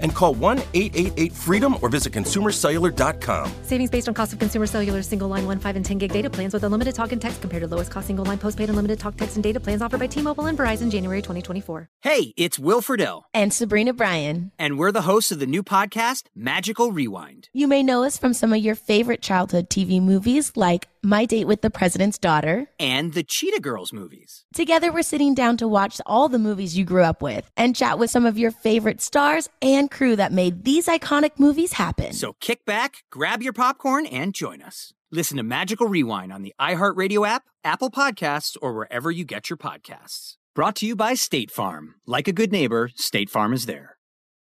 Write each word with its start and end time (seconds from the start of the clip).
and 0.00 0.14
call 0.14 0.34
1 0.34 0.58
888 0.74 1.32
freedom 1.32 1.76
or 1.82 1.88
visit 1.88 2.12
consumercellular.com. 2.12 3.52
Savings 3.62 3.90
based 3.90 4.08
on 4.08 4.14
cost 4.14 4.32
of 4.32 4.38
consumer 4.38 4.66
cellular 4.66 5.02
single 5.02 5.28
line 5.28 5.46
1, 5.46 5.58
5, 5.58 5.76
and 5.76 5.84
10 5.84 5.98
gig 5.98 6.12
data 6.12 6.30
plans 6.30 6.54
with 6.54 6.64
unlimited 6.64 6.94
talk 6.94 7.12
and 7.12 7.20
text 7.20 7.40
compared 7.40 7.62
to 7.62 7.66
lowest 7.66 7.90
cost 7.90 8.06
single 8.06 8.24
line 8.24 8.38
postpaid 8.38 8.68
unlimited 8.68 8.98
talk, 8.98 9.16
text, 9.16 9.36
and 9.36 9.42
data 9.42 9.60
plans 9.60 9.82
offered 9.82 10.00
by 10.00 10.06
T 10.06 10.22
Mobile 10.22 10.46
and 10.46 10.58
Verizon 10.58 10.90
January 10.90 11.20
2024. 11.20 11.88
Hey, 12.02 12.32
it's 12.36 12.58
Will 12.58 12.80
Friedle. 12.80 13.22
And 13.32 13.52
Sabrina 13.52 13.92
Bryan. 13.92 14.52
And 14.58 14.78
we're 14.78 14.92
the 14.92 15.02
hosts 15.02 15.32
of 15.32 15.38
the 15.38 15.46
new 15.46 15.62
podcast, 15.62 16.24
Magical 16.34 16.92
Rewind. 16.92 17.48
You 17.52 17.68
may 17.68 17.82
know 17.82 18.04
us 18.04 18.18
from 18.18 18.34
some 18.34 18.52
of 18.52 18.58
your 18.60 18.74
favorite 18.74 19.22
childhood 19.22 19.68
TV 19.70 20.00
movies 20.00 20.52
like 20.56 20.88
My 21.02 21.24
Date 21.24 21.46
with 21.46 21.62
the 21.62 21.70
President's 21.70 22.18
Daughter 22.18 22.66
and 22.78 23.12
the 23.12 23.22
Cheetah 23.22 23.60
Girls 23.60 23.92
movies. 23.92 24.44
Together, 24.54 24.92
we're 24.92 25.02
sitting 25.02 25.34
down 25.34 25.56
to 25.58 25.68
watch 25.68 26.00
all 26.06 26.28
the 26.28 26.38
movies 26.38 26.76
you 26.76 26.84
grew 26.84 27.02
up 27.02 27.22
with 27.22 27.50
and 27.56 27.74
chat 27.76 27.98
with 27.98 28.10
some 28.10 28.26
of 28.26 28.38
your 28.38 28.50
favorite 28.50 29.00
stars 29.00 29.48
and 29.62 29.83
crew 29.88 30.16
that 30.16 30.32
made 30.32 30.64
these 30.64 30.86
iconic 30.86 31.38
movies 31.38 31.74
happen. 31.74 32.12
So 32.12 32.34
kick 32.40 32.64
back, 32.64 33.04
grab 33.10 33.42
your 33.42 33.52
popcorn, 33.52 34.06
and 34.06 34.34
join 34.34 34.62
us. 34.62 34.92
Listen 35.10 35.36
to 35.36 35.42
Magical 35.42 35.86
Rewind 35.86 36.32
on 36.32 36.42
the 36.42 36.54
iHeartRadio 36.60 37.26
app, 37.26 37.44
Apple 37.62 37.90
Podcasts, 37.90 38.56
or 38.60 38.72
wherever 38.74 39.10
you 39.10 39.24
get 39.24 39.48
your 39.48 39.56
podcasts. 39.56 40.36
Brought 40.54 40.76
to 40.76 40.86
you 40.86 40.96
by 40.96 41.14
State 41.14 41.50
Farm. 41.50 41.96
Like 42.06 42.28
a 42.28 42.32
good 42.32 42.52
neighbor, 42.52 42.90
State 42.94 43.30
Farm 43.30 43.52
is 43.52 43.66
there. 43.66 43.96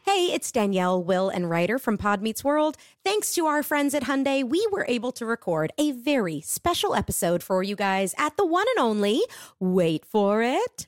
Hey, 0.05 0.33
it's 0.33 0.51
Danielle, 0.51 1.03
Will, 1.03 1.29
and 1.29 1.51
Rider 1.51 1.79
from 1.79 1.99
Pod 1.99 2.23
Meets 2.23 2.43
World. 2.43 2.79
Thanks 3.05 3.35
to 3.35 3.45
our 3.47 3.63
friends 3.63 3.95
at 3.95 4.05
Hyundai, 4.05 4.43
we 4.43 4.67
were 4.73 4.87
able 4.89 5.13
to 5.13 5.27
record 5.27 5.71
a 5.77 5.93
very 5.93 6.41
special 6.41 6.95
episode 6.95 7.43
for 7.43 7.63
you 7.63 7.77
guys 7.77 8.15
at 8.17 8.37
the 8.39 8.47
one 8.47 8.65
and 8.75 8.85
only, 8.85 9.21
wait 9.61 10.07
for 10.07 10.43
it, 10.43 10.87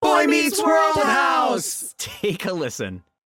Boy 0.00 0.26
Meets 0.26 0.62
World 0.62 0.96
House. 0.96 1.94
Take 1.98 2.44
a 2.44 2.52
listen. 2.52 3.02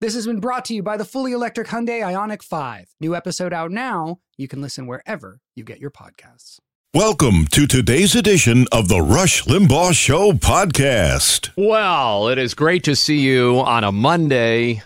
This 0.00 0.14
has 0.14 0.26
been 0.26 0.40
brought 0.40 0.64
to 0.64 0.74
you 0.74 0.82
by 0.82 0.96
the 0.96 1.04
fully 1.04 1.32
electric 1.32 1.68
Hyundai 1.68 2.00
IONIQ 2.00 2.42
5. 2.42 2.94
New 3.00 3.14
episode 3.14 3.52
out 3.52 3.70
now. 3.70 4.20
You 4.38 4.48
can 4.48 4.62
listen 4.62 4.86
wherever 4.86 5.40
you 5.54 5.62
get 5.62 5.78
your 5.78 5.90
podcasts. 5.90 6.58
Welcome 6.94 7.44
to 7.48 7.66
today's 7.66 8.14
edition 8.14 8.66
of 8.72 8.88
the 8.88 9.02
Rush 9.02 9.44
Limbaugh 9.44 9.92
Show 9.92 10.32
podcast. 10.32 11.50
Well, 11.54 12.28
it 12.28 12.38
is 12.38 12.54
great 12.54 12.82
to 12.84 12.96
see 12.96 13.18
you 13.18 13.60
on 13.60 13.84
a 13.84 13.92
Monday. 13.92 14.82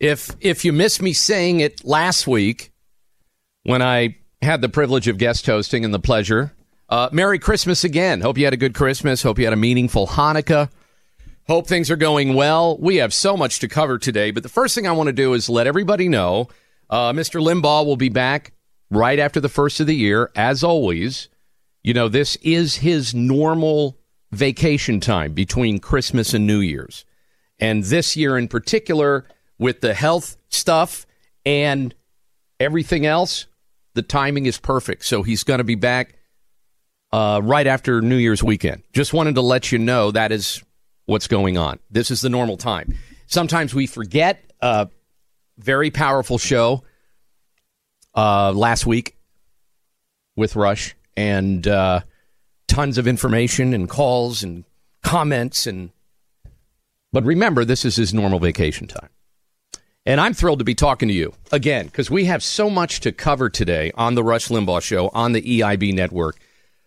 If 0.00 0.32
if 0.40 0.64
you 0.64 0.72
missed 0.72 1.00
me 1.00 1.12
saying 1.12 1.60
it 1.60 1.84
last 1.84 2.26
week 2.26 2.72
when 3.62 3.82
I 3.82 4.16
had 4.42 4.62
the 4.62 4.68
privilege 4.68 5.06
of 5.06 5.16
guest 5.16 5.46
hosting 5.46 5.84
and 5.84 5.94
the 5.94 6.00
pleasure, 6.00 6.52
uh, 6.88 7.08
Merry 7.12 7.38
Christmas 7.38 7.84
again. 7.84 8.20
Hope 8.20 8.36
you 8.36 8.46
had 8.46 8.54
a 8.54 8.56
good 8.56 8.74
Christmas. 8.74 9.22
Hope 9.22 9.38
you 9.38 9.44
had 9.44 9.54
a 9.54 9.56
meaningful 9.56 10.08
Hanukkah. 10.08 10.70
Hope 11.50 11.66
things 11.66 11.90
are 11.90 11.96
going 11.96 12.34
well. 12.34 12.78
We 12.78 12.98
have 12.98 13.12
so 13.12 13.36
much 13.36 13.58
to 13.58 13.66
cover 13.66 13.98
today, 13.98 14.30
but 14.30 14.44
the 14.44 14.48
first 14.48 14.72
thing 14.72 14.86
I 14.86 14.92
want 14.92 15.08
to 15.08 15.12
do 15.12 15.34
is 15.34 15.50
let 15.50 15.66
everybody 15.66 16.06
know 16.06 16.46
uh, 16.88 17.12
Mr. 17.12 17.42
Limbaugh 17.42 17.84
will 17.84 17.96
be 17.96 18.08
back 18.08 18.52
right 18.88 19.18
after 19.18 19.40
the 19.40 19.48
first 19.48 19.80
of 19.80 19.88
the 19.88 19.96
year, 19.96 20.30
as 20.36 20.62
always. 20.62 21.28
You 21.82 21.92
know, 21.92 22.06
this 22.06 22.36
is 22.36 22.76
his 22.76 23.16
normal 23.16 23.98
vacation 24.30 25.00
time 25.00 25.32
between 25.32 25.80
Christmas 25.80 26.34
and 26.34 26.46
New 26.46 26.60
Year's. 26.60 27.04
And 27.58 27.82
this 27.82 28.16
year 28.16 28.38
in 28.38 28.46
particular, 28.46 29.26
with 29.58 29.80
the 29.80 29.92
health 29.92 30.36
stuff 30.50 31.04
and 31.44 31.92
everything 32.60 33.06
else, 33.06 33.46
the 33.94 34.02
timing 34.02 34.46
is 34.46 34.56
perfect. 34.56 35.04
So 35.04 35.24
he's 35.24 35.42
going 35.42 35.58
to 35.58 35.64
be 35.64 35.74
back 35.74 36.14
uh, 37.10 37.40
right 37.42 37.66
after 37.66 38.00
New 38.00 38.18
Year's 38.18 38.40
weekend. 38.40 38.84
Just 38.92 39.12
wanted 39.12 39.34
to 39.34 39.40
let 39.40 39.72
you 39.72 39.78
know 39.78 40.12
that 40.12 40.30
is 40.30 40.62
what's 41.10 41.26
going 41.26 41.58
on. 41.58 41.80
This 41.90 42.10
is 42.10 42.20
the 42.20 42.28
normal 42.28 42.56
time. 42.56 42.94
Sometimes 43.26 43.74
we 43.74 43.86
forget. 43.86 44.44
Uh, 44.62 44.86
very 45.58 45.90
powerful 45.90 46.38
show 46.38 46.84
uh, 48.14 48.52
last 48.52 48.86
week 48.86 49.16
with 50.36 50.56
Rush 50.56 50.94
and 51.16 51.66
uh, 51.66 52.00
tons 52.68 52.96
of 52.96 53.06
information 53.08 53.74
and 53.74 53.88
calls 53.88 54.42
and 54.42 54.64
comments 55.02 55.66
and. 55.66 55.90
But 57.12 57.24
remember, 57.24 57.64
this 57.64 57.84
is 57.84 57.96
his 57.96 58.14
normal 58.14 58.38
vacation 58.38 58.86
time. 58.86 59.08
And 60.06 60.20
I'm 60.20 60.32
thrilled 60.32 60.60
to 60.60 60.64
be 60.64 60.76
talking 60.76 61.08
to 61.08 61.14
you 61.14 61.34
again 61.50 61.86
because 61.86 62.08
we 62.08 62.26
have 62.26 62.42
so 62.42 62.70
much 62.70 63.00
to 63.00 63.10
cover 63.10 63.50
today 63.50 63.90
on 63.96 64.14
the 64.14 64.22
Rush 64.22 64.46
Limbaugh 64.46 64.80
Show 64.80 65.08
on 65.08 65.32
the 65.32 65.42
EIB 65.42 65.92
network. 65.92 66.36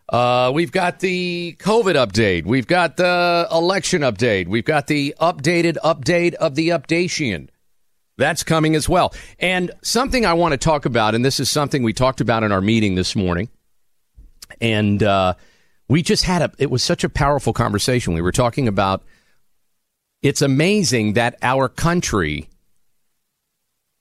Uh, 0.09 0.51
we've 0.53 0.71
got 0.71 0.99
the 0.99 1.55
COVID 1.59 1.95
update. 1.95 2.45
We've 2.45 2.67
got 2.67 2.97
the 2.97 3.47
election 3.51 4.01
update. 4.01 4.47
We've 4.47 4.65
got 4.65 4.87
the 4.87 5.15
updated 5.19 5.77
update 5.83 6.33
of 6.35 6.55
the 6.55 6.69
updation. 6.69 7.49
That's 8.17 8.43
coming 8.43 8.75
as 8.75 8.87
well. 8.87 9.13
And 9.39 9.71
something 9.81 10.25
I 10.25 10.33
want 10.33 10.51
to 10.51 10.57
talk 10.57 10.85
about, 10.85 11.15
and 11.15 11.25
this 11.25 11.39
is 11.39 11.49
something 11.49 11.83
we 11.83 11.93
talked 11.93 12.21
about 12.21 12.43
in 12.43 12.51
our 12.51 12.61
meeting 12.61 12.95
this 12.95 13.15
morning. 13.15 13.49
And 14.61 15.01
uh, 15.01 15.33
we 15.87 16.03
just 16.03 16.23
had 16.23 16.41
a, 16.41 16.51
it 16.59 16.69
was 16.69 16.83
such 16.83 17.03
a 17.03 17.09
powerful 17.09 17.53
conversation. 17.53 18.13
We 18.13 18.21
were 18.21 18.31
talking 18.31 18.67
about 18.67 19.03
it's 20.21 20.41
amazing 20.41 21.13
that 21.13 21.37
our 21.41 21.67
country 21.67 22.49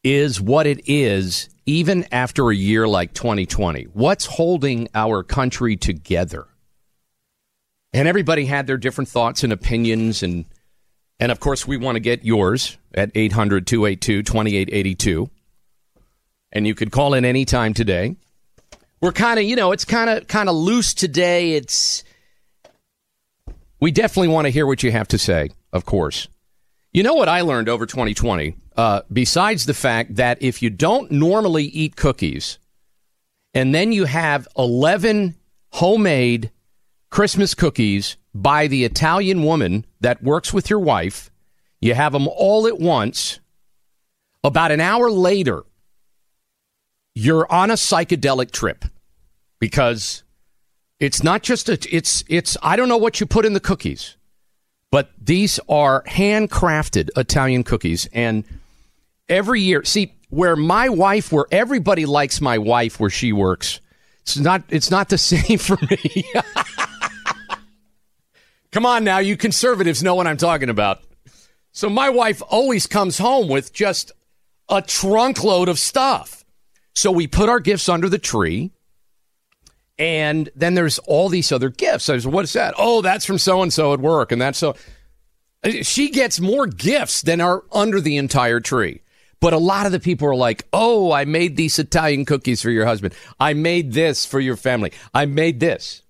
is 0.05 0.41
what 0.41 0.67
it 0.67 0.89
is 0.89 1.49
even 1.67 2.07
after 2.11 2.51
a 2.51 2.55
year 2.55 2.89
like 2.89 3.13
2020. 3.15 3.85
What's 3.93 4.27
holding 4.27 4.89
our 4.95 5.23
country 5.23 5.77
together? 5.77 6.47
And 7.93 8.09
everybody 8.09 8.47
had 8.47 8.67
their 8.67 8.79
different 8.79 9.09
thoughts 9.09 9.45
and 9.45 9.53
opinions 9.53 10.23
and 10.23 10.47
and 11.21 11.31
of 11.31 11.41
course 11.41 11.67
we 11.67 11.77
want 11.77 11.97
to 11.97 12.01
get 12.01 12.25
yours 12.25 12.79
at 12.95 13.13
800-282-2882. 13.15 15.29
And 16.55 16.67
you 16.67 16.75
could 16.75 16.91
call 16.91 17.15
in 17.15 17.25
anytime 17.25 17.73
today. 17.75 18.17
We're 19.01 19.13
kind 19.13 19.39
of, 19.39 19.47
you 19.47 19.57
know, 19.57 19.73
it's 19.73 19.85
kind 19.85 20.11
of 20.11 20.27
kind 20.27 20.49
of 20.49 20.57
loose 20.57 20.95
today. 20.95 21.55
It's 21.55 22.03
we 23.81 23.91
definitely 23.91 24.29
want 24.29 24.47
to 24.47 24.51
hear 24.51 24.67
what 24.67 24.83
you 24.83 24.91
have 24.93 25.09
to 25.09 25.19
say, 25.19 25.51
of 25.73 25.85
course. 25.85 26.29
You 26.93 27.03
know 27.03 27.15
what 27.15 27.29
I 27.29 27.41
learned 27.41 27.71
over 27.71 27.87
2020? 27.87 28.55
Uh, 28.77 29.01
besides 29.11 29.65
the 29.65 29.73
fact 29.73 30.17
that 30.17 30.43
if 30.43 30.61
you 30.61 30.69
don't 30.69 31.11
normally 31.11 31.65
eat 31.65 31.97
cookies 31.97 32.59
and 33.55 33.75
then 33.75 33.93
you 33.93 34.05
have 34.05 34.47
11 34.59 35.35
homemade 35.71 36.51
Christmas 37.09 37.55
cookies 37.55 38.19
by 38.35 38.67
the 38.67 38.85
Italian 38.85 39.43
woman 39.43 39.87
that 40.01 40.23
works 40.23 40.53
with 40.53 40.69
your 40.69 40.81
wife, 40.81 41.31
you 41.81 41.95
have 41.95 42.13
them 42.13 42.29
all 42.29 42.67
at 42.67 42.79
once. 42.79 43.41
About 44.45 44.73
an 44.73 44.81
hour 44.81 45.11
later, 45.11 45.63
you're 47.15 47.51
on 47.51 47.71
a 47.71 47.75
psychedelic 47.75 48.51
trip 48.51 48.85
because 49.61 50.25
it's 51.01 51.23
not 51.23 51.43
just 51.43 51.69
a, 51.69 51.79
it's, 51.91 52.23
it's, 52.29 52.57
I 52.63 52.77
don't 52.77 52.89
know 52.89 52.97
what 52.99 53.21
you 53.21 53.27
put 53.27 53.47
in 53.47 53.53
the 53.53 53.61
cookies, 53.61 54.17
but 54.93 55.11
these 55.19 55.59
are 55.71 56.05
handcrafted 56.05 57.09
Italian 57.17 57.65
cookies. 57.65 58.07
And 58.13 58.45
every 59.27 59.63
year, 59.63 59.83
see, 59.85 60.15
where 60.29 60.55
my 60.55 60.91
wife, 60.91 61.33
where 61.33 61.47
everybody 61.51 62.05
likes 62.05 62.43
my 62.43 62.59
wife 62.59 63.01
where 63.01 63.11
she 63.11 63.33
works, 63.33 63.81
it's 64.21 64.37
not, 64.37 64.63
it's 64.69 64.91
not 64.91 65.09
the 65.09 65.19
same 65.33 65.59
for 65.59 65.79
me. 65.91 66.25
Come 68.71 68.85
on 68.87 69.03
now, 69.03 69.19
you 69.19 69.37
conservatives 69.37 70.03
know 70.03 70.15
what 70.15 70.27
I'm 70.27 70.37
talking 70.37 70.69
about. 70.69 71.03
So 71.73 71.89
my 71.89 72.11
wife 72.11 72.43
always 72.47 72.87
comes 72.87 73.17
home 73.17 73.49
with 73.49 73.73
just 73.73 74.13
a 74.69 74.83
trunkload 74.83 75.69
of 75.69 75.79
stuff. 75.79 76.45
So 76.95 77.11
we 77.11 77.27
put 77.27 77.49
our 77.49 77.61
gifts 77.61 77.89
under 77.89 78.11
the 78.11 78.19
tree. 78.19 78.73
And 80.03 80.51
then 80.57 80.75
there's 80.75 80.99
all 80.99 81.29
these 81.29 81.53
other 81.53 81.69
gifts. 81.71 82.09
I 82.09 82.15
was, 82.15 82.27
what 82.27 82.43
is 82.43 82.55
that? 82.55 82.75
Oh, 82.77 83.03
that's 83.03 83.25
from 83.25 83.39
so 83.39 83.63
and 83.63 83.73
so 83.73 83.93
at 83.93 84.01
work. 84.01 84.33
And 84.33 84.43
that's 84.43 84.59
so. 84.59 84.75
She 85.83 86.11
gets 86.11 86.41
more 86.41 86.67
gifts 86.67 87.23
than 87.23 87.41
are 87.41 87.63
under 87.71 88.01
the 88.01 88.17
entire 88.17 88.59
tree. 88.59 89.03
But 89.39 89.53
a 89.53 89.59
lot 89.59 89.87
of 89.87 89.93
the 89.93 90.01
people 90.01 90.27
are 90.27 90.35
like, 90.35 90.67
oh, 90.73 91.13
I 91.13 91.25
made 91.25 91.55
these 91.55 91.79
Italian 91.79 92.25
cookies 92.25 92.61
for 92.61 92.71
your 92.71 92.85
husband. 92.85 93.15
I 93.39 93.55
made 93.55 93.93
this 93.93 94.27
for 94.27 94.41
your 94.41 94.57
family. 94.57 94.91
I 95.15 95.27
made 95.27 95.61
this. 95.61 96.03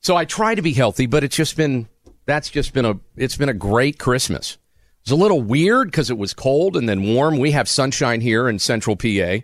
So 0.00 0.16
I 0.16 0.24
try 0.24 0.54
to 0.54 0.62
be 0.62 0.72
healthy, 0.72 1.04
but 1.04 1.22
it's 1.22 1.36
just 1.36 1.58
been, 1.58 1.88
that's 2.24 2.48
just 2.48 2.72
been 2.72 2.86
a, 2.86 2.98
it's 3.18 3.36
been 3.36 3.50
a 3.50 3.54
great 3.54 3.98
Christmas. 3.98 4.56
It's 5.02 5.10
a 5.10 5.16
little 5.16 5.42
weird 5.42 5.90
because 5.90 6.08
it 6.08 6.16
was 6.16 6.32
cold 6.32 6.74
and 6.74 6.88
then 6.88 7.14
warm. 7.14 7.38
We 7.38 7.50
have 7.50 7.68
sunshine 7.68 8.22
here 8.22 8.48
in 8.48 8.58
central 8.58 8.96
PA, 8.96 9.40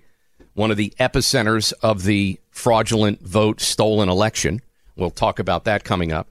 one 0.54 0.70
of 0.70 0.78
the 0.78 0.94
epicenters 0.98 1.74
of 1.82 2.04
the 2.04 2.39
fraudulent 2.50 3.20
vote 3.23 3.61
stolen 3.61 4.08
election. 4.08 4.61
We'll 4.97 5.11
talk 5.11 5.38
about 5.38 5.64
that 5.64 5.85
coming 5.85 6.12
up. 6.12 6.29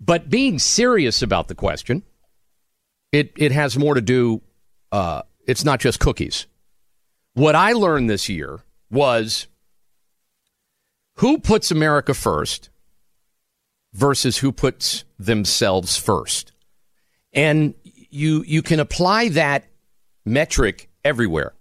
But 0.00 0.30
being 0.30 0.58
serious 0.58 1.20
about 1.20 1.48
the 1.48 1.54
question, 1.54 2.02
it, 3.12 3.32
it 3.36 3.52
has 3.52 3.76
more 3.76 3.94
to 3.94 4.00
do, 4.00 4.40
uh, 4.92 5.22
it's 5.46 5.64
not 5.64 5.80
just 5.80 6.00
cookies. 6.00 6.46
What 7.34 7.54
I 7.54 7.72
learned 7.72 8.08
this 8.08 8.28
year 8.28 8.60
was 8.90 9.46
who 11.16 11.38
puts 11.38 11.70
America 11.70 12.14
first 12.14 12.70
versus 13.92 14.38
who 14.38 14.52
puts 14.52 15.04
themselves 15.18 15.96
first. 15.96 16.52
And 17.32 17.74
you 17.84 18.42
you 18.42 18.62
can 18.62 18.80
apply 18.80 19.28
that 19.30 19.64
metric 20.24 20.88
everywhere. 21.04 21.54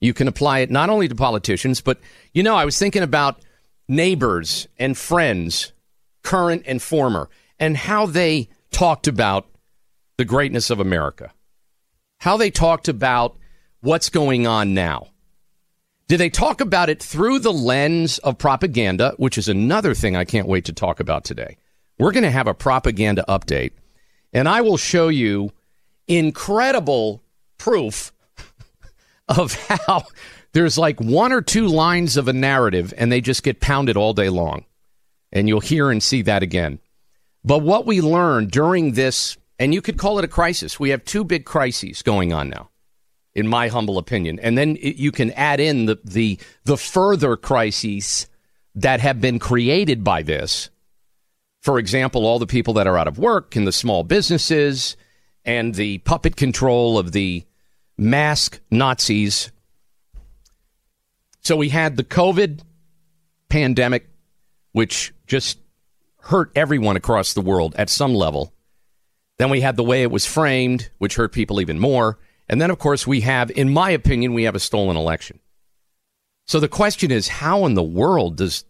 You 0.00 0.12
can 0.12 0.28
apply 0.28 0.60
it 0.60 0.70
not 0.70 0.90
only 0.90 1.08
to 1.08 1.14
politicians, 1.14 1.80
but 1.80 2.00
you 2.32 2.42
know, 2.42 2.54
I 2.54 2.64
was 2.64 2.78
thinking 2.78 3.02
about 3.02 3.40
neighbors 3.88 4.68
and 4.78 4.96
friends, 4.96 5.72
current 6.22 6.62
and 6.66 6.82
former, 6.82 7.28
and 7.58 7.76
how 7.76 8.06
they 8.06 8.48
talked 8.70 9.06
about 9.06 9.46
the 10.18 10.24
greatness 10.24 10.70
of 10.70 10.80
America. 10.80 11.32
How 12.20 12.36
they 12.36 12.50
talked 12.50 12.88
about 12.88 13.36
what's 13.80 14.08
going 14.08 14.46
on 14.46 14.74
now. 14.74 15.08
Did 16.08 16.18
they 16.18 16.30
talk 16.30 16.60
about 16.60 16.88
it 16.88 17.02
through 17.02 17.40
the 17.40 17.52
lens 17.52 18.18
of 18.18 18.38
propaganda, 18.38 19.14
which 19.16 19.38
is 19.38 19.48
another 19.48 19.94
thing 19.94 20.14
I 20.14 20.24
can't 20.24 20.46
wait 20.46 20.66
to 20.66 20.72
talk 20.72 21.00
about 21.00 21.24
today? 21.24 21.56
We're 21.98 22.12
going 22.12 22.22
to 22.24 22.30
have 22.30 22.46
a 22.46 22.54
propaganda 22.54 23.24
update, 23.28 23.72
and 24.32 24.48
I 24.48 24.60
will 24.60 24.76
show 24.76 25.08
you 25.08 25.50
incredible 26.06 27.22
proof 27.58 28.12
of 29.28 29.54
how 29.68 30.04
there's 30.52 30.78
like 30.78 31.00
one 31.00 31.32
or 31.32 31.42
two 31.42 31.66
lines 31.66 32.16
of 32.16 32.28
a 32.28 32.32
narrative 32.32 32.94
and 32.96 33.10
they 33.10 33.20
just 33.20 33.42
get 33.42 33.60
pounded 33.60 33.96
all 33.96 34.12
day 34.12 34.28
long. 34.28 34.64
And 35.32 35.48
you'll 35.48 35.60
hear 35.60 35.90
and 35.90 36.02
see 36.02 36.22
that 36.22 36.42
again. 36.42 36.78
But 37.44 37.58
what 37.58 37.86
we 37.86 38.00
learned 38.00 38.50
during 38.50 38.92
this, 38.92 39.36
and 39.58 39.74
you 39.74 39.82
could 39.82 39.98
call 39.98 40.18
it 40.18 40.24
a 40.24 40.28
crisis, 40.28 40.80
we 40.80 40.90
have 40.90 41.04
two 41.04 41.24
big 41.24 41.44
crises 41.44 42.02
going 42.02 42.32
on 42.32 42.48
now 42.48 42.70
in 43.36 43.46
my 43.46 43.68
humble 43.68 43.98
opinion. 43.98 44.40
And 44.40 44.56
then 44.56 44.78
you 44.80 45.12
can 45.12 45.30
add 45.32 45.60
in 45.60 45.84
the, 45.84 45.98
the, 46.02 46.38
the 46.64 46.78
further 46.78 47.36
crises 47.36 48.28
that 48.74 49.00
have 49.00 49.20
been 49.20 49.38
created 49.38 50.02
by 50.02 50.22
this. 50.22 50.70
For 51.60 51.78
example, 51.78 52.24
all 52.24 52.38
the 52.38 52.46
people 52.46 52.74
that 52.74 52.86
are 52.86 52.96
out 52.96 53.08
of 53.08 53.18
work 53.18 53.54
and 53.54 53.66
the 53.66 53.72
small 53.72 54.04
businesses 54.04 54.96
and 55.44 55.74
the 55.74 55.98
puppet 55.98 56.36
control 56.36 56.98
of 56.98 57.12
the 57.12 57.44
mask 57.98 58.60
Nazis. 58.70 59.50
So 61.40 61.56
we 61.56 61.68
had 61.68 61.96
the 61.96 62.04
COVID 62.04 62.60
pandemic, 63.48 64.08
which 64.72 65.12
just 65.26 65.58
hurt 66.22 66.50
everyone 66.56 66.96
across 66.96 67.32
the 67.32 67.40
world 67.40 67.74
at 67.76 67.88
some 67.88 68.14
level. 68.14 68.52
Then 69.38 69.50
we 69.50 69.60
had 69.60 69.76
the 69.76 69.84
way 69.84 70.02
it 70.02 70.10
was 70.10 70.26
framed, 70.26 70.90
which 70.98 71.16
hurt 71.16 71.32
people 71.32 71.60
even 71.60 71.78
more. 71.78 72.18
And 72.48 72.60
then, 72.60 72.70
of 72.70 72.78
course, 72.78 73.06
we 73.06 73.20
have, 73.22 73.50
in 73.50 73.72
my 73.72 73.90
opinion, 73.90 74.34
we 74.34 74.44
have 74.44 74.54
a 74.54 74.60
stolen 74.60 74.96
election. 74.96 75.40
So 76.46 76.60
the 76.60 76.68
question 76.68 77.10
is, 77.10 77.28
how 77.28 77.66
in 77.66 77.74
the 77.74 77.82
world 77.82 78.36
does 78.36 78.64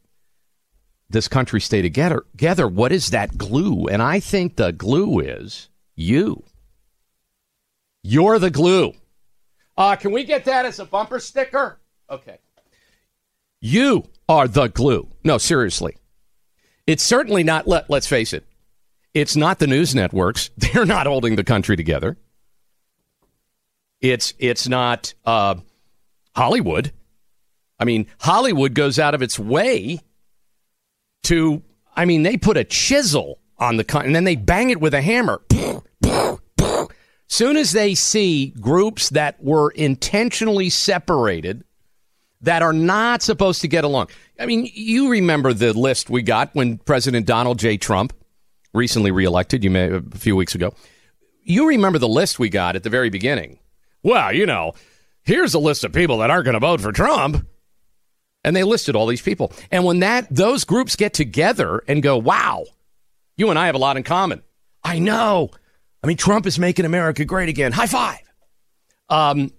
this 1.08 1.28
country 1.28 1.60
stay 1.60 1.82
together? 1.82 2.24
Together, 2.32 2.66
what 2.66 2.90
is 2.90 3.10
that 3.10 3.36
glue? 3.36 3.86
And 3.86 4.02
I 4.02 4.18
think 4.18 4.56
the 4.56 4.72
glue 4.72 5.20
is 5.20 5.68
you. 5.94 6.44
You're 8.02 8.38
the 8.38 8.50
glue. 8.50 8.94
Uh, 9.76 9.96
can 9.96 10.10
we 10.12 10.24
get 10.24 10.44
that 10.44 10.64
as 10.64 10.78
a 10.78 10.84
bumper 10.84 11.20
sticker? 11.20 11.78
Okay. 12.08 12.38
You 13.60 14.04
are 14.28 14.48
the 14.48 14.68
glue. 14.68 15.08
No, 15.24 15.38
seriously. 15.38 15.96
It's 16.86 17.02
certainly 17.02 17.42
not, 17.42 17.66
let, 17.66 17.90
let's 17.90 18.06
face 18.06 18.32
it, 18.32 18.46
it's 19.12 19.34
not 19.34 19.58
the 19.58 19.66
news 19.66 19.94
networks. 19.94 20.50
They're 20.56 20.86
not 20.86 21.06
holding 21.06 21.36
the 21.36 21.44
country 21.44 21.76
together. 21.76 22.16
It's 24.02 24.34
it's 24.38 24.68
not 24.68 25.14
uh, 25.24 25.56
Hollywood. 26.36 26.92
I 27.80 27.84
mean, 27.86 28.06
Hollywood 28.20 28.74
goes 28.74 28.98
out 28.98 29.14
of 29.14 29.22
its 29.22 29.38
way 29.38 30.00
to. 31.24 31.62
I 31.96 32.04
mean, 32.04 32.22
they 32.22 32.36
put 32.36 32.58
a 32.58 32.64
chisel 32.64 33.38
on 33.58 33.78
the 33.78 33.84
con- 33.84 34.04
and 34.04 34.14
then 34.14 34.24
they 34.24 34.36
bang 34.36 34.68
it 34.68 34.82
with 34.82 34.92
a 34.92 35.00
hammer. 35.00 35.40
Soon 37.28 37.56
as 37.56 37.72
they 37.72 37.94
see 37.94 38.54
groups 38.60 39.10
that 39.10 39.42
were 39.42 39.70
intentionally 39.70 40.70
separated, 40.70 41.64
that 42.42 42.62
are 42.62 42.72
not 42.72 43.22
supposed 43.22 43.60
to 43.62 43.68
get 43.68 43.82
along. 43.82 44.08
I 44.38 44.46
mean, 44.46 44.70
you 44.72 45.10
remember 45.10 45.52
the 45.52 45.72
list 45.72 46.10
we 46.10 46.22
got 46.22 46.54
when 46.54 46.78
President 46.78 47.26
Donald 47.26 47.58
J. 47.58 47.76
Trump, 47.76 48.12
recently 48.72 49.10
reelected, 49.10 49.64
you 49.64 49.70
may 49.70 49.90
a 49.90 50.02
few 50.14 50.36
weeks 50.36 50.54
ago. 50.54 50.74
You 51.42 51.66
remember 51.68 51.98
the 51.98 52.08
list 52.08 52.38
we 52.38 52.48
got 52.48 52.76
at 52.76 52.82
the 52.82 52.90
very 52.90 53.10
beginning 53.10 53.58
well, 54.06 54.32
you 54.32 54.46
know, 54.46 54.72
here's 55.24 55.54
a 55.54 55.58
list 55.58 55.82
of 55.82 55.92
people 55.92 56.18
that 56.18 56.30
aren't 56.30 56.44
going 56.44 56.54
to 56.54 56.60
vote 56.60 56.80
for 56.80 56.92
Trump. 56.92 57.44
And 58.44 58.54
they 58.54 58.62
listed 58.62 58.94
all 58.94 59.06
these 59.06 59.20
people. 59.20 59.52
And 59.72 59.84
when 59.84 59.98
that 59.98 60.28
those 60.30 60.62
groups 60.64 60.94
get 60.94 61.12
together 61.12 61.82
and 61.88 62.00
go, 62.00 62.16
"Wow, 62.16 62.66
you 63.36 63.50
and 63.50 63.58
I 63.58 63.66
have 63.66 63.74
a 63.74 63.78
lot 63.78 63.96
in 63.96 64.04
common." 64.04 64.44
I 64.84 65.00
know. 65.00 65.50
I 66.06 66.08
mean, 66.08 66.18
Trump 66.18 66.46
is 66.46 66.56
making 66.56 66.84
America 66.84 67.24
great 67.24 67.48
again. 67.48 67.72
High 67.72 67.88
five. 67.88 68.20
Um, 69.08 69.50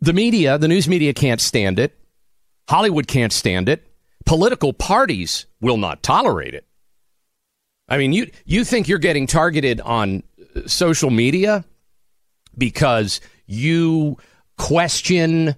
the 0.00 0.12
media, 0.12 0.58
the 0.58 0.68
news 0.68 0.86
media 0.86 1.12
can't 1.12 1.40
stand 1.40 1.80
it. 1.80 1.98
Hollywood 2.68 3.08
can't 3.08 3.32
stand 3.32 3.68
it. 3.68 3.84
Political 4.24 4.74
parties 4.74 5.46
will 5.60 5.76
not 5.76 6.04
tolerate 6.04 6.54
it. 6.54 6.68
I 7.88 7.98
mean, 7.98 8.12
you 8.12 8.30
you 8.44 8.64
think 8.64 8.86
you're 8.86 9.00
getting 9.00 9.26
targeted 9.26 9.80
on 9.80 10.22
social 10.66 11.10
media 11.10 11.64
because 12.56 13.20
you 13.46 14.18
question 14.56 15.56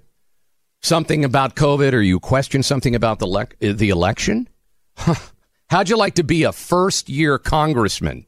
something 0.81 1.23
about 1.23 1.55
COVID 1.55 1.93
or 1.93 2.01
you 2.01 2.19
question 2.19 2.63
something 2.63 2.95
about 2.95 3.19
the, 3.19 3.27
le- 3.27 3.49
the 3.61 3.91
election? 3.91 4.49
How'd 5.69 5.91
you 5.91 5.99
like 5.99 6.15
to 6.15 6.25
be 6.25 6.45
a 6.45 6.53
first 6.53 7.11
year 7.11 7.39
congressman? 7.39 8.25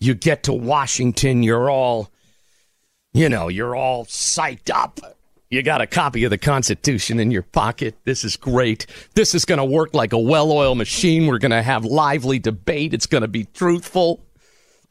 You 0.00 0.14
get 0.14 0.44
to 0.44 0.52
Washington, 0.52 1.42
you're 1.42 1.70
all, 1.70 2.10
you 3.12 3.28
know, 3.28 3.48
you're 3.48 3.74
all 3.74 4.04
psyched 4.04 4.70
up. 4.70 5.00
You 5.50 5.62
got 5.62 5.80
a 5.80 5.86
copy 5.86 6.24
of 6.24 6.30
the 6.30 6.38
Constitution 6.38 7.20
in 7.20 7.30
your 7.30 7.42
pocket. 7.42 7.96
This 8.04 8.24
is 8.24 8.36
great. 8.36 8.86
This 9.14 9.34
is 9.34 9.44
going 9.44 9.58
to 9.58 9.64
work 9.64 9.94
like 9.94 10.12
a 10.12 10.18
well 10.18 10.50
oiled 10.50 10.78
machine. 10.78 11.26
We're 11.26 11.38
going 11.38 11.52
to 11.52 11.62
have 11.62 11.84
lively 11.84 12.38
debate. 12.38 12.92
It's 12.92 13.06
going 13.06 13.22
to 13.22 13.28
be 13.28 13.44
truthful. 13.44 14.26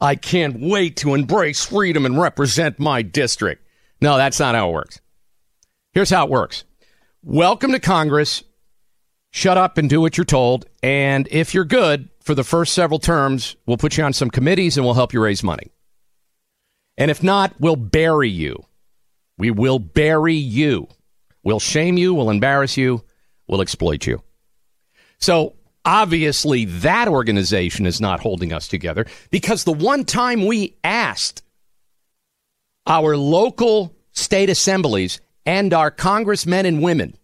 I 0.00 0.16
can't 0.16 0.60
wait 0.60 0.96
to 0.98 1.14
embrace 1.14 1.64
freedom 1.64 2.06
and 2.06 2.18
represent 2.18 2.78
my 2.78 3.02
district. 3.02 3.66
No, 4.00 4.16
that's 4.16 4.40
not 4.40 4.54
how 4.54 4.70
it 4.70 4.72
works. 4.72 5.00
Here's 5.92 6.10
how 6.10 6.24
it 6.24 6.30
works 6.30 6.64
Welcome 7.22 7.72
to 7.72 7.80
Congress. 7.80 8.42
Shut 9.30 9.56
up 9.56 9.78
and 9.78 9.90
do 9.90 10.00
what 10.00 10.16
you're 10.16 10.24
told. 10.24 10.66
And 10.82 11.26
if 11.30 11.54
you're 11.54 11.64
good 11.64 12.08
for 12.24 12.34
the 12.34 12.42
first 12.42 12.72
several 12.72 12.98
terms, 12.98 13.54
we'll 13.66 13.76
put 13.76 13.96
you 13.96 14.04
on 14.04 14.14
some 14.14 14.30
committees 14.30 14.76
and 14.76 14.84
we'll 14.84 14.94
help 14.94 15.12
you 15.12 15.22
raise 15.22 15.42
money. 15.42 15.70
And 16.96 17.10
if 17.10 17.22
not, 17.22 17.54
we'll 17.60 17.76
bury 17.76 18.30
you. 18.30 18.64
We 19.36 19.50
will 19.50 19.78
bury 19.78 20.34
you. 20.34 20.88
We'll 21.42 21.60
shame 21.60 21.98
you. 21.98 22.14
We'll 22.14 22.30
embarrass 22.30 22.76
you. 22.76 23.04
We'll 23.46 23.60
exploit 23.60 24.06
you. 24.06 24.22
So 25.18 25.54
obviously, 25.84 26.64
that 26.64 27.08
organization 27.08 27.84
is 27.84 28.00
not 28.00 28.20
holding 28.20 28.52
us 28.52 28.68
together 28.68 29.06
because 29.30 29.64
the 29.64 29.72
one 29.72 30.04
time 30.04 30.46
we 30.46 30.76
asked 30.82 31.42
our 32.86 33.16
local 33.16 33.94
state 34.12 34.48
assemblies 34.48 35.20
and 35.44 35.74
our 35.74 35.90
congressmen 35.90 36.64
and 36.64 36.82
women, 36.82 37.18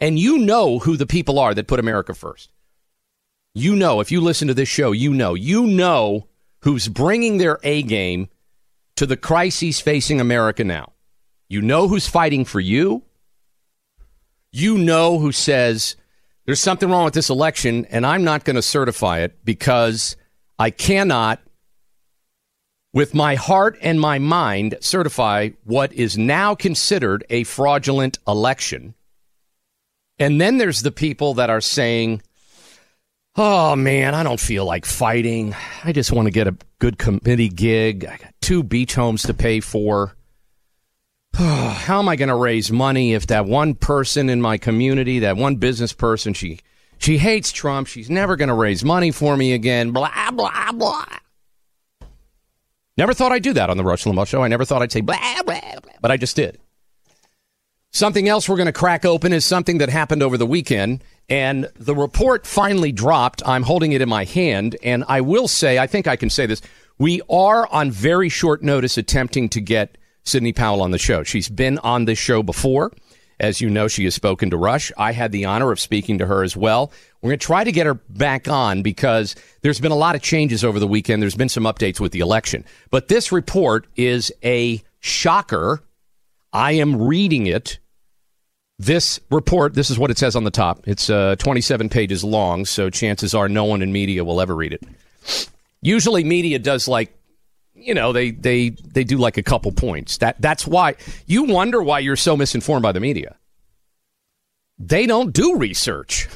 and 0.00 0.18
you 0.18 0.38
know 0.38 0.80
who 0.80 0.96
the 0.96 1.06
people 1.06 1.38
are 1.38 1.54
that 1.54 1.68
put 1.68 1.78
America 1.78 2.14
first. 2.14 2.50
You 3.54 3.76
know, 3.76 4.00
if 4.00 4.10
you 4.10 4.20
listen 4.20 4.48
to 4.48 4.54
this 4.54 4.68
show, 4.68 4.92
you 4.92 5.14
know, 5.14 5.34
you 5.34 5.66
know 5.66 6.28
who's 6.62 6.88
bringing 6.88 7.38
their 7.38 7.58
A 7.62 7.82
game 7.82 8.28
to 8.96 9.06
the 9.06 9.16
crises 9.16 9.80
facing 9.80 10.20
America 10.20 10.64
now. 10.64 10.92
You 11.48 11.62
know 11.62 11.86
who's 11.86 12.08
fighting 12.08 12.44
for 12.44 12.60
you. 12.60 13.04
You 14.50 14.78
know 14.78 15.18
who 15.18 15.30
says 15.30 15.96
there's 16.46 16.60
something 16.60 16.90
wrong 16.90 17.04
with 17.04 17.14
this 17.14 17.30
election, 17.30 17.86
and 17.86 18.04
I'm 18.04 18.24
not 18.24 18.44
going 18.44 18.56
to 18.56 18.62
certify 18.62 19.20
it 19.20 19.44
because 19.44 20.16
I 20.58 20.70
cannot 20.70 21.40
with 22.92 23.12
my 23.12 23.34
heart 23.34 23.76
and 23.82 24.00
my 24.00 24.20
mind, 24.20 24.76
certify 24.80 25.50
what 25.64 25.92
is 25.92 26.16
now 26.16 26.54
considered 26.54 27.24
a 27.28 27.42
fraudulent 27.42 28.18
election. 28.26 28.94
And 30.16 30.40
then 30.40 30.58
there's 30.58 30.82
the 30.82 30.92
people 30.92 31.34
that 31.34 31.50
are 31.50 31.60
saying, 31.60 32.22
oh 33.36 33.76
man, 33.76 34.14
I 34.14 34.22
don't 34.22 34.40
feel 34.40 34.64
like 34.64 34.84
fighting. 34.84 35.54
I 35.82 35.92
just 35.92 36.12
want 36.12 36.26
to 36.26 36.30
get 36.30 36.46
a 36.46 36.56
good 36.78 36.98
committee 36.98 37.48
gig. 37.48 38.04
I 38.04 38.16
got 38.16 38.34
two 38.40 38.62
beach 38.62 38.94
homes 38.94 39.22
to 39.24 39.34
pay 39.34 39.60
for. 39.60 40.14
How 41.34 41.98
am 41.98 42.08
I 42.08 42.16
going 42.16 42.28
to 42.28 42.36
raise 42.36 42.70
money 42.70 43.14
if 43.14 43.26
that 43.28 43.46
one 43.46 43.74
person 43.74 44.28
in 44.28 44.40
my 44.40 44.58
community, 44.58 45.20
that 45.20 45.36
one 45.36 45.56
business 45.56 45.92
person, 45.92 46.34
she 46.34 46.60
she 46.98 47.18
hates 47.18 47.52
Trump. 47.52 47.88
She's 47.88 48.08
never 48.08 48.36
going 48.36 48.48
to 48.48 48.54
raise 48.54 48.84
money 48.84 49.10
for 49.10 49.36
me 49.36 49.52
again. 49.52 49.90
Blah 49.90 50.30
blah 50.30 50.72
blah. 50.72 51.04
Never 52.96 53.12
thought 53.12 53.32
I'd 53.32 53.42
do 53.42 53.52
that 53.54 53.70
on 53.70 53.76
the 53.76 53.82
Rush 53.82 54.04
Limbaugh 54.04 54.28
show. 54.28 54.42
I 54.42 54.48
never 54.48 54.64
thought 54.64 54.82
I'd 54.82 54.92
say 54.92 55.00
blah 55.00 55.42
blah 55.44 55.60
blah, 55.80 55.92
but 56.00 56.10
I 56.10 56.16
just 56.16 56.36
did. 56.36 56.58
Something 57.90 58.28
else 58.28 58.48
we're 58.48 58.56
going 58.56 58.66
to 58.66 58.72
crack 58.72 59.04
open 59.04 59.32
is 59.32 59.44
something 59.44 59.78
that 59.78 59.88
happened 59.88 60.22
over 60.22 60.36
the 60.36 60.46
weekend, 60.46 61.04
and 61.28 61.68
the 61.76 61.94
report 61.94 62.46
finally 62.46 62.92
dropped. 62.92 63.42
I'm 63.46 63.62
holding 63.62 63.92
it 63.92 64.02
in 64.02 64.08
my 64.08 64.24
hand, 64.24 64.76
and 64.82 65.04
I 65.08 65.20
will 65.20 65.48
say, 65.48 65.78
I 65.78 65.86
think 65.86 66.06
I 66.06 66.16
can 66.16 66.30
say 66.30 66.46
this. 66.46 66.60
We 66.98 67.22
are 67.28 67.66
on 67.72 67.90
very 67.90 68.28
short 68.28 68.62
notice 68.62 68.96
attempting 68.98 69.48
to 69.50 69.60
get 69.60 69.98
Sidney 70.24 70.52
Powell 70.52 70.82
on 70.82 70.90
the 70.90 70.98
show. 70.98 71.22
She's 71.22 71.48
been 71.48 71.78
on 71.78 72.04
this 72.04 72.18
show 72.18 72.42
before. 72.42 72.92
As 73.40 73.60
you 73.60 73.68
know, 73.68 73.88
she 73.88 74.04
has 74.04 74.14
spoken 74.14 74.50
to 74.50 74.56
Rush. 74.56 74.92
I 74.96 75.10
had 75.12 75.32
the 75.32 75.44
honor 75.44 75.72
of 75.72 75.80
speaking 75.80 76.18
to 76.18 76.26
her 76.26 76.44
as 76.44 76.56
well. 76.56 76.92
We're 77.20 77.30
going 77.30 77.40
to 77.40 77.46
try 77.46 77.64
to 77.64 77.72
get 77.72 77.86
her 77.86 77.94
back 77.94 78.48
on 78.48 78.82
because 78.82 79.34
there's 79.62 79.80
been 79.80 79.90
a 79.92 79.96
lot 79.96 80.14
of 80.14 80.22
changes 80.22 80.64
over 80.64 80.78
the 80.78 80.86
weekend. 80.86 81.20
There's 81.20 81.34
been 81.34 81.48
some 81.48 81.64
updates 81.64 81.98
with 81.98 82.12
the 82.12 82.20
election. 82.20 82.64
But 82.90 83.08
this 83.08 83.32
report 83.32 83.88
is 83.96 84.32
a 84.44 84.82
shocker. 85.00 85.82
I 86.52 86.72
am 86.72 87.02
reading 87.02 87.46
it. 87.48 87.80
This 88.78 89.20
report, 89.30 89.74
this 89.74 89.88
is 89.88 89.98
what 89.98 90.10
it 90.10 90.18
says 90.18 90.34
on 90.34 90.44
the 90.44 90.50
top. 90.50 90.86
It's 90.88 91.08
uh, 91.08 91.36
27 91.38 91.88
pages 91.88 92.24
long, 92.24 92.64
so 92.64 92.90
chances 92.90 93.34
are 93.34 93.48
no 93.48 93.64
one 93.64 93.82
in 93.82 93.92
media 93.92 94.24
will 94.24 94.40
ever 94.40 94.54
read 94.54 94.72
it. 94.72 95.48
Usually, 95.80 96.24
media 96.24 96.58
does 96.58 96.88
like 96.88 97.16
you 97.74 97.94
know 97.94 98.12
they 98.12 98.30
they 98.30 98.70
they 98.70 99.04
do 99.04 99.18
like 99.18 99.36
a 99.36 99.42
couple 99.42 99.70
points. 99.70 100.18
That 100.18 100.40
that's 100.40 100.66
why 100.66 100.96
you 101.26 101.44
wonder 101.44 101.82
why 101.82 102.00
you're 102.00 102.16
so 102.16 102.36
misinformed 102.36 102.82
by 102.82 102.92
the 102.92 103.00
media. 103.00 103.36
They 104.78 105.06
don't 105.06 105.32
do 105.32 105.56
research. 105.56 106.28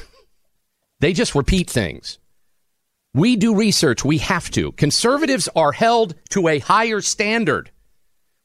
They 1.01 1.13
just 1.13 1.35
repeat 1.35 1.69
things. 1.69 2.19
We 3.13 3.35
do 3.35 3.55
research. 3.55 4.05
We 4.05 4.19
have 4.19 4.49
to. 4.51 4.71
Conservatives 4.73 5.49
are 5.55 5.71
held 5.71 6.15
to 6.29 6.47
a 6.47 6.59
higher 6.59 7.01
standard 7.01 7.71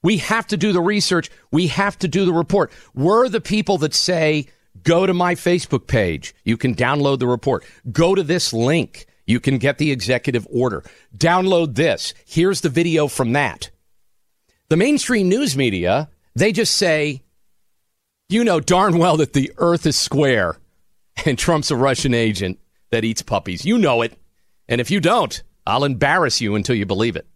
we 0.04 0.18
have 0.18 0.46
to 0.46 0.56
do 0.56 0.72
the 0.72 0.80
research 0.80 1.30
we 1.50 1.66
have 1.66 1.98
to 1.98 2.06
do 2.06 2.24
the 2.24 2.32
report 2.32 2.70
we're 2.94 3.28
the 3.28 3.40
people 3.40 3.78
that 3.78 3.92
say 3.92 4.46
go 4.84 5.04
to 5.04 5.12
my 5.12 5.34
facebook 5.34 5.88
page 5.88 6.32
you 6.44 6.56
can 6.56 6.76
download 6.76 7.18
the 7.18 7.26
report 7.26 7.64
go 7.90 8.14
to 8.14 8.22
this 8.22 8.52
link 8.52 9.06
you 9.26 9.40
can 9.40 9.58
get 9.58 9.78
the 9.78 9.90
executive 9.90 10.46
order. 10.50 10.82
Download 11.16 11.74
this. 11.74 12.14
Here's 12.26 12.60
the 12.60 12.68
video 12.68 13.08
from 13.08 13.32
that. 13.32 13.70
The 14.68 14.76
mainstream 14.76 15.28
news 15.28 15.56
media, 15.56 16.10
they 16.34 16.52
just 16.52 16.76
say, 16.76 17.22
you 18.28 18.44
know 18.44 18.60
darn 18.60 18.98
well 18.98 19.18
that 19.18 19.32
the 19.34 19.52
earth 19.58 19.86
is 19.86 19.96
square 19.96 20.56
and 21.26 21.38
Trump's 21.38 21.70
a 21.70 21.76
Russian 21.76 22.14
agent 22.14 22.58
that 22.90 23.04
eats 23.04 23.22
puppies. 23.22 23.64
You 23.64 23.78
know 23.78 24.02
it. 24.02 24.18
And 24.68 24.80
if 24.80 24.90
you 24.90 25.00
don't, 25.00 25.42
I'll 25.66 25.84
embarrass 25.84 26.40
you 26.40 26.54
until 26.54 26.74
you 26.74 26.86
believe 26.86 27.16
it. 27.16 27.26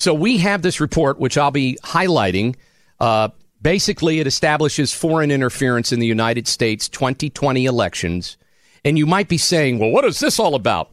So 0.00 0.14
we 0.14 0.38
have 0.38 0.62
this 0.62 0.80
report, 0.80 1.20
which 1.20 1.36
I'll 1.36 1.50
be 1.50 1.78
highlighting. 1.84 2.56
Uh, 2.98 3.28
basically, 3.60 4.18
it 4.18 4.26
establishes 4.26 4.94
foreign 4.94 5.30
interference 5.30 5.92
in 5.92 6.00
the 6.00 6.06
United 6.06 6.48
States 6.48 6.88
2020 6.88 7.66
elections. 7.66 8.38
And 8.82 8.96
you 8.96 9.04
might 9.04 9.28
be 9.28 9.36
saying, 9.36 9.78
well, 9.78 9.90
what 9.90 10.06
is 10.06 10.18
this 10.18 10.38
all 10.38 10.54
about? 10.54 10.90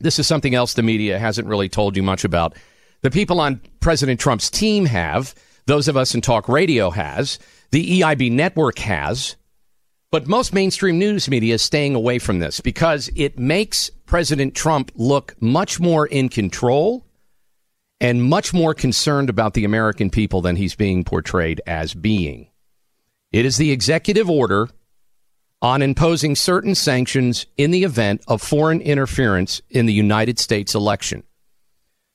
This 0.00 0.18
is 0.18 0.26
something 0.26 0.54
else 0.54 0.72
the 0.72 0.82
media 0.82 1.18
hasn't 1.18 1.46
really 1.46 1.68
told 1.68 1.98
you 1.98 2.02
much 2.02 2.24
about. 2.24 2.56
The 3.02 3.10
people 3.10 3.40
on 3.40 3.60
President 3.80 4.18
Trump's 4.18 4.48
team 4.48 4.86
have, 4.86 5.34
those 5.66 5.86
of 5.86 5.96
us 5.98 6.14
in 6.14 6.22
talk 6.22 6.48
radio 6.48 6.88
has, 6.88 7.38
the 7.72 8.00
EIB 8.00 8.32
network 8.32 8.78
has, 8.78 9.36
but 10.10 10.26
most 10.26 10.54
mainstream 10.54 10.98
news 10.98 11.28
media 11.28 11.56
is 11.56 11.62
staying 11.62 11.94
away 11.94 12.18
from 12.18 12.38
this 12.38 12.60
because 12.60 13.10
it 13.16 13.38
makes 13.38 13.90
President 14.06 14.54
Trump 14.54 14.92
look 14.94 15.34
much 15.42 15.78
more 15.78 16.06
in 16.06 16.30
control 16.30 17.03
and 18.00 18.22
much 18.22 18.52
more 18.52 18.74
concerned 18.74 19.30
about 19.30 19.54
the 19.54 19.64
American 19.64 20.10
people 20.10 20.40
than 20.40 20.56
he's 20.56 20.74
being 20.74 21.04
portrayed 21.04 21.60
as 21.66 21.94
being. 21.94 22.48
It 23.32 23.44
is 23.44 23.56
the 23.56 23.72
executive 23.72 24.30
order 24.30 24.68
on 25.62 25.80
imposing 25.80 26.36
certain 26.36 26.74
sanctions 26.74 27.46
in 27.56 27.70
the 27.70 27.84
event 27.84 28.22
of 28.28 28.42
foreign 28.42 28.80
interference 28.80 29.62
in 29.70 29.86
the 29.86 29.92
United 29.92 30.38
States 30.38 30.74
election. 30.74 31.22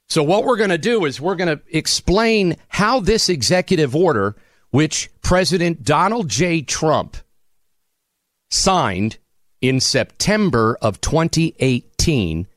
So, 0.07 0.24
what 0.24 0.43
we're 0.43 0.57
going 0.57 0.69
to 0.69 0.77
do 0.77 1.05
is 1.05 1.21
we're 1.21 1.36
going 1.36 1.57
to 1.57 1.63
explain 1.75 2.57
how 2.67 3.00
this 3.00 3.29
executive 3.29 3.95
order, 3.95 4.36
which 4.71 5.09
President 5.21 5.83
Donald 5.83 6.29
J. 6.29 6.62
Trump 6.62 7.17
signed 8.50 9.17
in 9.62 9.79
September 9.79 10.77
of 10.81 11.01
2018, 11.01 12.48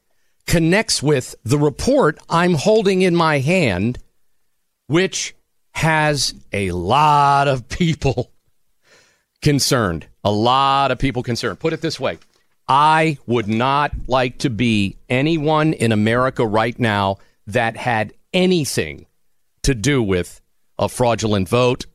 connects 0.46 1.02
with 1.02 1.34
the 1.44 1.58
report 1.58 2.18
I'm 2.28 2.54
holding 2.54 3.02
in 3.02 3.14
my 3.14 3.38
hand, 3.38 3.98
which 4.86 5.34
has 5.74 6.34
a 6.52 6.70
lot 6.72 7.48
of 7.48 7.68
people 7.68 8.30
concerned. 9.42 10.06
A 10.24 10.30
lot 10.30 10.90
of 10.90 10.98
people 10.98 11.22
concerned. 11.22 11.58
Put 11.58 11.72
it 11.72 11.80
this 11.80 11.98
way 11.98 12.18
I 12.68 13.18
would 13.26 13.48
not 13.48 13.92
like 14.06 14.38
to 14.38 14.50
be 14.50 14.96
anyone 15.08 15.72
in 15.72 15.92
America 15.92 16.46
right 16.46 16.78
now 16.78 17.18
that 17.48 17.76
had 17.76 18.14
anything 18.32 19.06
to 19.62 19.74
do 19.74 20.02
with 20.02 20.40
a 20.78 20.88
fraudulent 20.88 21.48
vote 21.48 21.86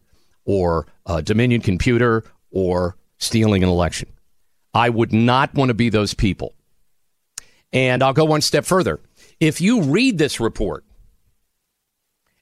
or 0.46 0.88
a 1.06 1.22
Dominion 1.22 1.62
computer 1.62 2.24
or 2.52 2.96
stealing 3.18 3.64
an 3.64 3.70
election. 3.70 4.10
I 4.74 4.90
would 4.90 5.14
not 5.14 5.54
want 5.54 5.70
to 5.70 5.74
be 5.74 5.90
those 5.90 6.14
people. 6.14 6.54
And 7.74 8.02
I'll 8.02 8.14
go 8.14 8.26
one 8.26 8.42
step 8.42 8.66
further. 8.66 9.00
If 9.40 9.62
you 9.62 9.84
read 9.84 10.18
this 10.18 10.40
report 10.40 10.84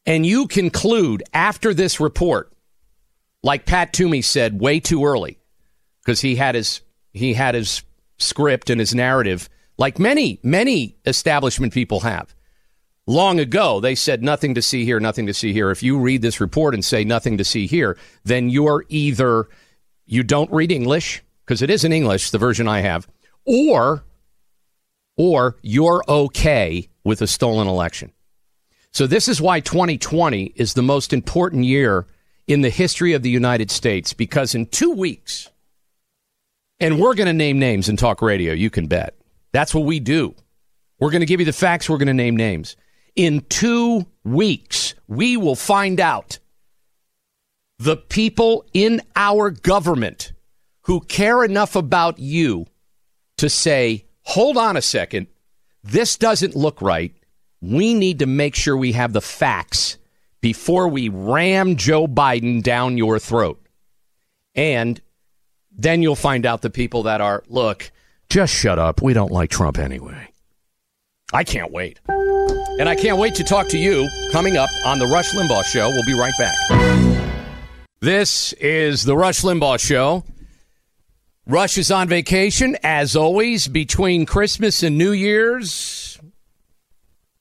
and 0.05 0.25
you 0.25 0.47
conclude 0.47 1.23
after 1.33 1.73
this 1.73 1.99
report, 1.99 2.53
like 3.43 3.65
Pat 3.65 3.93
Toomey 3.93 4.21
said 4.21 4.59
way 4.59 4.79
too 4.79 5.05
early, 5.05 5.39
because 6.03 6.21
he 6.21 6.35
had 6.35 6.55
his 6.55 6.81
he 7.11 7.33
had 7.33 7.55
his 7.55 7.83
script 8.17 8.69
and 8.69 8.79
his 8.79 8.95
narrative, 8.95 9.49
like 9.77 9.99
many 9.99 10.39
many 10.43 10.97
establishment 11.05 11.73
people 11.73 12.01
have. 12.01 12.33
Long 13.07 13.39
ago, 13.39 13.79
they 13.79 13.93
said 13.93 14.23
nothing 14.23 14.55
to 14.55 14.63
see 14.63 14.83
here, 14.83 14.99
nothing 14.99 15.27
to 15.27 15.33
see 15.33 15.53
here. 15.53 15.69
If 15.69 15.83
you 15.83 15.99
read 15.99 16.23
this 16.23 16.41
report 16.41 16.73
and 16.73 16.83
say 16.83 17.03
nothing 17.03 17.37
to 17.37 17.43
see 17.43 17.67
here, 17.67 17.97
then 18.23 18.49
you're 18.49 18.83
either 18.89 19.47
you 20.05 20.23
don't 20.23 20.51
read 20.51 20.71
English 20.71 21.23
because 21.45 21.61
it 21.61 21.69
is 21.69 21.83
in 21.83 21.93
English, 21.93 22.31
the 22.31 22.37
version 22.39 22.67
I 22.67 22.79
have, 22.79 23.07
or 23.45 24.03
or 25.17 25.57
you're 25.61 26.03
okay 26.07 26.89
with 27.03 27.21
a 27.21 27.27
stolen 27.27 27.67
election. 27.67 28.11
So 28.91 29.07
this 29.07 29.27
is 29.27 29.41
why 29.41 29.59
2020 29.59 30.53
is 30.55 30.73
the 30.73 30.81
most 30.81 31.13
important 31.13 31.65
year 31.65 32.07
in 32.47 32.61
the 32.61 32.69
history 32.69 33.13
of 33.13 33.23
the 33.23 33.29
United 33.29 33.71
States 33.71 34.13
because 34.13 34.55
in 34.55 34.67
2 34.67 34.91
weeks 34.91 35.49
and 36.79 36.99
we're 36.99 37.15
going 37.15 37.27
to 37.27 37.33
name 37.33 37.59
names 37.59 37.89
and 37.89 37.97
talk 37.97 38.21
radio, 38.21 38.53
you 38.53 38.69
can 38.69 38.87
bet. 38.87 39.15
That's 39.51 39.73
what 39.73 39.85
we 39.85 39.99
do. 39.99 40.35
We're 40.99 41.11
going 41.11 41.21
to 41.21 41.25
give 41.25 41.39
you 41.39 41.45
the 41.45 41.53
facts, 41.53 41.89
we're 41.89 41.97
going 41.97 42.07
to 42.07 42.13
name 42.13 42.37
names. 42.37 42.75
In 43.15 43.41
2 43.49 44.05
weeks, 44.23 44.95
we 45.07 45.37
will 45.37 45.55
find 45.55 45.99
out 45.99 46.39
the 47.79 47.97
people 47.97 48.65
in 48.73 49.01
our 49.15 49.49
government 49.49 50.31
who 50.83 51.01
care 51.01 51.43
enough 51.43 51.75
about 51.75 52.19
you 52.19 52.65
to 53.37 53.49
say, 53.49 54.04
hold 54.25 54.57
on 54.57 54.75
a 54.75 54.81
second, 54.81 55.27
this 55.83 56.17
doesn't 56.17 56.55
look 56.55 56.81
right. 56.81 57.13
We 57.61 57.93
need 57.93 58.19
to 58.19 58.25
make 58.25 58.55
sure 58.55 58.75
we 58.75 58.91
have 58.91 59.13
the 59.13 59.21
facts 59.21 59.97
before 60.41 60.87
we 60.87 61.09
ram 61.09 61.75
Joe 61.75 62.07
Biden 62.07 62.61
down 62.61 62.97
your 62.97 63.17
throat. 63.17 63.59
And 64.53 65.01
then 65.71 66.01
you'll 66.01 66.15
find 66.15 66.45
out 66.45 66.61
the 66.61 66.69
people 66.69 67.03
that 67.03 67.21
are, 67.21 67.43
look, 67.47 67.91
just 68.29 68.53
shut 68.53 68.79
up. 68.79 69.01
We 69.01 69.13
don't 69.13 69.31
like 69.31 69.49
Trump 69.49 69.77
anyway. 69.77 70.29
I 71.33 71.43
can't 71.43 71.71
wait. 71.71 71.99
And 72.07 72.87
I 72.89 72.95
can't 72.95 73.17
wait 73.17 73.35
to 73.35 73.43
talk 73.43 73.67
to 73.69 73.77
you 73.77 74.07
coming 74.31 74.57
up 74.57 74.69
on 74.85 74.99
The 74.99 75.07
Rush 75.07 75.33
Limbaugh 75.33 75.65
Show. 75.65 75.89
We'll 75.89 76.05
be 76.05 76.13
right 76.13 76.33
back. 76.37 76.55
This 78.01 78.53
is 78.53 79.03
The 79.03 79.15
Rush 79.15 79.41
Limbaugh 79.41 79.79
Show. 79.79 80.23
Rush 81.47 81.77
is 81.77 81.91
on 81.91 82.07
vacation, 82.07 82.75
as 82.81 83.15
always, 83.15 83.67
between 83.67 84.25
Christmas 84.25 84.81
and 84.81 84.97
New 84.97 85.11
Year's 85.11 86.19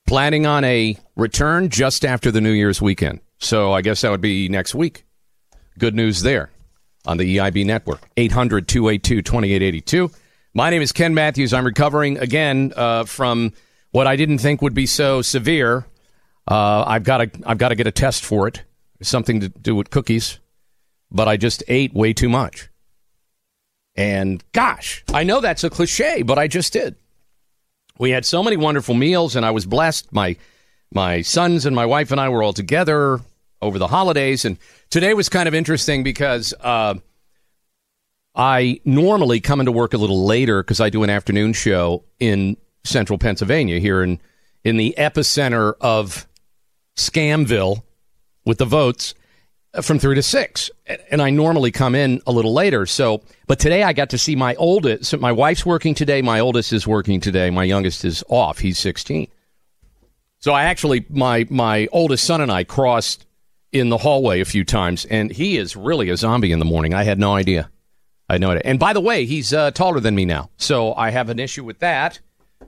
planning 0.06 0.44
on 0.44 0.62
a 0.64 0.98
return 1.16 1.70
just 1.70 2.04
after 2.04 2.30
the 2.30 2.42
New 2.42 2.50
Year's 2.50 2.82
weekend. 2.82 3.20
So 3.38 3.72
I 3.72 3.80
guess 3.80 4.02
that 4.02 4.10
would 4.10 4.20
be 4.20 4.50
next 4.50 4.74
week. 4.74 5.06
Good 5.78 5.94
news 5.94 6.20
there 6.20 6.50
on 7.06 7.16
the 7.16 7.38
EIB 7.38 7.64
network. 7.64 8.02
800 8.18 8.68
282 8.68 9.22
2882. 9.22 10.10
My 10.52 10.68
name 10.68 10.82
is 10.82 10.92
Ken 10.92 11.14
Matthews. 11.14 11.54
I'm 11.54 11.64
recovering 11.64 12.18
again 12.18 12.74
uh, 12.76 13.04
from 13.04 13.54
what 13.92 14.06
I 14.06 14.16
didn't 14.16 14.38
think 14.38 14.60
would 14.60 14.74
be 14.74 14.84
so 14.84 15.22
severe. 15.22 15.86
Uh, 16.46 16.84
I've 16.86 17.04
got 17.04 17.18
to 17.18 17.30
I've 17.46 17.58
got 17.58 17.70
to 17.70 17.74
get 17.74 17.86
a 17.86 17.90
test 17.90 18.22
for 18.22 18.48
it. 18.48 18.64
Something 19.00 19.40
to 19.40 19.48
do 19.48 19.74
with 19.74 19.88
cookies, 19.88 20.40
but 21.10 21.26
I 21.26 21.38
just 21.38 21.62
ate 21.68 21.94
way 21.94 22.12
too 22.12 22.28
much. 22.28 22.68
And 23.96 24.42
gosh, 24.52 25.04
I 25.12 25.24
know 25.24 25.40
that's 25.40 25.64
a 25.64 25.70
cliche, 25.70 26.22
but 26.22 26.38
I 26.38 26.48
just 26.48 26.72
did. 26.72 26.96
We 27.98 28.10
had 28.10 28.24
so 28.24 28.42
many 28.42 28.56
wonderful 28.56 28.94
meals, 28.94 29.36
and 29.36 29.46
I 29.46 29.52
was 29.52 29.66
blessed. 29.66 30.12
My 30.12 30.36
my 30.92 31.22
sons 31.22 31.66
and 31.66 31.74
my 31.74 31.86
wife 31.86 32.10
and 32.10 32.20
I 32.20 32.28
were 32.28 32.42
all 32.42 32.52
together 32.52 33.20
over 33.62 33.78
the 33.78 33.86
holidays, 33.86 34.44
and 34.44 34.58
today 34.90 35.14
was 35.14 35.28
kind 35.28 35.46
of 35.46 35.54
interesting 35.54 36.02
because 36.02 36.52
uh, 36.60 36.94
I 38.34 38.80
normally 38.84 39.40
come 39.40 39.60
into 39.60 39.72
work 39.72 39.94
a 39.94 39.98
little 39.98 40.26
later 40.26 40.62
because 40.62 40.80
I 40.80 40.90
do 40.90 41.04
an 41.04 41.10
afternoon 41.10 41.52
show 41.52 42.04
in 42.18 42.56
central 42.82 43.18
Pennsylvania, 43.18 43.78
here 43.78 44.02
in 44.02 44.20
in 44.64 44.76
the 44.76 44.94
epicenter 44.98 45.74
of 45.80 46.26
Scamville 46.96 47.82
with 48.44 48.58
the 48.58 48.64
votes 48.64 49.14
from 49.82 49.98
three 49.98 50.14
to 50.14 50.22
six, 50.22 50.70
and 51.10 51.20
I 51.20 51.30
normally 51.30 51.70
come 51.70 51.94
in 51.94 52.20
a 52.26 52.32
little 52.32 52.52
later. 52.52 52.86
So, 52.86 53.22
but 53.46 53.58
today 53.58 53.82
I 53.82 53.92
got 53.92 54.10
to 54.10 54.18
see 54.18 54.36
my 54.36 54.54
oldest. 54.56 55.16
My 55.18 55.32
wife's 55.32 55.66
working 55.66 55.94
today. 55.94 56.22
My 56.22 56.40
oldest 56.40 56.72
is 56.72 56.86
working 56.86 57.20
today. 57.20 57.50
My 57.50 57.64
youngest 57.64 58.04
is 58.04 58.22
off. 58.28 58.58
He's 58.58 58.78
sixteen. 58.78 59.28
So 60.38 60.52
I 60.52 60.64
actually 60.64 61.06
my 61.08 61.46
my 61.50 61.88
oldest 61.92 62.24
son 62.24 62.40
and 62.40 62.52
I 62.52 62.64
crossed 62.64 63.26
in 63.72 63.88
the 63.88 63.98
hallway 63.98 64.40
a 64.40 64.44
few 64.44 64.64
times, 64.64 65.04
and 65.06 65.30
he 65.30 65.56
is 65.56 65.74
really 65.74 66.10
a 66.10 66.16
zombie 66.16 66.52
in 66.52 66.58
the 66.58 66.64
morning. 66.64 66.94
I 66.94 67.02
had 67.02 67.18
no 67.18 67.34
idea. 67.34 67.70
I 68.28 68.38
no 68.38 68.50
idea. 68.50 68.62
And 68.64 68.78
by 68.78 68.92
the 68.92 69.00
way, 69.00 69.26
he's 69.26 69.52
uh, 69.52 69.70
taller 69.72 70.00
than 70.00 70.14
me 70.14 70.24
now, 70.24 70.50
so 70.56 70.94
I 70.94 71.10
have 71.10 71.28
an 71.28 71.38
issue 71.38 71.64
with 71.64 71.80
that. 71.80 72.20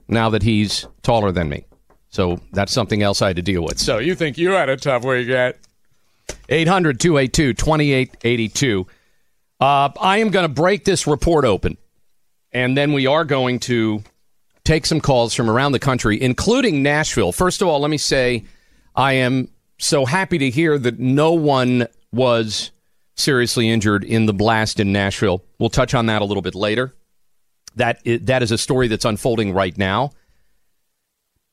Now 0.09 0.31
that 0.31 0.43
he's 0.43 0.87
taller 1.03 1.33
than 1.33 1.49
me, 1.49 1.65
so 2.09 2.41
that's 2.53 2.73
something 2.73 3.03
else 3.03 3.23
I 3.23 3.29
had 3.29 3.37
to 3.37 3.43
deal 3.43 3.63
with. 3.63 3.79
So 3.79 3.99
you 3.99 4.15
think 4.15 4.39
you 4.39 4.51
had 4.51 4.69
a 4.69 4.77
tough 4.77 5.05
weekend? 5.05 5.55
800 6.49 7.01
282 7.01 7.55
2882. 7.55 8.87
Uh, 9.59 9.89
I 10.01 10.19
am 10.19 10.31
going 10.31 10.45
to 10.45 10.53
break 10.53 10.85
this 10.85 11.07
report 11.07 11.45
open, 11.45 11.77
and 12.53 12.77
then 12.77 12.93
we 12.93 13.07
are 13.07 13.25
going 13.25 13.59
to 13.61 14.03
take 14.65 14.85
some 14.85 15.01
calls 15.01 15.33
from 15.33 15.49
around 15.49 15.73
the 15.73 15.79
country, 15.79 16.21
including 16.21 16.83
Nashville. 16.83 17.33
First 17.33 17.63
of 17.63 17.69
all, 17.69 17.81
let 17.81 17.91
me 17.91 17.99
say 17.99 18.45
I 18.95 19.15
am 19.15 19.49
so 19.79 20.05
happy 20.05 20.39
to 20.39 20.51
hear 20.51 20.79
that 20.79 20.99
no 20.99 21.33
one 21.33 21.87
was 22.13 22.71
seriously 23.15 23.69
injured 23.69 24.05
in 24.05 24.27
the 24.27 24.35
blast 24.35 24.81
in 24.81 24.93
Nashville. 24.93 25.43
We'll 25.59 25.71
touch 25.71 25.95
on 25.95 26.07
that 26.07 26.23
a 26.23 26.25
little 26.25 26.43
bit 26.43 26.55
later. 26.55 26.95
That 27.77 28.01
is, 28.05 28.23
that 28.23 28.43
is 28.43 28.53
a 28.53 28.59
story 28.59 28.89
that's 28.89 29.05
unfolding 29.05 29.53
right 29.53 29.77
now. 29.77 30.11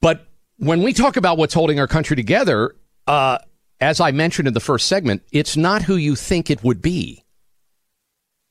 But 0.01 0.27
when 0.57 0.83
we 0.83 0.93
talk 0.93 1.17
about 1.17 1.37
what's 1.37 1.53
holding 1.53 1.79
our 1.79 1.87
country 1.87 2.15
together, 2.15 2.75
uh, 3.07 3.37
as 3.83 3.99
I 3.99 4.11
mentioned 4.11 4.47
in 4.47 4.53
the 4.53 4.59
first 4.61 4.87
segment, 4.87 5.23
it's 5.31 5.57
not 5.57 5.83
who 5.83 5.97
you 5.97 6.15
think 6.15 6.49
it 6.49 6.63
would 6.63 6.81
be. 6.81 7.23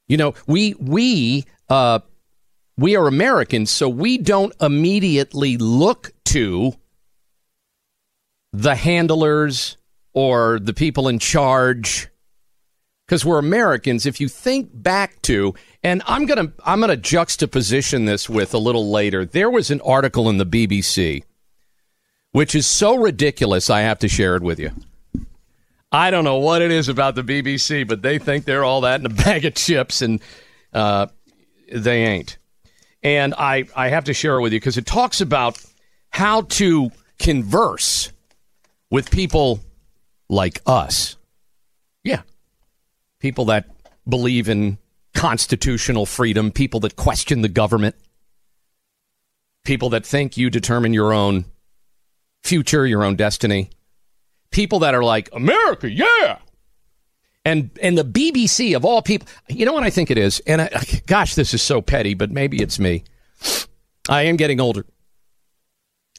You 0.06 0.18
know, 0.18 0.34
we 0.46 0.74
we 0.74 1.46
uh, 1.70 2.00
we 2.76 2.96
are 2.96 3.06
Americans, 3.06 3.70
so 3.70 3.88
we 3.88 4.18
don't 4.18 4.54
immediately 4.60 5.56
look 5.56 6.12
to 6.26 6.74
the 8.52 8.74
handlers 8.74 9.78
or 10.12 10.58
the 10.60 10.74
people 10.74 11.08
in 11.08 11.18
charge 11.18 12.08
because 13.06 13.24
we're 13.24 13.38
Americans. 13.38 14.04
If 14.04 14.20
you 14.20 14.28
think 14.28 14.68
back 14.74 15.22
to, 15.22 15.54
and 15.82 16.02
I'm 16.06 16.26
gonna 16.26 16.52
I'm 16.66 16.80
gonna 16.80 16.96
juxtaposition 16.98 18.04
this 18.04 18.28
with 18.28 18.52
a 18.52 18.59
little 18.59 18.90
later. 18.90 19.24
There 19.24 19.50
was 19.50 19.70
an 19.70 19.80
article 19.80 20.28
in 20.28 20.37
the 20.37 20.44
BBC, 20.44 21.22
which 22.33 22.54
is 22.54 22.66
so 22.66 22.96
ridiculous. 22.96 23.70
I 23.70 23.80
have 23.80 23.98
to 24.00 24.09
share 24.09 24.37
it 24.37 24.42
with 24.42 24.59
you. 24.59 24.72
I 25.92 26.11
don't 26.11 26.24
know 26.24 26.38
what 26.38 26.62
it 26.62 26.70
is 26.70 26.88
about 26.88 27.14
the 27.14 27.22
BBC, 27.22 27.87
but 27.87 28.00
they 28.00 28.18
think 28.18 28.46
they're 28.46 28.64
all 28.64 28.81
that 28.83 29.00
in 29.00 29.07
a 29.07 29.09
bag 29.24 29.44
of 29.44 29.55
chips, 29.55 30.00
and 30.00 30.20
uh, 30.72 31.07
they 31.70 32.05
ain't. 32.05 32.38
And 33.02 33.35
I, 33.37 33.64
I 33.76 33.88
have 33.88 34.05
to 34.05 34.14
share 34.14 34.38
it 34.38 34.42
with 34.42 34.52
you 34.52 34.61
because 34.61 34.78
it 34.78 34.87
talks 34.87 35.20
about 35.20 35.62
how 36.11 36.42
to 36.42 36.90
converse 37.18 38.11
with 38.90 39.11
people 39.11 39.61
like 40.28 40.62
us. 40.66 41.16
Yeah. 42.05 42.22
People 43.18 43.46
that 43.46 43.66
believe 44.09 44.48
in 44.48 44.78
constitutional 45.14 46.07
freedom, 46.07 46.50
people 46.52 46.81
that 46.81 46.96
question 46.96 47.42
the 47.42 47.48
government, 47.48 47.96
people 49.64 49.90
that 49.90 50.07
think 50.07 50.37
you 50.37 50.48
determine 50.48 50.94
your 50.94 51.12
own 51.12 51.44
future, 52.42 52.87
your 52.87 53.05
own 53.05 53.16
destiny 53.16 53.70
people 54.52 54.80
that 54.80 54.94
are 54.94 55.02
like 55.02 55.28
America, 55.32 55.90
yeah. 55.90 56.38
And 57.44 57.70
and 57.82 57.98
the 57.98 58.04
BBC 58.04 58.76
of 58.76 58.84
all 58.84 59.02
people, 59.02 59.26
you 59.48 59.66
know 59.66 59.72
what 59.72 59.82
I 59.82 59.90
think 59.90 60.10
it 60.10 60.18
is? 60.18 60.40
And 60.46 60.62
I, 60.62 60.70
gosh, 61.06 61.34
this 61.34 61.52
is 61.54 61.62
so 61.62 61.82
petty, 61.82 62.14
but 62.14 62.30
maybe 62.30 62.62
it's 62.62 62.78
me. 62.78 63.04
I 64.08 64.22
am 64.22 64.36
getting 64.36 64.60
older. 64.60 64.86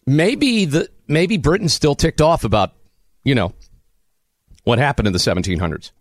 Maybe 0.06 0.66
the 0.66 0.90
maybe 1.08 1.38
Britain's 1.38 1.74
still 1.74 1.96
ticked 1.96 2.20
off 2.20 2.44
about, 2.44 2.74
you 3.24 3.36
know, 3.36 3.54
what 4.66 4.80
happened 4.80 5.08
in 5.08 5.14
the 5.14 5.20
1700s. 5.20 5.92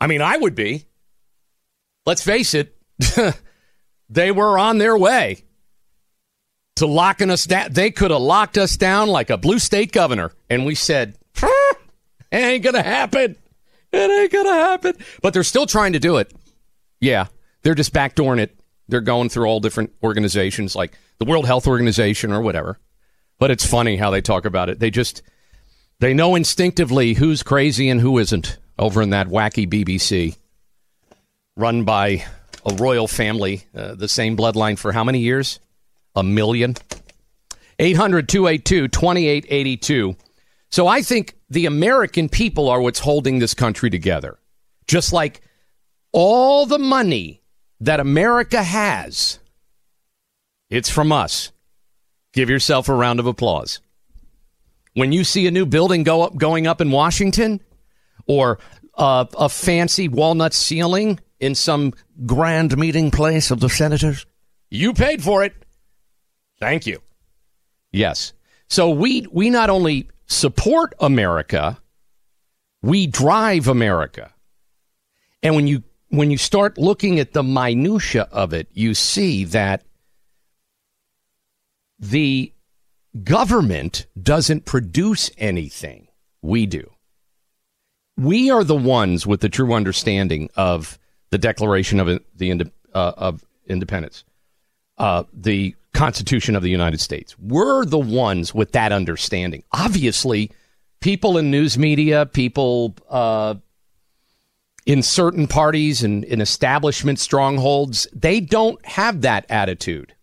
I 0.00 0.06
mean, 0.06 0.22
I 0.22 0.36
would 0.36 0.54
be. 0.54 0.86
Let's 2.04 2.22
face 2.22 2.54
it, 2.54 2.76
they 4.08 4.30
were 4.30 4.58
on 4.58 4.78
their 4.78 4.96
way 4.96 5.44
to 6.76 6.86
locking 6.86 7.30
us 7.30 7.46
down. 7.46 7.72
They 7.72 7.90
could 7.90 8.10
have 8.10 8.20
locked 8.20 8.58
us 8.58 8.76
down 8.76 9.08
like 9.08 9.30
a 9.30 9.36
blue 9.36 9.58
state 9.58 9.92
governor. 9.92 10.32
And 10.48 10.64
we 10.64 10.74
said, 10.74 11.18
it 12.30 12.36
ain't 12.36 12.64
gonna 12.64 12.82
happen. 12.82 13.36
It 13.92 14.10
ain't 14.10 14.32
gonna 14.32 14.52
happen. 14.52 14.94
But 15.22 15.32
they're 15.32 15.44
still 15.44 15.66
trying 15.66 15.92
to 15.94 15.98
do 15.98 16.16
it. 16.16 16.32
Yeah, 17.00 17.26
they're 17.62 17.74
just 17.74 17.92
backdooring 17.92 18.40
it. 18.40 18.58
They're 18.88 19.00
going 19.00 19.28
through 19.28 19.46
all 19.46 19.60
different 19.60 19.92
organizations 20.02 20.76
like 20.76 20.96
the 21.18 21.24
World 21.24 21.46
Health 21.46 21.66
Organization 21.66 22.32
or 22.32 22.40
whatever. 22.40 22.78
But 23.38 23.50
it's 23.50 23.66
funny 23.66 23.96
how 23.96 24.10
they 24.10 24.20
talk 24.20 24.44
about 24.44 24.68
it. 24.68 24.80
They 24.80 24.90
just 24.90 25.22
they 26.00 26.14
know 26.14 26.34
instinctively 26.34 27.14
who's 27.14 27.42
crazy 27.42 27.88
and 27.88 28.00
who 28.00 28.18
isn't 28.18 28.58
over 28.78 29.02
in 29.02 29.10
that 29.10 29.28
wacky 29.28 29.68
BBC 29.68 30.36
run 31.56 31.84
by 31.84 32.24
a 32.64 32.74
royal 32.74 33.08
family, 33.08 33.64
uh, 33.74 33.94
the 33.94 34.08
same 34.08 34.36
bloodline 34.36 34.78
for 34.78 34.92
how 34.92 35.04
many 35.04 35.20
years? 35.20 35.58
A 36.14 36.22
million. 36.22 36.74
800 37.78 38.28
282 38.28 38.88
2882. 38.88 40.16
So 40.76 40.86
I 40.86 41.00
think 41.00 41.38
the 41.48 41.64
American 41.64 42.28
people 42.28 42.68
are 42.68 42.82
what's 42.82 42.98
holding 42.98 43.38
this 43.38 43.54
country 43.54 43.88
together. 43.88 44.38
Just 44.86 45.10
like 45.10 45.40
all 46.12 46.66
the 46.66 46.78
money 46.78 47.40
that 47.80 47.98
America 47.98 48.62
has, 48.62 49.38
it's 50.68 50.90
from 50.90 51.12
us. 51.12 51.50
Give 52.34 52.50
yourself 52.50 52.90
a 52.90 52.94
round 52.94 53.20
of 53.20 53.26
applause. 53.26 53.80
When 54.92 55.12
you 55.12 55.24
see 55.24 55.46
a 55.46 55.50
new 55.50 55.64
building 55.64 56.02
go 56.02 56.20
up, 56.20 56.36
going 56.36 56.66
up 56.66 56.82
in 56.82 56.90
Washington, 56.90 57.62
or 58.26 58.58
uh, 58.98 59.24
a 59.38 59.48
fancy 59.48 60.08
walnut 60.08 60.52
ceiling 60.52 61.20
in 61.40 61.54
some 61.54 61.94
grand 62.26 62.76
meeting 62.76 63.10
place 63.10 63.50
of 63.50 63.60
the 63.60 63.70
senators, 63.70 64.26
you 64.68 64.92
paid 64.92 65.22
for 65.22 65.42
it. 65.42 65.54
Thank 66.60 66.86
you. 66.86 67.00
Yes. 67.92 68.34
So 68.68 68.90
we 68.90 69.26
we 69.32 69.48
not 69.48 69.70
only 69.70 70.10
support 70.26 70.94
America, 71.00 71.78
we 72.82 73.06
drive 73.06 73.68
America. 73.68 74.32
And 75.42 75.54
when 75.54 75.66
you 75.66 75.82
when 76.08 76.30
you 76.30 76.38
start 76.38 76.78
looking 76.78 77.18
at 77.18 77.32
the 77.32 77.42
minutia 77.42 78.28
of 78.30 78.52
it, 78.52 78.68
you 78.72 78.94
see 78.94 79.44
that 79.44 79.82
the 81.98 82.52
government 83.24 84.06
doesn't 84.20 84.64
produce 84.64 85.30
anything. 85.38 86.08
We 86.42 86.66
do. 86.66 86.90
We 88.16 88.50
are 88.50 88.64
the 88.64 88.76
ones 88.76 89.26
with 89.26 89.40
the 89.40 89.48
true 89.48 89.74
understanding 89.74 90.48
of 90.56 90.98
the 91.30 91.38
Declaration 91.38 92.00
of 92.00 92.20
the 92.34 92.70
uh, 92.94 93.12
of 93.16 93.44
Independence, 93.66 94.24
uh, 94.98 95.24
the 95.32 95.74
Constitution 95.94 96.54
of 96.56 96.62
the 96.62 96.70
United 96.70 97.00
States. 97.00 97.36
We're 97.38 97.84
the 97.84 97.98
ones 97.98 98.54
with 98.54 98.72
that 98.72 98.92
understanding. 98.92 99.62
Obviously, 99.72 100.50
people 101.00 101.38
in 101.38 101.50
news 101.50 101.78
media, 101.78 102.26
people 102.26 102.94
uh, 103.08 103.54
in 104.84 105.02
certain 105.02 105.46
parties 105.46 106.02
and 106.02 106.24
in 106.24 106.40
establishment 106.40 107.18
strongholds, 107.18 108.06
they 108.12 108.40
don't 108.40 108.84
have 108.86 109.22
that 109.22 109.46
attitude. 109.48 110.14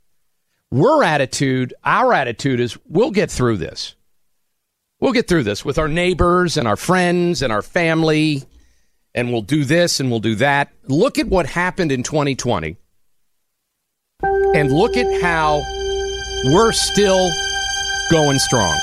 we're 0.71 1.03
attitude, 1.03 1.73
our 1.83 2.13
attitude 2.13 2.59
is 2.59 2.77
we'll 2.87 3.11
get 3.11 3.29
through 3.29 3.57
this. 3.57 3.95
We'll 4.99 5.11
get 5.11 5.27
through 5.27 5.43
this 5.43 5.65
with 5.65 5.77
our 5.77 5.89
neighbors 5.89 6.55
and 6.55 6.67
our 6.67 6.77
friends 6.77 7.41
and 7.41 7.51
our 7.51 7.61
family, 7.61 8.43
and 9.13 9.31
we'll 9.31 9.41
do 9.41 9.65
this 9.65 9.99
and 9.99 10.09
we'll 10.09 10.21
do 10.21 10.35
that. 10.35 10.71
Look 10.87 11.19
at 11.19 11.27
what 11.27 11.45
happened 11.45 11.91
in 11.91 12.03
2020, 12.03 12.77
and 14.55 14.71
look 14.71 14.97
at 14.97 15.21
how 15.21 15.61
we're 16.45 16.71
still 16.71 17.29
going 18.11 18.39
strong. 18.39 18.79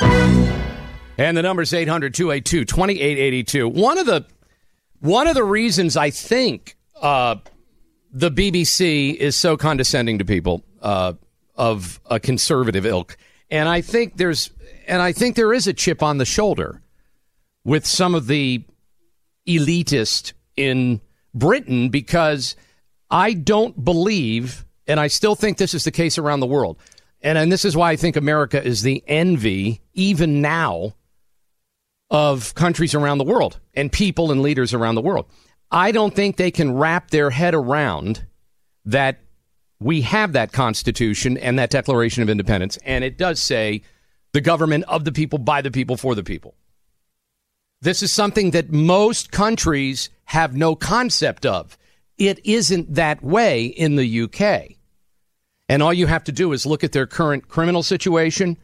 And 1.19 1.37
the 1.37 1.43
number's 1.43 1.73
800 1.73 2.15
282 2.15 2.65
2882. 2.65 3.69
One 3.69 3.99
of 3.99 4.07
the 4.07 4.25
one 5.01 5.27
of 5.27 5.35
the 5.35 5.45
reasons 5.45 5.97
I 5.97 6.11
think 6.11 6.77
uh, 7.01 7.37
the 8.13 8.31
BBC 8.31 9.15
is 9.15 9.37
so 9.37 9.57
condescending 9.57 10.19
to 10.19 10.25
people 10.25 10.65
uh, 10.83 11.15
of 11.55 12.01
a 12.07 12.19
conservative 12.21 12.87
ilk, 12.87 13.17
and 13.51 13.69
I 13.69 13.81
think 13.81 14.17
there's 14.17 14.51
and 14.87 15.01
I 15.03 15.13
think 15.13 15.37
there 15.37 15.53
is 15.53 15.67
a 15.67 15.73
chip 15.73 16.03
on 16.03 16.19
the 16.19 16.25
shoulder 16.25 16.83
with 17.65 17.87
some 17.87 18.15
of 18.15 18.27
the 18.27 18.65
elitist 19.47 20.33
in 20.57 21.01
Britain 21.35 21.89
because 21.89 22.57
I 23.11 23.33
don't 23.33 23.85
believe, 23.85 24.65
and 24.91 25.01
I 25.01 25.07
still 25.07 25.35
think 25.35 25.59
this 25.59 25.75
is 25.75 25.85
the 25.85 25.91
case 25.91 26.19
around 26.19 26.41
the 26.41 26.47
world, 26.47 26.79
and 27.23 27.39
and 27.39 27.51
this 27.51 27.65
is 27.65 27.77
why 27.77 27.93
I 27.93 27.97
think 27.97 28.17
America 28.17 28.63
is 28.63 28.83
the 28.83 29.03
envy 29.07 29.81
even 29.95 30.41
now 30.41 30.95
of 32.11 32.55
countries 32.55 32.95
around 32.95 33.19
the 33.19 33.25
world 33.25 33.61
and 33.75 33.91
people 33.91 34.33
and 34.33 34.43
leaders 34.43 34.75
around 34.75 34.97
the 34.97 35.01
world. 35.01 35.27
I 35.71 35.93
don't 35.93 36.15
think 36.15 36.37
they 36.37 36.51
can 36.51 36.75
wrap 36.75 37.11
their 37.11 37.31
head 37.31 37.55
around 37.55 38.27
that 38.85 39.21
we 39.79 40.01
have 40.03 40.33
that 40.33 40.53
Constitution 40.53 41.39
and 41.39 41.59
that 41.59 41.71
Declaration 41.71 42.23
of 42.23 42.29
Independence, 42.29 42.79
and 42.85 43.05
it 43.05 43.17
does 43.17 43.41
say 43.41 43.83
the 44.33 44.41
government 44.41 44.85
of 44.89 45.05
the 45.05 45.13
people, 45.13 45.39
by 45.39 45.63
the 45.63 45.71
people, 45.71 45.97
for 45.97 46.15
the 46.15 46.25
people. 46.25 46.55
This 47.81 48.03
is 48.03 48.13
something 48.13 48.51
that 48.51 48.73
most 48.73 49.31
countries 49.31 50.11
have 50.25 50.55
no 50.55 50.75
concept 50.75 51.47
of. 51.47 51.79
It 52.19 52.45
isn't 52.45 52.95
that 52.95 53.23
way 53.23 53.65
in 53.65 53.97
the 53.97 54.23
UK. 54.23 54.77
And 55.71 55.85
all 55.85 55.95
you 55.95 56.09
have 56.09 56.25
to 56.25 56.33
do 56.33 56.53
is 56.53 56.67
look 56.67 56.83
at 56.83 56.91
their 56.91 57.07
current 57.07 57.47
criminal 57.47 57.85
situation, 57.85 58.59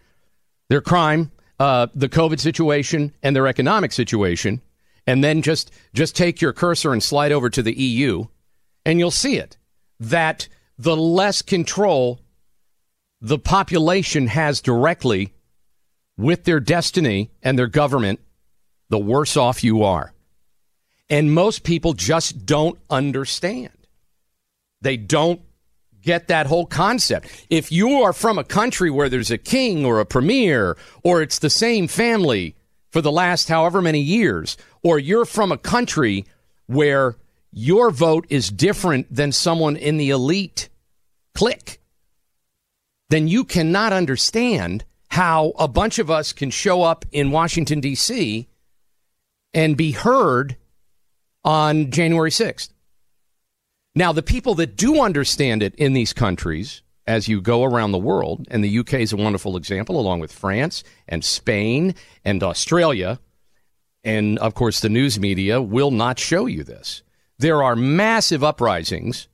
their 0.69 0.81
crime, 0.81 1.31
uh, 1.61 1.87
the 1.95 2.09
COVID 2.09 2.41
situation, 2.41 3.15
and 3.23 3.37
their 3.37 3.47
economic 3.47 3.93
situation, 3.93 4.61
and 5.07 5.23
then 5.23 5.41
just 5.41 5.71
just 5.95 6.17
take 6.17 6.41
your 6.41 6.53
cursor 6.53 6.93
and 6.93 7.01
slide 7.01 7.31
over 7.31 7.49
to 7.49 7.63
the 7.63 7.79
EU, 7.81 8.25
and 8.85 8.99
you'll 8.99 9.13
see 9.13 9.37
it 9.37 9.57
that 10.01 10.49
the 10.77 10.97
less 10.97 11.43
control 11.43 12.19
the 13.21 13.39
population 13.39 14.27
has 14.27 14.61
directly 14.61 15.33
with 16.17 16.43
their 16.43 16.59
destiny 16.59 17.31
and 17.41 17.57
their 17.57 17.69
government, 17.69 18.19
the 18.89 18.99
worse 18.99 19.37
off 19.37 19.63
you 19.63 19.85
are. 19.85 20.13
And 21.09 21.33
most 21.33 21.63
people 21.63 21.93
just 21.93 22.47
don't 22.47 22.81
understand. 22.91 23.71
They 24.83 24.97
don't 24.97 25.41
get 26.07 26.29
that 26.29 26.47
whole 26.47 26.65
concept. 26.65 27.29
If 27.51 27.71
you 27.71 28.03
are 28.03 28.15
from 28.15 28.39
a 28.39 28.45
country 28.45 28.91
where 28.91 29.11
there's 29.11 29.33
a 29.33 29.37
king 29.37 29.85
or 29.85 30.01
a 30.01 30.07
premier, 30.07 30.79
or 31.03 31.21
it's 31.21 31.41
the 31.41 31.51
same 31.51 31.89
family 31.89 32.55
for 32.91 33.03
the 33.03 33.13
last 33.13 33.49
however 33.49 33.83
many 33.83 34.01
years, 34.01 34.57
or 34.83 34.99
you're 34.99 35.27
from 35.27 35.53
a 35.53 35.59
country 35.59 36.25
where 36.67 37.17
your 37.53 37.91
vote 37.91 38.25
is 38.31 38.51
different 38.51 39.13
than 39.15 39.33
someone 39.33 39.77
in 39.77 39.97
the 39.97 40.11
elite 40.11 40.69
clique, 41.35 41.81
then 43.11 43.29
you 43.29 43.45
cannot 43.45 43.93
understand 43.93 44.85
how 45.11 45.53
a 45.59 45.69
bunch 45.69 45.99
of 45.99 46.11
us 46.11 46.33
can 46.33 46.51
show 46.51 46.83
up 46.83 47.05
in 47.11 47.31
Washington, 47.31 47.81
D.C. 47.81 48.49
and 49.53 49.77
be 49.77 49.93
heard 49.93 50.57
on 51.45 51.91
January 51.91 52.31
6th. 52.31 52.71
Now, 53.97 54.13
the 54.13 54.23
people 54.23 54.55
that 54.57 54.77
do 54.77 55.01
understand 55.01 55.63
it 55.63 55.75
in 55.77 55.95
these 55.95 56.13
countries, 56.13 56.83
as 57.07 57.29
you 57.29 57.41
go 57.41 57.65
around 57.65 57.93
the 57.93 57.99
world, 57.99 58.47
and 58.51 58.63
the 58.63 58.79
UK 58.79 58.95
is 58.95 59.15
a 59.15 59.17
wonderful 59.17 59.57
example, 59.57 59.99
along 59.99 60.21
with 60.21 60.31
France 60.31 60.85
and 61.09 61.25
Spain 61.25 61.95
and 62.23 62.43
Australia, 62.43 63.19
and 64.05 64.39
of 64.39 64.55
course, 64.55 64.81
the 64.81 64.91
news 64.91 65.19
media 65.19 65.63
will 65.63 65.91
not 65.91 66.19
show 66.19 66.45
you 66.45 66.63
this. 66.63 67.03
There 67.39 67.63
are 67.63 67.75
massive 67.75 68.45
uprisings 68.45 69.29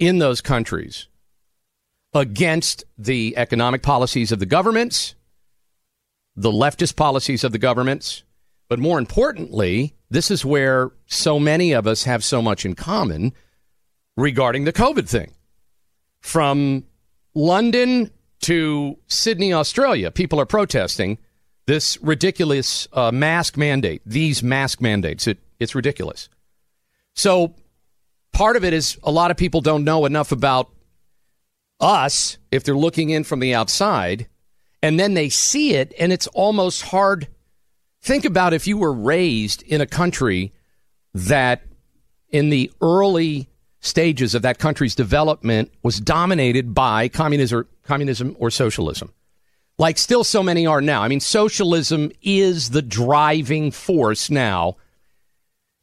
in 0.00 0.18
those 0.18 0.40
countries 0.40 1.06
against 2.12 2.82
the 2.98 3.34
economic 3.36 3.80
policies 3.80 4.32
of 4.32 4.40
the 4.40 4.46
governments, 4.46 5.14
the 6.34 6.50
leftist 6.50 6.96
policies 6.96 7.44
of 7.44 7.52
the 7.52 7.58
governments, 7.58 8.24
but 8.68 8.80
more 8.80 8.98
importantly, 8.98 9.94
this 10.10 10.32
is 10.32 10.44
where 10.44 10.90
so 11.06 11.38
many 11.38 11.70
of 11.70 11.86
us 11.86 12.02
have 12.02 12.24
so 12.24 12.42
much 12.42 12.66
in 12.66 12.74
common 12.74 13.32
regarding 14.20 14.64
the 14.64 14.72
COVID 14.72 15.08
thing. 15.08 15.32
From 16.20 16.84
London 17.34 18.10
to 18.42 18.98
Sydney, 19.06 19.52
Australia, 19.52 20.10
people 20.10 20.40
are 20.40 20.46
protesting 20.46 21.18
this 21.66 22.00
ridiculous 22.02 22.88
uh, 22.92 23.12
mask 23.12 23.56
mandate, 23.56 24.02
these 24.04 24.42
mask 24.42 24.80
mandates. 24.80 25.26
It, 25.26 25.38
it's 25.58 25.74
ridiculous. 25.74 26.28
So 27.14 27.54
part 28.32 28.56
of 28.56 28.64
it 28.64 28.72
is 28.72 28.98
a 29.02 29.10
lot 29.10 29.30
of 29.30 29.36
people 29.36 29.60
don't 29.60 29.84
know 29.84 30.06
enough 30.06 30.32
about 30.32 30.70
us 31.80 32.38
if 32.50 32.64
they're 32.64 32.76
looking 32.76 33.10
in 33.10 33.24
from 33.24 33.40
the 33.40 33.54
outside, 33.54 34.26
and 34.82 34.98
then 34.98 35.14
they 35.14 35.28
see 35.28 35.74
it, 35.74 35.92
and 35.98 36.12
it's 36.12 36.26
almost 36.28 36.82
hard. 36.82 37.28
Think 38.02 38.24
about 38.24 38.54
if 38.54 38.66
you 38.66 38.78
were 38.78 38.92
raised 38.92 39.62
in 39.62 39.80
a 39.80 39.86
country 39.86 40.52
that 41.12 41.62
in 42.30 42.50
the 42.50 42.72
early 42.80 43.49
stages 43.80 44.34
of 44.34 44.42
that 44.42 44.58
country's 44.58 44.94
development 44.94 45.72
was 45.82 46.00
dominated 46.00 46.74
by 46.74 47.08
communism, 47.08 47.66
communism 47.82 48.36
or 48.38 48.50
socialism. 48.50 49.12
Like 49.78 49.96
still 49.96 50.24
so 50.24 50.42
many 50.42 50.66
are 50.66 50.82
now. 50.82 51.02
I 51.02 51.08
mean, 51.08 51.20
socialism 51.20 52.12
is 52.22 52.70
the 52.70 52.82
driving 52.82 53.70
force 53.70 54.30
now 54.30 54.76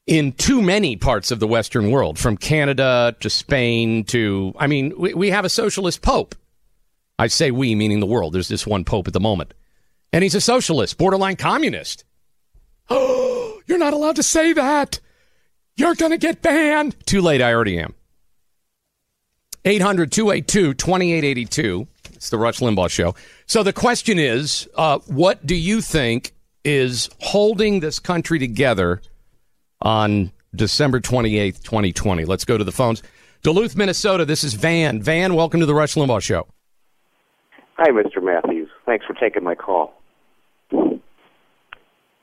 in 0.06 0.32
too 0.32 0.62
many 0.62 0.96
parts 0.96 1.32
of 1.32 1.40
the 1.40 1.48
Western 1.48 1.92
world, 1.92 2.18
from 2.18 2.38
Canada 2.38 3.16
to 3.20 3.30
Spain 3.30 4.06
to, 4.06 4.54
I 4.58 4.68
mean, 4.68 4.94
we, 4.98 5.14
we 5.14 5.30
have 5.32 5.44
a 5.44 5.50
socialist 5.50 6.02
pope. 6.02 6.34
I 7.20 7.28
say 7.28 7.52
we, 7.52 7.76
meaning 7.76 8.00
the 8.00 8.06
world. 8.06 8.34
There's 8.34 8.48
this 8.48 8.66
one 8.66 8.86
pope 8.86 9.08
at 9.08 9.14
the 9.14 9.20
moment. 9.20 9.54
And 10.14 10.24
he's 10.24 10.36
a 10.36 10.42
socialist, 10.42 10.98
borderline 10.98 11.36
communist. 11.36 12.06
Oh, 12.90 13.62
you're 13.68 13.78
not 13.78 13.94
allowed 13.94 14.16
to 14.16 14.24
say 14.24 14.54
that. 14.54 15.00
You're 15.78 15.96
going 15.96 16.12
to 16.12 16.18
get 16.18 16.42
banned. 16.42 16.96
Too 17.06 17.22
late. 17.22 17.42
I 17.42 17.54
already 17.54 17.80
am. 17.80 17.94
800 19.64 20.12
282 20.12 20.74
2882. 20.74 21.88
It's 22.14 22.30
the 22.32 22.38
Rush 22.38 22.60
Limbaugh 22.60 22.90
Show. 22.90 23.14
So 23.46 23.62
the 23.64 23.74
question 23.74 24.18
is 24.18 24.68
uh, 24.76 25.00
what 25.06 25.46
do 25.46 25.56
you 25.56 25.82
think 25.82 26.34
is 26.64 27.10
holding 27.22 27.80
this 27.80 28.00
country 28.00 28.40
together 28.40 29.02
on 29.82 30.32
December 30.56 31.00
28th, 31.00 31.64
2020? 31.64 32.26
Let's 32.26 32.44
go 32.44 32.58
to 32.58 32.64
the 32.64 32.72
phones. 32.72 33.04
Duluth, 33.44 33.76
Minnesota. 33.76 34.26
This 34.26 34.44
is 34.44 34.56
Van. 34.56 35.02
Van, 35.02 35.36
welcome 35.36 35.60
to 35.60 35.68
the 35.68 35.76
Rush 35.76 35.94
Limbaugh 35.94 36.24
Show. 36.24 36.48
Hi, 37.76 37.92
Mr. 37.92 38.24
Matthews. 38.24 38.70
Thanks 38.88 39.06
for 39.06 39.14
taking 39.14 39.44
my 39.44 39.54
call. 39.54 39.94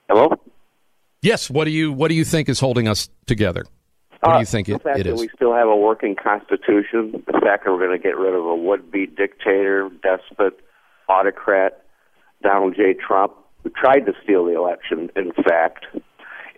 Hello? 0.08 0.36
Yes. 1.24 1.48
What 1.50 1.64
do 1.64 1.70
you 1.70 1.92
What 1.92 2.08
do 2.08 2.14
you 2.14 2.24
think 2.24 2.48
is 2.48 2.60
holding 2.60 2.86
us 2.86 3.08
together? 3.26 3.64
What 4.20 4.32
do 4.32 4.38
you 4.38 4.42
uh, 4.42 4.44
think 4.44 4.66
the 4.68 4.74
it, 4.74 4.82
fact 4.82 4.98
it 5.00 5.04
that 5.04 5.14
is? 5.14 5.20
we 5.20 5.28
still 5.34 5.54
have 5.54 5.68
a 5.68 5.76
working 5.76 6.14
constitution, 6.16 7.22
the 7.26 7.40
fact 7.42 7.64
that 7.64 7.72
we're 7.72 7.78
going 7.78 7.96
to 7.98 8.02
get 8.02 8.16
rid 8.16 8.34
of 8.34 8.44
a 8.44 8.54
would-be 8.56 9.06
dictator, 9.06 9.90
despot, 10.02 10.60
autocrat, 11.08 11.82
Donald 12.42 12.74
J. 12.76 12.94
Trump, 12.94 13.32
who 13.62 13.70
tried 13.70 14.00
to 14.06 14.12
steal 14.22 14.44
the 14.46 14.54
election, 14.54 15.10
in 15.16 15.32
fact, 15.46 15.86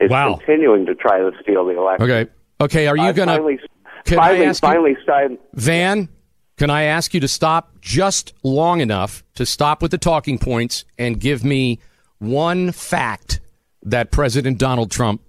is 0.01 0.11
Wow. 0.11 0.37
continuing 0.37 0.87
to 0.87 0.95
try 0.95 1.19
to 1.19 1.31
steal 1.43 1.65
the 1.67 1.77
election. 1.77 2.09
Okay. 2.11 2.31
Okay. 2.61 2.87
Are 2.87 2.97
you 2.97 3.03
I 3.05 3.13
going 3.13 3.29
finally, 3.29 3.57
to? 3.57 3.69
Can 4.05 4.19
I 4.19 4.29
finally, 4.29 4.47
you- 4.47 4.55
finally 4.55 4.97
started. 5.03 5.39
Van, 5.55 6.09
can 6.57 6.71
I 6.71 6.85
ask 6.85 7.15
you 7.15 7.21
to 7.21 7.29
stop 7.29 7.81
just 7.81 8.33
long 8.45 8.81
enough 8.81 9.25
to 9.35 9.45
stop 9.45 9.83
with 9.83 9.91
the 9.91 9.99
talking 9.99 10.39
points 10.39 10.85
and 10.99 11.19
give 11.21 11.45
me 11.45 11.81
one 12.19 12.71
fact 12.73 13.41
that 13.87 14.11
President 14.11 14.59
Donald 14.59 14.91
Trump 14.91 15.23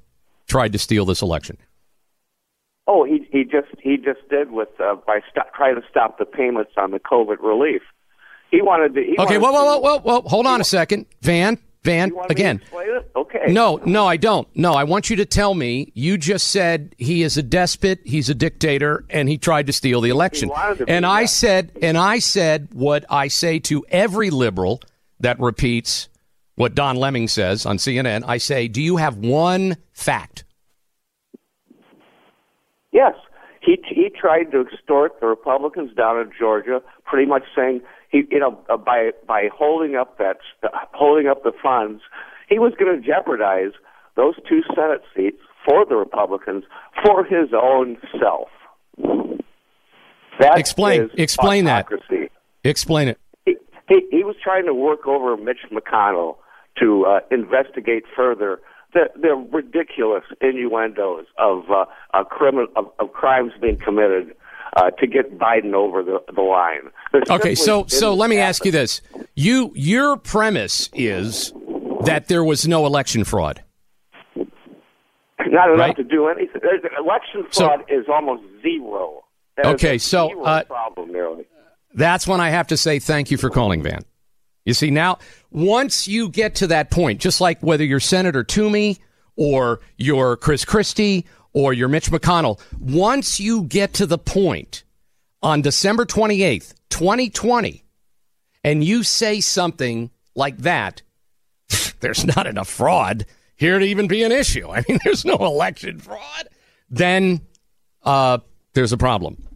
tried 0.47 0.73
to 0.73 0.79
steal 0.79 1.05
this 1.05 1.21
election? 1.21 1.57
Oh, 2.87 3.03
he 3.03 3.27
he 3.31 3.43
just 3.43 3.67
he 3.81 3.97
just 3.97 4.27
did 4.29 4.51
with 4.51 4.69
uh, 4.79 4.95
by 5.05 5.19
stop, 5.29 5.53
trying 5.53 5.75
to 5.75 5.81
stop 5.89 6.17
the 6.17 6.25
payments 6.25 6.71
on 6.77 6.91
the 6.91 6.99
COVID 6.99 7.41
relief. 7.41 7.81
He 8.51 8.61
wanted 8.61 8.93
to. 8.95 9.01
He 9.03 9.15
Okay, 9.19 9.37
wanted 9.37 9.41
whoa, 9.41 9.51
whoa, 9.51 9.79
whoa, 9.79 9.99
whoa, 9.99 10.21
whoa. 10.21 10.29
Hold 10.29 10.47
on 10.47 10.61
a 10.61 10.63
second. 10.63 11.05
Van, 11.21 11.57
Van. 11.83 12.09
You 12.09 12.15
want 12.15 12.29
me 12.29 12.35
to 12.35 12.41
Again? 12.41 12.61
Okay. 13.15 13.43
no, 13.49 13.81
no, 13.85 14.07
I 14.07 14.15
don't. 14.15 14.47
No, 14.55 14.73
I 14.73 14.85
want 14.85 15.09
you 15.09 15.17
to 15.17 15.25
tell 15.25 15.53
me. 15.53 15.91
You 15.95 16.17
just 16.17 16.47
said 16.47 16.95
he 16.97 17.23
is 17.23 17.37
a 17.37 17.43
despot, 17.43 17.99
he's 18.05 18.29
a 18.29 18.35
dictator, 18.35 19.03
and 19.09 19.27
he 19.27 19.37
tried 19.37 19.67
to 19.67 19.73
steal 19.73 19.99
the 19.99 20.09
election. 20.09 20.47
wanted 20.47 20.77
to 20.77 20.85
be, 20.85 20.91
And 20.93 21.05
I 21.05 21.21
yeah. 21.21 21.25
said, 21.27 21.71
and 21.81 21.97
I 21.97 22.19
said 22.19 22.69
what 22.71 23.03
I 23.09 23.27
say 23.27 23.59
to 23.59 23.85
every 23.89 24.29
liberal 24.29 24.81
that 25.19 25.39
repeats 25.41 26.07
what 26.57 26.73
Don 26.73 26.95
Lemming 26.97 27.27
says 27.27 27.65
on 27.65 27.77
CNN. 27.77 28.23
I 28.27 28.39
say, 28.39 28.67
do 28.67 28.81
you 28.81 28.97
have 28.97 29.15
one 29.17 29.77
fact? 29.93 30.43
Yes, 32.91 33.13
he 33.61 33.77
he 33.87 34.09
tried 34.09 34.51
to 34.51 34.61
extort 34.61 35.19
the 35.21 35.27
Republicans 35.27 35.93
down 35.95 36.19
in 36.19 36.31
Georgia, 36.37 36.81
pretty 37.05 37.27
much 37.27 37.43
saying 37.55 37.81
he, 38.09 38.23
you 38.31 38.39
know, 38.39 38.59
uh, 38.69 38.77
by 38.77 39.11
by 39.27 39.49
holding 39.55 39.95
up 39.95 40.17
that 40.17 40.37
holding 40.93 41.27
up 41.27 41.43
the 41.43 41.51
funds, 41.61 42.01
he 42.49 42.57
was 42.57 42.73
going 42.79 42.99
to 42.99 43.05
jeopardize 43.07 43.73
those 44.15 44.33
two 44.49 44.61
Senate 44.73 45.03
seats 45.15 45.37
for 45.63 45.85
the 45.85 45.95
Republicans 45.95 46.63
for 47.05 47.23
his 47.23 47.49
own 47.53 47.97
self. 48.19 48.47
That 50.39 50.57
Explain- 50.57 51.11
explain 51.17 51.65
that. 51.65 51.87
Explain 52.63 53.09
it. 53.09 53.19
He, 53.45 53.57
he 53.87 54.07
he 54.09 54.23
was 54.23 54.35
trying 54.43 54.65
to 54.65 54.73
work 54.73 55.05
over 55.05 55.37
Mitch 55.37 55.65
McConnell 55.71 56.37
to 56.79 57.05
uh, 57.05 57.19
investigate 57.31 58.03
further 58.15 58.59
the 58.93 59.09
the 59.19 59.35
ridiculous 59.51 60.23
innuendos 60.41 61.25
of 61.37 61.69
uh, 61.69 61.85
uh, 62.13 62.23
criminal 62.23 62.67
of, 62.75 62.85
of 62.99 63.11
crimes 63.13 63.51
being 63.61 63.77
committed 63.77 64.35
uh, 64.75 64.89
to 64.91 65.07
get 65.07 65.37
Biden 65.37 65.73
over 65.73 66.03
the 66.03 66.19
the 66.33 66.41
line. 66.41 66.91
Okay, 67.29 67.55
so 67.55 67.85
so 67.87 68.13
let 68.13 68.29
me 68.29 68.37
happen. 68.37 68.49
ask 68.49 68.65
you 68.65 68.71
this: 68.71 69.01
you 69.35 69.71
your 69.75 70.17
premise 70.17 70.89
is 70.93 71.53
that 72.05 72.27
there 72.27 72.43
was 72.43 72.67
no 72.67 72.85
election 72.85 73.23
fraud. 73.23 73.63
Not 75.49 75.69
enough 75.69 75.79
right? 75.79 75.95
to 75.95 76.03
do 76.03 76.27
anything. 76.27 76.61
There's, 76.61 76.81
election 76.99 77.45
So- 77.51 77.67
fraud 77.67 77.85
is 77.89 78.05
almost 78.09 78.43
zero. 78.61 79.23
Okay, 79.63 79.97
so, 79.97 80.43
uh, 80.43 80.63
problem 80.65 81.11
nearly. 81.11 81.45
That's 81.95 82.27
when 82.27 82.39
I 82.39 82.49
have 82.49 82.67
to 82.67 82.77
say 82.77 82.99
thank 82.99 83.31
you 83.31 83.37
for 83.37 83.49
calling, 83.49 83.81
Van. 83.81 84.01
You 84.67 84.73
see, 84.73 84.91
now, 84.91 85.19
once 85.49 86.09
you 86.09 86.27
get 86.27 86.55
to 86.55 86.67
that 86.67 86.91
point, 86.91 87.21
just 87.21 87.39
like 87.39 87.63
whether 87.63 87.85
you're 87.85 88.01
Senator 88.01 88.43
Toomey 88.43 88.97
or 89.37 89.79
you're 89.95 90.35
Chris 90.35 90.65
Christie 90.65 91.25
or 91.53 91.71
you're 91.71 91.87
Mitch 91.87 92.11
McConnell, 92.11 92.59
once 92.77 93.39
you 93.39 93.63
get 93.63 93.93
to 93.93 94.05
the 94.05 94.17
point 94.17 94.83
on 95.41 95.61
December 95.61 96.05
28th, 96.05 96.73
2020, 96.89 97.85
and 98.65 98.83
you 98.83 99.03
say 99.03 99.39
something 99.39 100.11
like 100.35 100.57
that, 100.57 101.01
there's 102.01 102.25
not 102.25 102.45
enough 102.45 102.67
fraud 102.67 103.25
here 103.55 103.79
to 103.79 103.85
even 103.85 104.09
be 104.09 104.23
an 104.23 104.33
issue. 104.33 104.69
I 104.69 104.83
mean, 104.89 104.99
there's 105.05 105.23
no 105.23 105.37
election 105.37 105.97
fraud. 105.97 106.49
Then 106.89 107.39
uh, 108.03 108.39
there's 108.73 108.91
a 108.91 108.97
problem 108.97 109.47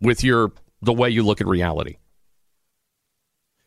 with 0.00 0.24
your 0.24 0.50
the 0.80 0.94
way 0.94 1.10
you 1.10 1.24
look 1.24 1.42
at 1.42 1.46
reality. 1.46 1.98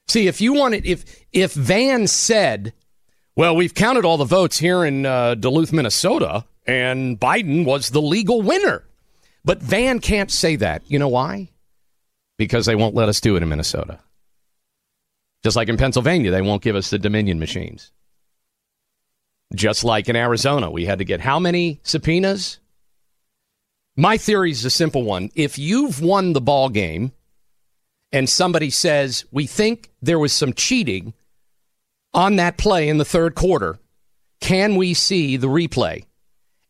See, 0.10 0.28
if 0.28 0.42
you 0.42 0.54
wanted, 0.54 0.88
if 0.88 1.06
if 1.32 1.54
Van 1.54 2.08
said, 2.08 2.74
"Well, 3.36 3.56
we've 3.56 3.76
counted 3.76 4.06
all 4.06 4.18
the 4.18 4.26
votes 4.26 4.58
here 4.58 4.84
in 4.84 5.06
uh, 5.06 5.36
Duluth, 5.36 5.72
Minnesota, 5.72 6.46
and 6.66 7.20
Biden 7.20 7.64
was 7.64 7.92
the 7.92 8.02
legal 8.02 8.42
winner," 8.42 8.84
but 9.46 9.62
Van 9.62 10.00
can't 10.00 10.32
say 10.32 10.56
that. 10.56 10.82
You 10.90 10.98
know 10.98 11.08
why? 11.08 11.50
Because 12.40 12.66
they 12.66 12.76
won't 12.76 12.96
let 12.96 13.08
us 13.08 13.22
do 13.22 13.36
it 13.36 13.44
in 13.44 13.50
Minnesota. 13.50 14.00
Just 15.44 15.56
like 15.56 15.70
in 15.70 15.78
Pennsylvania, 15.78 16.32
they 16.32 16.42
won't 16.42 16.64
give 16.64 16.76
us 16.76 16.90
the 16.90 16.98
Dominion 16.98 17.38
machines. 17.38 17.92
Just 19.54 19.84
like 19.84 20.10
in 20.10 20.16
Arizona, 20.16 20.72
we 20.72 20.86
had 20.86 20.98
to 20.98 21.06
get 21.06 21.22
how 21.22 21.40
many 21.40 21.82
subpoenas? 21.84 22.60
My 23.96 24.18
theory 24.18 24.50
is 24.50 24.66
a 24.66 24.72
simple 24.72 25.04
one. 25.04 25.30
If 25.36 25.60
you've 25.60 26.02
won 26.02 26.34
the 26.34 26.42
ball 26.42 26.70
game 26.70 27.12
and 28.12 28.30
somebody 28.30 28.70
says, 28.70 29.26
we 29.32 29.46
think 29.46 29.92
there 30.02 30.20
was 30.20 30.34
some 30.34 30.54
cheating 30.54 31.14
on 32.14 32.38
that 32.38 32.58
play 32.58 32.90
in 32.90 32.98
the 32.98 33.06
third 33.06 33.36
quarter, 33.36 33.78
can 34.42 34.76
we 34.76 34.94
see 34.94 35.38
the 35.38 35.48
replay? 35.48 36.06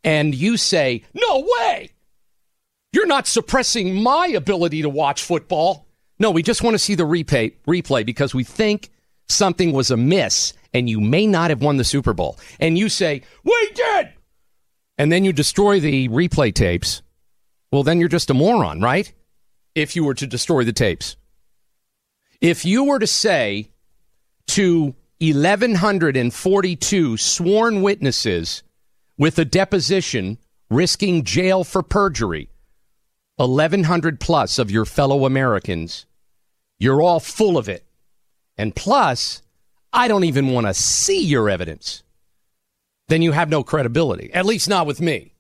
And 0.03 0.33
you 0.33 0.57
say, 0.57 1.03
no 1.13 1.47
way. 1.59 1.91
You're 2.91 3.05
not 3.05 3.27
suppressing 3.27 4.01
my 4.01 4.27
ability 4.27 4.81
to 4.81 4.89
watch 4.89 5.23
football. 5.23 5.85
No, 6.17 6.31
we 6.31 6.43
just 6.43 6.63
want 6.63 6.73
to 6.73 6.79
see 6.79 6.95
the 6.95 7.03
replay, 7.03 7.53
replay 7.67 8.05
because 8.05 8.33
we 8.33 8.43
think 8.43 8.89
something 9.27 9.71
was 9.71 9.91
amiss 9.91 10.53
and 10.73 10.89
you 10.89 10.99
may 10.99 11.27
not 11.27 11.49
have 11.51 11.61
won 11.61 11.77
the 11.77 11.83
Super 11.83 12.13
Bowl. 12.13 12.37
And 12.59 12.77
you 12.77 12.89
say, 12.89 13.21
we 13.43 13.71
did. 13.73 14.09
And 14.97 15.11
then 15.11 15.23
you 15.23 15.31
destroy 15.31 15.79
the 15.79 16.09
replay 16.09 16.53
tapes. 16.53 17.01
Well, 17.71 17.83
then 17.83 17.99
you're 17.99 18.09
just 18.09 18.29
a 18.29 18.33
moron, 18.33 18.81
right? 18.81 19.11
If 19.75 19.95
you 19.95 20.03
were 20.03 20.15
to 20.15 20.27
destroy 20.27 20.63
the 20.63 20.73
tapes. 20.73 21.15
If 22.41 22.63
you 22.63 22.85
were 22.85 22.99
to 22.99 23.07
say 23.07 23.69
to 24.47 24.95
1,142 25.19 27.17
sworn 27.17 27.81
witnesses 27.81 28.63
with 29.17 29.37
a 29.37 29.45
deposition 29.45 30.37
risking 30.69 31.23
jail 31.25 31.65
for 31.65 31.83
perjury, 31.83 32.49
1,100 33.35 34.19
plus 34.19 34.57
of 34.57 34.71
your 34.71 34.85
fellow 34.85 35.25
Americans, 35.25 36.05
you're 36.77 37.01
all 37.01 37.19
full 37.19 37.57
of 37.57 37.67
it. 37.67 37.85
And 38.57 38.75
plus, 38.75 39.41
I 39.91 40.07
don't 40.07 40.23
even 40.23 40.49
want 40.49 40.67
to 40.67 40.73
see 40.73 41.21
your 41.21 41.49
evidence. 41.49 42.03
Then 43.09 43.21
you 43.21 43.33
have 43.33 43.49
no 43.49 43.63
credibility, 43.63 44.31
at 44.33 44.45
least 44.45 44.69
not 44.69 44.85
with 44.85 45.01
me. 45.01 45.33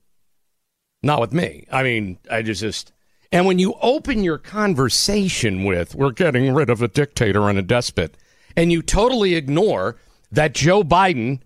Not 1.01 1.21
with 1.21 1.31
me. 1.31 1.65
I 1.71 1.83
mean, 1.83 2.17
I 2.29 2.41
just, 2.41 2.61
just 2.61 2.91
and 3.31 3.45
when 3.45 3.59
you 3.59 3.75
open 3.81 4.23
your 4.23 4.37
conversation 4.37 5.63
with, 5.63 5.95
we're 5.95 6.11
getting 6.11 6.53
rid 6.53 6.69
of 6.69 6.81
a 6.81 6.87
dictator 6.87 7.49
and 7.49 7.59
a 7.59 7.61
despot, 7.61 8.17
and 8.55 8.71
you 8.71 8.81
totally 8.81 9.35
ignore 9.35 9.97
that 10.31 10.53
Joe 10.53 10.83
Biden 10.83 11.41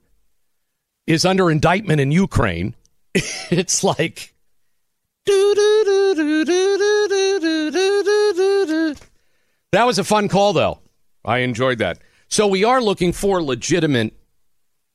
is 1.07 1.25
under 1.25 1.51
indictment 1.51 1.99
in 1.99 2.11
Ukraine, 2.11 2.75
it's 3.13 3.83
like. 3.83 4.33
That 9.71 9.85
was 9.85 9.97
a 9.99 10.03
fun 10.03 10.27
call, 10.27 10.53
though. 10.53 10.79
I 11.25 11.39
enjoyed 11.39 11.79
that. 11.79 11.99
So 12.27 12.47
we 12.47 12.63
are 12.63 12.81
looking 12.81 13.13
for 13.13 13.41
legitimate. 13.41 14.13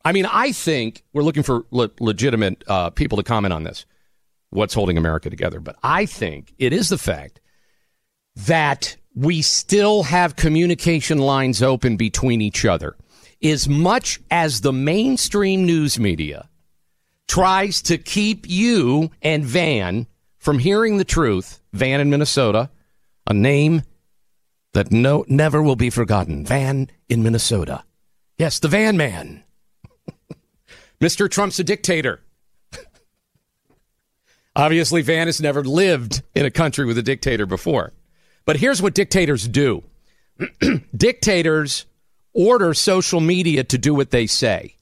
I 0.04 0.12
mean, 0.12 0.26
I 0.26 0.52
think 0.52 1.04
we're 1.12 1.22
looking 1.22 1.42
for 1.42 1.64
le- 1.70 1.90
legitimate 2.00 2.64
uh, 2.66 2.90
people 2.90 3.16
to 3.18 3.24
comment 3.24 3.52
on 3.52 3.64
this. 3.64 3.86
What's 4.50 4.74
holding 4.74 4.96
America 4.96 5.30
together? 5.30 5.60
But 5.60 5.76
I 5.82 6.06
think 6.06 6.54
it 6.58 6.72
is 6.72 6.88
the 6.88 6.98
fact 6.98 7.40
that 8.46 8.96
we 9.14 9.42
still 9.42 10.04
have 10.04 10.36
communication 10.36 11.18
lines 11.18 11.62
open 11.62 11.96
between 11.96 12.40
each 12.40 12.64
other. 12.64 12.96
As 13.42 13.68
much 13.68 14.20
as 14.30 14.60
the 14.60 14.72
mainstream 14.72 15.64
news 15.64 15.98
media 15.98 16.48
tries 17.26 17.82
to 17.82 17.98
keep 17.98 18.48
you 18.48 19.10
and 19.22 19.44
Van 19.44 20.06
from 20.38 20.58
hearing 20.58 20.96
the 20.96 21.04
truth, 21.04 21.60
Van 21.72 22.00
in 22.00 22.10
Minnesota, 22.10 22.70
a 23.26 23.34
name 23.34 23.82
that 24.72 24.90
no 24.90 25.24
never 25.28 25.62
will 25.62 25.76
be 25.76 25.90
forgotten. 25.90 26.44
Van 26.44 26.90
in 27.08 27.22
Minnesota. 27.22 27.84
Yes, 28.38 28.58
the 28.60 28.68
Van 28.68 28.96
Man. 28.96 29.42
Mr. 31.00 31.30
Trump's 31.30 31.58
a 31.58 31.64
dictator. 31.64 32.20
Obviously, 34.58 35.02
Van 35.02 35.28
has 35.28 35.40
never 35.40 35.62
lived 35.62 36.22
in 36.34 36.44
a 36.44 36.50
country 36.50 36.84
with 36.84 36.98
a 36.98 37.02
dictator 37.02 37.46
before. 37.46 37.92
But 38.44 38.56
here's 38.56 38.82
what 38.82 38.92
dictators 38.92 39.46
do 39.46 39.84
dictators 40.96 41.86
order 42.34 42.74
social 42.74 43.20
media 43.20 43.62
to 43.62 43.78
do 43.78 43.94
what 43.94 44.10
they 44.10 44.26
say. 44.26 44.76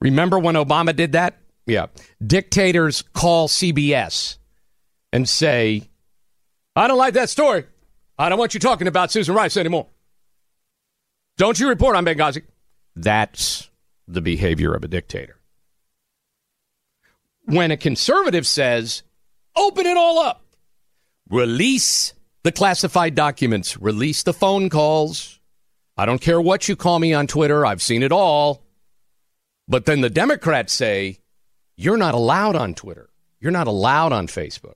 Remember 0.00 0.38
when 0.38 0.54
Obama 0.54 0.96
did 0.96 1.12
that? 1.12 1.38
Yeah. 1.66 1.86
Dictators 2.26 3.02
call 3.02 3.46
CBS 3.46 4.38
and 5.12 5.28
say, 5.28 5.82
I 6.74 6.88
don't 6.88 6.98
like 6.98 7.14
that 7.14 7.28
story. 7.28 7.64
I 8.18 8.30
don't 8.30 8.38
want 8.38 8.54
you 8.54 8.60
talking 8.60 8.88
about 8.88 9.12
Susan 9.12 9.34
Rice 9.34 9.58
anymore. 9.58 9.88
Don't 11.36 11.60
you 11.60 11.68
report 11.68 11.94
on 11.94 12.06
Benghazi. 12.06 12.42
That's 12.96 13.68
the 14.08 14.22
behavior 14.22 14.72
of 14.72 14.82
a 14.82 14.88
dictator. 14.88 15.36
When 17.46 17.70
a 17.70 17.76
conservative 17.76 18.46
says, 18.46 19.02
open 19.56 19.86
it 19.86 19.96
all 19.96 20.18
up, 20.18 20.44
release 21.28 22.14
the 22.42 22.52
classified 22.52 23.14
documents, 23.14 23.76
release 23.78 24.22
the 24.22 24.32
phone 24.32 24.68
calls. 24.70 25.40
I 25.96 26.06
don't 26.06 26.20
care 26.20 26.40
what 26.40 26.68
you 26.68 26.76
call 26.76 26.98
me 26.98 27.12
on 27.14 27.26
Twitter, 27.26 27.64
I've 27.64 27.82
seen 27.82 28.02
it 28.02 28.12
all. 28.12 28.62
But 29.68 29.84
then 29.86 30.00
the 30.00 30.10
Democrats 30.10 30.72
say, 30.72 31.18
you're 31.76 31.96
not 31.96 32.14
allowed 32.14 32.56
on 32.56 32.74
Twitter. 32.74 33.08
You're 33.40 33.52
not 33.52 33.66
allowed 33.66 34.12
on 34.12 34.26
Facebook. 34.26 34.74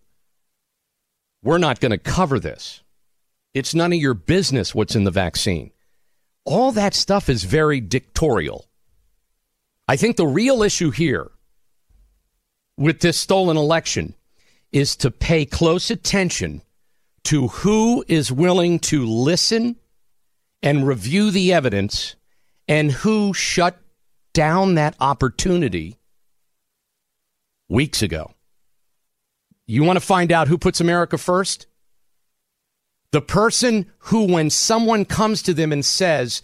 We're 1.43 1.59
not 1.59 1.81
going 1.81 1.93
to 1.93 1.99
cover 1.99 2.39
this. 2.41 2.83
It's 3.55 3.75
none 3.75 3.93
of 3.93 3.99
your 3.99 4.15
business 4.15 4.75
what's 4.75 4.95
in 4.95 5.05
the 5.05 5.11
vaccine. 5.11 5.71
all 6.49 6.73
that 6.73 6.95
stuff 6.95 7.29
is 7.29 7.45
very 7.45 7.81
dictatorial. 7.81 8.65
I 9.87 9.97
think 9.97 10.17
the 10.17 10.27
real 10.27 10.63
issue 10.63 10.91
here 10.91 11.31
with 12.79 13.01
this 13.01 13.19
stolen 13.19 13.57
election 13.57 14.15
is 14.71 14.95
to 14.97 15.11
pay 15.11 15.45
close 15.45 15.91
attention 15.91 16.63
to 17.25 17.49
who 17.49 18.05
is 18.07 18.31
willing 18.31 18.79
to 18.79 19.05
listen 19.05 19.77
and 20.63 20.87
review 20.87 21.31
the 21.31 21.53
evidence 21.53 22.15
and 22.69 22.93
who 22.93 23.35
shut 23.35 23.79
down 24.33 24.77
that 24.77 24.95
opportunity 25.01 25.99
weeks 27.69 28.01
ago. 28.01 28.33
You 29.67 29.83
want 29.83 29.99
to 29.99 30.05
find 30.05 30.31
out 30.31 30.49
who 30.49 30.57
puts 30.57 30.81
America 30.81 31.19
first? 31.19 31.67
The 33.11 33.21
person 33.21 33.91
who, 33.99 34.33
when 34.33 34.51
someone 34.51 35.05
comes 35.05 35.43
to 35.43 35.55
them 35.55 35.73
and 35.73 35.85
says, 35.85 36.43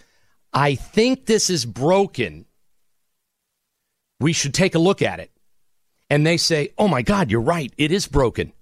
I 0.52 0.74
think 0.74 1.26
this 1.26 1.48
is 1.48 1.64
broken, 1.64 2.46
we 4.18 4.32
should 4.32 4.54
take 4.54 4.74
a 4.74 4.78
look 4.78 5.00
at 5.00 5.20
it. 5.20 5.30
And 6.14 6.24
they 6.24 6.36
say, 6.36 6.68
Oh 6.78 6.86
my 6.86 7.02
God, 7.02 7.28
you're 7.28 7.40
right. 7.40 7.72
It 7.76 7.90
is 7.90 8.06
broken. 8.06 8.52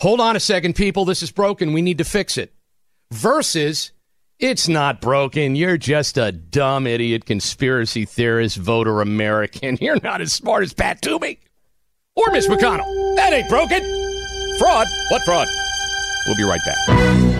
Hold 0.00 0.20
on 0.20 0.36
a 0.36 0.40
second, 0.40 0.76
people. 0.76 1.06
This 1.06 1.22
is 1.22 1.32
broken. 1.32 1.72
We 1.72 1.80
need 1.80 1.96
to 1.96 2.04
fix 2.04 2.36
it. 2.36 2.52
Versus, 3.10 3.92
it's 4.38 4.68
not 4.68 5.00
broken. 5.00 5.56
You're 5.56 5.78
just 5.78 6.18
a 6.18 6.30
dumb 6.30 6.86
idiot 6.86 7.24
conspiracy 7.24 8.04
theorist 8.04 8.58
voter 8.58 9.00
American. 9.00 9.78
You're 9.80 9.98
not 10.02 10.20
as 10.20 10.34
smart 10.34 10.62
as 10.62 10.74
Pat 10.74 11.00
Toomey 11.00 11.38
or 12.16 12.30
Mitch 12.32 12.44
McConnell. 12.44 13.16
That 13.16 13.32
ain't 13.32 13.48
broken. 13.48 13.80
Fraud. 14.58 14.86
What 15.10 15.22
fraud? 15.22 15.48
We'll 16.26 16.36
be 16.36 16.42
right 16.42 16.60
back. 16.66 17.30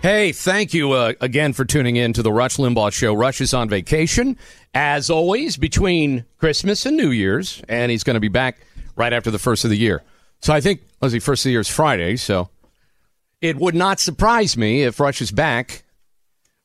Hey, 0.00 0.32
thank 0.32 0.72
you 0.72 0.92
uh, 0.92 1.12
again 1.20 1.52
for 1.52 1.66
tuning 1.66 1.96
in 1.96 2.14
to 2.14 2.22
the 2.22 2.32
Rush 2.32 2.56
Limbaugh 2.56 2.94
Show. 2.94 3.12
Rush 3.12 3.42
is 3.42 3.52
on 3.52 3.68
vacation, 3.68 4.38
as 4.72 5.10
always, 5.10 5.58
between 5.58 6.24
Christmas 6.38 6.86
and 6.86 6.96
New 6.96 7.10
Year's, 7.10 7.62
and 7.68 7.90
he's 7.90 8.02
going 8.02 8.14
to 8.14 8.20
be 8.20 8.28
back 8.28 8.60
right 8.96 9.12
after 9.12 9.30
the 9.30 9.38
first 9.38 9.64
of 9.64 9.70
the 9.70 9.76
year. 9.76 10.02
So 10.40 10.52
I 10.52 10.60
think, 10.60 10.82
let's 11.00 11.12
see, 11.12 11.18
first 11.18 11.42
of 11.42 11.44
the 11.44 11.52
year 11.52 11.60
is 11.60 11.68
Friday, 11.68 12.16
so 12.16 12.50
it 13.40 13.56
would 13.56 13.74
not 13.74 14.00
surprise 14.00 14.56
me 14.56 14.82
if 14.82 14.98
Rush 14.98 15.20
is 15.20 15.30
back 15.30 15.84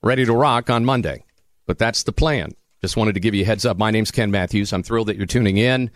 ready 0.02 0.26
to 0.26 0.34
rock 0.34 0.70
on 0.70 0.86
Monday. 0.86 1.24
But 1.68 1.78
that's 1.78 2.04
the 2.04 2.12
plan. 2.12 2.52
Just 2.82 2.98
wanted 2.98 3.14
to 3.14 3.20
give 3.20 3.36
you 3.36 3.44
a 3.44 3.46
heads 3.46 3.66
up. 3.66 3.78
My 3.78 3.92
name's 3.92 4.12
Ken 4.12 4.32
Matthews. 4.32 4.74
I'm 4.74 4.84
thrilled 4.84 5.08
that 5.08 5.18
you're 5.18 5.28
tuning 5.28 5.58
in. 5.58 5.92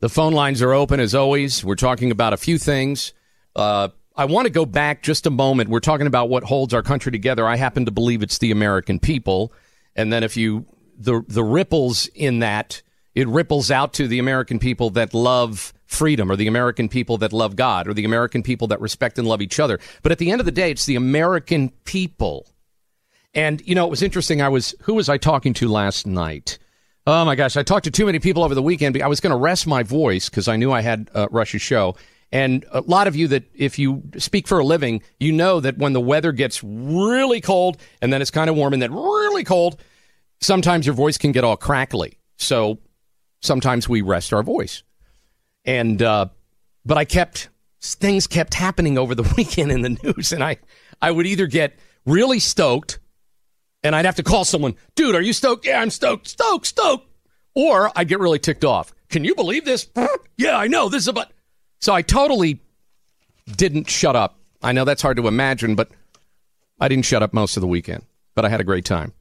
The 0.00 0.08
phone 0.08 0.32
lines 0.32 0.62
are 0.62 0.72
open 0.72 1.00
as 1.00 1.14
always. 1.14 1.64
We're 1.64 1.74
talking 1.74 2.12
about 2.12 2.32
a 2.32 2.36
few 2.36 2.56
things. 2.56 3.12
Uh, 3.56 3.88
I 4.14 4.26
want 4.26 4.46
to 4.46 4.50
go 4.50 4.64
back 4.64 5.02
just 5.02 5.26
a 5.26 5.30
moment. 5.30 5.70
We're 5.70 5.80
talking 5.80 6.06
about 6.06 6.28
what 6.28 6.44
holds 6.44 6.72
our 6.72 6.82
country 6.82 7.10
together. 7.10 7.46
I 7.46 7.56
happen 7.56 7.84
to 7.86 7.90
believe 7.90 8.22
it's 8.22 8.38
the 8.38 8.52
American 8.52 9.00
people. 9.00 9.52
And 9.96 10.12
then 10.12 10.22
if 10.22 10.36
you 10.36 10.66
the 10.96 11.22
the 11.26 11.42
ripples 11.42 12.06
in 12.14 12.40
that, 12.40 12.82
it 13.14 13.26
ripples 13.26 13.70
out 13.70 13.94
to 13.94 14.06
the 14.06 14.18
American 14.18 14.58
people 14.58 14.90
that 14.90 15.14
love 15.14 15.72
freedom 15.88 16.30
or 16.30 16.36
the 16.36 16.46
American 16.46 16.88
people 16.88 17.18
that 17.18 17.32
love 17.32 17.56
God 17.56 17.88
or 17.88 17.94
the 17.94 18.04
American 18.04 18.42
people 18.42 18.68
that 18.68 18.80
respect 18.80 19.18
and 19.18 19.26
love 19.26 19.42
each 19.42 19.58
other. 19.58 19.80
But 20.02 20.12
at 20.12 20.18
the 20.18 20.30
end 20.30 20.40
of 20.40 20.44
the 20.44 20.52
day, 20.52 20.70
it's 20.70 20.86
the 20.86 20.96
American 20.96 21.70
people. 21.84 22.46
And 23.34 23.60
you 23.66 23.74
know, 23.74 23.86
it 23.86 23.90
was 23.90 24.02
interesting. 24.02 24.40
I 24.40 24.48
was 24.48 24.74
who 24.82 24.94
was 24.94 25.08
I 25.08 25.16
talking 25.16 25.54
to 25.54 25.68
last 25.68 26.06
night? 26.06 26.58
Oh 27.06 27.24
my 27.24 27.34
gosh, 27.34 27.56
I 27.56 27.62
talked 27.62 27.84
to 27.84 27.90
too 27.90 28.06
many 28.06 28.18
people 28.18 28.44
over 28.44 28.54
the 28.54 28.62
weekend. 28.62 29.00
I 29.02 29.08
was 29.08 29.20
going 29.20 29.30
to 29.30 29.36
rest 29.38 29.66
my 29.66 29.82
voice 29.82 30.28
because 30.28 30.46
I 30.46 30.56
knew 30.56 30.70
I 30.70 30.82
had 30.82 31.10
uh, 31.14 31.26
Rush's 31.30 31.62
show. 31.62 31.96
And 32.30 32.66
a 32.70 32.82
lot 32.82 33.06
of 33.06 33.16
you 33.16 33.28
that 33.28 33.44
if 33.54 33.78
you 33.78 34.02
speak 34.18 34.46
for 34.46 34.58
a 34.58 34.64
living, 34.64 35.02
you 35.18 35.32
know 35.32 35.60
that 35.60 35.78
when 35.78 35.94
the 35.94 36.00
weather 36.00 36.32
gets 36.32 36.62
really 36.62 37.40
cold 37.40 37.78
and 38.02 38.12
then 38.12 38.20
it's 38.20 38.30
kind 38.30 38.50
of 38.50 38.56
warm 38.56 38.74
and 38.74 38.82
then 38.82 38.92
really 38.92 39.44
cold, 39.44 39.80
sometimes 40.42 40.84
your 40.84 40.94
voice 40.94 41.16
can 41.16 41.32
get 41.32 41.44
all 41.44 41.56
crackly. 41.56 42.18
So 42.36 42.78
sometimes 43.40 43.88
we 43.88 44.02
rest 44.02 44.34
our 44.34 44.42
voice. 44.42 44.82
And 45.64 46.00
uh, 46.02 46.28
but 46.84 46.98
I 46.98 47.04
kept 47.04 47.48
things 47.80 48.26
kept 48.26 48.54
happening 48.54 48.98
over 48.98 49.14
the 49.14 49.22
weekend 49.36 49.72
in 49.72 49.82
the 49.82 49.90
news, 50.02 50.32
and 50.32 50.42
I 50.42 50.58
I 51.00 51.10
would 51.10 51.26
either 51.26 51.46
get 51.46 51.78
really 52.06 52.38
stoked, 52.38 52.98
and 53.82 53.94
I'd 53.94 54.04
have 54.04 54.16
to 54.16 54.22
call 54.22 54.44
someone, 54.44 54.74
dude, 54.94 55.14
are 55.14 55.20
you 55.20 55.32
stoked? 55.32 55.66
Yeah, 55.66 55.80
I'm 55.80 55.90
stoked, 55.90 56.28
stoked, 56.28 56.66
stoked. 56.66 57.06
Or 57.54 57.90
I'd 57.96 58.08
get 58.08 58.20
really 58.20 58.38
ticked 58.38 58.64
off. 58.64 58.94
Can 59.08 59.24
you 59.24 59.34
believe 59.34 59.64
this? 59.64 59.88
yeah, 60.36 60.56
I 60.56 60.68
know 60.68 60.88
this 60.88 61.02
is 61.02 61.08
about. 61.08 61.28
So 61.80 61.92
I 61.92 62.02
totally 62.02 62.60
didn't 63.56 63.88
shut 63.88 64.16
up. 64.16 64.38
I 64.62 64.72
know 64.72 64.84
that's 64.84 65.02
hard 65.02 65.16
to 65.16 65.28
imagine, 65.28 65.74
but 65.74 65.90
I 66.80 66.88
didn't 66.88 67.04
shut 67.04 67.22
up 67.22 67.32
most 67.32 67.56
of 67.56 67.60
the 67.60 67.66
weekend. 67.66 68.04
But 68.34 68.44
I 68.44 68.48
had 68.48 68.60
a 68.60 68.64
great 68.64 68.84
time, 68.84 69.12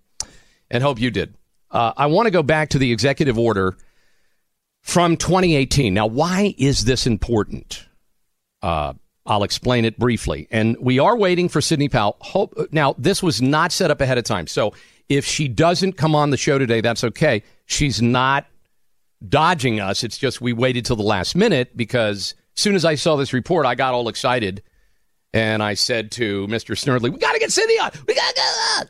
and 0.69 0.83
hope 0.83 0.99
you 0.99 1.09
did. 1.09 1.33
Uh, 1.71 1.93
I 1.97 2.05
want 2.05 2.27
to 2.27 2.31
go 2.31 2.43
back 2.43 2.69
to 2.69 2.77
the 2.77 2.91
executive 2.91 3.37
order 3.39 3.75
from 4.87 5.17
2018. 5.17 5.93
Now, 5.93 6.07
why 6.07 6.55
is 6.57 6.85
this 6.85 7.05
important? 7.05 7.85
Uh, 8.61 8.93
I'll 9.25 9.43
explain 9.43 9.83
it 9.83 9.99
briefly. 9.99 10.47
And 10.49 10.77
we 10.79 10.97
are 10.97 11.17
waiting 11.17 11.49
for 11.49 11.59
Sidney 11.59 11.89
Powell. 11.89 12.15
Hope, 12.21 12.55
now, 12.71 12.95
this 12.97 13.21
was 13.21 13.41
not 13.41 13.73
set 13.73 13.91
up 13.91 13.99
ahead 13.99 14.17
of 14.17 14.23
time. 14.23 14.47
So 14.47 14.73
if 15.09 15.25
she 15.25 15.49
doesn't 15.49 15.97
come 15.97 16.15
on 16.15 16.29
the 16.29 16.37
show 16.37 16.57
today, 16.57 16.79
that's 16.79 17.03
okay. 17.03 17.43
She's 17.65 18.01
not 18.01 18.45
dodging 19.27 19.81
us. 19.81 20.05
It's 20.05 20.17
just 20.17 20.39
we 20.39 20.53
waited 20.53 20.85
till 20.85 20.95
the 20.95 21.03
last 21.03 21.35
minute 21.35 21.75
because 21.75 22.33
as 22.55 22.61
soon 22.61 22.73
as 22.73 22.85
I 22.85 22.95
saw 22.95 23.17
this 23.17 23.33
report, 23.33 23.65
I 23.65 23.75
got 23.75 23.93
all 23.93 24.07
excited. 24.07 24.63
And 25.33 25.61
I 25.61 25.73
said 25.73 26.11
to 26.13 26.47
Mr. 26.47 26.77
Snerdley, 26.77 27.11
we 27.11 27.19
got 27.19 27.33
to 27.33 27.39
get 27.39 27.51
Sidney 27.51 27.77
on. 27.77 27.91
We 28.07 28.15
got 28.15 28.29
to 28.29 28.35
get 28.35 28.45
on. 28.77 28.89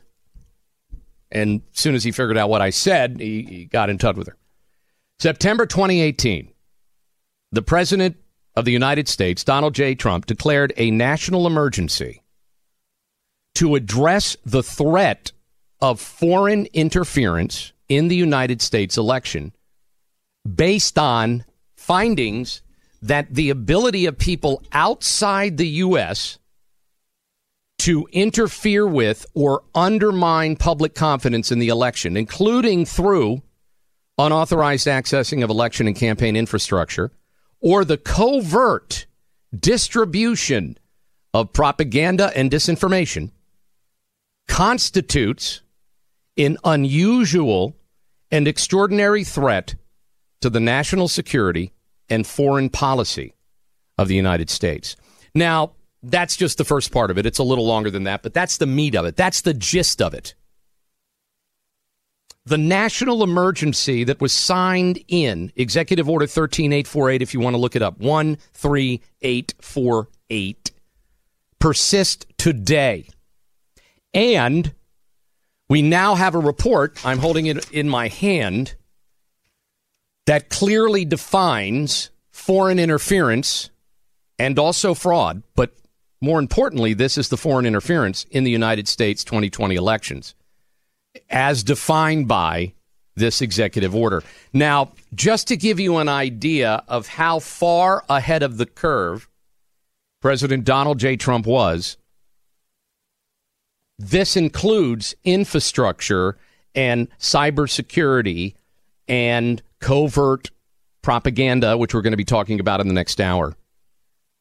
And 1.32 1.62
as 1.74 1.80
soon 1.80 1.96
as 1.96 2.04
he 2.04 2.12
figured 2.12 2.38
out 2.38 2.48
what 2.48 2.62
I 2.62 2.70
said, 2.70 3.18
he, 3.20 3.42
he 3.42 3.64
got 3.64 3.90
in 3.90 3.98
touch 3.98 4.14
with 4.14 4.28
her. 4.28 4.36
September 5.20 5.66
2018, 5.66 6.52
the 7.50 7.62
President 7.62 8.16
of 8.54 8.64
the 8.64 8.72
United 8.72 9.08
States, 9.08 9.42
Donald 9.42 9.74
J. 9.74 9.96
Trump, 9.96 10.26
declared 10.26 10.72
a 10.76 10.92
national 10.92 11.46
emergency 11.46 12.22
to 13.56 13.74
address 13.74 14.36
the 14.44 14.62
threat 14.62 15.32
of 15.80 16.00
foreign 16.00 16.66
interference 16.72 17.72
in 17.88 18.06
the 18.06 18.14
United 18.14 18.62
States 18.62 18.96
election 18.96 19.52
based 20.54 20.96
on 20.96 21.44
findings 21.74 22.62
that 23.02 23.34
the 23.34 23.50
ability 23.50 24.06
of 24.06 24.18
people 24.18 24.62
outside 24.70 25.56
the 25.56 25.68
U.S. 25.68 26.38
to 27.78 28.06
interfere 28.12 28.86
with 28.86 29.26
or 29.34 29.64
undermine 29.74 30.54
public 30.54 30.94
confidence 30.94 31.50
in 31.50 31.58
the 31.58 31.68
election, 31.68 32.16
including 32.16 32.84
through 32.84 33.42
unauthorized 34.18 34.86
accessing 34.86 35.44
of 35.44 35.50
election 35.50 35.86
and 35.86 35.96
campaign 35.96 36.36
infrastructure, 36.36 37.12
or 37.60 37.84
the 37.84 37.96
covert 37.96 39.06
distribution 39.58 40.76
of 41.32 41.52
propaganda 41.52 42.32
and 42.36 42.50
disinformation, 42.50 43.30
constitutes 44.48 45.62
an 46.36 46.56
unusual 46.64 47.76
and 48.30 48.46
extraordinary 48.46 49.24
threat 49.24 49.74
to 50.40 50.50
the 50.50 50.60
national 50.60 51.08
security 51.08 51.72
and 52.08 52.26
foreign 52.26 52.70
policy 52.70 53.34
of 53.96 54.08
the 54.08 54.14
United 54.14 54.48
States. 54.50 54.96
Now, 55.34 55.72
that's 56.02 56.36
just 56.36 56.58
the 56.58 56.64
first 56.64 56.92
part 56.92 57.10
of 57.10 57.18
it. 57.18 57.26
It's 57.26 57.38
a 57.38 57.44
little 57.44 57.66
longer 57.66 57.90
than 57.90 58.04
that, 58.04 58.22
but 58.22 58.34
that's 58.34 58.58
the 58.58 58.66
meat 58.66 58.94
of 58.94 59.04
it. 59.04 59.16
That's 59.16 59.40
the 59.40 59.54
gist 59.54 60.00
of 60.00 60.14
it. 60.14 60.34
The 62.48 62.56
national 62.56 63.22
emergency 63.22 64.04
that 64.04 64.22
was 64.22 64.32
signed 64.32 65.04
in. 65.06 65.52
Executive 65.54 66.08
Order 66.08 66.26
13848, 66.26 67.20
if 67.20 67.34
you 67.34 67.40
want 67.40 67.52
to 67.52 67.58
look 67.58 67.76
it 67.76 67.82
up, 67.82 68.00
13848, 68.00 70.70
persists 71.58 72.24
today. 72.38 73.06
And 74.14 74.72
we 75.68 75.82
now 75.82 76.14
have 76.14 76.34
a 76.34 76.38
report, 76.38 77.04
I'm 77.04 77.18
holding 77.18 77.44
it 77.44 77.70
in 77.70 77.86
my 77.86 78.08
hand, 78.08 78.76
that 80.24 80.48
clearly 80.48 81.04
defines 81.04 82.08
foreign 82.30 82.78
interference 82.78 83.68
and 84.38 84.58
also 84.58 84.94
fraud, 84.94 85.42
but 85.54 85.74
more 86.22 86.38
importantly, 86.38 86.94
this 86.94 87.18
is 87.18 87.28
the 87.28 87.36
foreign 87.36 87.66
interference 87.66 88.24
in 88.30 88.44
the 88.44 88.50
United 88.50 88.88
States 88.88 89.22
2020 89.22 89.74
elections 89.74 90.34
as 91.30 91.62
defined 91.62 92.28
by 92.28 92.72
this 93.16 93.42
executive 93.42 93.94
order. 93.94 94.22
Now, 94.52 94.92
just 95.14 95.48
to 95.48 95.56
give 95.56 95.80
you 95.80 95.96
an 95.98 96.08
idea 96.08 96.82
of 96.88 97.08
how 97.08 97.40
far 97.40 98.04
ahead 98.08 98.42
of 98.42 98.56
the 98.56 98.66
curve 98.66 99.28
President 100.20 100.64
Donald 100.64 100.98
J. 100.98 101.16
Trump 101.16 101.46
was, 101.46 101.96
this 103.98 104.36
includes 104.36 105.14
infrastructure 105.24 106.36
and 106.74 107.08
cybersecurity 107.18 108.54
and 109.08 109.62
covert 109.80 110.50
propaganda, 111.02 111.76
which 111.76 111.94
we're 111.94 112.02
going 112.02 112.12
to 112.12 112.16
be 112.16 112.24
talking 112.24 112.60
about 112.60 112.80
in 112.80 112.88
the 112.88 112.94
next 112.94 113.20
hour. 113.20 113.56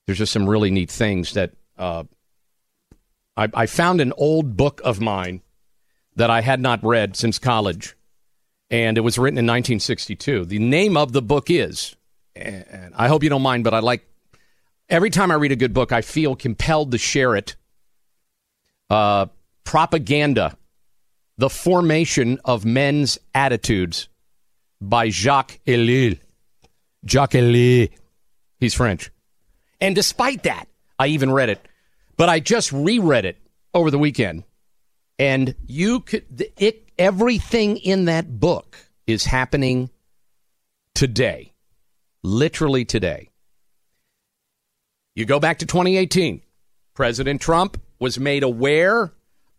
There's 0.06 0.18
just 0.18 0.34
some 0.34 0.48
really 0.48 0.72
neat 0.72 0.92
things 0.92 1.34
that 1.34 1.52
uh, 1.78 2.04
I, 3.36 3.50
I 3.54 3.66
found 3.66 4.02
an 4.02 4.14
old 4.18 4.58
book 4.58 4.82
of 4.84 5.00
mine 5.00 5.42
that 6.18 6.30
I 6.32 6.42
had 6.42 6.60
not 6.60 6.84
read 6.84 7.16
since 7.16 7.40
college, 7.40 7.96
and 8.70 8.98
it 8.98 9.02
was 9.02 9.18
written 9.18 9.38
in 9.38 9.46
1962. 9.46 10.46
The 10.46 10.60
name 10.60 10.98
of 10.98 11.14
the 11.14 11.22
book 11.22 11.50
is, 11.50 11.96
and 12.36 12.94
I 12.96 13.08
hope 13.08 13.24
you 13.24 13.30
don't 13.30 13.44
mind, 13.44 13.64
but 13.64 13.74
I 13.74 13.80
like 13.80 14.06
every 14.90 15.12
time 15.12 15.32
I 15.32 15.36
read 15.36 15.52
a 15.52 15.56
good 15.56 15.74
book, 15.74 15.92
I 15.92 16.02
feel 16.02 16.36
compelled 16.36 16.92
to 16.92 16.98
share 16.98 17.36
it. 17.36 17.56
Uh, 18.90 19.28
Propaganda 19.64 20.58
The 21.38 21.50
Formation 21.50 22.40
of 22.44 22.66
Men's 22.66 23.20
Attitudes 23.36 24.10
by 24.82 25.10
Jacques 25.10 25.60
Ellul. 25.68 26.20
Jacques 27.06 27.34
Ellul. 27.34 27.90
He's 28.60 28.74
French. 28.74 29.12
And 29.80 29.94
despite 29.94 30.44
that, 30.44 30.68
I 30.98 31.08
even 31.08 31.32
read 31.32 31.50
it, 31.50 31.64
but 32.16 32.28
I 32.28 32.40
just 32.40 32.72
reread 32.72 33.26
it 33.26 33.38
over 33.74 33.92
the 33.92 34.00
weekend. 34.00 34.46
And 35.20 35.56
you 35.66 36.02
could, 36.02 36.52
it, 36.58 36.90
everything 36.98 37.78
in 37.78 38.06
that 38.06 38.40
book 38.40 38.78
is 39.08 39.26
happening 39.26 39.90
today, 40.94 41.54
literally 42.24 42.86
today. 42.86 43.30
You 45.16 45.26
go 45.26 45.40
back 45.40 45.60
to 45.60 45.66
2018. 45.66 46.42
President 46.94 47.42
Trump 47.42 47.82
was 48.00 48.20
made 48.20 48.44
aware 48.44 49.12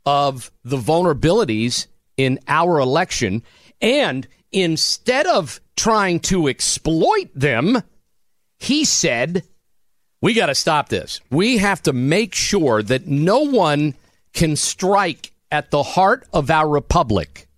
of 0.06 0.52
the 0.64 0.76
vulnerabilities 0.76 1.86
in 2.16 2.38
our 2.46 2.78
election. 2.78 3.42
And 3.80 4.26
instead 4.52 5.26
of 5.26 5.60
trying 5.76 6.20
to 6.20 6.48
exploit 6.48 7.30
them, 7.34 7.82
he 8.58 8.84
said, 8.84 9.44
We 10.20 10.34
got 10.34 10.46
to 10.46 10.54
stop 10.54 10.88
this. 10.88 11.20
We 11.30 11.58
have 11.58 11.82
to 11.82 11.92
make 11.92 12.34
sure 12.34 12.82
that 12.82 13.06
no 13.06 13.40
one 13.40 13.94
can 14.32 14.56
strike 14.56 15.32
at 15.50 15.70
the 15.70 15.82
heart 15.82 16.26
of 16.32 16.50
our 16.50 16.68
republic. 16.68 17.48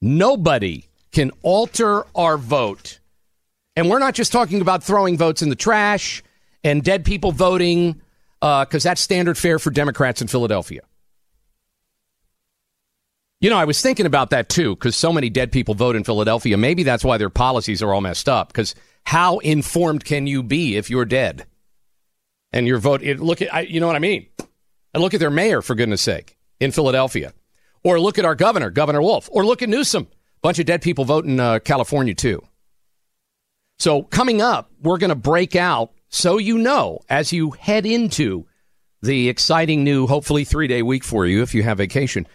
Nobody 0.00 0.88
can 1.12 1.30
alter 1.42 2.04
our 2.14 2.38
vote. 2.38 3.00
And 3.76 3.88
we're 3.88 3.98
not 3.98 4.14
just 4.14 4.32
talking 4.32 4.60
about 4.60 4.82
throwing 4.82 5.16
votes 5.16 5.42
in 5.42 5.48
the 5.48 5.56
trash 5.56 6.22
and 6.62 6.82
dead 6.82 7.04
people 7.04 7.32
voting, 7.32 8.00
because 8.40 8.86
uh, 8.86 8.88
that's 8.90 9.00
standard 9.00 9.36
fare 9.36 9.58
for 9.58 9.70
Democrats 9.70 10.22
in 10.22 10.28
Philadelphia. 10.28 10.80
You 13.40 13.48
know, 13.48 13.56
I 13.56 13.64
was 13.64 13.80
thinking 13.80 14.06
about 14.06 14.30
that 14.30 14.50
too, 14.50 14.74
because 14.74 14.96
so 14.96 15.12
many 15.12 15.30
dead 15.30 15.50
people 15.50 15.74
vote 15.74 15.96
in 15.96 16.04
Philadelphia. 16.04 16.58
Maybe 16.58 16.82
that's 16.82 17.04
why 17.04 17.16
their 17.16 17.30
policies 17.30 17.82
are 17.82 17.94
all 17.94 18.02
messed 18.02 18.28
up. 18.28 18.48
Because 18.48 18.74
how 19.04 19.38
informed 19.38 20.04
can 20.04 20.26
you 20.26 20.42
be 20.42 20.76
if 20.76 20.90
you're 20.90 21.06
dead? 21.06 21.46
And 22.52 22.66
your 22.66 22.78
vote, 22.78 23.02
it, 23.02 23.20
look 23.20 23.40
at, 23.40 23.54
I, 23.54 23.60
you 23.60 23.80
know 23.80 23.86
what 23.86 23.96
I 23.96 24.00
mean? 24.00 24.26
And 24.92 25.02
look 25.02 25.14
at 25.14 25.20
their 25.20 25.30
mayor, 25.30 25.62
for 25.62 25.74
goodness 25.74 26.02
sake, 26.02 26.36
in 26.60 26.70
Philadelphia. 26.70 27.32
Or 27.82 27.98
look 27.98 28.18
at 28.18 28.24
our 28.24 28.34
governor, 28.34 28.70
Governor 28.70 29.02
Wolf. 29.02 29.28
Or 29.32 29.44
look 29.44 29.62
at 29.62 29.68
Newsom. 29.68 30.08
Bunch 30.42 30.58
of 30.58 30.66
dead 30.66 30.82
people 30.82 31.04
vote 31.04 31.24
in 31.24 31.40
uh, 31.40 31.58
California 31.58 32.14
too. 32.14 32.42
So 33.78 34.02
coming 34.02 34.42
up, 34.42 34.70
we're 34.82 34.98
going 34.98 35.08
to 35.08 35.14
break 35.14 35.56
out 35.56 35.92
so 36.08 36.38
you 36.38 36.58
know 36.58 37.00
as 37.08 37.32
you 37.32 37.50
head 37.52 37.86
into 37.86 38.46
the 39.02 39.28
exciting 39.28 39.84
new, 39.84 40.06
hopefully 40.06 40.44
three 40.44 40.68
day 40.68 40.82
week 40.82 41.04
for 41.04 41.26
you 41.26 41.42
if 41.42 41.54
you 41.54 41.62
have 41.62 41.78
vacation. 41.78 42.26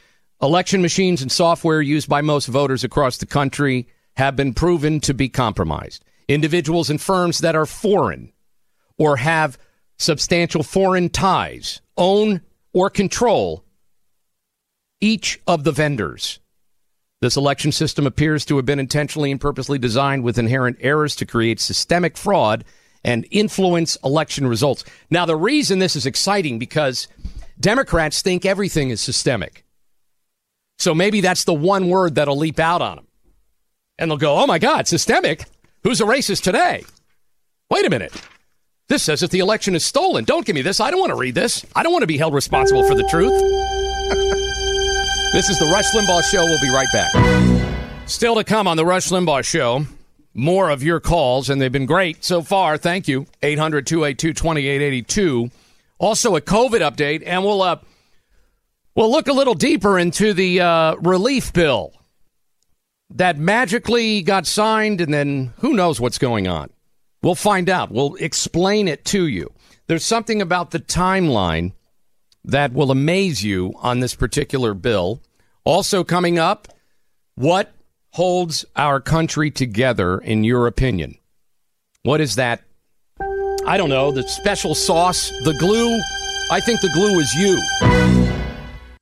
Election 0.42 0.82
machines 0.82 1.22
and 1.22 1.32
software 1.32 1.82
used 1.82 2.10
by 2.10 2.22
most 2.22 2.48
voters 2.48 2.84
across 2.84 3.18
the 3.18 3.26
country 3.26 3.88
have 4.16 4.36
been 4.36 4.54
proven 4.54 5.00
to 5.02 5.14
be 5.14 5.30
compromised. 5.30 6.04
Individuals 6.28 6.90
and 6.90 7.00
firms 7.00 7.40
that 7.40 7.56
are 7.56 7.66
foreign 7.66 8.32
or 8.98 9.18
have 9.18 9.58
substantial 9.98 10.64
foreign 10.64 11.10
ties 11.10 11.82
own 11.98 12.42
or 12.74 12.90
control 12.90 13.65
each 15.02 15.40
of 15.48 15.64
the 15.64 15.72
vendors. 15.72 16.40
This 17.22 17.38
election 17.38 17.72
system 17.72 18.06
appears 18.06 18.46
to 18.46 18.56
have 18.58 18.66
been 18.66 18.80
intentionally 18.80 19.32
and 19.32 19.40
purposely 19.40 19.80
designed 19.80 20.24
with 20.24 20.38
inherent 20.38 20.78
errors 20.82 21.16
to 21.18 21.26
create 21.26 21.60
systemic 21.60 22.18
fraud 22.18 22.66
and 23.04 23.26
influence 23.32 23.98
election 24.04 24.48
results. 24.48 24.84
Now, 25.10 25.26
the 25.26 25.36
reason 25.36 25.80
this 25.80 25.96
is 25.96 26.06
exciting 26.06 26.60
because 26.60 27.08
Democrats 27.60 28.22
think 28.22 28.46
everything 28.46 28.90
is 28.90 29.02
systemic. 29.02 29.64
So 30.78 30.94
maybe 30.94 31.22
that's 31.22 31.46
the 31.46 31.54
one 31.54 31.90
word 31.90 32.16
that'll 32.16 32.38
leap 32.38 32.60
out 32.60 32.82
on 32.82 32.98
them. 32.98 33.08
And 33.98 34.12
they'll 34.12 34.18
go, 34.18 34.38
oh 34.38 34.48
my 34.48 34.60
God, 34.60 34.88
systemic? 34.88 35.46
Who's 35.84 36.02
a 36.02 36.06
racist 36.06 36.44
today? 36.44 36.84
Wait 37.70 37.86
a 37.86 37.90
minute. 37.90 38.14
This 38.90 39.04
says 39.04 39.22
that 39.22 39.32
the 39.32 39.40
election 39.40 39.74
is 39.74 39.86
stolen. 39.86 40.26
Don't 40.26 40.46
give 40.46 40.56
me 40.56 40.62
this. 40.62 40.80
I 40.80 40.92
don't 40.92 41.00
want 41.00 41.12
to 41.12 41.18
read 41.18 41.34
this. 41.34 41.66
I 41.76 41.82
don't 41.82 41.94
want 41.94 42.04
to 42.04 42.08
be 42.08 42.18
held 42.18 42.34
responsible 42.34 42.86
for 42.88 42.94
the 42.94 43.08
truth. 43.10 43.75
This 45.36 45.50
is 45.50 45.60
the 45.60 45.66
Rush 45.66 45.92
Limbaugh 45.92 46.24
Show. 46.24 46.46
We'll 46.46 46.62
be 46.62 46.70
right 46.70 46.88
back. 46.94 48.08
Still 48.08 48.36
to 48.36 48.44
come 48.46 48.68
on 48.68 48.78
the 48.78 48.86
Rush 48.86 49.10
Limbaugh 49.10 49.44
Show. 49.44 49.86
More 50.34 50.70
of 50.70 50.82
your 50.82 51.02
calls, 51.02 51.50
and 51.50 51.62
they've 51.62 51.72
been 51.72 51.86
great 51.86 52.24
so 52.24 52.42
far. 52.42 52.78
Thank 52.78 53.08
you. 53.08 53.28
800 53.44 53.86
282 53.86 54.34
2882. 54.34 55.50
Also, 56.00 56.36
a 56.36 56.42
COVID 56.42 56.80
update, 56.80 57.22
and 57.26 57.44
we'll. 57.44 57.62
Uh, 57.62 57.78
We'll 58.96 59.12
look 59.12 59.28
a 59.28 59.34
little 59.34 59.56
deeper 59.56 60.00
into 60.00 60.32
the 60.34 60.62
uh, 60.62 60.96
relief 60.96 61.52
bill 61.52 61.92
that 63.10 63.38
magically 63.38 64.22
got 64.22 64.48
signed, 64.48 65.02
and 65.02 65.14
then 65.14 65.52
who 65.58 65.74
knows 65.74 66.00
what's 66.00 66.18
going 66.18 66.48
on. 66.48 66.70
We'll 67.22 67.36
find 67.36 67.70
out. 67.70 67.92
We'll 67.92 68.16
explain 68.16 68.88
it 68.88 69.04
to 69.06 69.28
you. 69.28 69.52
There's 69.88 70.06
something 70.06 70.42
about 70.42 70.72
the 70.72 70.80
timeline 70.80 71.74
that 72.46 72.74
will 72.74 72.92
amaze 72.92 73.44
you 73.44 73.74
on 73.78 74.00
this 74.00 74.16
particular 74.16 74.74
bill. 74.74 75.22
Also, 75.64 76.04
coming 76.04 76.38
up, 76.38 76.68
what 77.36 77.74
holds 78.12 78.64
our 78.76 79.02
country 79.02 79.52
together, 79.52 80.20
in 80.20 80.44
your 80.44 80.68
opinion? 80.68 81.18
What 82.04 82.22
is 82.22 82.36
that? 82.36 82.62
I 83.66 83.78
don't 83.78 83.90
know. 83.90 84.12
The 84.12 84.28
special 84.28 84.76
sauce, 84.76 85.30
the 85.44 85.56
glue. 85.60 86.00
I 86.52 86.60
think 86.60 86.82
the 86.82 86.92
glue 86.94 87.20
is 87.20 87.34
you. 87.34 87.60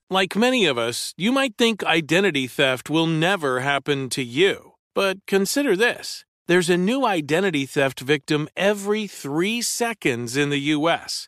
Like 0.10 0.36
many 0.36 0.66
of 0.66 0.78
us, 0.78 1.14
you 1.18 1.32
might 1.32 1.58
think 1.58 1.84
identity 1.84 2.48
theft 2.48 2.90
will 2.90 3.08
never 3.08 3.60
happen 3.60 4.10
to 4.10 4.24
you. 4.24 4.74
But 4.96 5.26
consider 5.28 5.76
this 5.76 6.24
there's 6.48 6.70
a 6.70 6.78
new 6.78 7.06
identity 7.06 7.66
theft 7.66 8.00
victim 8.00 8.48
every 8.56 9.08
three 9.08 9.62
seconds 9.62 10.38
in 10.38 10.50
the 10.50 10.60
U.S. 10.60 11.28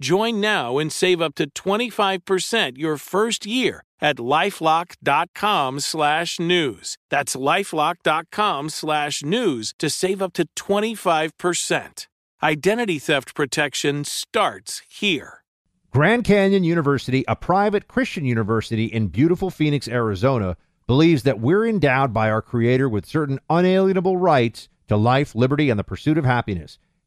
Join 0.00 0.40
now 0.40 0.78
and 0.78 0.92
save 0.92 1.20
up 1.20 1.34
to 1.34 1.50
25% 1.50 2.78
your 2.78 2.96
first 2.96 3.46
year 3.46 3.82
at 4.00 4.16
lifelock.com 4.16 5.80
slash 5.80 6.38
news. 6.38 6.96
That's 7.10 7.34
lifelock.com 7.34 8.68
slash 8.70 9.22
news 9.22 9.74
to 9.78 9.90
save 9.90 10.22
up 10.22 10.32
to 10.34 10.46
25%. 10.56 12.06
Identity 12.40 12.98
theft 13.00 13.34
protection 13.34 14.04
starts 14.04 14.82
here. 14.88 15.42
Grand 15.90 16.22
Canyon 16.22 16.62
University, 16.62 17.24
a 17.26 17.34
private 17.34 17.88
Christian 17.88 18.24
university 18.24 18.84
in 18.84 19.08
beautiful 19.08 19.50
Phoenix, 19.50 19.88
Arizona, 19.88 20.56
believes 20.86 21.24
that 21.24 21.40
we're 21.40 21.66
endowed 21.66 22.12
by 22.12 22.30
our 22.30 22.42
Creator 22.42 22.88
with 22.88 23.04
certain 23.04 23.40
unalienable 23.50 24.16
rights 24.16 24.68
to 24.86 24.96
life, 24.96 25.34
liberty, 25.34 25.70
and 25.70 25.78
the 25.78 25.84
pursuit 25.84 26.16
of 26.16 26.24
happiness. 26.24 26.78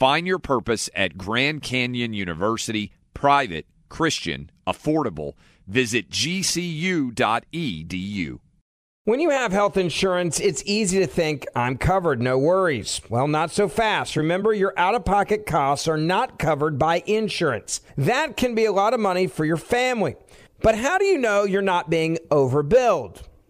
Find 0.00 0.26
your 0.26 0.38
purpose 0.38 0.88
at 0.96 1.18
Grand 1.18 1.62
Canyon 1.62 2.14
University, 2.14 2.90
private, 3.12 3.66
Christian, 3.90 4.50
affordable. 4.66 5.34
Visit 5.66 6.08
gcu.edu. 6.08 7.12
When 9.04 9.20
you 9.20 9.28
have 9.28 9.52
health 9.52 9.76
insurance, 9.76 10.40
it's 10.40 10.62
easy 10.64 11.00
to 11.00 11.06
think, 11.06 11.46
I'm 11.54 11.76
covered, 11.76 12.22
no 12.22 12.38
worries. 12.38 13.02
Well, 13.10 13.28
not 13.28 13.50
so 13.50 13.68
fast. 13.68 14.16
Remember, 14.16 14.54
your 14.54 14.72
out 14.78 14.94
of 14.94 15.04
pocket 15.04 15.44
costs 15.44 15.86
are 15.86 15.98
not 15.98 16.38
covered 16.38 16.78
by 16.78 17.02
insurance. 17.04 17.82
That 17.98 18.38
can 18.38 18.54
be 18.54 18.64
a 18.64 18.72
lot 18.72 18.94
of 18.94 19.00
money 19.00 19.26
for 19.26 19.44
your 19.44 19.58
family. 19.58 20.16
But 20.62 20.76
how 20.76 20.96
do 20.96 21.04
you 21.04 21.18
know 21.18 21.44
you're 21.44 21.60
not 21.60 21.90
being 21.90 22.16
overbilled? 22.30 23.24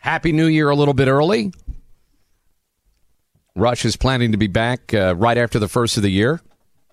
Happy 0.00 0.32
New 0.32 0.46
Year 0.46 0.68
a 0.70 0.76
little 0.76 0.94
bit 0.94 1.08
early. 1.08 1.52
Rush 3.54 3.84
is 3.84 3.96
planning 3.96 4.32
to 4.32 4.38
be 4.38 4.46
back 4.46 4.94
uh, 4.94 5.14
right 5.16 5.36
after 5.36 5.58
the 5.58 5.68
first 5.68 5.96
of 5.96 6.02
the 6.02 6.10
year 6.10 6.40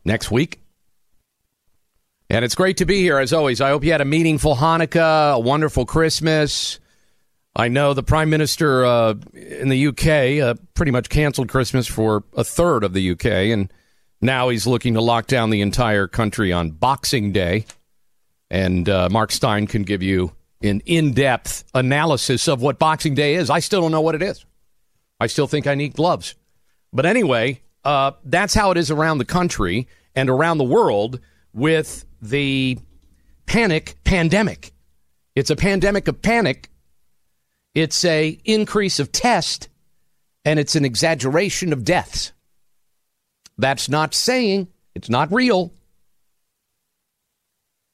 next 0.03 0.31
week. 0.31 0.59
And 2.29 2.43
it's 2.43 2.55
great 2.55 2.77
to 2.77 2.85
be 2.85 3.01
here 3.01 3.19
as 3.19 3.33
always. 3.33 3.61
I 3.61 3.69
hope 3.69 3.83
you 3.83 3.91
had 3.91 4.01
a 4.01 4.05
meaningful 4.05 4.55
Hanukkah, 4.55 5.35
a 5.35 5.39
wonderful 5.39 5.85
Christmas. 5.85 6.79
I 7.55 7.67
know 7.67 7.93
the 7.93 8.03
Prime 8.03 8.29
Minister 8.29 8.83
uh, 8.83 9.13
in 9.33 9.69
the 9.69 9.87
UK 9.87 10.43
uh, 10.43 10.55
pretty 10.73 10.91
much 10.91 11.07
canceled 11.07 11.49
Christmas 11.49 11.87
for 11.87 12.23
a 12.35 12.43
third 12.43 12.83
of 12.83 12.93
the 12.93 13.11
UK, 13.11 13.25
and 13.25 13.71
now 14.21 14.49
he's 14.49 14.67
looking 14.67 14.95
to 14.95 15.01
lock 15.01 15.27
down 15.27 15.51
the 15.51 15.61
entire 15.61 16.07
country 16.07 16.51
on 16.51 16.71
Boxing 16.71 17.31
Day. 17.31 17.65
And 18.49 18.89
uh, 18.89 19.07
Mark 19.09 19.31
Steyn 19.31 19.67
can 19.67 19.83
give 19.83 20.03
you 20.03 20.33
an 20.61 20.81
in 20.85 21.13
depth 21.13 21.63
analysis 21.73 22.47
of 22.47 22.61
what 22.61 22.79
Boxing 22.79 23.13
Day 23.13 23.35
is. 23.35 23.49
I 23.49 23.59
still 23.59 23.81
don't 23.81 23.91
know 23.91 24.01
what 24.01 24.15
it 24.15 24.21
is. 24.21 24.45
I 25.19 25.27
still 25.27 25.47
think 25.47 25.67
I 25.67 25.75
need 25.75 25.93
gloves. 25.93 26.35
But 26.91 27.05
anyway, 27.05 27.61
uh, 27.83 28.11
that's 28.23 28.53
how 28.53 28.71
it 28.71 28.77
is 28.77 28.89
around 28.89 29.17
the 29.17 29.25
country 29.25 29.87
and 30.15 30.29
around 30.29 30.57
the 30.57 30.63
world 30.63 31.19
with 31.53 32.05
the 32.21 32.77
panic 33.45 33.95
pandemic. 34.03 34.73
It's 35.35 35.49
a 35.49 35.55
pandemic 35.55 36.07
of 36.07 36.21
panic. 36.21 36.69
It's 37.73 38.03
a 38.05 38.39
increase 38.45 38.99
of 38.99 39.11
test 39.11 39.69
and 40.45 40.59
it's 40.59 40.75
an 40.75 40.85
exaggeration 40.85 41.73
of 41.73 41.83
deaths. 41.83 42.31
That's 43.57 43.89
not 43.89 44.13
saying 44.13 44.67
it's 44.93 45.09
not 45.09 45.31
real. 45.31 45.73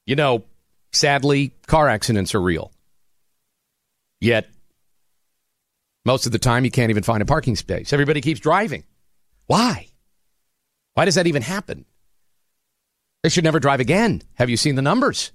You 0.06 0.16
know, 0.16 0.44
sadly, 0.92 1.54
car 1.66 1.88
accidents 1.88 2.34
are 2.34 2.40
real. 2.40 2.72
Yet, 4.20 4.48
most 6.04 6.26
of 6.26 6.32
the 6.32 6.38
time, 6.38 6.64
you 6.64 6.70
can't 6.70 6.90
even 6.90 7.02
find 7.02 7.22
a 7.22 7.26
parking 7.26 7.56
space. 7.56 7.92
Everybody 7.92 8.20
keeps 8.20 8.40
driving. 8.40 8.84
Why? 9.46 9.88
Why 10.94 11.04
does 11.04 11.16
that 11.16 11.26
even 11.26 11.42
happen? 11.42 11.84
They 13.22 13.28
should 13.28 13.44
never 13.44 13.60
drive 13.60 13.80
again. 13.80 14.22
Have 14.34 14.50
you 14.50 14.56
seen 14.56 14.74
the 14.74 14.82
numbers? 14.82 15.32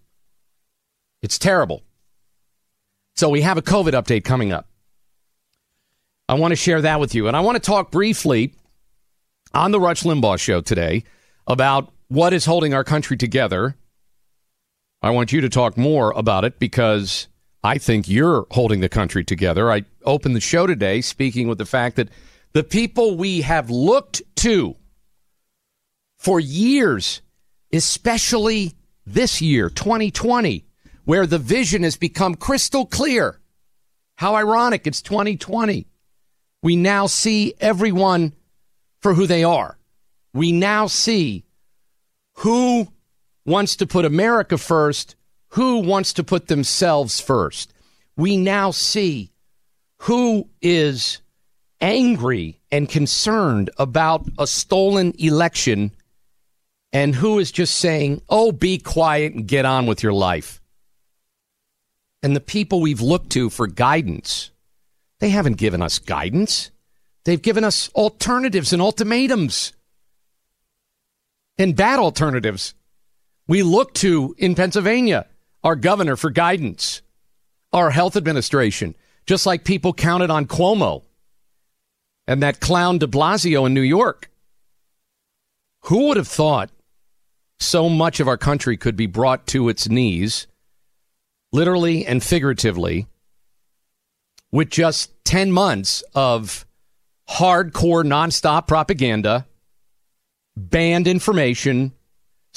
It's 1.21 1.39
terrible. 1.39 1.83
So, 3.15 3.29
we 3.29 3.41
have 3.41 3.57
a 3.57 3.61
COVID 3.61 3.93
update 3.93 4.23
coming 4.23 4.51
up. 4.51 4.67
I 6.29 6.35
want 6.35 6.51
to 6.51 6.57
share 6.57 6.81
that 6.81 6.99
with 6.99 7.15
you. 7.15 7.27
And 7.27 7.37
I 7.37 7.39
want 7.39 7.55
to 7.55 7.61
talk 7.65 7.91
briefly 7.91 8.53
on 9.53 9.71
the 9.71 9.79
Rush 9.79 10.03
Limbaugh 10.03 10.39
show 10.39 10.61
today 10.61 11.03
about 11.47 11.91
what 12.09 12.33
is 12.33 12.45
holding 12.45 12.73
our 12.73 12.83
country 12.83 13.17
together. 13.17 13.75
I 15.01 15.11
want 15.11 15.31
you 15.31 15.41
to 15.41 15.49
talk 15.49 15.77
more 15.77 16.11
about 16.11 16.43
it 16.43 16.59
because 16.59 17.27
I 17.63 17.77
think 17.77 18.07
you're 18.07 18.47
holding 18.51 18.79
the 18.79 18.89
country 18.89 19.23
together. 19.23 19.71
I 19.71 19.83
opened 20.03 20.35
the 20.35 20.41
show 20.41 20.65
today 20.65 21.01
speaking 21.01 21.47
with 21.47 21.57
the 21.57 21.65
fact 21.65 21.97
that 21.97 22.09
the 22.53 22.63
people 22.63 23.17
we 23.17 23.41
have 23.41 23.69
looked 23.69 24.21
to 24.37 24.75
for 26.17 26.39
years, 26.39 27.21
especially 27.71 28.73
this 29.05 29.41
year, 29.41 29.69
2020, 29.69 30.65
where 31.05 31.27
the 31.27 31.37
vision 31.37 31.83
has 31.83 31.95
become 31.95 32.35
crystal 32.35 32.85
clear. 32.85 33.39
How 34.15 34.35
ironic, 34.35 34.87
it's 34.87 35.01
2020. 35.01 35.87
We 36.63 36.75
now 36.75 37.05
see 37.05 37.53
everyone 37.59 38.33
for 39.01 39.13
who 39.13 39.27
they 39.27 39.43
are. 39.43 39.77
We 40.33 40.51
now 40.51 40.87
see 40.87 41.45
who 42.37 42.87
wants 43.47 43.77
to 43.77 43.87
put 43.87 44.05
America 44.05 44.57
first, 44.57 45.15
who 45.49 45.79
wants 45.79 46.13
to 46.13 46.23
put 46.23 46.47
themselves 46.47 47.19
first. 47.19 47.73
We 48.15 48.37
now 48.37 48.69
see 48.71 49.31
who 50.01 50.47
is 50.61 51.19
angry 51.81 52.59
and 52.71 52.89
concerned 52.89 53.69
about 53.77 54.27
a 54.37 54.45
stolen 54.45 55.13
election 55.17 55.91
and 56.91 57.15
who 57.15 57.39
is 57.39 57.51
just 57.51 57.75
saying, 57.75 58.21
oh, 58.29 58.51
be 58.51 58.77
quiet 58.77 59.33
and 59.33 59.47
get 59.47 59.65
on 59.65 59.85
with 59.85 60.03
your 60.03 60.13
life. 60.13 60.61
And 62.21 62.35
the 62.35 62.41
people 62.41 62.81
we've 62.81 63.01
looked 63.01 63.31
to 63.31 63.49
for 63.49 63.67
guidance, 63.67 64.51
they 65.19 65.29
haven't 65.29 65.57
given 65.57 65.81
us 65.81 65.99
guidance. 65.99 66.71
They've 67.23 67.41
given 67.41 67.63
us 67.63 67.89
alternatives 67.89 68.73
and 68.73 68.81
ultimatums 68.81 69.73
and 71.57 71.75
bad 71.75 71.99
alternatives. 71.99 72.73
We 73.47 73.63
look 73.63 73.93
to 73.95 74.35
in 74.37 74.55
Pennsylvania 74.55 75.27
our 75.63 75.75
governor 75.75 76.15
for 76.15 76.29
guidance, 76.29 77.01
our 77.73 77.89
health 77.89 78.15
administration, 78.15 78.95
just 79.25 79.45
like 79.45 79.63
people 79.63 79.93
counted 79.93 80.29
on 80.29 80.45
Cuomo 80.45 81.03
and 82.27 82.43
that 82.43 82.59
clown 82.59 82.97
de 82.97 83.07
Blasio 83.07 83.65
in 83.65 83.73
New 83.73 83.81
York. 83.81 84.29
Who 85.83 86.07
would 86.07 86.17
have 86.17 86.27
thought 86.27 86.69
so 87.59 87.89
much 87.89 88.19
of 88.19 88.27
our 88.27 88.37
country 88.37 88.77
could 88.77 88.95
be 88.95 89.07
brought 89.07 89.47
to 89.47 89.69
its 89.69 89.89
knees, 89.89 90.47
literally 91.51 92.05
and 92.05 92.21
figuratively, 92.21 93.07
with 94.51 94.69
just 94.69 95.11
10 95.25 95.51
months 95.51 96.03
of 96.13 96.65
hardcore 97.29 98.05
nonstop 98.05 98.67
propaganda, 98.67 99.45
banned 100.55 101.07
information, 101.07 101.93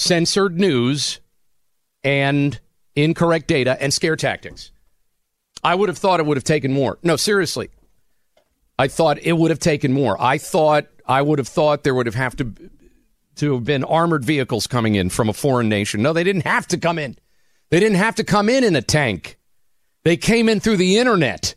censored 0.00 0.58
news, 0.58 1.20
and 2.02 2.58
incorrect 2.96 3.46
data 3.46 3.76
and 3.80 3.92
scare 3.92 4.16
tactics. 4.16 4.72
I 5.62 5.74
would 5.74 5.88
have 5.88 5.98
thought 5.98 6.20
it 6.20 6.26
would 6.26 6.36
have 6.36 6.44
taken 6.44 6.72
more. 6.72 6.98
No, 7.02 7.16
seriously. 7.16 7.70
I 8.78 8.88
thought 8.88 9.18
it 9.18 9.34
would 9.34 9.50
have 9.50 9.58
taken 9.58 9.92
more. 9.92 10.20
I 10.20 10.38
thought 10.38 10.86
I 11.06 11.20
would 11.20 11.38
have 11.38 11.48
thought 11.48 11.84
there 11.84 11.94
would 11.94 12.06
have 12.06 12.14
have 12.14 12.36
to 12.36 12.54
to 13.36 13.54
have 13.54 13.64
been 13.64 13.84
armored 13.84 14.24
vehicles 14.24 14.66
coming 14.66 14.94
in 14.94 15.10
from 15.10 15.28
a 15.28 15.32
foreign 15.32 15.68
nation. 15.68 16.02
No, 16.02 16.12
they 16.12 16.24
didn't 16.24 16.46
have 16.46 16.66
to 16.68 16.78
come 16.78 16.98
in. 16.98 17.16
They 17.70 17.78
didn't 17.78 17.98
have 17.98 18.16
to 18.16 18.24
come 18.24 18.48
in 18.48 18.64
in 18.64 18.74
a 18.76 18.82
tank. 18.82 19.38
They 20.04 20.16
came 20.16 20.48
in 20.48 20.60
through 20.60 20.78
the 20.78 20.98
internet. 20.98 21.54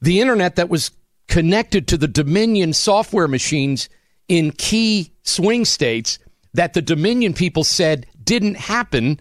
The 0.00 0.20
internet 0.20 0.56
that 0.56 0.68
was 0.68 0.92
connected 1.28 1.88
to 1.88 1.96
the 1.96 2.08
Dominion 2.08 2.72
software 2.72 3.28
machines 3.28 3.88
in 4.28 4.52
key 4.52 5.12
swing 5.22 5.64
states 5.64 6.18
that 6.56 6.74
the 6.74 6.82
Dominion 6.82 7.34
people 7.34 7.64
said 7.64 8.06
didn't 8.22 8.56
happen, 8.56 9.20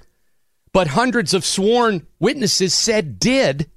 but 0.73 0.87
hundreds 0.87 1.33
of 1.33 1.45
sworn 1.45 2.07
witnesses 2.19 2.73
said 2.73 3.19
did. 3.19 3.69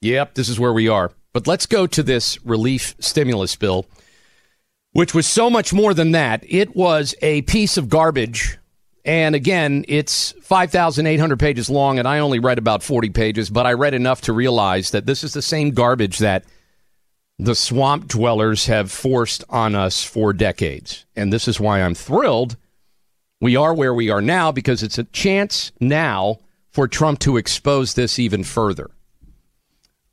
Yep, 0.00 0.34
this 0.34 0.48
is 0.48 0.60
where 0.60 0.72
we 0.72 0.88
are. 0.88 1.10
But 1.32 1.46
let's 1.46 1.66
go 1.66 1.86
to 1.86 2.02
this 2.02 2.44
relief 2.44 2.94
stimulus 3.00 3.56
bill, 3.56 3.86
which 4.92 5.14
was 5.14 5.26
so 5.26 5.50
much 5.50 5.72
more 5.72 5.94
than 5.94 6.12
that. 6.12 6.44
It 6.46 6.76
was 6.76 7.14
a 7.22 7.42
piece 7.42 7.76
of 7.76 7.88
garbage. 7.88 8.58
And 9.06 9.34
again, 9.34 9.84
it's 9.88 10.32
5,800 10.42 11.38
pages 11.38 11.68
long, 11.68 11.98
and 11.98 12.06
I 12.06 12.20
only 12.20 12.38
read 12.38 12.58
about 12.58 12.82
40 12.82 13.10
pages, 13.10 13.50
but 13.50 13.66
I 13.66 13.72
read 13.72 13.94
enough 13.94 14.22
to 14.22 14.32
realize 14.32 14.92
that 14.92 15.06
this 15.06 15.24
is 15.24 15.32
the 15.32 15.42
same 15.42 15.70
garbage 15.70 16.18
that 16.18 16.44
the 17.38 17.54
swamp 17.54 18.08
dwellers 18.08 18.66
have 18.66 18.90
forced 18.90 19.44
on 19.48 19.74
us 19.74 20.04
for 20.04 20.32
decades. 20.32 21.04
And 21.16 21.32
this 21.32 21.48
is 21.48 21.58
why 21.58 21.82
I'm 21.82 21.94
thrilled 21.94 22.56
we 23.44 23.56
are 23.56 23.74
where 23.74 23.92
we 23.92 24.08
are 24.08 24.22
now 24.22 24.52
because 24.52 24.82
it's 24.82 24.96
a 24.96 25.04
chance 25.04 25.70
now 25.78 26.38
for 26.70 26.88
Trump 26.88 27.18
to 27.18 27.36
expose 27.36 27.92
this 27.92 28.18
even 28.18 28.42
further. 28.42 28.90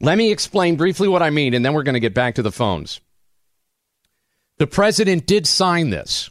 Let 0.02 0.18
me 0.18 0.34
explain 0.34 0.76
briefly 0.76 1.08
what 1.08 1.24
I 1.24 1.30
mean, 1.30 1.54
and 1.54 1.64
then 1.64 1.74
we're 1.74 1.84
going 1.84 1.94
to 1.94 2.02
get 2.02 2.14
back 2.14 2.36
to 2.36 2.42
the 2.42 2.52
phones. 2.52 3.00
The 4.58 4.68
president 4.68 5.28
did 5.28 5.48
sign 5.48 5.92
this. 5.92 6.30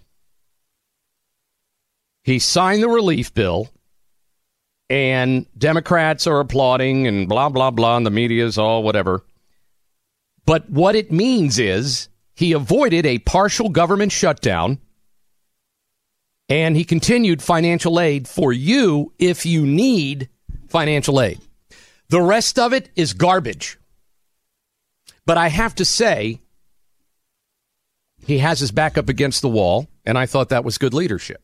He 2.22 2.38
signed 2.38 2.82
the 2.82 2.88
relief 2.88 3.32
bill, 3.32 3.70
and 4.90 5.46
Democrats 5.56 6.26
are 6.26 6.40
applauding 6.40 7.06
and 7.06 7.30
blah, 7.30 7.48
blah, 7.48 7.70
blah, 7.70 7.96
and 7.96 8.04
the 8.04 8.10
media 8.10 8.44
is 8.44 8.58
all 8.58 8.82
whatever. 8.82 9.24
But 10.46 10.68
what 10.70 10.94
it 10.94 11.12
means 11.12 11.58
is 11.58 12.08
he 12.34 12.52
avoided 12.52 13.06
a 13.06 13.18
partial 13.18 13.68
government 13.68 14.12
shutdown 14.12 14.78
and 16.48 16.76
he 16.76 16.84
continued 16.84 17.42
financial 17.42 18.00
aid 18.00 18.26
for 18.26 18.52
you 18.52 19.12
if 19.18 19.46
you 19.46 19.64
need 19.64 20.28
financial 20.68 21.20
aid. 21.20 21.40
The 22.08 22.20
rest 22.20 22.58
of 22.58 22.72
it 22.72 22.90
is 22.96 23.12
garbage. 23.12 23.78
But 25.26 25.38
I 25.38 25.48
have 25.48 25.76
to 25.76 25.84
say, 25.84 26.40
he 28.26 28.38
has 28.38 28.58
his 28.58 28.72
back 28.72 28.98
up 28.98 29.08
against 29.08 29.42
the 29.42 29.48
wall, 29.48 29.88
and 30.04 30.18
I 30.18 30.26
thought 30.26 30.48
that 30.48 30.64
was 30.64 30.76
good 30.76 30.92
leadership. 30.92 31.40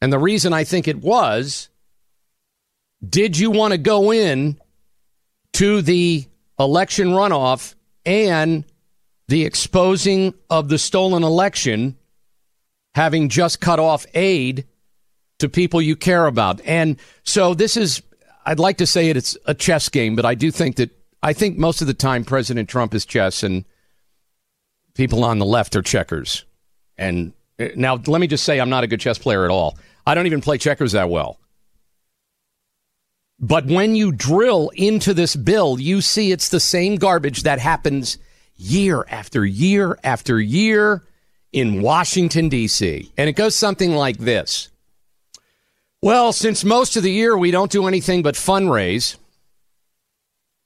And 0.00 0.12
the 0.12 0.18
reason 0.20 0.52
I 0.52 0.64
think 0.64 0.86
it 0.86 0.98
was 0.98 1.68
did 3.06 3.36
you 3.36 3.50
want 3.50 3.72
to 3.72 3.78
go 3.78 4.12
in 4.12 4.56
to 5.54 5.82
the 5.82 6.26
election 6.62 7.08
runoff 7.08 7.74
and 8.04 8.64
the 9.28 9.44
exposing 9.44 10.34
of 10.50 10.68
the 10.68 10.78
stolen 10.78 11.22
election, 11.22 11.96
having 12.94 13.28
just 13.28 13.60
cut 13.60 13.78
off 13.78 14.06
aid 14.14 14.66
to 15.38 15.48
people 15.48 15.80
you 15.80 15.96
care 15.96 16.26
about? 16.26 16.60
And 16.64 16.96
so 17.24 17.54
this 17.54 17.76
is 17.76 18.02
I'd 18.44 18.58
like 18.58 18.78
to 18.78 18.86
say 18.86 19.08
it, 19.08 19.16
it's 19.16 19.36
a 19.46 19.54
chess 19.54 19.88
game, 19.88 20.16
but 20.16 20.24
I 20.24 20.34
do 20.34 20.50
think 20.50 20.76
that 20.76 20.90
I 21.22 21.32
think 21.32 21.58
most 21.58 21.80
of 21.80 21.86
the 21.86 21.94
time 21.94 22.24
President 22.24 22.68
Trump 22.68 22.94
is 22.94 23.06
chess 23.06 23.42
and 23.42 23.64
people 24.94 25.24
on 25.24 25.38
the 25.38 25.46
left 25.46 25.76
are 25.76 25.82
checkers. 25.82 26.44
And 26.98 27.32
uh, 27.58 27.68
now 27.76 28.00
let 28.06 28.20
me 28.20 28.26
just 28.26 28.44
say 28.44 28.60
I'm 28.60 28.70
not 28.70 28.84
a 28.84 28.86
good 28.86 29.00
chess 29.00 29.18
player 29.18 29.44
at 29.44 29.50
all. 29.50 29.78
I 30.06 30.14
don't 30.14 30.26
even 30.26 30.40
play 30.40 30.58
checkers 30.58 30.92
that 30.92 31.08
well. 31.08 31.38
But 33.42 33.66
when 33.66 33.96
you 33.96 34.12
drill 34.12 34.70
into 34.76 35.12
this 35.12 35.36
bill, 35.36 35.78
you 35.78 36.00
see 36.00 36.32
it's 36.32 36.48
the 36.48 36.60
same 36.60 36.96
garbage 36.96 37.42
that 37.42 37.58
happens 37.58 38.16
year 38.56 39.04
after 39.10 39.44
year 39.44 39.98
after 40.04 40.40
year 40.40 41.02
in 41.52 41.82
Washington, 41.82 42.48
D.C. 42.48 43.12
And 43.18 43.28
it 43.28 43.34
goes 43.34 43.56
something 43.56 43.92
like 43.92 44.18
this 44.18 44.70
well, 46.02 46.32
since 46.32 46.64
most 46.64 46.96
of 46.96 47.04
the 47.04 47.12
year 47.12 47.38
we 47.38 47.52
don't 47.52 47.70
do 47.70 47.86
anything 47.86 48.22
but 48.22 48.34
fundraise, 48.34 49.16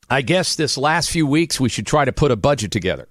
I 0.08 0.22
guess 0.22 0.56
this 0.56 0.78
last 0.78 1.10
few 1.10 1.26
weeks 1.26 1.60
we 1.60 1.68
should 1.68 1.86
try 1.86 2.06
to 2.06 2.12
put 2.12 2.30
a 2.30 2.36
budget 2.36 2.70
together. 2.70 3.06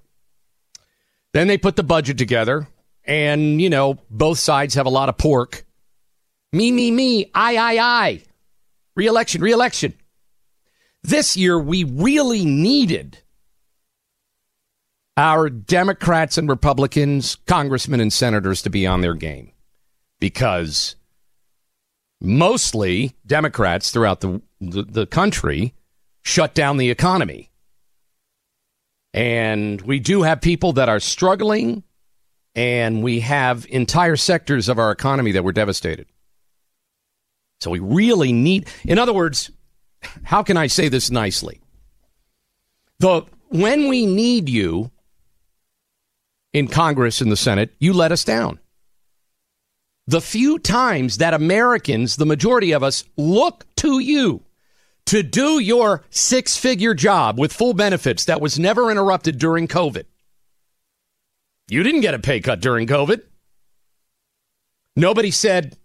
Then 1.34 1.48
they 1.48 1.60
put 1.60 1.76
the 1.76 1.84
budget 1.84 2.18
together, 2.18 2.68
and, 3.04 3.62
you 3.62 3.70
know, 3.70 4.00
both 4.10 4.40
sides 4.40 4.74
have 4.74 4.88
a 4.88 4.90
lot 4.90 5.08
of 5.08 5.20
pork. 5.20 5.66
Me, 6.52 6.72
me, 6.72 6.90
me, 6.90 7.30
I, 7.36 7.58
I, 7.58 7.78
I. 7.78 8.24
Reelection, 8.96 9.42
reelection. 9.42 9.94
This 11.04 11.36
year 11.36 11.60
we 11.60 11.84
really 11.84 12.46
needed 12.46 13.20
our 15.18 15.50
Democrats 15.50 16.38
and 16.38 16.50
Republicans, 16.50 17.38
congressmen 17.46 18.00
and 18.00 18.12
senators 18.12 18.62
to 18.64 18.70
be 18.70 18.86
on 18.88 19.02
their 19.02 19.14
game 19.14 19.52
because 20.20 20.96
mostly 22.22 23.16
Democrats 23.26 23.92
throughout 23.92 24.22
the, 24.22 24.42
the, 24.60 24.84
the 24.84 25.06
country 25.06 25.74
shut 26.24 26.54
down 26.54 26.78
the 26.78 26.90
economy. 26.90 27.52
And 29.14 29.82
we 29.82 30.00
do 30.00 30.24
have 30.24 30.42
people 30.42 30.74
that 30.74 30.90
are 30.90 31.00
struggling, 31.00 31.84
and 32.54 33.02
we 33.02 33.22
have 33.22 33.66
entire 33.70 34.18
sectors 34.18 34.68
of 34.68 34.78
our 34.78 34.92
economy 34.92 35.32
that 35.34 35.44
were 35.44 35.54
devastated. 35.54 36.08
So 37.66 37.72
we 37.72 37.80
really 37.80 38.32
need, 38.32 38.70
in 38.84 39.00
other 39.00 39.12
words, 39.12 39.50
how 40.22 40.44
can 40.44 40.56
I 40.56 40.68
say 40.68 40.88
this 40.88 41.10
nicely? 41.10 41.62
The 43.00 43.24
when 43.50 43.88
we 43.88 44.06
need 44.06 44.50
you 44.50 44.92
in 46.54 46.68
Congress 46.68 47.22
and 47.22 47.32
the 47.32 47.36
Senate, 47.36 47.74
you 47.80 47.92
let 47.92 48.12
us 48.12 48.24
down 48.24 48.60
the 50.06 50.22
few 50.22 50.60
times 50.60 51.18
that 51.18 51.34
Americans, 51.34 52.18
the 52.18 52.26
majority 52.28 52.72
of 52.72 52.84
us, 52.84 53.04
look 53.18 53.66
to 53.78 53.98
you 53.98 54.44
to 55.08 55.24
do 55.24 55.58
your 55.58 56.04
six 56.12 56.58
figure 56.58 56.94
job 56.94 57.40
with 57.40 57.52
full 57.52 57.74
benefits 57.74 58.26
that 58.26 58.42
was 58.42 58.60
never 58.60 58.92
interrupted 58.92 59.40
during 59.40 59.68
COVID. 59.68 60.06
You 61.68 61.82
didn't 61.82 62.02
get 62.02 62.14
a 62.14 62.20
pay 62.20 62.42
cut 62.42 62.60
during 62.60 62.86
COVID. 62.86 63.24
Nobody 64.96 65.32
said, 65.32 65.76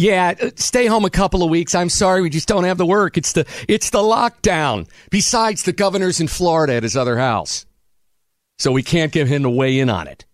yeah, 0.00 0.34
uh, 0.40 0.50
stay 0.56 0.86
home 0.86 1.04
a 1.04 1.10
couple 1.10 1.42
of 1.42 1.50
weeks. 1.50 1.74
I'm 1.74 1.90
sorry, 1.90 2.22
we 2.22 2.30
just 2.30 2.48
don't 2.48 2.64
have 2.64 2.78
the 2.78 2.86
work. 2.86 3.18
It's 3.18 3.32
the 3.32 3.46
it's 3.68 3.90
the 3.90 3.98
lockdown. 3.98 4.88
Besides, 5.10 5.64
the 5.64 5.72
governor's 5.72 6.20
in 6.20 6.28
Florida 6.28 6.74
at 6.74 6.82
his 6.82 6.96
other 6.96 7.18
house. 7.18 7.66
So 8.58 8.72
we 8.72 8.82
can't 8.82 9.12
get 9.12 9.26
him 9.26 9.42
to 9.42 9.50
weigh 9.50 9.78
in 9.78 9.90
on 9.90 10.08
it. 10.08 10.24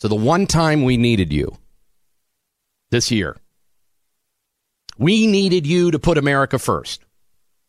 So 0.00 0.08
the 0.08 0.14
one 0.14 0.46
time 0.46 0.84
we 0.84 0.96
needed 0.96 1.32
you, 1.32 1.56
this 2.90 3.10
year. 3.10 3.36
We 4.98 5.26
needed 5.26 5.66
you 5.66 5.90
to 5.92 5.98
put 5.98 6.18
America 6.18 6.58
first. 6.58 7.02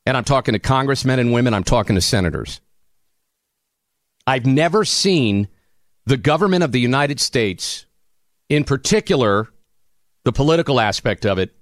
And 0.06 0.18
I'm 0.18 0.24
talking 0.24 0.54
to 0.54 0.60
congressmen 0.60 1.20
and 1.20 1.32
women, 1.32 1.54
I'm 1.54 1.64
talking 1.64 1.96
to 1.96 2.02
senators. 2.02 2.60
I've 4.26 4.46
never 4.46 4.84
seen 4.84 5.48
the 6.06 6.18
government 6.18 6.64
of 6.64 6.72
the 6.72 6.80
United 6.80 7.20
States, 7.20 7.86
in 8.50 8.64
particular, 8.64 9.48
the 10.24 10.32
political 10.32 10.80
aspect 10.80 11.26
of 11.26 11.38
it, 11.40 11.56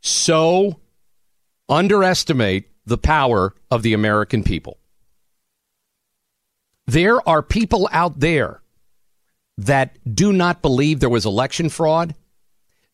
so 0.00 0.80
underestimate 1.68 2.70
the 2.86 2.98
power 2.98 3.54
of 3.70 3.82
the 3.82 3.92
American 3.92 4.42
people. 4.42 4.78
There 6.86 7.26
are 7.28 7.42
people 7.42 7.88
out 7.92 8.20
there 8.20 8.62
that 9.58 9.98
do 10.14 10.32
not 10.32 10.62
believe 10.62 11.00
there 11.00 11.08
was 11.08 11.26
election 11.26 11.68
fraud 11.68 12.14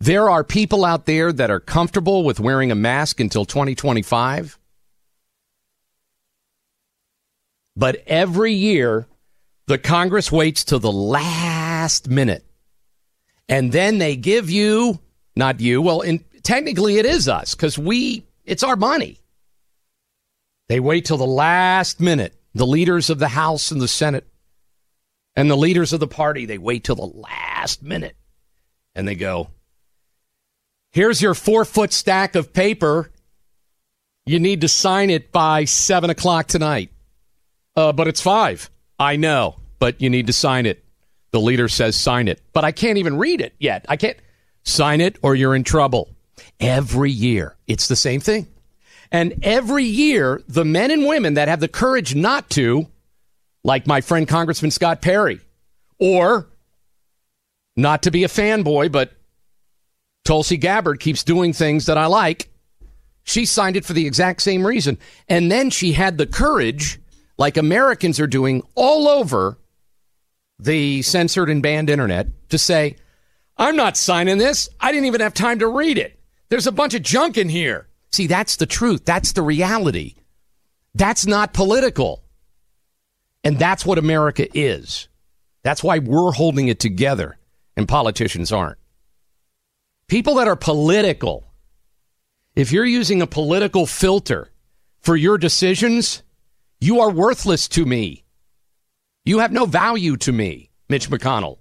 there 0.01 0.29
are 0.29 0.45
people 0.45 0.85
out 0.85 1.07
there 1.07 1.33
that 1.33 1.51
are 1.51 1.61
comfortable 1.61 2.25
with 2.25 2.41
wearing 2.41 2.71
a 2.71 2.75
mask 2.75 3.21
until 3.21 3.45
2025. 3.45 4.59
But 7.77 8.03
every 8.07 8.53
year, 8.53 9.07
the 9.67 9.79
Congress 9.79 10.31
waits 10.31 10.65
to 10.65 10.79
the 10.79 10.93
last 10.93 12.11
minute. 12.11 12.45
And 13.49 13.73
then 13.73 13.97
they 13.97 14.15
give 14.15 14.51
you, 14.51 15.01
not 15.37 15.61
you, 15.61 15.83
well, 15.83 16.01
in, 16.01 16.25
technically 16.43 16.99
it 16.99 17.07
is 17.07 17.29
us 17.29 17.55
because 17.55 17.79
we, 17.79 18.27
it's 18.45 18.63
our 18.63 18.77
money. 18.77 19.19
They 20.69 20.81
wait 20.81 21.05
till 21.05 21.19
the 21.19 21.27
last 21.27 22.01
minute. 22.01 22.35
The 22.55 22.67
leaders 22.67 23.11
of 23.11 23.19
the 23.19 23.29
House 23.29 23.71
and 23.73 23.81
the 23.81 23.89
Senate 23.89 24.27
and 25.35 25.51
the 25.51 25.57
leaders 25.57 25.93
of 25.93 26.01
the 26.01 26.07
party, 26.07 26.47
they 26.47 26.59
wait 26.59 26.85
till 26.85 26.95
the 26.95 27.03
last 27.03 27.83
minute 27.83 28.17
and 28.95 29.07
they 29.09 29.17
go, 29.17 29.49
Here's 30.93 31.21
your 31.21 31.35
four 31.35 31.65
foot 31.65 31.93
stack 31.93 32.37
of 32.37 32.53
paper. 32.53 33.11
You 34.27 34.39
need 34.39 34.61
to 34.61 34.69
sign 34.69 35.11
it 35.11 35.33
by 35.33 35.65
seven 35.65 36.09
o'clock 36.09 36.47
tonight. 36.47 36.93
Uh, 37.77 37.93
but 37.93 38.07
it's 38.07 38.21
five. 38.21 38.71
I 38.97 39.17
know, 39.17 39.57
but 39.81 40.01
you 40.01 40.09
need 40.09 40.29
to 40.29 40.33
sign 40.33 40.67
it. 40.67 40.85
The 41.33 41.41
leader 41.41 41.69
says, 41.69 41.97
sign 41.97 42.29
it. 42.29 42.41
But 42.53 42.63
I 42.63 42.71
can't 42.71 42.99
even 42.99 43.19
read 43.19 43.41
it 43.41 43.55
yet. 43.59 43.85
I 43.89 43.97
can't 43.97 44.17
sign 44.65 45.01
it 45.01 45.19
or 45.23 45.35
you're 45.35 45.55
in 45.55 45.65
trouble. 45.65 46.09
Every 46.61 47.11
year, 47.11 47.57
it's 47.67 47.89
the 47.89 47.97
same 47.97 48.21
thing. 48.21 48.49
And 49.13 49.35
every 49.43 49.85
year, 49.85 50.43
the 50.49 50.65
men 50.65 50.91
and 50.91 51.07
women 51.07 51.35
that 51.35 51.49
have 51.49 51.61
the 51.61 51.69
courage 51.69 52.15
not 52.15 52.51
to, 52.51 52.89
like 53.63 53.87
my 53.87 54.01
friend 54.01 54.27
Congressman 54.27 54.71
Scott 54.71 55.01
Perry, 55.03 55.41
or 55.99 56.49
not 57.77 58.03
to 58.03 58.11
be 58.11 58.25
a 58.25 58.29
fanboy, 58.29 58.91
but 58.91 59.13
Tulsi 60.25 60.57
Gabbard 60.57 61.01
keeps 61.01 61.23
doing 61.23 61.53
things 61.53 61.87
that 61.87 61.99
I 61.99 62.07
like. 62.07 62.49
She 63.25 63.47
signed 63.47 63.77
it 63.77 63.85
for 63.85 63.93
the 63.93 64.07
exact 64.07 64.43
same 64.43 64.67
reason. 64.67 64.99
And 65.29 65.51
then 65.51 65.71
she 65.71 65.93
had 65.93 66.19
the 66.19 66.27
courage, 66.27 67.01
like 67.39 67.57
Americans 67.57 68.21
are 68.21 68.27
doing 68.27 68.63
all 68.75 69.09
over 69.09 69.59
the 70.59 71.03
censored 71.03 71.51
and 71.51 71.63
banned 71.63 71.91
internet, 71.91 72.29
to 72.51 72.59
say, 72.59 72.97
I'm 73.57 73.77
not 73.77 73.97
signing 73.97 74.39
this. 74.39 74.69
I 74.81 74.91
didn't 74.91 75.07
even 75.07 75.21
have 75.21 75.35
time 75.35 75.61
to 75.61 75.69
read 75.69 75.99
it. 75.99 76.19
There's 76.49 76.67
a 76.67 76.73
bunch 76.73 76.95
of 76.95 77.03
junk 77.03 77.39
in 77.39 77.49
here. 77.49 77.89
See, 78.13 78.27
that's 78.27 78.57
the 78.57 78.67
truth. 78.67 79.05
That's 79.05 79.33
the 79.33 79.43
reality. 79.43 80.15
That's 80.95 81.27
not 81.27 81.53
political. 81.53 82.23
And 83.43 83.59
that's 83.59 83.85
what 83.85 83.99
America 83.99 84.47
is. 84.57 85.09
That's 85.63 85.83
why 85.83 85.99
we're 85.99 86.33
holding 86.33 86.69
it 86.69 86.81
together 86.81 87.37
and 87.77 87.89
politicians 87.89 88.53
aren't. 88.53 88.79
People 90.09 90.37
that 90.37 90.49
are 90.49 90.57
political, 90.57 91.47
if 92.55 92.73
you're 92.73 92.85
using 92.85 93.23
a 93.23 93.27
political 93.27 93.87
filter 93.87 94.51
for 95.01 95.17
your 95.17 95.39
decisions, 95.39 96.23
you 96.81 97.01
are 97.01 97.11
worthless 97.11 97.67
to 97.69 97.85
me. 97.85 98.25
You 99.25 99.39
have 99.39 99.53
no 99.53 99.65
value 99.65 100.17
to 100.19 100.33
me, 100.33 100.71
Mitch 100.89 101.09
McConnell. 101.09 101.59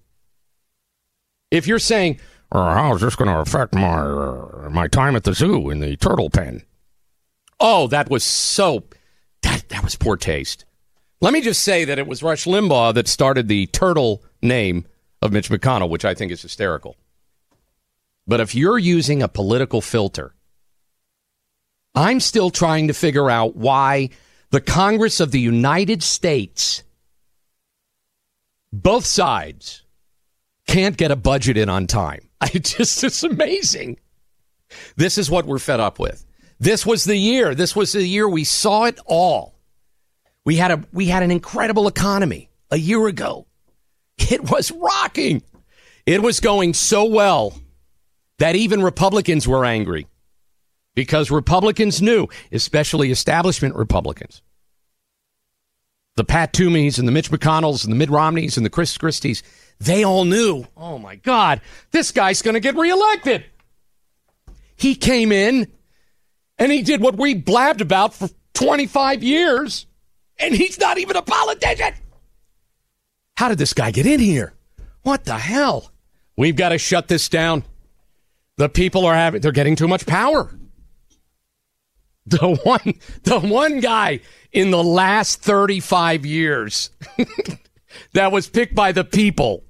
If 1.54 1.68
you're 1.68 1.78
saying, 1.78 2.20
"Oh, 2.52 2.64
how's 2.64 3.02
this 3.02 3.16
going 3.16 3.30
to 3.30 3.40
affect 3.40 3.76
my 3.76 4.00
uh, 4.00 4.70
my 4.72 4.88
time 4.88 5.16
at 5.16 5.24
the 5.24 5.36
zoo 5.36 5.70
in 5.70 5.82
the 5.82 5.96
turtle 5.98 6.32
pen? 6.32 6.64
Oh, 7.60 7.86
that 7.88 8.10
was 8.10 8.24
so 8.24 8.86
that 9.44 9.70
that 9.70 9.84
was 9.84 9.96
poor 9.96 10.18
taste. 10.18 10.66
Let 11.22 11.32
me 11.32 11.42
just 11.42 11.62
say 11.62 11.86
that 11.86 12.00
it 12.00 12.08
was 12.08 12.24
Rush 12.24 12.46
Limbaugh 12.46 12.96
that 12.96 13.08
started 13.08 13.48
the 13.48 13.68
turtle 13.68 14.24
name 14.42 14.88
of 15.22 15.32
Mitch 15.32 15.50
McConnell, 15.50 15.90
which 15.90 16.04
I 16.04 16.16
think 16.16 16.32
is 16.32 16.42
hysterical. 16.42 16.98
But 18.26 18.40
if 18.40 18.56
you're 18.56 18.80
using 18.80 19.22
a 19.22 19.28
political 19.28 19.80
filter, 19.80 20.34
I'm 21.94 22.20
still 22.20 22.50
trying 22.50 22.88
to 22.88 22.96
figure 22.96 23.30
out 23.30 23.56
why 23.56 24.10
the 24.50 24.60
Congress 24.60 25.20
of 25.20 25.30
the 25.30 25.40
United 25.40 26.02
States, 26.02 26.84
both 28.72 29.06
sides, 29.06 29.83
can't 30.68 30.98
get 30.98 31.12
a 31.12 31.16
budget 31.16 31.58
in 31.58 31.70
on 31.70 31.88
time. 31.88 32.30
I 32.42 32.48
just, 32.48 33.04
it's 33.04 33.24
amazing. 33.24 33.98
This 34.96 35.18
is 35.18 35.30
what 35.30 35.46
we're 35.46 35.60
fed 35.60 35.80
up 35.80 36.00
with. 36.00 36.26
This 36.60 36.86
was 36.86 37.04
the 37.04 37.18
year. 37.18 37.56
This 37.56 37.76
was 37.76 37.94
the 37.94 38.06
year 38.06 38.28
we 38.28 38.44
saw 38.44 38.86
it 38.86 39.00
all. 39.06 39.56
We 40.46 40.56
had 40.58 40.72
a 40.72 40.84
we 40.92 41.08
had 41.08 41.24
an 41.24 41.32
incredible 41.32 41.88
economy 41.88 42.50
a 42.72 42.78
year 42.78 43.08
ago. 43.08 43.48
It 44.18 44.50
was 44.50 44.72
rocking. 44.72 45.42
It 46.06 46.22
was 46.22 46.40
going 46.40 46.74
so 46.74 47.06
well 47.06 47.54
that 48.40 48.56
even 48.56 48.84
Republicans 48.84 49.48
were 49.48 49.66
angry 49.66 50.08
because 50.96 51.32
Republicans 51.32 52.02
knew, 52.02 52.28
especially 52.52 53.12
establishment 53.12 53.76
Republicans, 53.76 54.42
the 56.16 56.24
Pat 56.24 56.54
Toomeys 56.54 57.00
and 57.00 57.08
the 57.08 57.12
Mitch 57.12 57.32
McConnells 57.32 57.84
and 57.84 57.92
the 57.92 57.98
Mitt 57.98 58.10
Romneys 58.10 58.58
and 58.58 58.66
the 58.66 58.70
Chris 58.70 58.98
Christies, 58.98 59.42
they 59.84 60.04
all 60.04 60.26
knew, 60.26 60.66
oh 60.78 60.98
my 60.98 61.16
God, 61.16 61.62
this 61.92 62.12
guy's 62.12 62.42
going 62.42 62.54
to 62.54 62.60
get 62.60 62.76
reelected. 62.76 63.46
He 64.76 64.96
came 64.96 65.32
in 65.32 65.72
and 66.58 66.72
he 66.72 66.82
did 66.82 67.02
what 67.02 67.18
we 67.18 67.34
blabbed 67.34 67.82
about 67.82 68.14
for 68.14 68.30
25 68.54 69.24
years, 69.24 69.86
and 70.40 70.56
he's 70.56 70.80
not 70.80 70.98
even 70.98 71.16
a 71.16 71.22
politician. 71.22 71.94
How 73.36 73.50
did 73.50 73.58
this 73.58 73.74
guy 73.74 73.92
get 73.92 74.06
in 74.06 74.20
here? 74.20 74.54
What 75.02 75.26
the 75.26 75.38
hell? 75.38 75.92
We've 76.38 76.56
got 76.56 76.70
to 76.70 76.78
shut 76.78 77.08
this 77.08 77.30
down. 77.30 77.64
The 78.58 78.70
people 78.70 79.06
are 79.06 79.16
having, 79.16 79.42
they're 79.42 79.52
getting 79.52 79.76
too 79.76 79.88
much 79.88 80.06
power. 80.06 80.50
The 82.26 82.56
one, 82.64 82.94
the 83.24 83.40
one 83.40 83.80
guy 83.80 84.22
in 84.52 84.72
the 84.72 84.84
last 84.84 85.42
35 85.42 86.26
years 86.26 86.92
that 88.14 88.32
was 88.32 88.48
picked 88.48 88.76
by 88.76 88.92
the 88.92 89.04
people, 89.04 89.64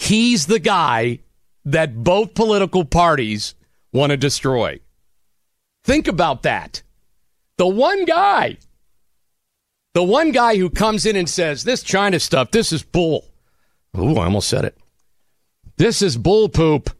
he's 0.00 0.46
the 0.46 0.58
guy 0.58 1.18
that 1.64 2.02
both 2.02 2.34
political 2.34 2.84
parties 2.84 3.54
want 3.92 4.10
to 4.10 4.16
destroy. 4.16 4.80
Think 5.84 6.08
about 6.08 6.42
that. 6.42 6.82
The 7.58 7.66
one 7.66 8.06
guy, 8.06 8.56
the 9.92 10.02
one 10.02 10.32
guy 10.32 10.56
who 10.56 10.70
comes 10.70 11.04
in 11.04 11.16
and 11.16 11.28
says, 11.28 11.64
This 11.64 11.82
China 11.82 12.18
stuff, 12.18 12.50
this 12.50 12.72
is 12.72 12.82
bull. 12.82 13.26
Ooh, 13.98 14.16
I 14.16 14.24
almost 14.24 14.48
said 14.48 14.64
it. 14.64 14.78
This 15.76 16.00
is 16.00 16.16
bull 16.16 16.48
poop. 16.48 16.90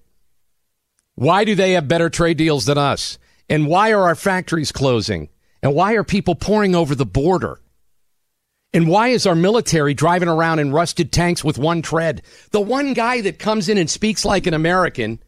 Why 1.15 1.45
do 1.45 1.55
they 1.55 1.73
have 1.73 1.89
better 1.89 2.11
trade 2.11 2.37
deals 2.37 2.67
than 2.67 2.79
us? 2.79 3.19
And 3.49 3.67
why 3.67 3.93
are 3.93 4.03
our 4.03 4.15
factories 4.15 4.73
closing? 4.73 5.29
And 5.63 5.75
why 5.75 5.95
are 5.95 6.05
people 6.05 6.35
pouring 6.35 6.75
over 6.75 6.95
the 6.95 7.07
border? 7.07 7.61
And 8.73 8.87
why 8.87 9.09
is 9.09 9.27
our 9.27 9.35
military 9.35 9.95
driving 9.95 10.29
around 10.29 10.61
in 10.61 10.71
rusted 10.71 11.11
tanks 11.11 11.43
with 11.43 11.59
one 11.59 11.83
tread? 11.83 12.23
The 12.53 12.61
one 12.61 12.95
guy 12.95 13.21
that 13.23 13.39
comes 13.39 13.69
in 13.69 13.79
and 13.79 13.91
speaks 13.91 14.25
like 14.25 14.47
an 14.47 14.55
American, 14.55 15.19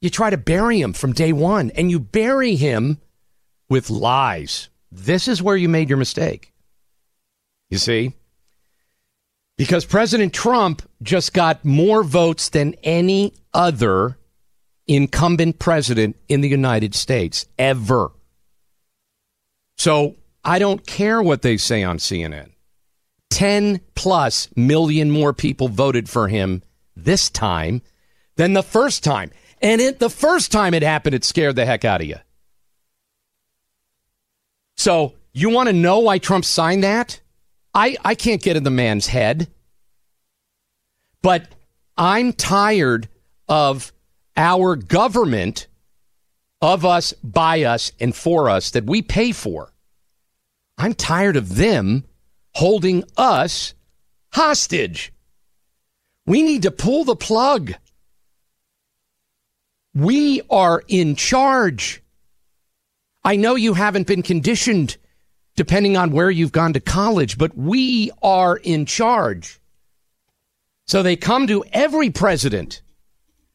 you 0.00 0.10
try 0.10 0.30
to 0.30 0.36
bury 0.36 0.80
him 0.80 0.92
from 0.92 1.12
day 1.12 1.32
one, 1.32 1.70
and 1.70 1.90
you 1.90 1.98
bury 1.98 2.54
him 2.54 2.98
with 3.68 3.90
lies. 3.90 4.68
This 4.92 5.26
is 5.26 5.42
where 5.42 5.56
you 5.56 5.68
made 5.68 5.88
your 5.88 5.98
mistake. 5.98 6.52
You 7.68 7.78
see? 7.78 8.14
Because 9.56 9.84
President 9.84 10.32
Trump 10.32 10.82
just 11.02 11.32
got 11.32 11.64
more 11.64 12.02
votes 12.02 12.48
than 12.48 12.74
any 12.82 13.34
other 13.52 14.16
incumbent 14.86 15.58
president 15.58 16.16
in 16.28 16.40
the 16.40 16.48
United 16.48 16.94
States 16.94 17.46
ever. 17.58 18.10
So 19.76 20.16
I 20.44 20.58
don't 20.58 20.86
care 20.86 21.22
what 21.22 21.42
they 21.42 21.56
say 21.56 21.82
on 21.82 21.98
CNN. 21.98 22.50
10 23.30 23.80
plus 23.94 24.48
million 24.56 25.10
more 25.10 25.32
people 25.32 25.68
voted 25.68 26.08
for 26.08 26.28
him 26.28 26.62
this 26.96 27.30
time 27.30 27.82
than 28.36 28.52
the 28.52 28.62
first 28.62 29.04
time. 29.04 29.30
And 29.62 29.80
it, 29.80 29.98
the 29.98 30.10
first 30.10 30.50
time 30.50 30.74
it 30.74 30.82
happened, 30.82 31.14
it 31.14 31.24
scared 31.24 31.56
the 31.56 31.66
heck 31.66 31.84
out 31.84 32.00
of 32.00 32.06
you. 32.06 32.16
So 34.76 35.14
you 35.32 35.50
want 35.50 35.68
to 35.68 35.74
know 35.74 35.98
why 36.00 36.18
Trump 36.18 36.44
signed 36.44 36.84
that? 36.84 37.20
I, 37.74 37.96
I 38.04 38.14
can't 38.14 38.42
get 38.42 38.56
in 38.56 38.64
the 38.64 38.70
man's 38.70 39.06
head. 39.06 39.48
But 41.22 41.48
I'm 41.96 42.32
tired 42.32 43.08
of 43.48 43.92
our 44.36 44.76
government 44.76 45.66
of 46.62 46.84
us, 46.84 47.12
by 47.22 47.62
us, 47.62 47.92
and 48.00 48.14
for 48.14 48.48
us 48.48 48.70
that 48.70 48.84
we 48.84 49.02
pay 49.02 49.32
for. 49.32 49.72
I'm 50.80 50.94
tired 50.94 51.36
of 51.36 51.56
them 51.56 52.04
holding 52.54 53.04
us 53.16 53.74
hostage. 54.32 55.12
We 56.26 56.42
need 56.42 56.62
to 56.62 56.70
pull 56.70 57.04
the 57.04 57.16
plug. 57.16 57.74
We 59.94 60.40
are 60.48 60.82
in 60.88 61.16
charge. 61.16 62.02
I 63.22 63.36
know 63.36 63.56
you 63.56 63.74
haven't 63.74 64.06
been 64.06 64.22
conditioned 64.22 64.96
depending 65.54 65.96
on 65.96 66.12
where 66.12 66.30
you've 66.30 66.52
gone 66.52 66.72
to 66.72 66.80
college, 66.80 67.36
but 67.36 67.54
we 67.54 68.10
are 68.22 68.56
in 68.56 68.86
charge. 68.86 69.60
So 70.86 71.02
they 71.02 71.16
come 71.16 71.46
to 71.48 71.62
every 71.72 72.08
president. 72.08 72.80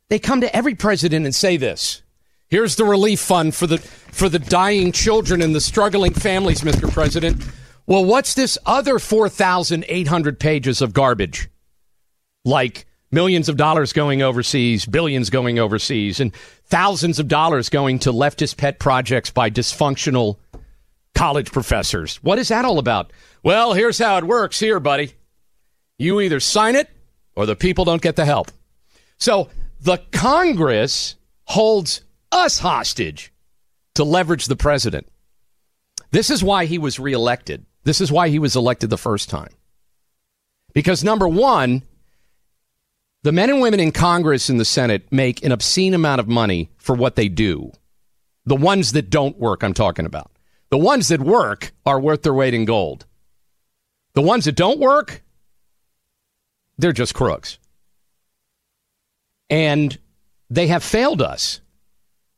They 0.10 0.20
come 0.20 0.42
to 0.42 0.56
every 0.56 0.76
president 0.76 1.26
and 1.26 1.34
say 1.34 1.58
this. 1.58 2.04
Here's 2.50 2.76
the 2.76 2.86
relief 2.86 3.20
fund 3.20 3.56
for 3.56 3.68
the 3.68 3.80
for 3.80 4.30
the 4.30 4.40
dying 4.40 4.92
children 4.92 5.42
and 5.42 5.54
the 5.54 5.62
struggling 5.62 6.14
families, 6.14 6.62
Mr. 6.62 6.92
President. 6.92 7.44
Well, 7.88 8.06
what's 8.06 8.34
this 8.34 8.58
other 8.66 8.98
4,800 8.98 10.40
pages 10.40 10.82
of 10.82 10.94
garbage? 10.94 11.50
Like 12.44 12.86
millions 13.12 13.50
of 13.50 13.58
dollars 13.58 13.94
going 13.94 14.22
overseas, 14.22 14.86
billions 14.86 15.30
going 15.30 15.60
overseas, 15.60 16.20
and 16.20 16.34
thousands 16.66 17.20
of 17.20 17.28
dollars 17.28 17.70
going 17.70 18.00
to 18.00 18.12
leftist 18.12 18.58
pet 18.58 18.80
projects 18.80 19.30
by 19.30 19.50
dysfunctional 19.50 20.38
college 21.14 21.52
professors. 21.52 22.18
What 22.18 22.40
is 22.40 22.50
that 22.50 22.66
all 22.66 22.80
about? 22.80 23.12
Well, 23.44 23.74
here's 23.74 24.00
how 24.00 24.18
it 24.18 24.24
works 24.24 24.60
here, 24.60 24.80
buddy. 24.80 25.14
You 25.98 26.22
either 26.22 26.40
sign 26.40 26.76
it 26.76 26.90
or 27.36 27.46
the 27.46 27.56
people 27.56 27.86
don't 27.86 28.02
get 28.02 28.16
the 28.16 28.26
help. 28.26 28.52
So 29.18 29.50
the 29.80 29.98
Congress 30.12 31.16
holds 31.46 32.02
us 32.36 32.60
hostage 32.60 33.32
to 33.96 34.04
leverage 34.04 34.46
the 34.46 34.56
president. 34.56 35.08
This 36.12 36.30
is 36.30 36.44
why 36.44 36.66
he 36.66 36.78
was 36.78 37.00
reelected. 37.00 37.66
This 37.84 38.02
is 38.02 38.12
why 38.12 38.30
he 38.30 38.40
was 38.40 38.56
elected 38.56 38.90
the 38.90 38.98
first 38.98 39.30
time. 39.30 39.54
Because 40.74 41.04
number 41.04 41.28
one, 41.28 41.84
The 43.26 43.32
men 43.32 43.50
and 43.50 43.60
women 43.60 43.80
in 43.80 43.92
Congress 43.92 44.50
and 44.50 44.60
the 44.60 44.66
Senate 44.66 45.12
make 45.12 45.44
an 45.44 45.52
obscene 45.52 45.96
amount 45.96 46.20
of 46.20 46.28
money 46.28 46.70
for 46.78 46.94
what 46.94 47.16
they 47.16 47.28
do. 47.28 47.72
The 48.46 48.56
ones 48.56 48.92
that 48.92 49.10
don't 49.10 49.40
work, 49.40 49.64
I'm 49.64 49.74
talking 49.74 50.06
about. 50.06 50.30
The 50.70 50.78
ones 50.78 51.08
that 51.08 51.20
work 51.22 51.72
are 51.88 52.00
worth 52.00 52.22
their 52.22 52.36
weight 52.36 52.54
in 52.54 52.66
gold. 52.66 53.08
The 54.14 54.22
ones 54.22 54.46
that 54.46 54.56
don't 54.56 54.78
work, 54.80 55.24
they're 56.78 56.92
just 56.92 57.16
crooks. 57.16 57.58
And 59.50 59.98
they 60.52 60.68
have 60.68 60.84
failed 60.84 61.24
us. 61.24 61.62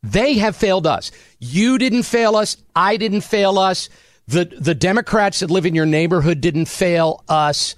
They 0.04 0.36
have 0.36 0.56
failed 0.56 0.88
us. 0.88 1.12
You 1.40 1.78
didn't 1.78 2.04
fail 2.04 2.36
us. 2.36 2.58
I 2.76 2.98
didn't 2.98 3.22
fail 3.22 3.58
us. 3.58 3.90
The, 4.28 4.46
the 4.46 4.76
Democrats 4.76 5.40
that 5.40 5.50
live 5.50 5.66
in 5.66 5.76
your 5.76 5.86
neighborhood 5.86 6.42
didn't 6.42 6.66
fail 6.66 7.24
us. 7.28 7.76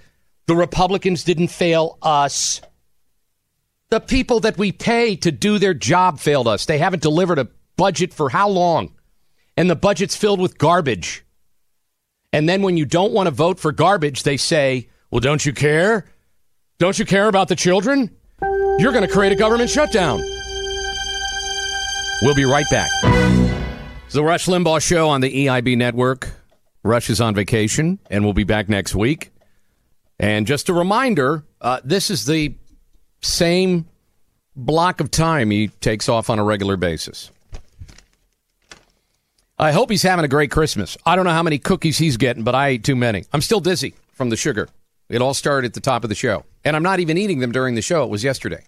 The 0.47 0.55
Republicans 0.55 1.23
didn't 1.23 1.49
fail 1.49 1.97
us. 2.01 2.61
The 3.89 3.99
people 3.99 4.39
that 4.41 4.57
we 4.57 4.71
pay 4.71 5.15
to 5.17 5.31
do 5.31 5.59
their 5.59 5.73
job 5.73 6.19
failed 6.19 6.47
us. 6.47 6.65
They 6.65 6.77
haven't 6.77 7.03
delivered 7.03 7.39
a 7.39 7.47
budget 7.75 8.13
for 8.13 8.29
how 8.29 8.49
long? 8.49 8.93
And 9.57 9.69
the 9.69 9.75
budget's 9.75 10.15
filled 10.15 10.39
with 10.39 10.57
garbage. 10.57 11.23
And 12.31 12.47
then 12.47 12.61
when 12.61 12.77
you 12.77 12.85
don't 12.85 13.13
want 13.13 13.27
to 13.27 13.31
vote 13.31 13.59
for 13.59 13.71
garbage, 13.71 14.23
they 14.23 14.37
say, 14.37 14.89
well, 15.09 15.19
don't 15.19 15.45
you 15.45 15.53
care? 15.53 16.05
Don't 16.77 16.97
you 16.97 17.05
care 17.05 17.27
about 17.27 17.47
the 17.47 17.55
children? 17.55 18.15
You're 18.41 18.91
going 18.91 19.05
to 19.05 19.11
create 19.11 19.31
a 19.31 19.35
government 19.35 19.69
shutdown. 19.69 20.21
We'll 22.21 22.35
be 22.35 22.45
right 22.45 22.65
back. 22.69 22.89
It's 24.05 24.13
the 24.13 24.23
Rush 24.23 24.47
Limbaugh 24.47 24.81
Show 24.81 25.07
on 25.07 25.21
the 25.21 25.45
EIB 25.45 25.77
network. 25.77 26.29
Rush 26.83 27.09
is 27.09 27.21
on 27.21 27.33
vacation, 27.33 27.97
and 28.09 28.25
we'll 28.25 28.33
be 28.33 28.43
back 28.43 28.67
next 28.67 28.93
week. 28.93 29.31
And 30.19 30.45
just 30.45 30.67
a 30.67 30.73
reminder 30.73 31.45
uh, 31.61 31.79
this 31.83 32.09
is 32.09 32.25
the 32.25 32.55
same 33.21 33.87
block 34.53 34.99
of 34.99 35.11
time 35.11 35.49
he 35.49 35.69
takes 35.69 36.09
off 36.09 36.29
on 36.29 36.39
a 36.39 36.43
regular 36.43 36.75
basis. 36.75 37.31
I 39.57 39.71
hope 39.71 39.89
he's 39.89 40.03
having 40.03 40.25
a 40.25 40.29
great 40.29 40.51
Christmas. 40.51 40.97
I 41.05 41.15
don't 41.15 41.25
know 41.25 41.31
how 41.31 41.43
many 41.43 41.57
cookies 41.57 41.97
he's 41.97 42.17
getting, 42.17 42.43
but 42.43 42.55
I 42.55 42.69
ate 42.69 42.83
too 42.83 42.95
many. 42.95 43.25
I'm 43.31 43.41
still 43.41 43.59
dizzy 43.61 43.93
from 44.13 44.29
the 44.29 44.37
sugar. 44.37 44.67
It 45.09 45.21
all 45.21 45.33
started 45.33 45.69
at 45.69 45.73
the 45.73 45.81
top 45.81 46.03
of 46.03 46.09
the 46.09 46.15
show. 46.15 46.43
And 46.65 46.75
I'm 46.75 46.83
not 46.83 46.99
even 46.99 47.17
eating 47.17 47.39
them 47.39 47.53
during 47.53 47.75
the 47.75 47.81
show. 47.81 48.03
It 48.03 48.09
was 48.09 48.23
yesterday. 48.23 48.63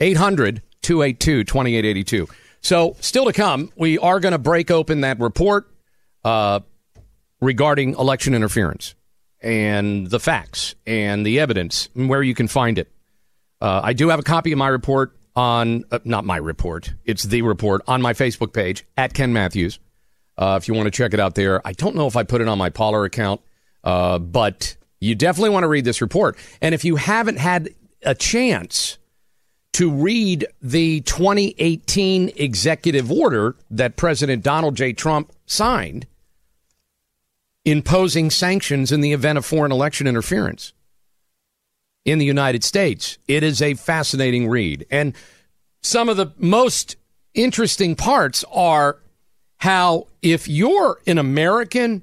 800 0.00 0.62
282 0.82 1.44
2882. 1.44 2.28
So, 2.60 2.96
still 3.00 3.26
to 3.26 3.32
come, 3.32 3.70
we 3.76 3.98
are 3.98 4.20
going 4.20 4.32
to 4.32 4.38
break 4.38 4.70
open 4.70 5.02
that 5.02 5.20
report 5.20 5.70
uh, 6.24 6.60
regarding 7.40 7.94
election 7.94 8.34
interference 8.34 8.94
and 9.40 10.08
the 10.08 10.18
facts 10.18 10.74
and 10.86 11.24
the 11.24 11.38
evidence 11.40 11.88
and 11.94 12.08
where 12.08 12.22
you 12.22 12.34
can 12.34 12.48
find 12.48 12.78
it. 12.78 12.90
Uh, 13.60 13.80
I 13.84 13.92
do 13.92 14.08
have 14.08 14.18
a 14.18 14.24
copy 14.24 14.52
of 14.52 14.58
my 14.58 14.68
report 14.68 15.16
on, 15.34 15.84
uh, 15.90 15.98
not 16.04 16.24
my 16.24 16.38
report, 16.38 16.94
it's 17.04 17.22
the 17.22 17.42
report 17.42 17.82
on 17.86 18.02
my 18.02 18.14
Facebook 18.14 18.52
page 18.52 18.84
at 18.96 19.14
Ken 19.14 19.32
Matthews. 19.32 19.78
Uh, 20.38 20.58
if 20.60 20.68
you 20.68 20.74
want 20.74 20.86
to 20.86 20.90
check 20.90 21.14
it 21.14 21.20
out 21.20 21.34
there, 21.34 21.66
I 21.66 21.72
don't 21.72 21.94
know 21.94 22.06
if 22.06 22.16
I 22.16 22.22
put 22.22 22.40
it 22.40 22.48
on 22.48 22.58
my 22.58 22.70
Parler 22.70 23.04
account, 23.04 23.40
uh, 23.84 24.18
but 24.18 24.76
you 25.00 25.14
definitely 25.14 25.50
want 25.50 25.64
to 25.64 25.68
read 25.68 25.84
this 25.84 26.00
report. 26.00 26.36
And 26.60 26.74
if 26.74 26.84
you 26.84 26.96
haven't 26.96 27.38
had 27.38 27.70
a 28.02 28.14
chance 28.14 28.98
to 29.76 29.90
read 29.90 30.46
the 30.62 31.02
2018 31.02 32.32
executive 32.36 33.12
order 33.12 33.54
that 33.70 33.94
President 33.94 34.42
Donald 34.42 34.74
J. 34.74 34.94
Trump 34.94 35.30
signed 35.44 36.06
imposing 37.66 38.30
sanctions 38.30 38.90
in 38.90 39.02
the 39.02 39.12
event 39.12 39.36
of 39.36 39.44
foreign 39.44 39.70
election 39.70 40.06
interference 40.06 40.72
in 42.06 42.18
the 42.18 42.24
United 42.24 42.64
States. 42.64 43.18
It 43.28 43.42
is 43.42 43.60
a 43.60 43.74
fascinating 43.74 44.48
read. 44.48 44.86
And 44.90 45.14
some 45.82 46.08
of 46.08 46.16
the 46.16 46.32
most 46.38 46.96
interesting 47.34 47.96
parts 47.96 48.46
are 48.50 49.02
how 49.58 50.06
if 50.22 50.48
you're 50.48 51.02
an 51.06 51.18
American 51.18 52.02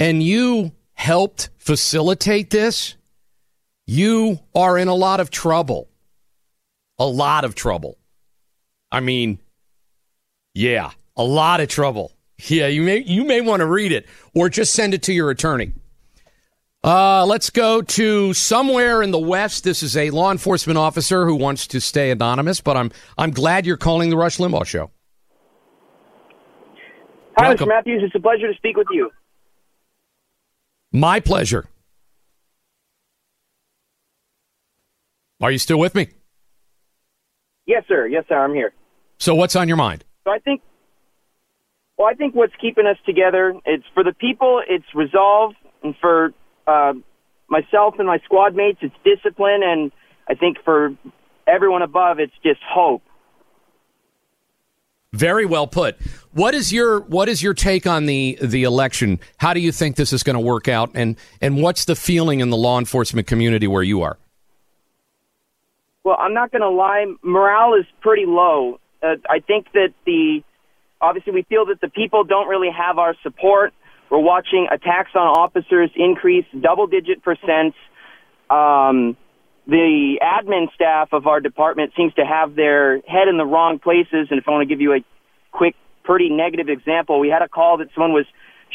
and 0.00 0.24
you 0.24 0.72
helped 0.94 1.50
facilitate 1.56 2.50
this, 2.50 2.96
you 3.86 4.40
are 4.56 4.76
in 4.76 4.88
a 4.88 4.94
lot 4.96 5.20
of 5.20 5.30
trouble. 5.30 5.86
A 6.98 7.06
lot 7.06 7.44
of 7.44 7.54
trouble. 7.54 7.98
I 8.92 9.00
mean, 9.00 9.38
yeah, 10.54 10.90
a 11.16 11.24
lot 11.24 11.60
of 11.60 11.68
trouble. 11.68 12.12
Yeah, 12.38 12.66
you 12.66 12.82
may 12.82 12.98
you 12.98 13.24
may 13.24 13.40
want 13.40 13.60
to 13.60 13.66
read 13.66 13.92
it 13.92 14.06
or 14.34 14.48
just 14.48 14.72
send 14.72 14.94
it 14.94 15.02
to 15.04 15.12
your 15.12 15.30
attorney. 15.30 15.72
Uh, 16.82 17.24
let's 17.24 17.48
go 17.48 17.80
to 17.80 18.34
somewhere 18.34 19.02
in 19.02 19.10
the 19.10 19.18
West. 19.18 19.64
This 19.64 19.82
is 19.82 19.96
a 19.96 20.10
law 20.10 20.30
enforcement 20.30 20.76
officer 20.76 21.24
who 21.24 21.34
wants 21.34 21.66
to 21.68 21.80
stay 21.80 22.10
anonymous, 22.10 22.60
but 22.60 22.76
I'm 22.76 22.92
I'm 23.16 23.30
glad 23.30 23.66
you're 23.66 23.76
calling 23.76 24.10
the 24.10 24.16
Rush 24.16 24.38
Limbaugh 24.38 24.66
show. 24.66 24.90
Hi, 27.38 27.48
Welcome. 27.48 27.66
Mr. 27.66 27.70
Matthews. 27.70 28.02
It's 28.04 28.14
a 28.14 28.20
pleasure 28.20 28.50
to 28.50 28.56
speak 28.56 28.76
with 28.76 28.88
you. 28.90 29.10
My 30.92 31.20
pleasure. 31.20 31.66
Are 35.40 35.50
you 35.50 35.58
still 35.58 35.78
with 35.78 35.94
me? 35.94 36.08
Yes, 37.66 37.84
sir. 37.88 38.06
Yes, 38.06 38.24
sir. 38.28 38.36
I'm 38.36 38.54
here. 38.54 38.72
So 39.18 39.34
what's 39.34 39.56
on 39.56 39.68
your 39.68 39.76
mind? 39.76 40.04
So 40.24 40.30
I 40.30 40.38
think, 40.38 40.60
well, 41.96 42.08
I 42.08 42.14
think 42.14 42.34
what's 42.34 42.54
keeping 42.60 42.86
us 42.86 42.96
together, 43.06 43.54
it's 43.64 43.84
for 43.94 44.02
the 44.02 44.12
people, 44.12 44.62
it's 44.68 44.84
resolve, 44.94 45.54
and 45.82 45.94
for 46.00 46.32
uh, 46.66 46.94
myself 47.48 47.94
and 47.98 48.06
my 48.06 48.18
squad 48.24 48.54
mates, 48.54 48.78
it's 48.82 48.94
discipline, 49.04 49.62
and 49.62 49.92
I 50.28 50.34
think 50.34 50.58
for 50.64 50.94
everyone 51.46 51.82
above, 51.82 52.18
it's 52.18 52.32
just 52.42 52.60
hope. 52.66 53.02
Very 55.12 55.46
well 55.46 55.68
put. 55.68 55.96
What 56.32 56.54
is 56.54 56.72
your 56.72 57.00
what 57.02 57.28
is 57.28 57.40
your 57.40 57.54
take 57.54 57.86
on 57.86 58.06
the 58.06 58.36
the 58.42 58.64
election? 58.64 59.20
How 59.36 59.54
do 59.54 59.60
you 59.60 59.70
think 59.70 59.94
this 59.94 60.12
is 60.12 60.24
going 60.24 60.34
to 60.34 60.40
work 60.40 60.66
out 60.66 60.90
and 60.94 61.16
and 61.40 61.62
what's 61.62 61.84
the 61.84 61.94
feeling 61.94 62.40
in 62.40 62.50
the 62.50 62.56
law 62.56 62.80
enforcement 62.80 63.28
community 63.28 63.68
where 63.68 63.84
you 63.84 64.02
are? 64.02 64.18
Well, 66.04 66.16
I'm 66.20 66.34
not 66.34 66.52
going 66.52 66.60
to 66.60 66.68
lie, 66.68 67.06
morale 67.22 67.74
is 67.80 67.86
pretty 68.02 68.26
low. 68.26 68.78
Uh, 69.02 69.16
I 69.28 69.40
think 69.40 69.72
that 69.72 69.94
the 70.04 70.42
obviously 71.00 71.32
we 71.32 71.42
feel 71.44 71.66
that 71.66 71.80
the 71.80 71.88
people 71.88 72.24
don't 72.24 72.46
really 72.46 72.68
have 72.70 72.98
our 72.98 73.14
support. 73.22 73.72
We're 74.10 74.18
watching 74.18 74.68
attacks 74.70 75.10
on 75.14 75.22
officers 75.22 75.90
increase 75.96 76.44
double 76.60 76.86
digit 76.86 77.24
percents. 77.24 77.74
Um, 78.50 79.16
the 79.66 80.20
admin 80.22 80.72
staff 80.74 81.08
of 81.12 81.26
our 81.26 81.40
department 81.40 81.92
seems 81.96 82.12
to 82.14 82.24
have 82.26 82.54
their 82.54 83.00
head 83.00 83.28
in 83.28 83.38
the 83.38 83.46
wrong 83.46 83.78
places. 83.78 84.28
And 84.30 84.38
if 84.38 84.44
I 84.46 84.50
want 84.50 84.68
to 84.68 84.72
give 84.72 84.82
you 84.82 84.92
a 84.92 85.00
quick, 85.52 85.74
pretty 86.04 86.28
negative 86.28 86.68
example, 86.68 87.18
we 87.18 87.28
had 87.30 87.40
a 87.40 87.48
call 87.48 87.78
that 87.78 87.88
someone 87.94 88.12
was 88.12 88.26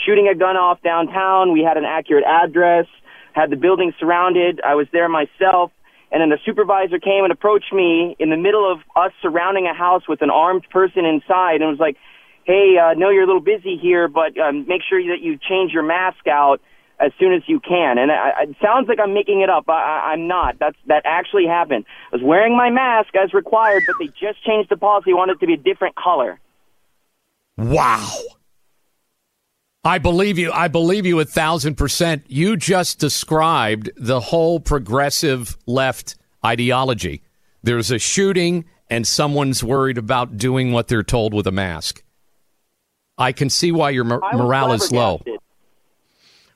shooting 0.04 0.28
a 0.28 0.36
gun 0.36 0.58
off 0.58 0.82
downtown. 0.82 1.54
We 1.54 1.62
had 1.62 1.78
an 1.78 1.86
accurate 1.86 2.26
address, 2.26 2.88
had 3.34 3.52
the 3.52 3.56
building 3.56 3.94
surrounded. 4.00 4.62
I 4.66 4.74
was 4.74 4.88
there 4.92 5.08
myself. 5.08 5.72
And 6.12 6.22
then 6.22 6.30
the 6.30 6.40
supervisor 6.46 7.00
came 7.00 7.24
and 7.24 7.32
approached 7.32 7.72
me 7.72 8.16
in 8.20 8.30
the 8.30 8.38
middle 8.38 8.70
of 8.72 8.80
us 8.96 9.12
surrounding 9.22 9.68
a 9.68 9.74
house 9.74 10.08
with 10.08 10.22
an 10.22 10.30
armed 10.30 10.66
person 10.72 11.06
inside 11.06 11.62
and 11.62 11.70
was 11.70 11.80
like, 11.80 11.98
hey, 12.46 12.78
I 12.82 12.92
uh, 12.92 12.94
know 12.96 13.10
you're 13.10 13.24
a 13.24 13.28
little 13.28 13.42
busy 13.42 13.78
here, 13.78 14.08
but 14.08 14.38
um, 14.40 14.68
make 14.68 14.82
sure 14.88 15.00
that 15.02 15.22
you 15.22 15.38
change 15.38 15.72
your 15.72 15.84
mask 15.84 16.26
out 16.28 16.62
as 17.00 17.12
soon 17.20 17.34
as 17.34 17.44
you 17.48 17.60
can. 17.60 17.98
And 17.98 18.12
I, 18.12 18.44
it 18.50 18.56
sounds 18.62 18.88
like 18.88 19.00
I'm 19.00 19.14
making 19.14 19.42
it 19.42 19.50
up. 19.50 19.70
I, 19.70 20.14
I'm 20.14 20.28
not. 20.28 20.58
That's 20.60 20.78
that 20.88 21.04
actually 21.06 21.46
happened. 21.46 21.86
I 22.12 22.16
was 22.18 22.26
wearing 22.26 22.58
my 22.58 22.70
mask 22.70 23.16
as 23.16 23.34
required, 23.34 23.84
but 23.86 23.96
they 24.00 24.08
just 24.08 24.44
changed 24.44 24.70
the 24.70 24.78
policy. 24.78 25.14
Wanted 25.14 25.38
it 25.38 25.40
to 25.42 25.48
be 25.48 25.54
a 25.54 25.58
different 25.58 25.96
color. 25.96 26.40
Wow. 27.58 28.10
I 29.84 29.98
believe 29.98 30.38
you. 30.38 30.52
I 30.52 30.68
believe 30.68 31.06
you 31.06 31.20
a 31.20 31.26
thousand 31.26 31.76
percent. 31.76 32.24
You 32.28 32.58
just 32.58 33.00
described 33.00 33.90
the 33.96 34.20
whole 34.20 34.60
progressive 34.60 35.58
left 35.66 36.16
ideology. 36.46 37.24
There's 37.64 37.90
a 37.92 38.00
shooting, 38.00 38.66
and 38.90 39.08
someone's 39.08 39.64
worried 39.64 39.98
about 39.98 40.38
doing 40.38 40.72
what 40.72 40.88
they're 40.88 41.04
told 41.04 41.34
with 41.34 41.48
a 41.48 41.52
mask. 41.52 42.04
I 43.18 43.32
can 43.32 43.50
see 43.50 43.72
why 43.72 43.92
your 43.92 44.04
mor- 44.04 44.22
morale 44.34 44.74
is 44.74 44.92
low. 44.92 45.22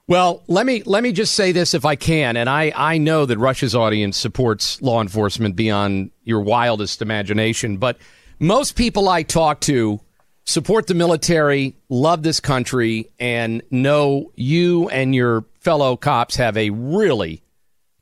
Well, 0.08 0.44
let 0.48 0.66
me 0.66 0.84
let 0.86 1.02
me 1.02 1.14
just 1.14 1.34
say 1.34 1.54
this 1.54 1.74
if 1.74 1.86
I 1.86 1.96
can, 1.96 2.36
and 2.36 2.50
I, 2.50 2.74
I 2.76 2.98
know 2.98 3.26
that 3.26 3.38
Rush's 3.38 3.74
audience 3.74 4.18
supports 4.18 4.82
law 4.82 5.02
enforcement 5.02 5.56
beyond 5.56 6.12
your 6.24 6.42
wildest 6.42 7.02
imagination, 7.02 7.78
but 7.78 7.98
most 8.40 8.76
people 8.76 9.08
I 9.08 9.24
talk 9.24 9.62
to 9.62 10.02
support 10.46 10.88
the 10.88 10.94
military, 10.94 11.76
love 11.90 12.24
this 12.24 12.40
country, 12.40 13.12
and 13.20 13.62
know 13.72 14.32
you 14.36 14.90
and 14.90 15.16
your 15.16 15.46
fellow 15.60 15.96
cops 15.96 16.36
have 16.36 16.58
a 16.58 16.70
really 16.70 17.42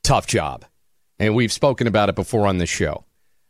tough 0.02 0.26
job. 0.26 0.64
And 1.18 1.34
we've 1.34 1.52
spoken 1.52 1.86
about 1.86 2.08
it 2.08 2.14
before 2.14 2.46
on 2.46 2.58
this 2.58 2.70
show. 2.70 3.04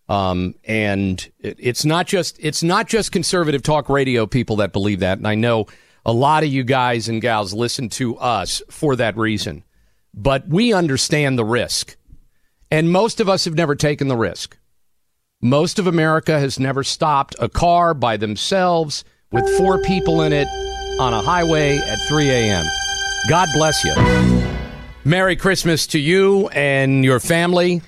Um, 0.09 0.55
and 0.65 1.27
it, 1.39 1.57
it's 1.59 1.85
not 1.85 2.07
just 2.07 2.39
it's 2.39 2.63
not 2.63 2.87
just 2.87 3.13
conservative 3.13 3.63
talk 3.63 3.89
radio 3.89 4.27
people 4.27 4.57
that 4.57 4.73
believe 4.73 5.01
that. 5.01 5.19
And 5.19 5.27
I 5.27 5.37
know 5.37 5.67
a 6.05 6.13
lot 6.13 6.43
of 6.43 6.51
you 6.51 6.65
guys 6.65 7.09
and 7.09 7.23
gals 7.23 7.55
listen 7.55 7.89
to 7.91 8.19
us 8.19 8.61
for 8.69 8.97
that 8.97 9.17
reason. 9.17 9.65
But 10.13 10.47
we 10.49 10.75
understand 10.75 11.39
the 11.39 11.45
risk. 11.45 11.97
And 12.71 12.91
most 12.91 13.21
of 13.21 13.29
us 13.29 13.45
have 13.45 13.55
never 13.55 13.75
taken 13.75 14.09
the 14.09 14.17
risk. 14.17 14.59
Most 15.45 15.81
of 15.81 15.89
America 15.89 16.39
has 16.39 16.61
never 16.61 16.85
stopped 16.85 17.35
a 17.41 17.49
car 17.49 17.95
by 17.95 18.17
themselves 18.17 19.05
with 19.33 19.45
four 19.59 19.83
people 19.83 20.23
in 20.23 20.33
it 20.33 20.47
on 21.01 21.13
a 21.13 21.21
highway 21.21 21.79
at 21.79 21.99
3 22.09 22.31
a.m. 22.31 22.65
God 23.29 23.49
bless 23.53 23.83
you. 23.83 23.93
Merry 25.05 25.35
Christmas 25.35 25.89
to 25.89 25.99
you 25.99 26.49
and 26.51 27.05
your 27.05 27.19
family. 27.19 27.83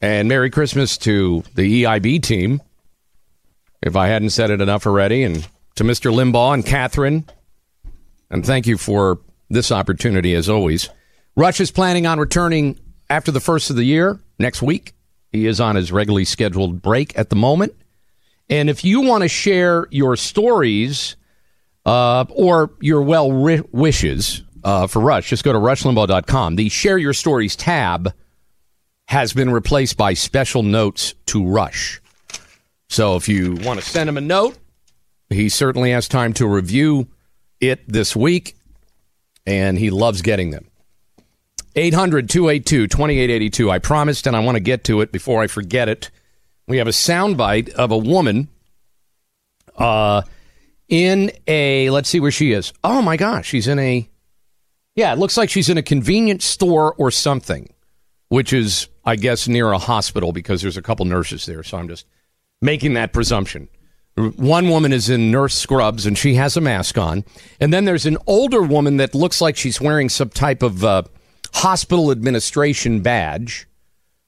And 0.00 0.26
Merry 0.26 0.48
Christmas 0.48 0.96
to 0.98 1.42
the 1.54 1.82
EIB 1.82 2.22
team, 2.22 2.62
if 3.82 3.94
I 3.94 4.06
hadn't 4.08 4.30
said 4.30 4.50
it 4.50 4.62
enough 4.62 4.86
already, 4.86 5.22
and 5.22 5.46
to 5.74 5.84
Mr. 5.84 6.10
Limbaugh 6.10 6.54
and 6.54 6.64
Kathryn. 6.64 7.28
And 8.30 8.46
thank 8.46 8.66
you 8.66 8.78
for 8.78 9.20
this 9.50 9.70
opportunity, 9.70 10.34
as 10.34 10.48
always. 10.48 10.88
Rush 11.36 11.60
is 11.60 11.70
planning 11.70 12.06
on 12.06 12.18
returning 12.18 12.78
after 13.10 13.30
the 13.30 13.40
first 13.40 13.68
of 13.68 13.76
the 13.76 13.84
year 13.84 14.18
next 14.38 14.62
week. 14.62 14.94
He 15.30 15.46
is 15.46 15.60
on 15.60 15.76
his 15.76 15.92
regularly 15.92 16.24
scheduled 16.24 16.80
break 16.80 17.16
at 17.18 17.30
the 17.30 17.36
moment. 17.36 17.74
And 18.48 18.70
if 18.70 18.84
you 18.84 19.02
want 19.02 19.22
to 19.22 19.28
share 19.28 19.86
your 19.90 20.16
stories 20.16 21.16
uh, 21.84 22.24
or 22.30 22.70
your 22.80 23.02
well 23.02 23.32
ri- 23.32 23.62
wishes 23.72 24.42
uh, 24.64 24.86
for 24.86 25.00
Rush, 25.00 25.28
just 25.28 25.44
go 25.44 25.52
to 25.52 25.58
rushlimbaugh.com. 25.58 26.56
The 26.56 26.68
Share 26.68 26.98
Your 26.98 27.12
Stories 27.12 27.56
tab 27.56 28.12
has 29.06 29.32
been 29.32 29.50
replaced 29.50 29.96
by 29.96 30.14
special 30.14 30.62
notes 30.62 31.14
to 31.26 31.46
Rush. 31.46 32.00
So 32.88 33.16
if 33.16 33.28
you 33.28 33.54
want 33.62 33.80
to 33.80 33.86
send 33.86 34.08
him 34.08 34.16
a 34.16 34.22
note, 34.22 34.56
he 35.28 35.48
certainly 35.48 35.90
has 35.90 36.08
time 36.08 36.32
to 36.34 36.46
review 36.46 37.06
it 37.60 37.86
this 37.86 38.16
week, 38.16 38.56
and 39.46 39.78
he 39.78 39.90
loves 39.90 40.22
getting 40.22 40.50
them. 40.50 40.67
800 41.78 42.28
282 42.28 42.88
2882. 42.88 43.70
I 43.70 43.78
promised, 43.78 44.26
and 44.26 44.36
I 44.36 44.40
want 44.40 44.56
to 44.56 44.60
get 44.60 44.84
to 44.84 45.00
it 45.00 45.12
before 45.12 45.42
I 45.42 45.46
forget 45.46 45.88
it. 45.88 46.10
We 46.66 46.78
have 46.78 46.88
a 46.88 46.90
soundbite 46.90 47.70
of 47.70 47.92
a 47.92 47.96
woman 47.96 48.48
uh, 49.76 50.22
in 50.88 51.30
a, 51.46 51.88
let's 51.90 52.08
see 52.08 52.20
where 52.20 52.32
she 52.32 52.52
is. 52.52 52.72
Oh 52.82 53.00
my 53.00 53.16
gosh, 53.16 53.46
she's 53.46 53.68
in 53.68 53.78
a, 53.78 54.08
yeah, 54.96 55.12
it 55.12 55.18
looks 55.18 55.36
like 55.36 55.50
she's 55.50 55.68
in 55.68 55.78
a 55.78 55.82
convenience 55.82 56.44
store 56.44 56.94
or 56.94 57.10
something, 57.10 57.72
which 58.28 58.52
is, 58.52 58.88
I 59.04 59.14
guess, 59.16 59.46
near 59.46 59.70
a 59.70 59.78
hospital 59.78 60.32
because 60.32 60.60
there's 60.60 60.76
a 60.76 60.82
couple 60.82 61.06
nurses 61.06 61.46
there. 61.46 61.62
So 61.62 61.78
I'm 61.78 61.88
just 61.88 62.06
making 62.60 62.94
that 62.94 63.12
presumption. 63.12 63.68
One 64.16 64.68
woman 64.68 64.92
is 64.92 65.08
in 65.08 65.30
nurse 65.30 65.54
scrubs 65.54 66.04
and 66.04 66.18
she 66.18 66.34
has 66.34 66.56
a 66.56 66.60
mask 66.60 66.98
on. 66.98 67.24
And 67.60 67.72
then 67.72 67.84
there's 67.84 68.04
an 68.04 68.18
older 68.26 68.62
woman 68.62 68.96
that 68.96 69.14
looks 69.14 69.40
like 69.40 69.56
she's 69.56 69.80
wearing 69.80 70.08
some 70.08 70.30
type 70.30 70.64
of 70.64 70.84
uh, 70.84 71.02
hospital 71.54 72.10
administration 72.10 73.00
badge. 73.00 73.66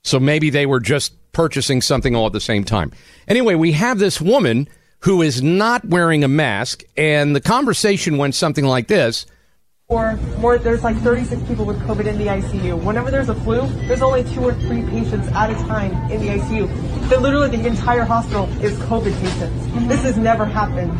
So 0.02 0.18
maybe 0.18 0.50
they 0.50 0.66
were 0.66 0.80
just 0.80 1.14
purchasing 1.32 1.80
something 1.80 2.14
all 2.14 2.26
at 2.26 2.32
the 2.32 2.40
same 2.40 2.64
time. 2.64 2.92
Anyway, 3.28 3.54
we 3.54 3.72
have 3.72 3.98
this 3.98 4.20
woman 4.20 4.68
who 5.00 5.22
is 5.22 5.42
not 5.42 5.84
wearing 5.84 6.24
a 6.24 6.28
mask, 6.28 6.82
and 6.96 7.34
the 7.34 7.40
conversation 7.40 8.18
went 8.18 8.34
something 8.34 8.64
like 8.64 8.88
this. 8.88 9.26
Or 9.88 10.16
more, 10.38 10.56
there's 10.56 10.84
like 10.84 10.96
36 10.98 11.42
people 11.48 11.64
with 11.64 11.80
COVID 11.80 12.06
in 12.06 12.16
the 12.16 12.26
ICU. 12.26 12.80
Whenever 12.84 13.10
there's 13.10 13.28
a 13.28 13.34
flu, 13.34 13.66
there's 13.88 14.02
only 14.02 14.22
two 14.22 14.40
or 14.40 14.54
three 14.54 14.82
patients 14.82 15.26
at 15.28 15.50
a 15.50 15.54
time 15.66 15.92
in 16.12 16.20
the 16.20 16.28
ICU. 16.28 17.08
Then 17.08 17.22
literally 17.22 17.56
the 17.56 17.66
entire 17.66 18.04
hospital 18.04 18.48
is 18.62 18.78
COVID 18.78 19.12
patients. 19.20 19.88
This 19.88 20.02
has 20.02 20.16
never 20.16 20.44
happened. 20.44 20.92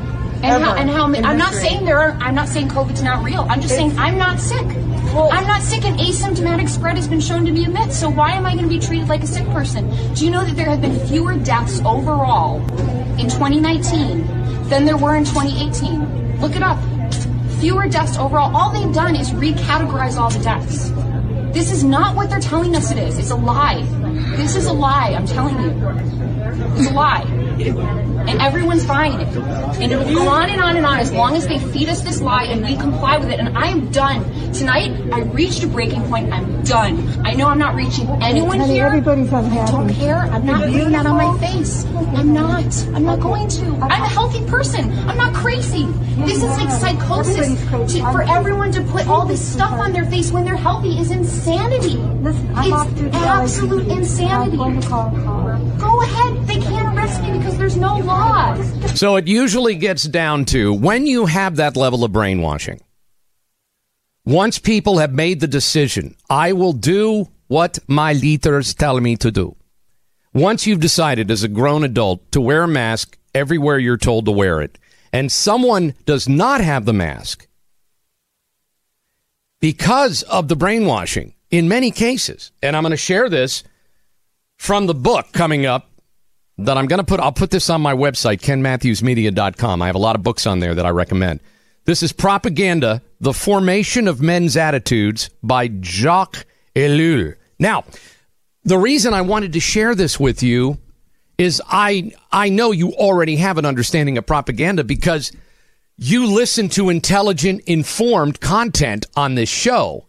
And 0.43 0.65
how, 0.65 0.75
and 0.75 0.89
how 0.89 1.05
I'm 1.05 1.39
not 1.39 1.53
saying 1.53 1.85
there 1.85 1.99
are, 1.99 2.13
I'm 2.13 2.35
not 2.35 2.49
saying 2.49 2.69
COVID's 2.69 3.03
not 3.03 3.23
real. 3.23 3.47
I'm 3.49 3.61
just 3.61 3.75
saying 3.75 3.99
I'm 3.99 4.17
not 4.17 4.39
sick. 4.39 4.65
I'm 5.13 5.47
not 5.47 5.61
sick 5.63 5.85
and 5.85 5.99
asymptomatic 5.99 6.69
spread 6.69 6.97
has 6.97 7.09
been 7.09 7.21
shown 7.21 7.45
to 7.45 7.53
be 7.53 7.65
a 7.65 7.69
myth. 7.69 7.93
So 7.93 8.09
why 8.09 8.33
am 8.33 8.47
I 8.47 8.55
going 8.55 8.65
to 8.65 8.71
be 8.71 8.79
treated 8.79 9.09
like 9.09 9.23
a 9.23 9.27
sick 9.27 9.47
person? 9.49 9.91
Do 10.15 10.25
you 10.25 10.31
know 10.31 10.45
that 10.45 10.57
there 10.57 10.67
have 10.67 10.81
been 10.81 10.99
fewer 11.09 11.35
deaths 11.37 11.81
overall 11.81 12.61
in 13.19 13.29
2019 13.29 14.69
than 14.69 14.85
there 14.85 14.97
were 14.97 15.17
in 15.17 15.25
2018? 15.25 16.41
Look 16.41 16.57
it 16.57 16.63
up. 16.63 16.79
Fewer 17.59 17.89
deaths 17.89 18.17
overall. 18.17 18.55
All 18.57 18.73
they've 18.73 18.95
done 18.95 19.17
is 19.17 19.31
recategorize 19.31 20.17
all 20.17 20.31
the 20.31 20.43
deaths. 20.43 20.91
This 21.53 21.73
is 21.73 21.83
not 21.85 22.15
what 22.17 22.31
they're 22.31 22.41
telling 22.41 22.75
us 22.77 22.91
it 22.91 22.99
is. 22.99 23.19
It's 23.19 23.31
a 23.31 23.37
lie. 23.37 23.83
This 24.37 24.57
is 24.57 24.67
a 24.67 24.73
lie, 24.73 25.15
I'm 25.15 25.27
telling 25.27 25.61
you. 25.61 25.71
It's 26.77 26.91
a 26.91 26.95
lie. 26.95 27.25
And 27.61 28.41
everyone's 28.41 28.87
buying 28.87 29.21
it. 29.21 29.29
And 29.37 29.93
it'll 29.93 30.15
go 30.15 30.29
on 30.29 30.49
and 30.51 30.61
on 30.61 30.77
and 30.77 30.87
on 30.87 30.99
as 30.99 31.13
long 31.13 31.37
as 31.37 31.47
they 31.47 31.59
feed 31.59 31.89
us 31.89 32.03
this 32.03 32.21
lie 32.21 32.45
and 32.45 32.63
we 32.63 32.77
comply 32.77 33.19
with 33.19 33.31
it. 33.31 33.41
And 33.41 33.57
I 33.57 33.67
am 33.69 33.91
done. 33.91 34.53
Tonight, 34.53 34.93
I 35.13 35.21
reached 35.21 35.63
a 35.63 35.67
breaking 35.67 36.03
point. 36.05 36.33
I'm 36.33 36.63
done. 36.63 37.27
I 37.27 37.35
know 37.35 37.49
I'm 37.49 37.59
not 37.59 37.75
reaching 37.75 38.09
anyone 38.23 38.61
Honey, 38.61 38.75
here. 38.75 38.87
everybody's 38.87 39.33
unhappy. 39.33 39.59
I 39.59 39.71
don't 39.71 39.95
care. 39.95 40.17
I'm 40.17 40.47
not 40.47 40.65
putting 40.67 40.93
that 40.93 41.07
on 41.07 41.17
my 41.17 41.39
face. 41.39 41.85
I'm 41.87 42.33
not. 42.33 42.87
I'm 42.95 43.05
not 43.05 43.21
going 43.21 43.49
to. 43.49 43.67
I'm 43.83 44.03
a 44.03 44.09
healthy 44.09 44.45
person. 44.47 44.91
I'm 45.09 45.17
not 45.17 45.35
crazy. 45.35 45.85
This 46.25 46.43
is 46.43 46.43
like 46.43 46.71
psychosis. 46.71 47.61
To, 47.95 48.13
for 48.13 48.23
everyone 48.23 48.73
to 48.73 48.83
put 48.83 49.07
all 49.09 49.25
this 49.27 49.41
stuff 49.41 49.73
on 49.73 49.93
their 49.93 50.05
face 50.07 50.31
when 50.31 50.45
they're 50.45 50.57
healthy 50.57 50.99
is 50.99 51.11
insanity. 51.41 51.97
Listen, 51.97 52.55
I'm 52.55 52.73
off 52.73 52.91
it's 52.91 53.01
duty. 53.01 53.17
absolute 53.17 53.89
insanity. 53.89 54.57
Go 54.57 56.03
ahead. 56.03 56.47
They 56.47 56.61
can't 56.61 56.97
arrest 56.97 57.23
me 57.23 57.39
because 57.39 57.57
there's 57.57 57.77
no 57.77 57.99
law. 57.99 58.55
So 58.95 59.17
it 59.17 59.27
usually 59.27 59.75
gets 59.75 60.05
down 60.05 60.45
to 60.47 60.75
when 60.75 61.07
you 61.07 61.27
have 61.27 61.57
that 61.57 61.77
level 61.77 62.05
of 62.05 62.13
brainwashing. 62.13 62.81
Once 64.27 64.59
people 64.59 64.99
have 64.99 65.13
made 65.13 65.41
the 65.41 65.47
decision, 65.47 66.15
I 66.29 66.53
will 66.53 66.75
do 66.75 67.29
what 67.49 67.79
my 67.89 68.13
leaders 68.13 68.75
tell 68.75 69.01
me 69.01 69.17
to 69.17 69.31
do. 69.31 69.57
Once 70.35 70.67
you've 70.67 70.81
decided 70.81 71.31
as 71.31 71.43
a 71.43 71.49
grown 71.49 71.83
adult 71.83 72.31
to 72.33 72.41
wear 72.41 72.65
a 72.65 72.69
mask 72.69 73.19
everywhere 73.35 73.79
you're 73.79 73.97
told 73.97 74.27
to 74.27 74.31
wear 74.31 74.61
it, 74.61 74.79
and 75.13 75.33
someone 75.33 75.95
does 76.05 76.29
not 76.29 76.61
have 76.61 76.85
the 76.85 76.93
mask 76.93 77.49
because 79.61 80.23
of 80.25 80.49
the 80.49 80.57
brainwashing 80.57 81.35
in 81.51 81.69
many 81.69 81.91
cases, 81.91 82.53
and 82.63 82.77
I'm 82.77 82.83
going 82.83 82.91
to 82.91 82.97
share 82.97 83.29
this 83.29 83.63
from 84.59 84.87
the 84.87 84.95
book 84.95 85.33
coming 85.33 85.67
up 85.67 85.89
that 86.59 86.77
I'm 86.77 86.87
going 86.87 86.99
to 86.99 87.05
put, 87.05 87.21
I'll 87.21 87.33
put 87.33 87.51
this 87.51 87.71
on 87.71 87.81
my 87.81 87.95
website, 87.95 88.41
kenmatthewsmedia.com. 88.41 89.83
I 89.83 89.87
have 89.87 89.95
a 89.95 90.01
lot 90.01 90.17
of 90.17 90.23
books 90.23 90.47
on 90.47 90.61
there 90.61 90.75
that 90.75 90.85
I 90.85 90.91
recommend. 90.91 91.41
This 91.87 92.03
is 92.03 92.13
Propaganda, 92.13 93.03
The 93.21 93.33
Formation 93.33 94.07
of 94.07 94.21
Men's 94.21 94.57
Attitudes 94.57 95.31
by 95.43 95.69
Jacques 95.81 96.45
Ellul. 96.77 97.37
Now, 97.59 97.85
the 98.65 98.79
reason 98.79 99.15
I 99.15 99.23
wanted 99.23 99.55
to 99.55 99.61
share 99.61 99.95
this 99.95 100.21
with 100.21 100.43
you 100.43 100.79
is 101.39 101.63
I, 101.67 102.13
I 102.31 102.51
know 102.51 102.71
you 102.71 102.93
already 102.93 103.37
have 103.37 103.57
an 103.57 103.65
understanding 103.65 104.19
of 104.19 104.27
propaganda 104.27 104.85
because 104.85 105.33
you 106.03 106.27
listen 106.27 106.71
to 106.71 106.89
intelligent, 106.89 107.61
informed 107.67 108.41
content 108.41 109.05
on 109.15 109.35
this 109.35 109.51
show. 109.51 110.07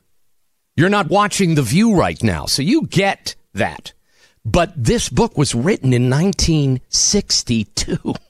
You're 0.77 0.87
not 0.87 1.09
watching 1.09 1.55
The 1.55 1.61
View 1.61 1.93
right 1.93 2.23
now, 2.23 2.45
so 2.45 2.61
you 2.61 2.87
get 2.87 3.35
that. 3.53 3.91
But 4.45 4.71
this 4.77 5.09
book 5.09 5.37
was 5.37 5.53
written 5.53 5.93
in 5.93 6.09
1962. 6.09 7.97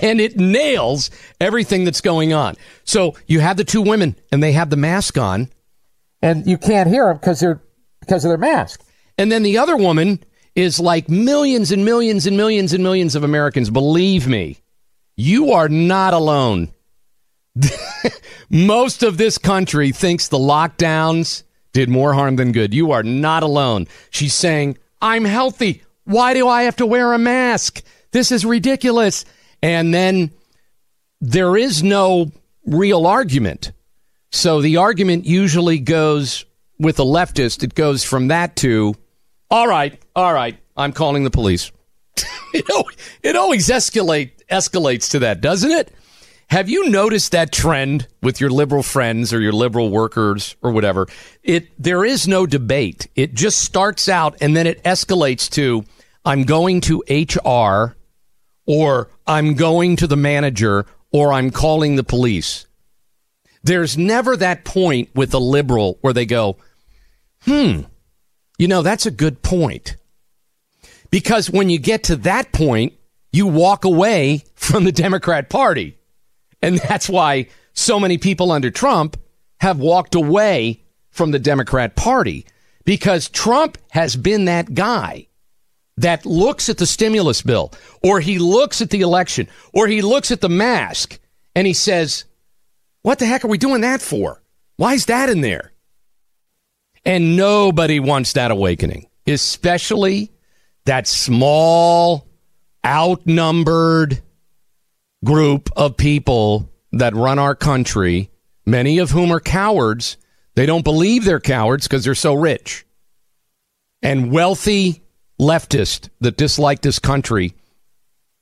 And 0.00 0.20
it 0.20 0.36
nails 0.36 1.10
everything 1.40 1.84
that's 1.84 2.00
going 2.00 2.32
on. 2.32 2.54
So 2.84 3.16
you 3.26 3.40
have 3.40 3.56
the 3.56 3.64
two 3.64 3.82
women 3.82 4.14
and 4.30 4.40
they 4.40 4.52
have 4.52 4.70
the 4.70 4.76
mask 4.76 5.18
on 5.18 5.48
and 6.22 6.46
you 6.46 6.58
can't 6.58 6.88
hear 6.88 7.08
them 7.08 7.16
because 7.16 7.40
they're 7.40 7.60
because 7.98 8.24
of 8.24 8.28
their 8.28 8.38
mask. 8.38 8.84
And 9.18 9.32
then 9.32 9.42
the 9.42 9.58
other 9.58 9.76
woman 9.76 10.22
is 10.54 10.78
like 10.78 11.08
millions 11.08 11.72
and 11.72 11.84
millions 11.84 12.24
and 12.24 12.36
millions 12.36 12.72
and 12.72 12.84
millions 12.84 13.16
of 13.16 13.24
Americans. 13.24 13.68
Believe 13.68 14.28
me, 14.28 14.60
you 15.20 15.52
are 15.52 15.68
not 15.68 16.14
alone. 16.14 16.72
Most 18.50 19.02
of 19.02 19.18
this 19.18 19.38
country 19.38 19.92
thinks 19.92 20.28
the 20.28 20.38
lockdowns 20.38 21.42
did 21.72 21.88
more 21.88 22.14
harm 22.14 22.36
than 22.36 22.52
good. 22.52 22.74
You 22.74 22.92
are 22.92 23.02
not 23.02 23.42
alone. 23.42 23.86
She's 24.10 24.34
saying, 24.34 24.78
I'm 25.00 25.24
healthy. 25.24 25.82
Why 26.04 26.34
do 26.34 26.48
I 26.48 26.62
have 26.62 26.76
to 26.76 26.86
wear 26.86 27.12
a 27.12 27.18
mask? 27.18 27.82
This 28.12 28.32
is 28.32 28.44
ridiculous. 28.44 29.24
And 29.62 29.94
then 29.94 30.30
there 31.20 31.56
is 31.56 31.82
no 31.82 32.32
real 32.66 33.06
argument. 33.06 33.72
So 34.32 34.60
the 34.60 34.78
argument 34.78 35.26
usually 35.26 35.78
goes 35.78 36.44
with 36.78 36.98
a 36.98 37.04
leftist, 37.04 37.62
it 37.62 37.74
goes 37.74 38.04
from 38.04 38.28
that 38.28 38.56
to, 38.56 38.94
all 39.50 39.68
right, 39.68 40.00
all 40.16 40.32
right, 40.32 40.58
I'm 40.78 40.92
calling 40.92 41.24
the 41.24 41.30
police. 41.30 41.70
it, 42.54 42.64
al- 42.70 42.88
it 43.22 43.36
always 43.36 43.68
escalate 43.68 44.30
escalates 44.50 45.10
to 45.12 45.20
that, 45.20 45.40
doesn't 45.40 45.70
it? 45.70 45.92
Have 46.48 46.68
you 46.68 46.88
noticed 46.90 47.30
that 47.32 47.52
trend 47.52 48.08
with 48.22 48.40
your 48.40 48.50
liberal 48.50 48.82
friends 48.82 49.32
or 49.32 49.40
your 49.40 49.52
liberal 49.52 49.88
workers 49.88 50.56
or 50.62 50.72
whatever? 50.72 51.06
It 51.44 51.68
there 51.78 52.04
is 52.04 52.26
no 52.26 52.44
debate. 52.44 53.06
It 53.14 53.34
just 53.34 53.58
starts 53.60 54.08
out 54.08 54.36
and 54.40 54.56
then 54.56 54.66
it 54.66 54.82
escalates 54.82 55.48
to 55.50 55.84
I'm 56.24 56.42
going 56.42 56.80
to 56.82 57.04
HR 57.08 57.96
or 58.66 59.08
I'm 59.28 59.54
going 59.54 59.96
to 59.96 60.08
the 60.08 60.16
manager 60.16 60.86
or 61.12 61.32
I'm 61.32 61.50
calling 61.52 61.94
the 61.94 62.04
police. 62.04 62.66
There's 63.62 63.96
never 63.96 64.36
that 64.36 64.64
point 64.64 65.10
with 65.14 65.32
a 65.34 65.38
liberal 65.38 65.98
where 66.00 66.12
they 66.12 66.26
go, 66.26 66.56
"Hmm, 67.42 67.82
You 68.58 68.68
know, 68.68 68.82
that's 68.82 69.06
a 69.06 69.10
good 69.10 69.42
point. 69.42 69.96
Because 71.10 71.48
when 71.50 71.70
you 71.70 71.78
get 71.78 72.04
to 72.04 72.16
that 72.16 72.52
point, 72.52 72.92
you 73.32 73.46
walk 73.46 73.84
away 73.84 74.44
from 74.54 74.84
the 74.84 74.92
Democrat 74.92 75.48
Party. 75.48 75.98
And 76.62 76.78
that's 76.78 77.08
why 77.08 77.48
so 77.72 78.00
many 78.00 78.18
people 78.18 78.52
under 78.52 78.70
Trump 78.70 79.16
have 79.60 79.78
walked 79.78 80.14
away 80.14 80.82
from 81.10 81.30
the 81.30 81.38
Democrat 81.38 81.96
Party 81.96 82.46
because 82.84 83.28
Trump 83.28 83.78
has 83.90 84.16
been 84.16 84.46
that 84.46 84.74
guy 84.74 85.26
that 85.96 86.24
looks 86.24 86.68
at 86.68 86.78
the 86.78 86.86
stimulus 86.86 87.42
bill 87.42 87.72
or 88.02 88.20
he 88.20 88.38
looks 88.38 88.80
at 88.80 88.90
the 88.90 89.02
election 89.02 89.48
or 89.72 89.86
he 89.86 90.02
looks 90.02 90.30
at 90.30 90.40
the 90.40 90.48
mask 90.48 91.18
and 91.54 91.66
he 91.66 91.74
says, 91.74 92.24
What 93.02 93.18
the 93.18 93.26
heck 93.26 93.44
are 93.44 93.48
we 93.48 93.58
doing 93.58 93.82
that 93.82 94.00
for? 94.00 94.42
Why 94.76 94.94
is 94.94 95.06
that 95.06 95.28
in 95.28 95.42
there? 95.42 95.72
And 97.04 97.36
nobody 97.36 98.00
wants 98.00 98.34
that 98.34 98.50
awakening, 98.50 99.06
especially 99.26 100.32
that 100.84 101.06
small, 101.06 102.26
outnumbered 102.84 104.22
group 105.24 105.70
of 105.76 105.96
people 105.96 106.70
that 106.92 107.14
run 107.14 107.38
our 107.38 107.54
country, 107.54 108.30
many 108.66 108.98
of 108.98 109.10
whom 109.10 109.30
are 109.32 109.40
cowards. 109.40 110.16
They 110.54 110.66
don't 110.66 110.84
believe 110.84 111.24
they're 111.24 111.40
cowards 111.40 111.86
because 111.86 112.04
they're 112.04 112.14
so 112.14 112.34
rich. 112.34 112.84
And 114.02 114.32
wealthy 114.32 115.02
leftists 115.40 116.08
that 116.20 116.36
dislike 116.36 116.80
this 116.82 116.98
country, 116.98 117.54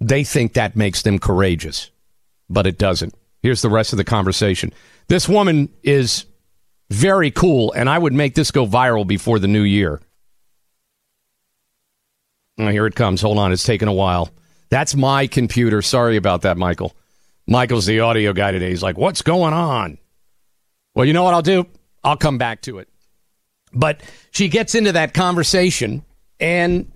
they 0.00 0.24
think 0.24 0.54
that 0.54 0.76
makes 0.76 1.02
them 1.02 1.18
courageous, 1.18 1.90
but 2.48 2.66
it 2.66 2.78
doesn't. 2.78 3.14
Here's 3.42 3.62
the 3.62 3.70
rest 3.70 3.92
of 3.92 3.96
the 3.96 4.04
conversation. 4.04 4.72
This 5.08 5.28
woman 5.28 5.68
is 5.82 6.26
very 6.90 7.30
cool, 7.30 7.72
and 7.72 7.88
I 7.88 7.98
would 7.98 8.12
make 8.12 8.34
this 8.34 8.50
go 8.50 8.66
viral 8.66 9.06
before 9.06 9.38
the 9.38 9.48
new 9.48 9.62
year. 9.62 10.00
Oh, 12.58 12.68
here 12.68 12.86
it 12.86 12.94
comes. 12.94 13.22
Hold 13.22 13.38
on. 13.38 13.52
It's 13.52 13.64
taken 13.64 13.88
a 13.88 13.92
while. 13.92 14.30
That's 14.70 14.94
my 14.94 15.26
computer. 15.26 15.80
Sorry 15.82 16.16
about 16.16 16.42
that, 16.42 16.56
Michael. 16.56 16.94
Michael's 17.46 17.86
the 17.86 18.00
audio 18.00 18.32
guy 18.32 18.50
today. 18.50 18.68
He's 18.70 18.82
like, 18.82 18.98
what's 18.98 19.22
going 19.22 19.54
on? 19.54 19.98
Well, 20.94 21.06
you 21.06 21.12
know 21.12 21.22
what 21.22 21.34
I'll 21.34 21.42
do? 21.42 21.66
I'll 22.04 22.16
come 22.16 22.38
back 22.38 22.62
to 22.62 22.78
it. 22.78 22.88
But 23.72 24.02
she 24.30 24.48
gets 24.48 24.74
into 24.74 24.92
that 24.92 25.14
conversation 25.14 26.04
and 26.40 26.90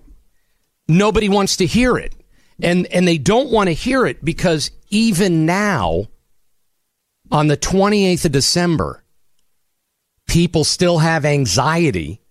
nobody 0.87 1.29
wants 1.29 1.57
to 1.57 1.65
hear 1.65 1.97
it. 1.97 2.13
And 2.61 2.85
and 2.87 3.07
they 3.07 3.17
don't 3.17 3.49
want 3.49 3.67
to 3.67 3.73
hear 3.73 4.05
it 4.05 4.23
because 4.23 4.71
even 4.89 5.45
now 5.45 6.05
on 7.31 7.47
the 7.47 7.57
28th 7.57 8.25
of 8.25 8.31
December, 8.31 9.03
people 10.27 10.63
still 10.63 10.99
have 10.99 11.25
anxiety 11.25 12.21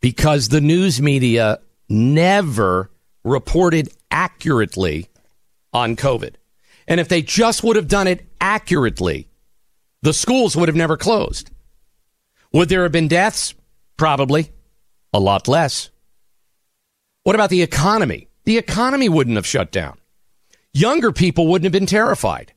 because 0.00 0.48
the 0.48 0.60
news 0.60 1.02
media 1.02 1.58
never 1.92 2.90
reported 3.24 3.90
accurately 4.10 5.08
on 5.72 5.94
COVID. 5.96 6.34
And 6.88 6.98
if 6.98 7.08
they 7.08 7.22
just 7.22 7.62
would 7.62 7.76
have 7.76 7.88
done 7.88 8.08
it 8.08 8.26
accurately, 8.40 9.28
the 10.02 10.12
schools 10.12 10.56
would 10.56 10.68
have 10.68 10.76
never 10.76 10.96
closed. 10.96 11.50
Would 12.52 12.68
there 12.68 12.82
have 12.82 12.92
been 12.92 13.08
deaths? 13.08 13.54
Probably. 13.96 14.50
A 15.12 15.20
lot 15.20 15.46
less. 15.46 15.90
What 17.22 17.36
about 17.36 17.50
the 17.50 17.62
economy? 17.62 18.28
The 18.44 18.58
economy 18.58 19.08
wouldn't 19.08 19.36
have 19.36 19.46
shut 19.46 19.70
down. 19.70 19.98
Younger 20.74 21.12
people 21.12 21.46
wouldn't 21.46 21.66
have 21.66 21.72
been 21.72 21.86
terrified. 21.86 22.52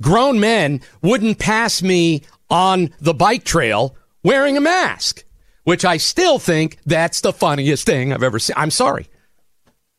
Grown 0.00 0.40
men 0.40 0.80
wouldn't 1.02 1.38
pass 1.38 1.82
me 1.82 2.22
on 2.48 2.90
the 3.00 3.12
bike 3.12 3.44
trail 3.44 3.96
wearing 4.22 4.56
a 4.56 4.60
mask, 4.60 5.24
which 5.64 5.84
I 5.84 5.96
still 5.96 6.38
think 6.38 6.78
that's 6.86 7.20
the 7.20 7.32
funniest 7.32 7.86
thing 7.86 8.12
I've 8.12 8.22
ever 8.22 8.38
seen. 8.38 8.54
I'm 8.56 8.70
sorry. 8.70 9.08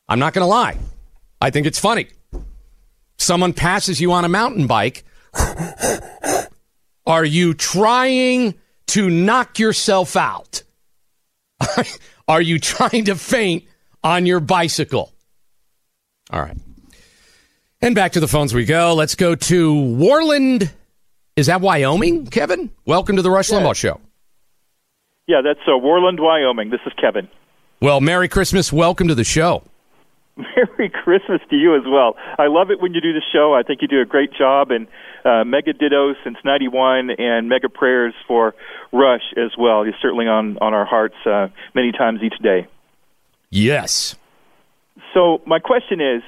I'm 0.08 0.20
not 0.20 0.34
going 0.34 0.44
to 0.44 0.50
lie. 0.50 0.78
I 1.42 1.50
think 1.50 1.68
it's 1.68 1.80
funny. 1.80 2.08
Someone 3.18 3.54
passes 3.54 4.02
you 4.02 4.12
on 4.12 4.26
a 4.26 4.30
mountain 4.30 4.68
bike. 4.68 5.06
Are 7.06 7.26
you 7.26 7.54
trying 7.54 8.56
to 8.88 9.10
knock 9.10 9.60
yourself 9.60 10.16
out? 10.16 10.64
Are 12.28 12.42
you 12.42 12.60
trying 12.60 13.06
to 13.06 13.16
faint 13.16 13.66
on 14.04 14.26
your 14.26 14.40
bicycle? 14.40 15.14
All 16.32 16.42
right. 16.42 16.58
And 17.82 17.96
back 17.96 18.14
to 18.14 18.20
the 18.20 18.28
phones 18.28 18.54
we 18.54 18.66
go. 18.66 18.94
Let's 18.94 19.16
go 19.16 19.36
to 19.36 19.74
Worland. 19.74 20.72
Is 21.36 21.48
that 21.48 21.62
Wyoming, 21.62 22.28
Kevin? 22.28 22.70
Welcome 22.86 23.16
to 23.16 23.22
the 23.22 23.32
Rush 23.32 23.50
Limbaugh 23.50 23.76
Show. 23.76 24.00
Yeah, 25.28 25.42
that's 25.44 25.60
uh, 25.68 25.72
Worland, 25.72 26.20
Wyoming. 26.20 26.72
This 26.72 26.82
is 26.86 26.94
Kevin. 27.00 27.30
Well, 27.80 28.02
Merry 28.02 28.28
Christmas. 28.28 28.74
Welcome 28.74 29.08
to 29.08 29.16
the 29.16 29.24
show. 29.24 29.64
Merry 30.38 30.90
Christmas 30.90 31.42
to 31.50 31.56
you 31.56 31.76
as 31.76 31.84
well. 31.86 32.16
I 32.40 32.48
love 32.48 32.72
it 32.72 32.82
when 32.82 32.94
you 32.94 33.02
do 33.02 33.14
the 33.14 33.22
show. 33.32 33.54
I 33.54 33.64
think 33.64 33.82
you 33.82 33.88
do 33.88 34.02
a 34.02 34.06
great 34.06 34.34
job, 34.34 34.72
and 34.72 34.88
uh, 35.24 35.44
mega 35.44 35.74
dittos 35.74 36.16
since 36.24 36.38
'91, 36.44 37.12
and 37.12 37.50
mega 37.50 37.70
prayers 37.70 38.14
for 38.28 38.56
Rush 38.92 39.34
as 39.38 39.52
well. 39.58 39.86
You're 39.86 39.94
certainly 40.02 40.26
on 40.26 40.58
on 40.58 40.74
our 40.74 40.86
hearts 40.86 41.16
uh, 41.26 41.50
many 41.76 41.92
times 41.92 42.22
each 42.24 42.40
day. 42.42 42.68
Yes. 43.52 44.16
So 45.14 45.42
my 45.46 45.60
question 45.60 46.02
is, 46.02 46.24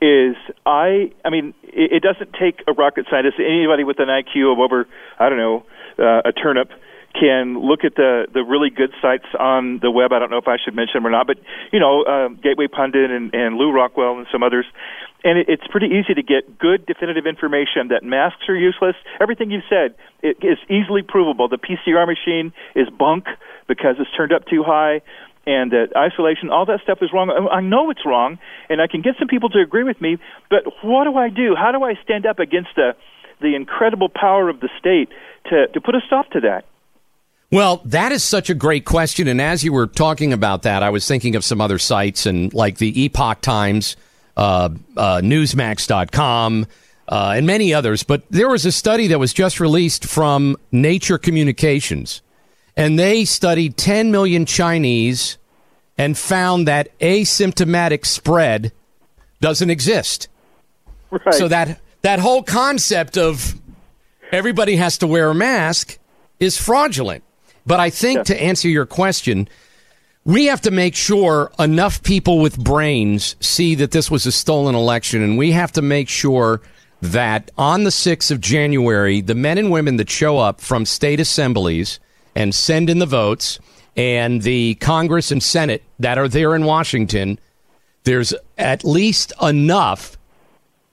is 0.00 0.36
I 0.64 1.12
I 1.24 1.30
mean 1.30 1.52
it, 1.64 1.92
it 1.92 2.02
doesn't 2.02 2.32
take 2.32 2.62
a 2.66 2.72
rocket 2.72 3.06
scientist, 3.10 3.36
anybody 3.38 3.84
with 3.84 3.98
an 3.98 4.08
IQ 4.08 4.52
of 4.52 4.58
over 4.58 4.86
I 5.18 5.28
don't 5.28 5.38
know 5.38 5.66
uh, 5.98 6.22
a 6.24 6.32
turnip 6.32 6.70
can 7.12 7.60
look 7.60 7.84
at 7.84 7.94
the 7.94 8.26
the 8.32 8.42
really 8.42 8.70
good 8.70 8.92
sites 9.00 9.26
on 9.38 9.78
the 9.80 9.90
web. 9.90 10.12
I 10.12 10.18
don't 10.18 10.30
know 10.30 10.38
if 10.38 10.48
I 10.48 10.56
should 10.62 10.74
mention 10.74 10.94
them 11.02 11.06
or 11.06 11.10
not, 11.10 11.26
but 11.26 11.38
you 11.72 11.78
know, 11.78 12.02
uh, 12.02 12.28
Gateway 12.28 12.68
Pundit 12.68 13.10
and, 13.10 13.34
and 13.34 13.56
Lew 13.56 13.70
Rockwell 13.72 14.18
and 14.18 14.26
some 14.32 14.42
others. 14.42 14.66
And 15.24 15.38
it, 15.38 15.46
it's 15.48 15.66
pretty 15.70 15.86
easy 15.86 16.14
to 16.14 16.22
get 16.22 16.58
good, 16.58 16.86
definitive 16.86 17.26
information 17.26 17.88
that 17.88 18.02
masks 18.02 18.48
are 18.48 18.56
useless. 18.56 18.96
Everything 19.20 19.50
you've 19.50 19.68
said 19.68 19.94
it 20.22 20.38
is 20.42 20.58
easily 20.68 21.02
provable. 21.02 21.48
The 21.48 21.58
PCR 21.58 22.06
machine 22.06 22.52
is 22.74 22.88
bunk 22.90 23.26
because 23.68 23.96
it's 23.98 24.10
turned 24.16 24.32
up 24.32 24.46
too 24.46 24.62
high, 24.64 25.02
and 25.46 25.70
that 25.72 25.92
isolation, 25.96 26.50
all 26.50 26.66
that 26.66 26.80
stuff 26.82 26.98
is 27.02 27.10
wrong. 27.12 27.30
I 27.30 27.60
know 27.60 27.90
it's 27.90 28.06
wrong, 28.06 28.38
and 28.68 28.80
I 28.80 28.86
can 28.86 29.02
get 29.02 29.14
some 29.18 29.28
people 29.28 29.50
to 29.50 29.60
agree 29.60 29.84
with 29.84 30.00
me. 30.00 30.18
But 30.50 30.64
what 30.82 31.04
do 31.04 31.16
I 31.16 31.28
do? 31.28 31.54
How 31.56 31.72
do 31.72 31.82
I 31.84 31.94
stand 32.02 32.26
up 32.26 32.38
against 32.38 32.70
the 32.76 32.94
the 33.40 33.56
incredible 33.56 34.08
power 34.08 34.48
of 34.48 34.60
the 34.60 34.68
state 34.78 35.08
to 35.50 35.66
to 35.68 35.80
put 35.80 35.94
a 35.94 36.00
stop 36.06 36.30
to 36.30 36.40
that? 36.40 36.64
Well, 37.52 37.82
that 37.84 38.12
is 38.12 38.24
such 38.24 38.48
a 38.48 38.54
great 38.54 38.86
question. 38.86 39.28
And 39.28 39.38
as 39.38 39.62
you 39.62 39.74
were 39.74 39.86
talking 39.86 40.32
about 40.32 40.62
that, 40.62 40.82
I 40.82 40.88
was 40.88 41.06
thinking 41.06 41.36
of 41.36 41.44
some 41.44 41.60
other 41.60 41.78
sites 41.78 42.24
and 42.24 42.52
like 42.54 42.78
the 42.78 42.98
Epoch 43.02 43.42
Times, 43.42 43.94
uh, 44.38 44.70
uh, 44.96 45.20
Newsmax.com, 45.22 46.66
uh, 47.08 47.34
and 47.36 47.46
many 47.46 47.74
others. 47.74 48.04
But 48.04 48.22
there 48.30 48.48
was 48.48 48.64
a 48.64 48.72
study 48.72 49.08
that 49.08 49.18
was 49.18 49.34
just 49.34 49.60
released 49.60 50.06
from 50.06 50.56
Nature 50.72 51.18
Communications, 51.18 52.22
and 52.74 52.98
they 52.98 53.26
studied 53.26 53.76
10 53.76 54.10
million 54.10 54.46
Chinese 54.46 55.36
and 55.98 56.16
found 56.16 56.66
that 56.68 56.98
asymptomatic 57.00 58.06
spread 58.06 58.72
doesn't 59.42 59.68
exist. 59.68 60.28
Right. 61.10 61.34
So 61.34 61.48
that 61.48 61.80
that 62.00 62.18
whole 62.18 62.42
concept 62.42 63.18
of 63.18 63.60
everybody 64.32 64.76
has 64.76 64.96
to 64.98 65.06
wear 65.06 65.28
a 65.28 65.34
mask 65.34 65.98
is 66.40 66.56
fraudulent. 66.56 67.22
But 67.66 67.80
I 67.80 67.90
think 67.90 68.24
to 68.26 68.42
answer 68.42 68.68
your 68.68 68.86
question, 68.86 69.48
we 70.24 70.46
have 70.46 70.60
to 70.62 70.70
make 70.70 70.94
sure 70.94 71.50
enough 71.58 72.02
people 72.02 72.38
with 72.38 72.62
brains 72.62 73.36
see 73.40 73.74
that 73.76 73.90
this 73.90 74.10
was 74.10 74.26
a 74.26 74.32
stolen 74.32 74.74
election, 74.74 75.22
and 75.22 75.38
we 75.38 75.52
have 75.52 75.72
to 75.72 75.82
make 75.82 76.08
sure 76.08 76.60
that 77.00 77.50
on 77.58 77.82
the 77.82 77.90
6th 77.90 78.30
of 78.30 78.40
January, 78.40 79.20
the 79.20 79.34
men 79.34 79.58
and 79.58 79.70
women 79.70 79.96
that 79.96 80.08
show 80.08 80.38
up 80.38 80.60
from 80.60 80.86
state 80.86 81.18
assemblies 81.18 81.98
and 82.36 82.54
send 82.54 82.88
in 82.88 82.98
the 82.98 83.06
votes, 83.06 83.58
and 83.96 84.42
the 84.42 84.74
Congress 84.76 85.30
and 85.30 85.42
Senate 85.42 85.82
that 85.98 86.18
are 86.18 86.28
there 86.28 86.54
in 86.54 86.64
Washington, 86.64 87.38
there's 88.04 88.32
at 88.56 88.84
least 88.84 89.32
enough 89.42 90.16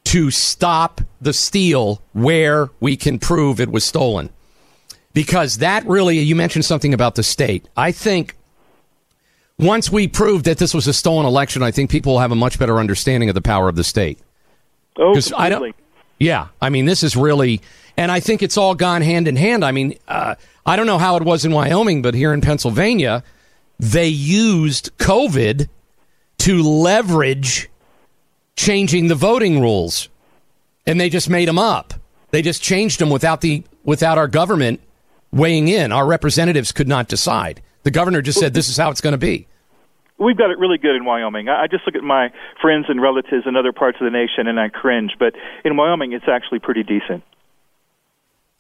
to 0.05 0.31
stop 0.31 1.01
the 1.21 1.33
steal 1.33 2.01
where 2.13 2.69
we 2.79 2.97
can 2.97 3.19
prove 3.19 3.59
it 3.59 3.71
was 3.71 3.85
stolen 3.85 4.29
because 5.13 5.57
that 5.57 5.85
really, 5.85 6.19
you 6.19 6.35
mentioned 6.35 6.65
something 6.65 6.93
about 6.93 7.15
the 7.15 7.23
state. 7.23 7.67
I 7.75 7.91
think 7.91 8.35
once 9.57 9.91
we 9.91 10.07
prove 10.07 10.43
that 10.43 10.57
this 10.57 10.73
was 10.73 10.87
a 10.87 10.93
stolen 10.93 11.25
election, 11.25 11.63
I 11.63 11.71
think 11.71 11.89
people 11.89 12.13
will 12.13 12.19
have 12.19 12.31
a 12.31 12.35
much 12.35 12.57
better 12.59 12.79
understanding 12.79 13.29
of 13.29 13.35
the 13.35 13.41
power 13.41 13.67
of 13.67 13.75
the 13.75 13.83
state. 13.83 14.19
Oh, 14.97 15.15
I 15.37 15.49
don't. 15.49 15.75
Yeah, 16.19 16.47
I 16.61 16.69
mean, 16.69 16.85
this 16.85 17.03
is 17.03 17.15
really, 17.15 17.61
and 17.95 18.11
I 18.11 18.19
think 18.19 18.43
it's 18.43 18.57
all 18.57 18.75
gone 18.75 19.01
hand 19.01 19.27
in 19.27 19.35
hand. 19.35 19.63
I 19.63 19.71
mean, 19.71 19.97
uh, 20.07 20.35
I 20.65 20.75
don't 20.75 20.85
know 20.85 20.97
how 20.97 21.15
it 21.15 21.23
was 21.23 21.45
in 21.45 21.51
Wyoming, 21.51 22.01
but 22.01 22.13
here 22.13 22.33
in 22.33 22.41
Pennsylvania, 22.41 23.23
they 23.79 24.07
used 24.07 24.97
COVID 24.97 25.69
to 26.39 26.63
leverage 26.63 27.69
changing 28.55 29.07
the 29.07 29.15
voting 29.15 29.61
rules, 29.61 30.09
and 30.85 30.99
they 30.99 31.09
just 31.09 31.29
made 31.29 31.47
them 31.47 31.57
up. 31.57 31.93
They 32.31 32.41
just 32.41 32.61
changed 32.61 32.99
them 32.99 33.09
without 33.09 33.41
the 33.41 33.63
without 33.83 34.17
our 34.17 34.27
government 34.27 34.81
weighing 35.31 35.67
in. 35.67 35.91
Our 35.91 36.05
representatives 36.05 36.71
could 36.71 36.87
not 36.87 37.07
decide. 37.07 37.61
The 37.83 37.91
governor 37.91 38.21
just 38.21 38.39
said 38.39 38.53
this 38.53 38.69
is 38.69 38.77
how 38.77 38.91
it's 38.91 39.01
going 39.01 39.13
to 39.13 39.17
be. 39.17 39.47
We've 40.17 40.37
got 40.37 40.51
it 40.51 40.59
really 40.59 40.77
good 40.77 40.97
in 40.97 41.05
Wyoming. 41.05 41.47
I 41.47 41.67
just 41.67 41.85
look 41.85 41.95
at 41.95 42.03
my 42.03 42.31
friends 42.61 42.87
and 42.89 43.01
relatives 43.01 43.45
in 43.45 43.55
other 43.55 43.71
parts 43.71 43.97
of 44.01 44.05
the 44.05 44.11
nation 44.11 44.47
and 44.47 44.59
I 44.59 44.67
cringe, 44.67 45.13
but 45.17 45.33
in 45.63 45.77
Wyoming 45.77 46.11
it's 46.11 46.27
actually 46.27 46.59
pretty 46.59 46.83
decent. 46.83 47.23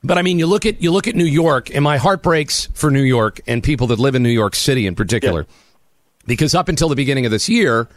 But 0.01 0.17
I 0.17 0.21
mean, 0.21 0.39
you 0.39 0.47
look 0.47 0.65
at 0.65 0.81
you 0.81 0.91
look 0.91 1.09
at 1.09 1.15
New 1.15 1.25
York, 1.25 1.75
and 1.75 1.83
my 1.83 1.97
heart 1.97 2.23
breaks 2.23 2.67
for 2.67 2.89
New 2.89 3.01
York 3.01 3.41
and 3.47 3.61
people 3.61 3.87
that 3.87 3.99
live 3.99 4.15
in 4.15 4.23
New 4.23 4.29
York 4.29 4.55
City 4.55 4.87
in 4.87 4.95
particular, 4.95 5.45
because 6.25 6.55
up 6.55 6.69
until 6.69 6.87
the 6.87 6.95
beginning 6.95 7.25
of 7.25 7.31
this 7.31 7.49
year, 7.49 7.89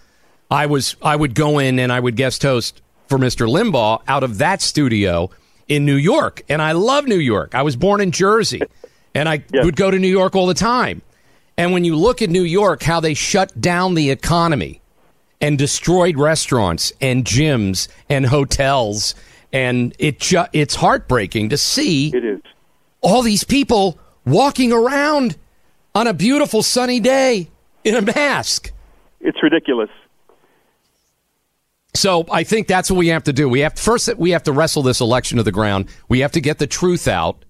I 0.50 0.66
was 0.66 0.96
I 1.00 1.14
would 1.14 1.36
go 1.36 1.60
in 1.60 1.78
and 1.78 1.92
I 1.92 2.00
would 2.00 2.16
guest 2.16 2.42
host 2.42 2.82
for 3.06 3.18
Mr. 3.18 3.46
Limbaugh 3.48 4.02
out 4.08 4.24
of 4.24 4.38
that 4.38 4.60
studio 4.60 5.30
in 5.72 5.86
New 5.86 5.96
York, 5.96 6.42
and 6.48 6.60
I 6.60 6.72
love 6.72 7.06
New 7.06 7.18
York. 7.18 7.54
I 7.54 7.62
was 7.62 7.76
born 7.76 8.00
in 8.02 8.10
Jersey, 8.10 8.60
and 9.14 9.28
I 9.28 9.42
would 9.52 9.76
go 9.76 9.90
to 9.90 9.98
New 9.98 10.08
York 10.08 10.36
all 10.36 10.46
the 10.46 10.54
time. 10.54 11.00
And 11.56 11.72
when 11.72 11.84
you 11.84 11.96
look 11.96 12.20
at 12.20 12.28
New 12.28 12.42
York, 12.42 12.82
how 12.82 13.00
they 13.00 13.14
shut 13.14 13.58
down 13.58 13.94
the 13.94 14.10
economy 14.10 14.82
and 15.40 15.58
destroyed 15.58 16.18
restaurants 16.18 16.92
and 17.00 17.24
gyms 17.24 17.88
and 18.08 18.26
hotels 18.26 19.14
and 19.52 19.94
it 19.98 20.18
ju- 20.20 20.46
it's 20.52 20.74
heartbreaking 20.74 21.50
to 21.50 21.56
see 21.56 22.08
it 22.14 22.24
is. 22.24 22.40
all 23.00 23.22
these 23.22 23.44
people 23.44 23.98
walking 24.24 24.72
around 24.72 25.36
on 25.94 26.06
a 26.06 26.14
beautiful 26.14 26.62
sunny 26.62 27.00
day 27.00 27.48
in 27.84 27.94
a 27.94 28.00
mask. 28.00 28.72
It's 29.20 29.42
ridiculous. 29.42 29.90
So 31.94 32.24
I 32.30 32.44
think 32.44 32.68
that's 32.68 32.90
what 32.90 32.96
we 32.96 33.08
have 33.08 33.24
to 33.24 33.32
do. 33.32 33.48
We 33.48 33.60
have 33.60 33.78
first 33.78 34.14
we 34.16 34.30
have 34.30 34.42
to 34.44 34.52
wrestle 34.52 34.82
this 34.82 35.00
election 35.00 35.36
to 35.36 35.42
the 35.42 35.52
ground. 35.52 35.88
We 36.08 36.20
have 36.20 36.32
to 36.32 36.40
get 36.40 36.58
the 36.58 36.66
truth 36.66 37.06
out. 37.06 37.44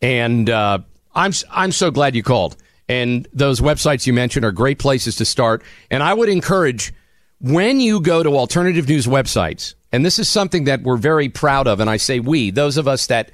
And 0.00 0.48
uh, 0.48 0.78
I'm 1.14 1.32
I'm 1.50 1.72
so 1.72 1.90
glad 1.90 2.14
you 2.14 2.22
called. 2.22 2.56
And 2.88 3.28
those 3.32 3.60
websites 3.60 4.06
you 4.06 4.12
mentioned 4.12 4.44
are 4.44 4.52
great 4.52 4.78
places 4.78 5.16
to 5.16 5.24
start. 5.24 5.62
And 5.90 6.02
I 6.02 6.14
would 6.14 6.28
encourage 6.28 6.92
when 7.40 7.80
you 7.80 8.00
go 8.00 8.22
to 8.22 8.36
alternative 8.36 8.88
news 8.88 9.06
websites, 9.06 9.74
and 9.92 10.04
this 10.04 10.18
is 10.18 10.28
something 10.28 10.64
that 10.64 10.82
we're 10.82 10.96
very 10.96 11.28
proud 11.28 11.66
of, 11.66 11.80
and 11.80 11.90
I 11.90 11.96
say 11.96 12.20
we, 12.20 12.50
those 12.50 12.76
of 12.76 12.88
us 12.88 13.08
that 13.08 13.30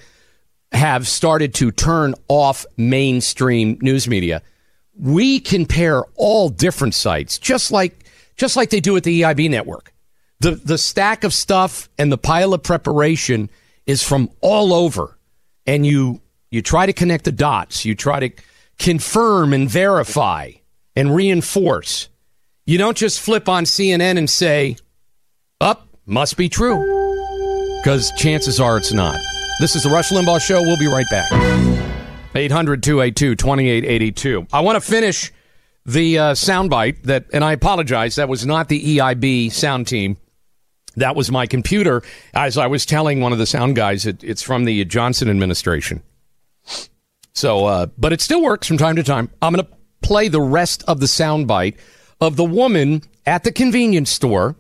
have 0.73 1.07
started 1.07 1.55
to 1.55 1.71
turn 1.71 2.15
off 2.29 2.67
mainstream 2.77 3.79
news 3.81 4.09
media, 4.09 4.43
we 4.99 5.39
compare 5.39 6.03
all 6.17 6.49
different 6.49 6.95
sites, 6.95 7.39
just 7.39 7.71
like 7.71 8.05
just 8.37 8.57
like 8.57 8.71
they 8.71 8.81
do 8.81 8.97
at 8.97 9.05
the 9.05 9.23
EIB 9.23 9.51
network. 9.51 9.93
The 10.43 10.57
the 10.57 10.77
stack 10.77 11.23
of 11.23 11.33
stuff 11.33 11.89
and 11.99 12.11
the 12.11 12.19
pile 12.19 12.53
of 12.53 12.65
preparation 12.65 13.49
is 13.87 14.03
from 14.03 14.29
all 14.41 14.75
over. 14.75 15.17
And 15.69 15.87
you 15.87 16.21
you 16.51 16.63
try 16.63 16.85
to 16.85 16.93
connect 16.93 17.25
the 17.25 17.33
dots, 17.33 17.85
you 17.85 17.95
try 17.95 18.19
to 18.19 18.31
confirm 18.77 19.53
and 19.53 19.71
verify 19.71 20.51
and 20.97 21.15
reinforce. 21.15 22.09
You 22.67 22.77
don't 22.77 22.97
just 22.97 23.21
flip 23.21 23.49
on 23.49 23.65
CNN 23.65 24.19
and 24.19 24.29
say, 24.29 24.77
up, 25.61 25.87
must 26.07 26.37
be 26.37 26.49
true. 26.49 26.77
Because 27.81 28.11
chances 28.17 28.59
are 28.59 28.77
it's 28.77 28.93
not. 28.93 29.21
This 29.61 29.77
is 29.77 29.85
the 29.85 29.91
Rush 29.91 30.11
Limbaugh 30.11 30.41
Show. 30.41 30.61
We'll 30.63 30.77
be 30.77 30.89
right 30.89 31.07
back. 31.09 31.31
800 32.35 32.83
282 32.83 33.37
2882. 33.37 34.47
I 34.53 34.61
want 34.61 34.75
to 34.75 34.81
finish 34.81 35.33
the 35.87 36.19
uh, 36.19 36.33
soundbite 36.33 37.05
that, 37.05 37.27
and 37.33 37.45
I 37.45 37.53
apologize, 37.53 38.17
that 38.17 38.29
was 38.29 38.45
not 38.45 38.69
the 38.69 38.99
EIB 38.99 39.53
sound 39.53 39.87
team. 39.87 40.17
That 40.97 41.17
was 41.17 41.31
my 41.31 41.47
computer. 41.47 42.03
As 42.35 42.59
I 42.59 42.67
was 42.67 42.85
telling 42.85 43.21
one 43.21 43.33
of 43.33 43.39
the 43.39 43.47
sound 43.47 43.77
guys, 43.77 44.07
it, 44.07 44.23
it's 44.23 44.43
from 44.43 44.65
the 44.65 44.85
Johnson 44.85 45.29
administration. 45.29 46.03
So, 47.35 47.67
uh, 47.67 47.87
but 47.97 48.13
it 48.13 48.21
still 48.21 48.43
works 48.43 48.67
from 48.67 48.79
time 48.79 48.97
to 48.97 49.03
time. 49.03 49.31
I'm 49.41 49.55
going 49.55 49.65
to 49.65 49.73
play 50.03 50.29
the 50.29 50.41
rest 50.41 50.85
of 50.87 51.01
the 51.01 51.07
soundbite 51.07 51.77
of 52.21 52.37
the 52.37 52.45
woman 52.45 53.03
at 53.27 53.45
the 53.45 53.53
convenience 53.53 54.11
store 54.11 54.57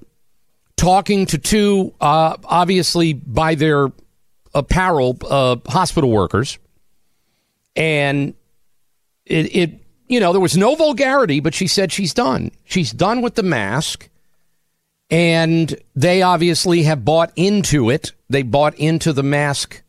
talking 0.76 1.26
to 1.26 1.38
two, 1.38 1.94
uh, 2.00 2.36
obviously 2.44 3.12
by 3.12 3.54
their 3.54 3.92
apparel, 4.54 5.18
uh, 5.28 5.56
hospital 5.68 6.10
workers. 6.10 6.58
And 7.76 8.34
it, 9.26 9.54
it, 9.54 9.70
you 10.08 10.20
know, 10.20 10.32
there 10.32 10.40
was 10.40 10.56
no 10.56 10.74
vulgarity, 10.74 11.40
but 11.40 11.54
she 11.54 11.66
said 11.66 11.92
she's 11.92 12.12
done. 12.12 12.50
She's 12.64 12.90
done 12.90 13.22
with 13.22 13.34
the 13.34 13.42
mask. 13.42 14.08
And 15.12 15.74
they 15.94 16.22
obviously 16.22 16.84
have 16.84 17.04
bought 17.04 17.32
into 17.36 17.90
it. 17.90 18.12
They 18.30 18.42
bought 18.42 18.74
into 18.76 19.12
the 19.12 19.22
mask, 19.22 19.82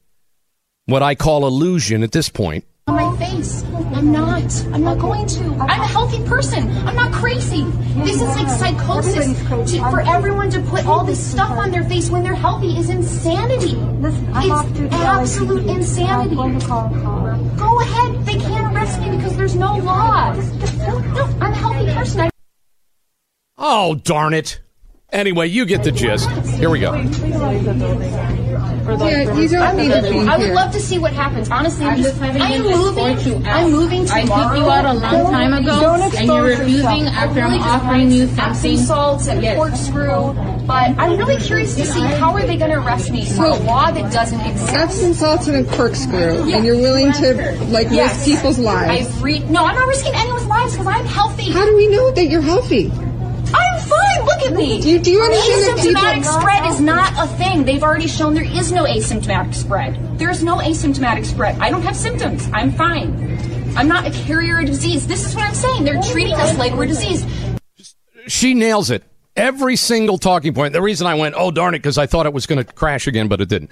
what 0.86 1.02
I 1.02 1.16
call 1.16 1.48
illusion 1.48 2.04
at 2.04 2.12
this 2.12 2.28
point. 2.28 2.66
on 2.88 2.95
my 2.98 3.18
face. 3.26 3.64
I'm 3.95 4.12
not. 4.12 4.66
I'm 4.74 4.84
not 4.84 5.00
going 5.00 5.26
to. 5.28 5.44
I'm 5.62 5.80
a 5.82 5.88
healthy 5.88 6.22
person. 6.26 6.70
I'm 6.86 6.95
not 6.98 7.14
crazy. 7.14 7.64
This 8.04 8.16
is 8.22 8.36
like 8.36 8.50
psychosis. 8.50 9.40
To, 9.72 9.80
for 9.90 10.02
everyone 10.02 10.50
to 10.52 10.60
put 10.64 10.86
all 10.86 11.06
this 11.06 11.26
stuff 11.26 11.52
on 11.52 11.72
their 11.72 11.86
face 11.86 12.10
when 12.10 12.22
they're 12.24 12.36
healthy 12.36 12.78
is 12.78 12.90
insanity. 12.90 13.78
It's 14.06 14.94
absolute 14.94 15.66
insanity. 15.68 16.36
Go 16.36 17.80
ahead. 17.80 18.26
They 18.26 18.36
can't 18.40 18.76
arrest 18.76 19.00
me 19.00 19.16
because 19.16 19.38
there's 19.38 19.56
no 19.56 19.78
law. 19.78 20.34
No, 20.34 21.24
I'm 21.40 21.54
a 21.54 21.56
healthy 21.56 21.94
person. 21.94 22.22
I 22.22 22.30
Oh, 23.58 23.95
darn 23.95 24.34
it. 24.34 24.60
Anyway, 25.14 25.48
you 25.48 25.65
get 25.65 25.84
the 25.84 25.91
gist. 25.91 26.27
Here 26.57 26.69
we 26.72 26.80
go. 26.80 26.94
Yeah, 26.95 27.06
you 29.38 29.48
don't 29.48 29.77
need 29.77 29.91
to 29.91 30.02
be 30.02 30.19
I 30.27 30.38
would 30.38 30.49
love 30.53 30.72
to 30.73 30.80
see 30.80 30.98
what 30.99 31.14
happens. 31.14 31.49
Honestly, 31.49 31.85
I'm 31.85 31.91
I'm 31.94 31.98
just. 31.98 32.10
just 32.10 32.22
having 32.22 32.41
I'm 32.41 32.61
moving. 32.64 33.06
escort 33.06 33.26
you. 33.27 33.45
I'm 33.48 33.72
moving 33.72 34.06
tomorrow. 34.06 34.22
I 34.22 34.23
tomorrow. 34.26 34.49
kicked 34.49 34.57
you 34.65 34.72
out 34.72 34.85
a 34.85 34.94
long 34.94 35.31
time 35.31 35.53
ago, 35.53 35.80
Don't 35.80 36.15
and 36.15 36.26
you're 36.27 36.44
refusing 36.44 36.73
yourself. 37.06 37.14
after 37.15 37.40
I 37.41 37.44
I'm 37.45 37.52
really 37.52 37.64
offering 37.64 38.11
you 38.11 38.27
something. 38.27 38.77
salts 38.77 39.27
and 39.27 39.41
Yes. 39.44 39.56
corkscrew. 39.56 40.34
But 40.65 40.98
I'm 40.99 41.18
really 41.18 41.38
curious 41.38 41.76
to 41.76 41.85
see 41.85 42.02
how 42.02 42.34
are 42.34 42.45
they 42.45 42.57
going 42.57 42.72
to 42.72 42.77
arrest 42.80 43.11
me 43.11 43.23
for 43.26 43.45
a 43.45 43.56
law 43.56 43.91
that 43.91 44.11
doesn't 44.11 44.41
exist. 44.41 44.73
Epsom 44.73 45.14
salts 45.14 45.48
and 45.48 45.65
a 45.65 45.76
corkscrew, 45.76 46.52
and 46.52 46.65
you're 46.65 46.77
willing 46.77 47.11
to 47.14 47.56
like 47.69 47.88
Yes. 47.91 48.15
risk 48.15 48.26
people's 48.38 48.57
lives. 48.60 49.07
I've 49.07 49.23
re- 49.23 49.40
no, 49.48 49.64
I'm 49.64 49.76
not 49.76 49.88
risking 49.88 50.14
anyone's 50.15 50.45
lives 50.48 50.73
because 50.73 50.88
I'm 50.88 51.06
healthy. 51.06 51.52
How 51.52 51.65
do 51.65 51.76
we 51.76 51.88
know 51.88 52.11
that 52.11 52.26
you're 52.26 52.41
healthy? 52.41 52.91
I'm 53.95 54.18
fine. 54.18 54.26
Look 54.26 54.44
at 54.52 54.53
me. 54.53 54.82
Do 54.82 54.90
you- 54.90 54.99
do 54.99 55.11
you 55.11 55.22
understand 55.22 55.64
that 55.64 55.84
people- 55.84 56.02
asymptomatic 56.02 56.26
spread 56.26 56.72
is 56.72 56.80
not 56.80 57.14
a 57.18 57.28
thing? 57.38 57.64
They've 57.64 57.84
already 57.84 58.07
shown 58.07 58.34
there 58.34 58.44
is 58.44 58.72
no 58.72 58.84
asymptomatic 58.84 59.53
spread. 59.53 60.18
There 60.18 60.30
is 60.30 60.44
no 60.44 60.57
asymptomatic 60.57 61.26
spread. 61.26 61.57
I 61.60 61.70
don't 61.70 61.84
have 61.84 61.95
symptoms. 61.95 62.48
I'm 62.53 62.72
fine. 62.72 63.38
I'm 63.76 63.88
not 63.88 64.06
a 64.06 64.11
carrier 64.11 64.60
of 64.60 64.65
disease. 64.65 65.07
This 65.07 65.26
is 65.26 65.36
what 65.36 65.45
I'm 65.45 65.56
saying. 65.56 65.84
They're 65.84 66.02
treating 66.02 66.36
us 66.36 66.57
like 66.57 66.74
we're 66.76 66.86
diseased. 66.86 67.26
She 68.28 68.53
nails 68.53 68.90
it. 68.91 69.03
Every 69.36 69.76
single 69.76 70.18
talking 70.20 70.53
point. 70.53 70.74
The 70.74 70.82
reason 70.82 71.07
I 71.07 71.15
went, 71.15 71.34
oh, 71.38 71.49
darn 71.49 71.74
it, 71.74 71.80
because 71.80 71.98
I 71.98 72.06
thought 72.06 72.26
it 72.28 72.34
was 72.34 72.45
going 72.45 72.64
to 72.64 72.72
crash 72.74 73.07
again, 73.07 73.28
but 73.28 73.41
it 73.41 73.49
didn't. 73.49 73.72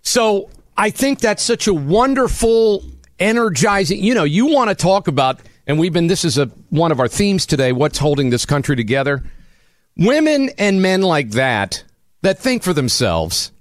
So 0.00 0.48
I 0.76 0.88
think 0.90 1.20
that's 1.20 1.42
such 1.42 1.66
a 1.66 1.74
wonderful, 1.74 2.82
energizing. 3.18 4.02
You 4.02 4.14
know, 4.14 4.24
you 4.24 4.46
want 4.46 4.70
to 4.70 4.74
talk 4.74 5.06
about, 5.06 5.40
and 5.66 5.78
we've 5.78 5.92
been, 5.92 6.06
this 6.06 6.24
is 6.24 6.38
a, 6.38 6.46
one 6.70 6.90
of 6.90 6.98
our 6.98 7.08
themes 7.08 7.44
today 7.44 7.72
what's 7.72 7.98
holding 7.98 8.30
this 8.30 8.46
country 8.46 8.74
together? 8.74 9.22
Women 9.96 10.50
and 10.58 10.80
men 10.80 11.02
like 11.02 11.30
that, 11.30 11.84
that 12.22 12.38
think 12.38 12.62
for 12.62 12.72
themselves. 12.72 13.52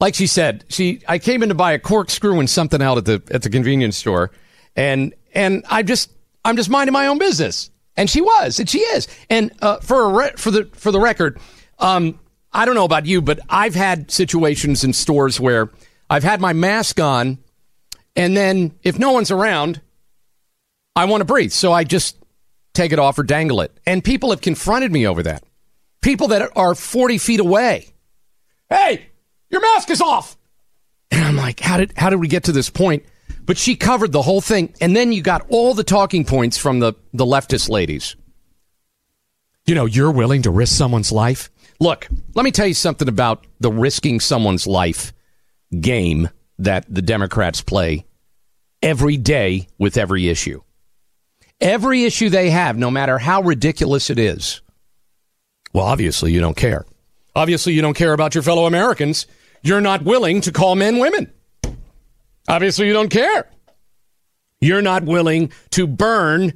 Like 0.00 0.14
she 0.14 0.26
said, 0.26 0.64
she 0.68 1.02
I 1.08 1.18
came 1.18 1.42
in 1.42 1.50
to 1.50 1.54
buy 1.54 1.72
a 1.72 1.78
corkscrew 1.78 2.38
and 2.38 2.48
something 2.48 2.80
out 2.80 2.98
at 2.98 3.04
the 3.04 3.22
at 3.30 3.42
the 3.42 3.50
convenience 3.50 3.96
store, 3.96 4.30
and 4.74 5.14
and 5.34 5.64
I 5.68 5.82
just 5.82 6.10
I'm 6.44 6.56
just 6.56 6.70
minding 6.70 6.92
my 6.92 7.06
own 7.06 7.18
business, 7.18 7.70
and 7.96 8.08
she 8.08 8.22
was, 8.22 8.58
and 8.58 8.68
she 8.68 8.78
is, 8.78 9.08
and 9.28 9.52
uh, 9.60 9.78
for 9.80 10.02
a 10.04 10.12
re- 10.12 10.32
for 10.36 10.50
the 10.50 10.70
for 10.72 10.90
the 10.90 11.00
record, 11.00 11.38
um, 11.78 12.18
I 12.52 12.64
don't 12.64 12.74
know 12.74 12.86
about 12.86 13.04
you, 13.04 13.20
but 13.20 13.40
I've 13.48 13.74
had 13.74 14.10
situations 14.10 14.84
in 14.84 14.94
stores 14.94 15.38
where 15.38 15.70
I've 16.08 16.24
had 16.24 16.40
my 16.40 16.54
mask 16.54 16.98
on, 16.98 17.38
and 18.16 18.34
then 18.34 18.74
if 18.82 18.98
no 18.98 19.12
one's 19.12 19.30
around, 19.30 19.82
I 20.96 21.04
want 21.04 21.20
to 21.20 21.26
breathe, 21.26 21.52
so 21.52 21.72
I 21.72 21.84
just 21.84 22.16
take 22.72 22.92
it 22.92 22.98
off 22.98 23.18
or 23.18 23.22
dangle 23.22 23.60
it, 23.60 23.76
and 23.86 24.02
people 24.02 24.30
have 24.30 24.40
confronted 24.40 24.92
me 24.92 25.06
over 25.06 25.22
that. 25.22 25.44
People 26.02 26.28
that 26.28 26.50
are 26.56 26.74
40 26.74 27.18
feet 27.18 27.40
away. 27.40 27.88
Hey, 28.68 29.06
your 29.50 29.60
mask 29.60 29.90
is 29.90 30.00
off. 30.00 30.36
And 31.10 31.24
I'm 31.24 31.36
like, 31.36 31.60
how 31.60 31.76
did 31.76 31.92
how 31.96 32.10
did 32.10 32.20
we 32.20 32.28
get 32.28 32.44
to 32.44 32.52
this 32.52 32.70
point? 32.70 33.04
But 33.44 33.58
she 33.58 33.74
covered 33.76 34.12
the 34.12 34.22
whole 34.22 34.40
thing. 34.40 34.74
And 34.80 34.94
then 34.94 35.12
you 35.12 35.22
got 35.22 35.44
all 35.48 35.74
the 35.74 35.84
talking 35.84 36.24
points 36.24 36.56
from 36.56 36.78
the, 36.78 36.94
the 37.12 37.24
leftist 37.24 37.68
ladies. 37.68 38.14
You 39.66 39.74
know, 39.74 39.86
you're 39.86 40.12
willing 40.12 40.42
to 40.42 40.50
risk 40.50 40.76
someone's 40.76 41.12
life? 41.12 41.50
Look, 41.80 42.08
let 42.34 42.44
me 42.44 42.52
tell 42.52 42.66
you 42.66 42.74
something 42.74 43.08
about 43.08 43.46
the 43.58 43.72
risking 43.72 44.20
someone's 44.20 44.66
life 44.66 45.12
game 45.80 46.28
that 46.58 46.84
the 46.88 47.02
Democrats 47.02 47.60
play 47.60 48.06
every 48.82 49.16
day 49.16 49.66
with 49.78 49.96
every 49.96 50.28
issue. 50.28 50.62
Every 51.60 52.04
issue 52.04 52.30
they 52.30 52.50
have, 52.50 52.78
no 52.78 52.90
matter 52.90 53.18
how 53.18 53.42
ridiculous 53.42 54.08
it 54.10 54.18
is. 54.18 54.62
Well, 55.72 55.84
obviously, 55.84 56.32
you 56.32 56.40
don't 56.40 56.56
care. 56.56 56.86
Obviously, 57.36 57.74
you 57.74 57.82
don't 57.82 57.94
care 57.94 58.12
about 58.12 58.34
your 58.34 58.42
fellow 58.42 58.66
Americans. 58.66 59.26
You're 59.62 59.80
not 59.80 60.02
willing 60.02 60.40
to 60.42 60.52
call 60.52 60.74
men 60.74 60.98
women. 60.98 61.32
Obviously, 62.48 62.86
you 62.86 62.92
don't 62.92 63.10
care. 63.10 63.48
You're 64.60 64.82
not 64.82 65.04
willing 65.04 65.52
to 65.70 65.86
burn 65.86 66.54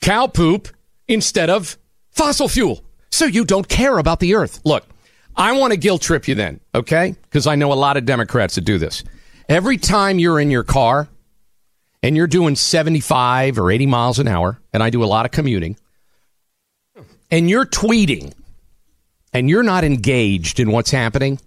cow 0.00 0.26
poop 0.26 0.68
instead 1.06 1.50
of 1.50 1.78
fossil 2.10 2.48
fuel. 2.48 2.82
So 3.10 3.26
you 3.26 3.44
don't 3.44 3.68
care 3.68 3.98
about 3.98 4.20
the 4.20 4.34
earth. 4.34 4.60
Look, 4.64 4.84
I 5.36 5.52
want 5.52 5.72
to 5.72 5.76
guilt 5.76 6.02
trip 6.02 6.28
you 6.28 6.34
then, 6.34 6.60
okay? 6.74 7.14
Because 7.22 7.46
I 7.46 7.54
know 7.54 7.72
a 7.72 7.74
lot 7.74 7.96
of 7.96 8.04
Democrats 8.04 8.56
that 8.56 8.62
do 8.62 8.78
this. 8.78 9.04
Every 9.48 9.78
time 9.78 10.18
you're 10.18 10.40
in 10.40 10.50
your 10.50 10.64
car 10.64 11.08
and 12.04 12.18
you're 12.18 12.26
doing 12.26 12.54
75 12.54 13.58
or 13.58 13.70
80 13.70 13.86
miles 13.86 14.18
an 14.18 14.28
hour, 14.28 14.60
and 14.74 14.82
I 14.82 14.90
do 14.90 15.02
a 15.02 15.06
lot 15.06 15.24
of 15.24 15.32
commuting, 15.32 15.78
and 17.30 17.48
you're 17.48 17.64
tweeting 17.64 18.34
and 19.32 19.48
you're 19.48 19.62
not 19.62 19.84
engaged 19.84 20.60
in 20.60 20.70
what's 20.70 20.90
happening, 20.90 21.40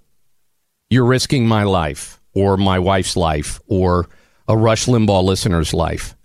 you're 0.89 1.05
risking 1.05 1.47
my 1.47 1.61
life 1.61 2.19
or 2.33 2.57
my 2.57 2.79
wife's 2.79 3.15
life 3.15 3.59
or 3.67 4.09
a 4.47 4.57
Rush 4.57 4.87
Limbaugh 4.87 5.23
listener's 5.23 5.75
life. 5.75 6.15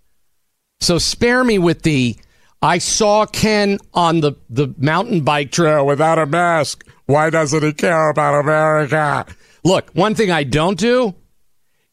So 0.80 0.96
spare 0.96 1.44
me 1.44 1.59
with 1.59 1.82
the 1.82 2.16
I 2.62 2.78
saw 2.78 3.26
Ken 3.26 3.76
on 3.92 4.20
the, 4.20 4.32
the 4.48 4.74
mountain 4.78 5.24
bike 5.24 5.52
trail 5.52 5.84
without 5.84 6.18
a 6.18 6.24
mask. 6.24 6.86
Why 7.04 7.28
doesn't 7.28 7.62
he 7.62 7.74
care 7.74 8.09
about 8.09 8.40
America? 8.40 9.26
Look, 9.62 9.90
one 9.90 10.14
thing 10.14 10.30
I 10.30 10.44
don't 10.44 10.78
do 10.78 11.14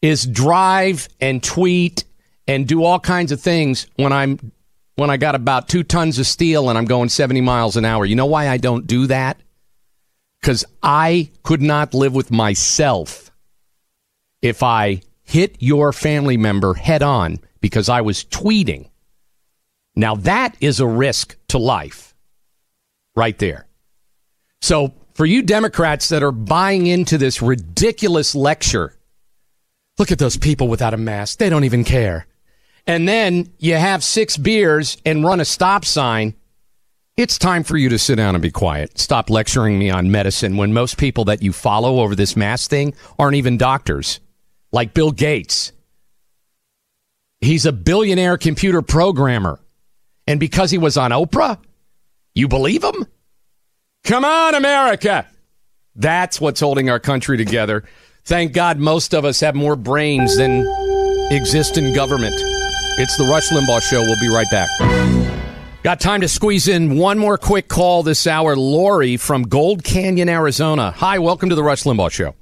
is 0.00 0.24
drive 0.24 1.06
and 1.20 1.42
tweet 1.42 2.04
and 2.46 2.66
do 2.66 2.84
all 2.84 2.98
kinds 2.98 3.32
of 3.32 3.40
things 3.40 3.86
when 3.96 4.12
I'm 4.12 4.52
when 4.96 5.10
I 5.10 5.16
got 5.16 5.34
about 5.34 5.68
two 5.68 5.82
tons 5.82 6.18
of 6.18 6.26
steel 6.26 6.68
and 6.68 6.76
I'm 6.76 6.84
going 6.84 7.08
70 7.08 7.40
miles 7.40 7.76
an 7.76 7.84
hour. 7.84 8.04
You 8.04 8.16
know 8.16 8.26
why 8.26 8.48
I 8.48 8.58
don't 8.58 8.86
do 8.86 9.06
that? 9.06 9.40
Because 10.40 10.64
I 10.82 11.30
could 11.42 11.62
not 11.62 11.94
live 11.94 12.14
with 12.14 12.30
myself 12.30 13.30
if 14.42 14.62
I 14.62 15.00
hit 15.22 15.56
your 15.60 15.92
family 15.92 16.36
member 16.36 16.74
head 16.74 17.02
on 17.02 17.38
because 17.60 17.88
I 17.88 18.00
was 18.00 18.24
tweeting. 18.24 18.90
Now 19.96 20.16
that 20.16 20.54
is 20.60 20.80
a 20.80 20.86
risk 20.86 21.36
to 21.48 21.58
life 21.58 22.14
right 23.16 23.38
there. 23.38 23.66
So 24.60 24.94
for 25.14 25.26
you 25.26 25.42
Democrats 25.42 26.08
that 26.08 26.22
are 26.22 26.32
buying 26.32 26.86
into 26.86 27.18
this 27.18 27.42
ridiculous 27.42 28.34
lecture, 28.34 28.96
look 29.98 30.12
at 30.12 30.18
those 30.18 30.36
people 30.36 30.68
without 30.68 30.94
a 30.94 30.98
mask. 30.98 31.38
They 31.38 31.48
don't 31.50 31.64
even 31.64 31.84
care. 31.84 32.26
And 32.86 33.08
then 33.08 33.52
you 33.58 33.74
have 33.74 34.02
six 34.02 34.36
beers 34.36 34.96
and 35.04 35.24
run 35.24 35.40
a 35.40 35.44
stop 35.44 35.84
sign. 35.84 36.34
It's 37.16 37.38
time 37.38 37.64
for 37.64 37.76
you 37.76 37.88
to 37.90 37.98
sit 37.98 38.16
down 38.16 38.34
and 38.34 38.42
be 38.42 38.50
quiet. 38.50 38.98
Stop 38.98 39.28
lecturing 39.30 39.78
me 39.78 39.90
on 39.90 40.10
medicine 40.10 40.56
when 40.56 40.72
most 40.72 40.96
people 40.96 41.26
that 41.26 41.42
you 41.42 41.52
follow 41.52 42.00
over 42.00 42.14
this 42.14 42.36
mask 42.36 42.70
thing 42.70 42.94
aren't 43.18 43.36
even 43.36 43.58
doctors, 43.58 44.20
like 44.72 44.94
Bill 44.94 45.10
Gates. 45.10 45.72
He's 47.40 47.66
a 47.66 47.72
billionaire 47.72 48.38
computer 48.38 48.82
programmer. 48.82 49.60
And 50.26 50.38
because 50.38 50.70
he 50.70 50.78
was 50.78 50.96
on 50.96 51.10
Oprah, 51.10 51.58
you 52.34 52.48
believe 52.48 52.84
him? 52.84 53.06
Come 54.04 54.24
on, 54.24 54.54
America. 54.54 55.26
That's 55.94 56.40
what's 56.40 56.60
holding 56.60 56.88
our 56.88 57.00
country 57.00 57.36
together. 57.36 57.84
Thank 58.24 58.52
God 58.52 58.78
most 58.78 59.14
of 59.14 59.24
us 59.24 59.40
have 59.40 59.54
more 59.54 59.76
brains 59.76 60.36
than 60.36 60.66
exist 61.30 61.76
in 61.76 61.94
government. 61.94 62.34
It's 63.02 63.16
the 63.16 63.24
Rush 63.24 63.48
Limbaugh 63.48 63.80
Show. 63.80 64.02
We'll 64.02 64.20
be 64.20 64.28
right 64.28 64.46
back. 64.50 64.68
Got 65.82 66.00
time 66.00 66.20
to 66.20 66.28
squeeze 66.28 66.68
in 66.68 66.98
one 66.98 67.18
more 67.18 67.38
quick 67.38 67.66
call 67.66 68.02
this 68.02 68.26
hour. 68.26 68.54
Lori 68.56 69.16
from 69.16 69.44
Gold 69.44 69.84
Canyon, 69.84 70.28
Arizona. 70.28 70.90
Hi, 70.90 71.18
welcome 71.18 71.48
to 71.48 71.54
the 71.54 71.62
Rush 71.62 71.84
Limbaugh 71.84 72.10
Show. 72.10 72.34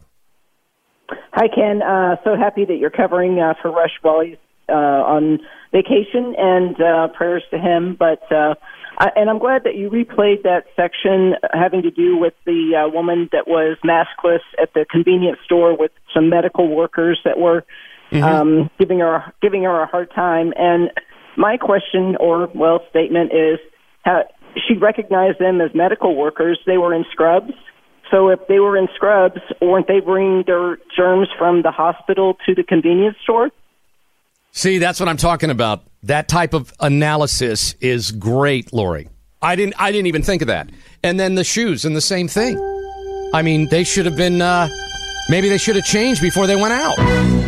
Hi, 1.33 1.47
Ken. 1.47 1.81
Uh, 1.81 2.17
so 2.25 2.35
happy 2.37 2.65
that 2.65 2.75
you're 2.75 2.91
covering 2.91 3.39
uh, 3.39 3.55
for 3.63 3.71
Rush 3.71 3.93
while 4.03 4.21
he's 4.21 4.37
uh, 4.69 4.73
on 4.73 5.39
vacation, 5.71 6.35
and 6.37 6.75
uh, 6.83 7.07
prayers 7.17 7.45
to 7.53 7.59
him. 7.59 7.95
But 7.97 8.21
uh, 8.33 8.57
I, 8.99 9.11
and 9.15 9.31
I'm 9.31 9.39
glad 9.39 9.63
that 9.63 9.77
you 9.77 9.91
replayed 9.91 10.43
that 10.43 10.65
section 10.75 11.35
having 11.53 11.83
to 11.83 11.93
do 11.93 12.17
with 12.17 12.35
the 12.47 12.83
uh, 12.85 12.89
woman 12.89 13.29
that 13.31 13.47
was 13.47 13.79
maskless 13.85 14.41
at 14.61 14.75
the 14.75 14.85
convenience 14.91 15.39
store 15.45 15.77
with 15.79 15.93
some 16.13 16.29
medical 16.29 16.67
workers 16.75 17.21
that 17.25 17.39
were 17.39 17.65
Mhm. 18.13 18.23
um, 18.23 18.71
giving 18.79 19.01
her 19.01 19.33
giving 19.43 19.65
her 19.65 19.83
a 19.83 19.87
hard 19.87 20.11
time. 20.13 20.53
And 20.57 20.91
my 21.37 21.57
question, 21.57 22.17
or 22.19 22.49
well, 22.55 22.81
statement 22.91 23.33
is, 23.33 23.59
how, 24.05 24.25
she 24.67 24.75
recognized 24.75 25.39
them 25.39 25.61
as 25.61 25.75
medical 25.75 26.17
workers. 26.17 26.59
They 26.67 26.79
were 26.79 26.95
in 26.95 27.05
scrubs. 27.13 27.53
So 28.11 28.29
if 28.31 28.41
they 28.49 28.59
were 28.59 28.77
in 28.77 28.89
scrubs, 28.95 29.41
weren't 29.61 29.87
they 29.87 30.01
bringing 30.01 30.45
their 30.47 30.79
germs 30.97 31.29
from 31.39 31.63
the 31.63 31.71
hospital 31.71 32.39
to 32.47 32.55
the 32.55 32.63
convenience 32.63 33.17
store? 33.23 33.51
See, 34.53 34.79
that's 34.79 34.99
what 34.99 35.09
I'm 35.09 35.19
talking 35.19 35.51
about. 35.51 35.83
That 36.05 36.27
type 36.29 36.55
of 36.55 36.73
analysis 36.81 37.75
is 37.81 38.11
great, 38.11 38.73
Lori. 38.73 39.09
I 39.43 39.57
didn't 39.57 39.75
I 39.79 39.93
didn't 39.93 40.07
even 40.07 40.23
think 40.23 40.43
of 40.43 40.49
that. 40.49 40.71
And 41.05 41.21
then 41.21 41.35
the 41.35 41.45
shoes 41.45 41.85
and 41.85 41.95
the 41.95 42.01
same 42.01 42.29
thing. 42.29 42.59
I 43.35 43.43
mean, 43.43 43.69
they 43.69 43.85
should 43.85 44.07
have 44.07 44.17
been 44.17 44.41
uh 44.41 44.69
maybe 45.29 45.49
they 45.49 45.59
should 45.59 45.77
have 45.77 45.85
changed 45.85 46.23
before 46.23 46.47
they 46.47 46.57
went 46.57 46.73
out. 46.73 47.48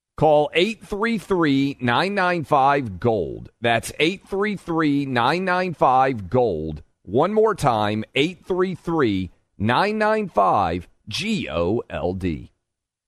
Call 0.21 0.51
833 0.53 1.77
995 1.81 2.99
Gold. 2.99 3.49
That's 3.59 3.91
833 3.97 5.07
995 5.07 6.29
Gold. 6.29 6.83
One 7.01 7.33
more 7.33 7.55
time 7.55 8.03
833 8.13 9.31
995 9.57 10.87
G 11.07 11.49
O 11.49 11.81
L 11.89 12.13
D. 12.13 12.51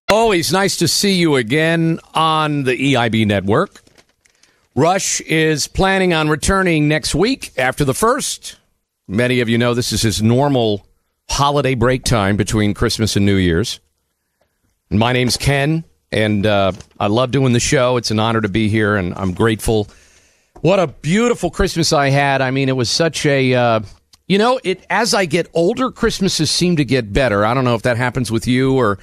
Always 0.09 0.51
nice 0.51 0.75
to 0.77 0.87
see 0.87 1.13
you 1.13 1.35
again 1.35 1.99
on 2.15 2.63
the 2.63 2.75
EIB 2.75 3.27
network. 3.27 3.83
Rush 4.73 5.21
is 5.21 5.67
planning 5.67 6.15
on 6.15 6.29
returning 6.29 6.87
next 6.87 7.13
week 7.13 7.51
after 7.59 7.85
the 7.85 7.93
first. 7.93 8.55
Many 9.07 9.39
of 9.39 9.47
you 9.47 9.59
know 9.59 9.75
this 9.75 9.91
is 9.91 10.01
his 10.01 10.23
normal 10.23 10.87
holiday 11.29 11.75
break 11.75 12.05
time 12.05 12.37
between 12.37 12.73
Christmas 12.73 13.15
and 13.15 13.23
New 13.23 13.35
Year's. 13.35 13.79
My 14.89 15.13
name's 15.13 15.37
Ken, 15.37 15.83
and 16.13 16.45
uh, 16.45 16.71
I 16.99 17.07
love 17.07 17.31
doing 17.31 17.53
the 17.53 17.59
show. 17.59 17.97
It's 17.97 18.11
an 18.11 18.19
honor 18.19 18.41
to 18.41 18.49
be 18.49 18.69
here, 18.69 18.95
and 18.95 19.13
I'm 19.15 19.33
grateful. 19.33 19.89
What 20.61 20.79
a 20.79 20.87
beautiful 20.87 21.49
Christmas 21.49 21.91
I 21.91 22.09
had. 22.09 22.41
I 22.41 22.51
mean, 22.51 22.69
it 22.69 22.77
was 22.77 22.89
such 22.89 23.25
a. 23.25 23.53
Uh, 23.53 23.79
you 24.27 24.37
know, 24.37 24.59
it 24.63 24.85
as 24.89 25.13
I 25.13 25.25
get 25.25 25.49
older, 25.53 25.91
Christmases 25.91 26.49
seem 26.49 26.77
to 26.77 26.85
get 26.85 27.11
better. 27.11 27.45
I 27.45 27.53
don't 27.53 27.65
know 27.65 27.75
if 27.75 27.81
that 27.81 27.97
happens 27.97 28.31
with 28.31 28.47
you 28.47 28.75
or 28.77 28.97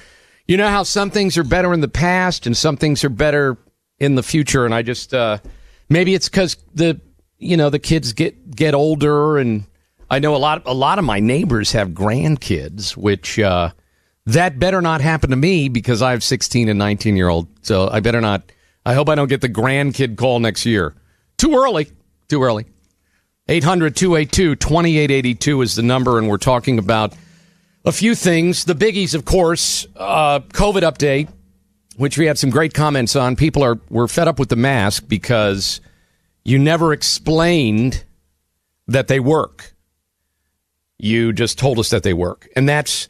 you 0.47 0.57
know 0.57 0.67
how 0.67 0.83
some 0.83 1.11
things 1.11 1.37
are 1.37 1.43
better 1.43 1.73
in 1.73 1.81
the 1.81 1.87
past 1.87 2.47
and 2.47 2.57
some 2.57 2.75
things 2.75 3.03
are 3.03 3.09
better 3.09 3.57
in 3.99 4.15
the 4.15 4.23
future 4.23 4.65
and 4.65 4.73
I 4.73 4.81
just 4.81 5.13
uh 5.13 5.37
maybe 5.89 6.15
it's 6.15 6.27
cuz 6.27 6.57
the 6.73 6.99
you 7.37 7.55
know, 7.55 7.69
the 7.69 7.79
kids 7.79 8.13
get 8.13 8.55
get 8.55 8.73
older 8.73 9.37
and 9.37 9.65
I 10.09 10.19
know 10.19 10.35
a 10.35 10.37
lot 10.37 10.63
a 10.65 10.73
lot 10.73 10.97
of 10.97 11.05
my 11.05 11.19
neighbors 11.19 11.71
have 11.73 11.89
grandkids 11.89 12.97
which 12.97 13.37
uh 13.37 13.71
that 14.25 14.59
better 14.59 14.81
not 14.81 15.01
happen 15.01 15.31
to 15.31 15.35
me 15.35 15.69
because 15.69 16.01
I 16.01 16.11
have 16.11 16.23
16 16.23 16.69
and 16.69 16.79
19 16.79 17.17
year 17.17 17.29
old. 17.29 17.47
So 17.61 17.89
I 17.89 17.99
better 17.99 18.21
not 18.21 18.43
I 18.85 18.93
hope 18.93 19.09
I 19.09 19.15
don't 19.15 19.27
get 19.27 19.41
the 19.41 19.49
grandkid 19.49 20.17
call 20.17 20.39
next 20.39 20.65
year. 20.65 20.95
Too 21.37 21.55
early. 21.55 21.91
Too 22.27 22.41
early. 22.43 22.65
800 23.47 23.95
282 23.95 24.55
2882 24.55 25.61
is 25.61 25.75
the 25.75 25.83
number, 25.83 26.17
and 26.17 26.29
we're 26.29 26.37
talking 26.37 26.79
about 26.79 27.13
a 27.83 27.91
few 27.91 28.15
things. 28.15 28.65
The 28.65 28.73
biggies, 28.75 29.13
of 29.13 29.25
course, 29.25 29.85
uh, 29.95 30.39
COVID 30.39 30.81
update, 30.81 31.29
which 31.97 32.17
we 32.17 32.25
had 32.25 32.37
some 32.37 32.49
great 32.49 32.73
comments 32.73 33.15
on. 33.15 33.35
People 33.35 33.63
are 33.63 33.79
were 33.89 34.07
fed 34.07 34.27
up 34.27 34.39
with 34.39 34.49
the 34.49 34.55
mask 34.55 35.05
because 35.07 35.81
you 36.43 36.57
never 36.57 36.93
explained 36.93 38.03
that 38.87 39.07
they 39.07 39.19
work. 39.19 39.73
You 40.97 41.33
just 41.33 41.57
told 41.57 41.79
us 41.79 41.89
that 41.89 42.03
they 42.03 42.13
work. 42.13 42.47
And 42.55 42.69
that's 42.69 43.09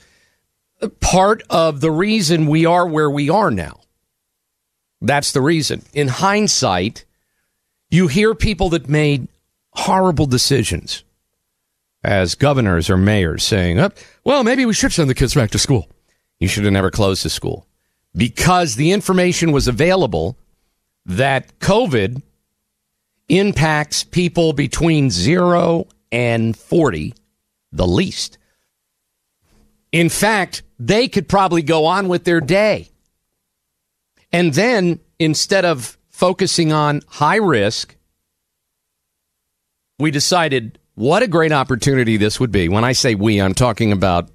part 0.90 1.44
of 1.50 1.82
the 1.82 1.92
reason 1.92 2.48
we 2.48 2.66
are 2.66 2.88
where 2.88 3.10
we 3.10 3.30
are 3.30 3.52
now. 3.52 3.82
That's 5.02 5.32
the 5.32 5.42
reason. 5.42 5.84
In 5.94 6.08
hindsight, 6.08 7.06
you 7.90 8.08
hear 8.08 8.36
people 8.36 8.70
that 8.70 8.90
made 8.90 9.28
horrible 9.74 10.26
decisions 10.26 11.04
as 12.04 12.36
governors 12.36 12.90
or 12.90 12.98
mayors 12.98 13.44
saying, 13.44 13.80
oh, 13.80 13.92
well, 14.24 14.44
maybe 14.44 14.66
we 14.66 14.74
should 14.74 14.94
send 14.94 15.10
the 15.10 15.16
kids 15.16 15.34
back 15.34 15.52
to 15.52 15.60
school. 15.60 15.88
You 16.40 16.48
should 16.48 16.64
have 16.64 16.74
never 16.74 16.92
closed 16.92 17.24
the 17.24 17.30
school 17.30 17.68
because 18.16 18.76
the 18.76 18.92
information 18.92 19.52
was 19.52 19.68
available 19.68 20.38
that 21.06 21.60
COVID 21.60 22.22
impacts 23.30 24.04
people 24.04 24.54
between 24.54 25.10
zero 25.10 25.88
and 26.12 26.58
40 26.58 27.14
the 27.72 27.88
least. 27.88 28.38
In 29.92 30.10
fact, 30.10 30.64
they 30.80 31.08
could 31.08 31.28
probably 31.28 31.62
go 31.62 31.86
on 31.86 32.08
with 32.08 32.24
their 32.24 32.42
day. 32.42 32.90
And 34.32 34.54
then 34.54 35.00
instead 35.20 35.66
of 35.66 35.98
focusing 36.10 36.72
on 36.72 37.02
high 37.08 37.38
risk, 37.38 37.96
we 40.00 40.12
decided 40.12 40.80
what 40.96 41.24
a 41.24 41.28
great 41.28 41.52
opportunity 41.52 42.18
this 42.18 42.40
would 42.40 42.52
be. 42.52 42.70
When 42.70 42.84
I 42.84 42.94
say 42.94 43.16
we, 43.16 43.42
I'm 43.42 43.54
talking 43.54 43.92
about 43.92 44.30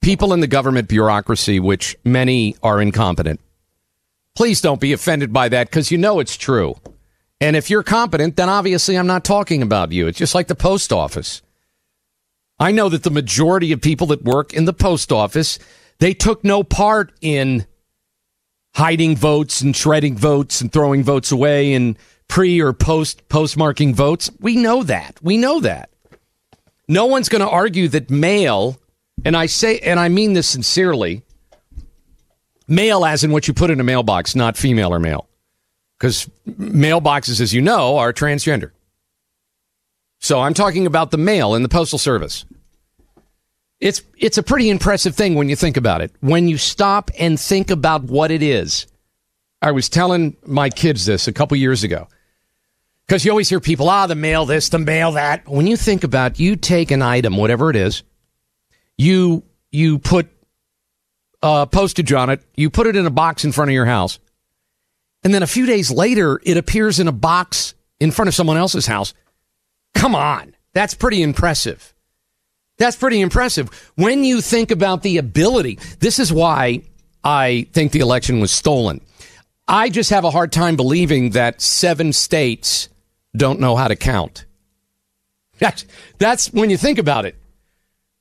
people 0.00 0.32
in 0.32 0.40
the 0.40 0.46
government 0.46 0.88
bureaucracy, 0.88 1.60
which 1.60 1.96
many 2.04 2.56
are 2.62 2.80
incompetent. 2.80 3.40
Please 4.34 4.60
don't 4.60 4.80
be 4.80 4.92
offended 4.92 5.32
by 5.32 5.48
that 5.48 5.68
because 5.68 5.90
you 5.90 5.98
know 5.98 6.20
it's 6.20 6.36
true. 6.36 6.74
And 7.40 7.56
if 7.56 7.70
you're 7.70 7.82
competent, 7.82 8.36
then 8.36 8.48
obviously 8.48 8.96
I'm 8.96 9.06
not 9.06 9.24
talking 9.24 9.62
about 9.62 9.92
you. 9.92 10.06
It's 10.06 10.18
just 10.18 10.34
like 10.34 10.46
the 10.46 10.54
post 10.54 10.92
office. 10.92 11.42
I 12.60 12.72
know 12.72 12.90
that 12.90 13.02
the 13.02 13.10
majority 13.10 13.72
of 13.72 13.80
people 13.80 14.06
that 14.08 14.22
work 14.22 14.52
in 14.52 14.66
the 14.66 14.74
post 14.74 15.10
office, 15.10 15.58
they 15.98 16.12
took 16.12 16.44
no 16.44 16.62
part 16.62 17.10
in 17.22 17.66
hiding 18.74 19.16
votes 19.16 19.62
and 19.62 19.74
shredding 19.74 20.16
votes 20.16 20.60
and 20.60 20.70
throwing 20.70 21.02
votes 21.02 21.32
away 21.32 21.72
and 21.72 21.98
pre 22.28 22.60
or 22.60 22.74
post 22.74 23.26
postmarking 23.28 23.94
votes. 23.94 24.30
We 24.40 24.56
know 24.56 24.82
that. 24.82 25.18
We 25.22 25.38
know 25.38 25.60
that. 25.60 25.88
No 26.86 27.06
one's 27.06 27.30
going 27.30 27.40
to 27.40 27.48
argue 27.48 27.88
that 27.88 28.10
mail, 28.10 28.78
and 29.24 29.36
I 29.36 29.46
say, 29.46 29.78
and 29.78 29.98
I 29.98 30.08
mean 30.08 30.34
this 30.34 30.48
sincerely, 30.48 31.22
mail 32.68 33.04
as 33.06 33.24
in 33.24 33.32
what 33.32 33.48
you 33.48 33.54
put 33.54 33.70
in 33.70 33.80
a 33.80 33.84
mailbox, 33.84 34.34
not 34.34 34.56
female 34.56 34.92
or 34.92 34.98
male. 34.98 35.28
Because 35.98 36.28
mailboxes, 36.46 37.40
as 37.40 37.54
you 37.54 37.62
know, 37.62 37.96
are 37.96 38.12
transgender. 38.12 38.72
So 40.20 40.40
I'm 40.40 40.54
talking 40.54 40.86
about 40.86 41.10
the 41.10 41.18
mail 41.18 41.54
in 41.54 41.62
the 41.62 41.68
postal 41.68 41.98
service. 41.98 42.44
It's 43.80 44.02
it's 44.18 44.36
a 44.36 44.42
pretty 44.42 44.68
impressive 44.68 45.16
thing 45.16 45.34
when 45.34 45.48
you 45.48 45.56
think 45.56 45.78
about 45.78 46.02
it. 46.02 46.12
When 46.20 46.46
you 46.46 46.58
stop 46.58 47.10
and 47.18 47.40
think 47.40 47.70
about 47.70 48.04
what 48.04 48.30
it 48.30 48.42
is. 48.42 48.86
I 49.62 49.72
was 49.72 49.88
telling 49.88 50.36
my 50.46 50.70
kids 50.70 51.06
this 51.06 51.26
a 51.26 51.32
couple 51.32 51.56
years 51.56 51.82
ago. 51.82 52.06
Because 53.06 53.24
you 53.24 53.30
always 53.30 53.48
hear 53.48 53.60
people, 53.60 53.88
ah, 53.90 54.06
the 54.06 54.14
mail 54.14 54.46
this, 54.46 54.68
the 54.68 54.78
mail 54.78 55.12
that. 55.12 55.48
When 55.48 55.66
you 55.66 55.76
think 55.76 56.04
about, 56.04 56.38
you 56.38 56.54
take 56.54 56.90
an 56.90 57.02
item, 57.02 57.36
whatever 57.36 57.68
it 57.70 57.76
is, 57.76 58.02
you 58.96 59.42
you 59.72 59.98
put 59.98 60.28
uh, 61.42 61.66
postage 61.66 62.12
on 62.12 62.28
it, 62.30 62.42
you 62.54 62.68
put 62.70 62.86
it 62.86 62.94
in 62.94 63.06
a 63.06 63.10
box 63.10 63.44
in 63.44 63.52
front 63.52 63.70
of 63.70 63.74
your 63.74 63.86
house, 63.86 64.18
and 65.24 65.32
then 65.32 65.42
a 65.42 65.46
few 65.46 65.64
days 65.66 65.90
later, 65.90 66.40
it 66.44 66.58
appears 66.58 67.00
in 67.00 67.08
a 67.08 67.12
box 67.12 67.74
in 67.98 68.10
front 68.10 68.28
of 68.28 68.34
someone 68.34 68.58
else's 68.58 68.86
house. 68.86 69.14
Come 69.94 70.14
on, 70.14 70.54
that's 70.72 70.94
pretty 70.94 71.22
impressive. 71.22 71.94
That's 72.78 72.96
pretty 72.96 73.20
impressive. 73.20 73.68
When 73.96 74.24
you 74.24 74.40
think 74.40 74.70
about 74.70 75.02
the 75.02 75.18
ability, 75.18 75.78
this 75.98 76.18
is 76.18 76.32
why 76.32 76.82
I 77.22 77.66
think 77.72 77.92
the 77.92 78.00
election 78.00 78.40
was 78.40 78.50
stolen. 78.50 79.02
I 79.68 79.90
just 79.90 80.10
have 80.10 80.24
a 80.24 80.30
hard 80.30 80.50
time 80.50 80.76
believing 80.76 81.30
that 81.30 81.60
seven 81.60 82.12
states 82.12 82.88
don't 83.36 83.60
know 83.60 83.76
how 83.76 83.88
to 83.88 83.96
count. 83.96 84.46
That's, 85.58 85.84
that's 86.18 86.52
when 86.52 86.70
you 86.70 86.78
think 86.78 86.98
about 86.98 87.26
it. 87.26 87.36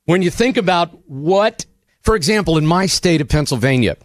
When 0.05 0.21
you 0.21 0.29
think 0.29 0.57
about 0.57 1.07
what, 1.07 1.65
for 2.01 2.15
example, 2.15 2.57
in 2.57 2.65
my 2.65 2.85
state 2.85 3.21
of 3.21 3.29
Pennsylvania, 3.29 3.95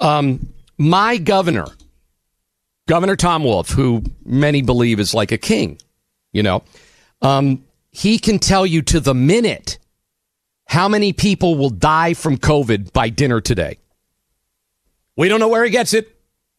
um, 0.00 0.52
my 0.78 1.16
governor, 1.16 1.66
Governor 2.88 3.14
Tom 3.14 3.44
Wolf, 3.44 3.70
who 3.70 4.02
many 4.24 4.62
believe 4.62 4.98
is 4.98 5.14
like 5.14 5.30
a 5.30 5.38
king, 5.38 5.78
you 6.32 6.42
know, 6.42 6.64
um, 7.22 7.64
he 7.90 8.18
can 8.18 8.38
tell 8.38 8.66
you 8.66 8.82
to 8.82 9.00
the 9.00 9.14
minute 9.14 9.78
how 10.66 10.88
many 10.88 11.12
people 11.12 11.56
will 11.56 11.70
die 11.70 12.14
from 12.14 12.36
COVID 12.36 12.92
by 12.92 13.08
dinner 13.08 13.40
today. 13.40 13.78
We 15.16 15.28
don't 15.28 15.40
know 15.40 15.48
where 15.48 15.64
he 15.64 15.70
gets 15.70 15.94
it. 15.94 16.16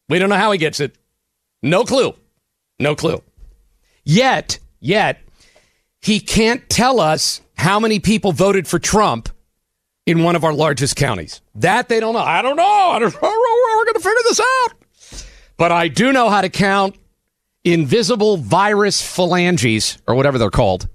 We 0.08 0.18
don't 0.18 0.28
know 0.28 0.36
how 0.36 0.52
he 0.52 0.58
gets 0.58 0.80
it. 0.80 0.96
No 1.62 1.84
clue. 1.84 2.14
No 2.78 2.94
clue. 2.94 3.22
Yet, 4.04 4.58
yet, 4.80 5.20
he 6.00 6.20
can't 6.20 6.68
tell 6.68 7.00
us 7.00 7.40
how 7.56 7.80
many 7.80 7.98
people 7.98 8.32
voted 8.32 8.68
for 8.68 8.78
Trump 8.78 9.28
in 10.06 10.22
one 10.22 10.36
of 10.36 10.44
our 10.44 10.52
largest 10.52 10.96
counties. 10.96 11.40
That 11.54 11.88
they 11.88 12.00
don't 12.00 12.14
know. 12.14 12.20
I 12.20 12.42
don't 12.42 12.56
know. 12.56 12.62
I 12.62 12.98
don't 12.98 13.12
know. 13.14 13.20
We're 13.22 13.84
going 13.84 13.94
to 13.94 14.00
figure 14.00 14.14
this 14.24 14.40
out. 14.40 15.24
But 15.56 15.72
I 15.72 15.88
do 15.88 16.12
know 16.12 16.28
how 16.28 16.42
to 16.42 16.48
count 16.48 16.96
invisible 17.64 18.36
virus 18.36 19.02
phalanges 19.02 19.98
or 20.06 20.14
whatever 20.14 20.38
they're 20.38 20.50
called. 20.50 20.88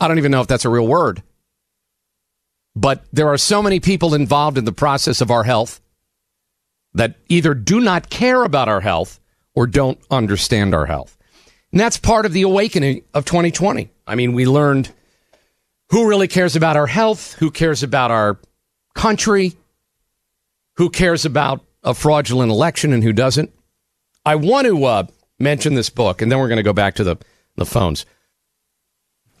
I 0.00 0.08
don't 0.08 0.18
even 0.18 0.30
know 0.30 0.40
if 0.40 0.46
that's 0.46 0.64
a 0.64 0.70
real 0.70 0.86
word. 0.86 1.22
But 2.76 3.04
there 3.12 3.28
are 3.28 3.38
so 3.38 3.62
many 3.62 3.80
people 3.80 4.14
involved 4.14 4.58
in 4.58 4.64
the 4.64 4.72
process 4.72 5.20
of 5.20 5.30
our 5.30 5.44
health 5.44 5.80
that 6.94 7.16
either 7.28 7.54
do 7.54 7.80
not 7.80 8.10
care 8.10 8.44
about 8.44 8.68
our 8.68 8.80
health 8.80 9.20
or 9.54 9.66
don't 9.66 9.98
understand 10.10 10.74
our 10.74 10.86
health. 10.86 11.16
And 11.72 11.80
that's 11.80 11.96
part 11.96 12.26
of 12.26 12.32
the 12.32 12.42
awakening 12.42 13.02
of 13.14 13.24
2020. 13.24 13.90
I 14.06 14.14
mean, 14.14 14.32
we 14.32 14.46
learned 14.46 14.92
who 15.90 16.08
really 16.08 16.28
cares 16.28 16.56
about 16.56 16.76
our 16.76 16.86
health, 16.86 17.34
who 17.34 17.50
cares 17.50 17.82
about 17.82 18.10
our 18.10 18.38
country, 18.94 19.54
who 20.76 20.90
cares 20.90 21.24
about 21.24 21.64
a 21.82 21.94
fraudulent 21.94 22.50
election, 22.50 22.92
and 22.92 23.02
who 23.02 23.12
doesn't. 23.12 23.52
I 24.24 24.36
want 24.36 24.66
to 24.66 24.84
uh, 24.84 25.06
mention 25.38 25.74
this 25.74 25.90
book, 25.90 26.22
and 26.22 26.30
then 26.30 26.38
we're 26.38 26.48
going 26.48 26.56
to 26.56 26.62
go 26.62 26.72
back 26.72 26.94
to 26.96 27.04
the, 27.04 27.16
the 27.56 27.66
phones. 27.66 28.06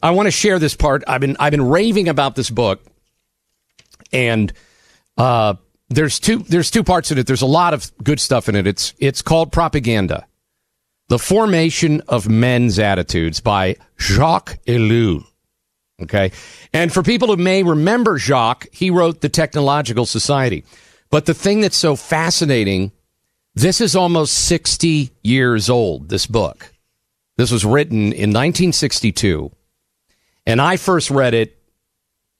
I 0.02 0.10
want 0.10 0.26
to 0.26 0.30
share 0.30 0.58
this 0.58 0.74
part. 0.76 1.02
I've 1.06 1.20
been 1.20 1.36
I've 1.40 1.50
been 1.50 1.66
raving 1.66 2.08
about 2.08 2.36
this 2.36 2.50
book, 2.50 2.82
and 4.12 4.52
uh, 5.16 5.54
there's 5.88 6.20
two 6.20 6.40
there's 6.40 6.70
two 6.70 6.84
parts 6.84 7.10
in 7.10 7.16
it. 7.16 7.26
There's 7.26 7.42
a 7.42 7.46
lot 7.46 7.72
of 7.72 7.90
good 8.02 8.20
stuff 8.20 8.48
in 8.48 8.54
it. 8.54 8.66
It's 8.66 8.92
it's 8.98 9.22
called 9.22 9.50
Propaganda, 9.50 10.26
the 11.08 11.18
formation 11.18 12.02
of 12.06 12.28
men's 12.28 12.78
attitudes 12.78 13.40
by 13.40 13.76
Jacques 13.98 14.58
Ellul. 14.66 15.24
Okay, 16.02 16.32
and 16.74 16.92
for 16.92 17.02
people 17.02 17.28
who 17.28 17.36
may 17.36 17.62
remember 17.62 18.18
Jacques, 18.18 18.66
he 18.72 18.90
wrote 18.90 19.22
the 19.22 19.30
Technological 19.30 20.04
Society. 20.04 20.64
But 21.10 21.24
the 21.24 21.34
thing 21.34 21.60
that's 21.62 21.76
so 21.76 21.96
fascinating, 21.96 22.92
this 23.54 23.80
is 23.80 23.94
almost 23.94 24.34
60 24.34 25.10
years 25.22 25.70
old. 25.70 26.08
This 26.08 26.26
book, 26.26 26.72
this 27.36 27.50
was 27.50 27.64
written 27.64 28.12
in 28.12 28.30
1962. 28.30 29.50
And 30.46 30.60
I 30.60 30.76
first 30.76 31.10
read 31.10 31.34
it 31.34 31.58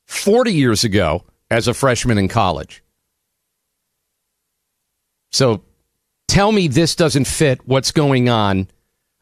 40 0.07 0.53
years 0.53 0.85
ago 0.85 1.25
as 1.51 1.69
a 1.69 1.75
freshman 1.75 2.19
in 2.19 2.29
college. 2.29 2.83
So 5.31 5.63
tell 6.29 6.53
me 6.53 6.69
this 6.69 6.95
doesn't 6.95 7.27
fit 7.27 7.67
what's 7.67 7.93
going 7.93 8.29
on 8.29 8.69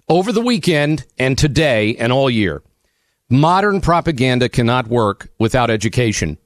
over 0.08 0.32
the 0.32 0.40
weekend 0.40 1.04
and 1.18 1.38
today 1.38 1.96
and 1.96 2.12
all 2.12 2.28
year. 2.28 2.62
Modern 3.30 3.80
propaganda 3.80 4.48
cannot 4.48 4.88
work 4.88 5.30
without 5.38 5.70
education. 5.70 6.36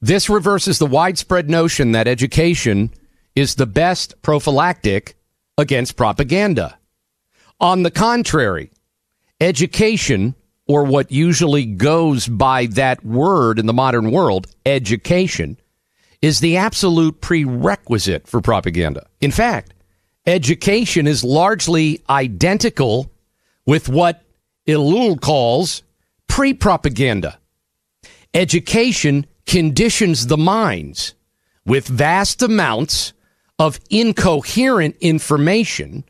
This 0.00 0.28
reverses 0.28 0.78
the 0.78 0.86
widespread 0.86 1.48
notion 1.48 1.92
that 1.92 2.06
education 2.06 2.90
is 3.36 3.54
the 3.54 3.66
best 3.66 4.20
prophylactic 4.22 5.16
against 5.58 5.96
propaganda. 5.96 6.78
On 7.60 7.82
the 7.82 7.90
contrary, 7.90 8.70
education 9.40 10.34
or 10.66 10.84
what 10.84 11.12
usually 11.12 11.64
goes 11.64 12.26
by 12.26 12.66
that 12.66 13.04
word 13.04 13.58
in 13.58 13.66
the 13.66 13.72
modern 13.72 14.10
world, 14.10 14.48
education, 14.64 15.56
is 16.20 16.40
the 16.40 16.56
absolute 16.56 17.20
prerequisite 17.20 18.26
for 18.26 18.40
propaganda. 18.40 19.06
In 19.20 19.30
fact, 19.30 19.74
education 20.26 21.06
is 21.06 21.22
largely 21.22 22.02
identical 22.10 23.12
with 23.64 23.88
what 23.88 24.24
Ellul 24.66 25.20
calls 25.20 25.82
pre 26.26 26.52
propaganda. 26.52 27.38
Education 28.34 29.26
conditions 29.46 30.26
the 30.26 30.36
minds 30.36 31.14
with 31.64 31.86
vast 31.86 32.42
amounts 32.42 33.12
of 33.58 33.80
incoherent 33.90 34.96
information 35.00 36.04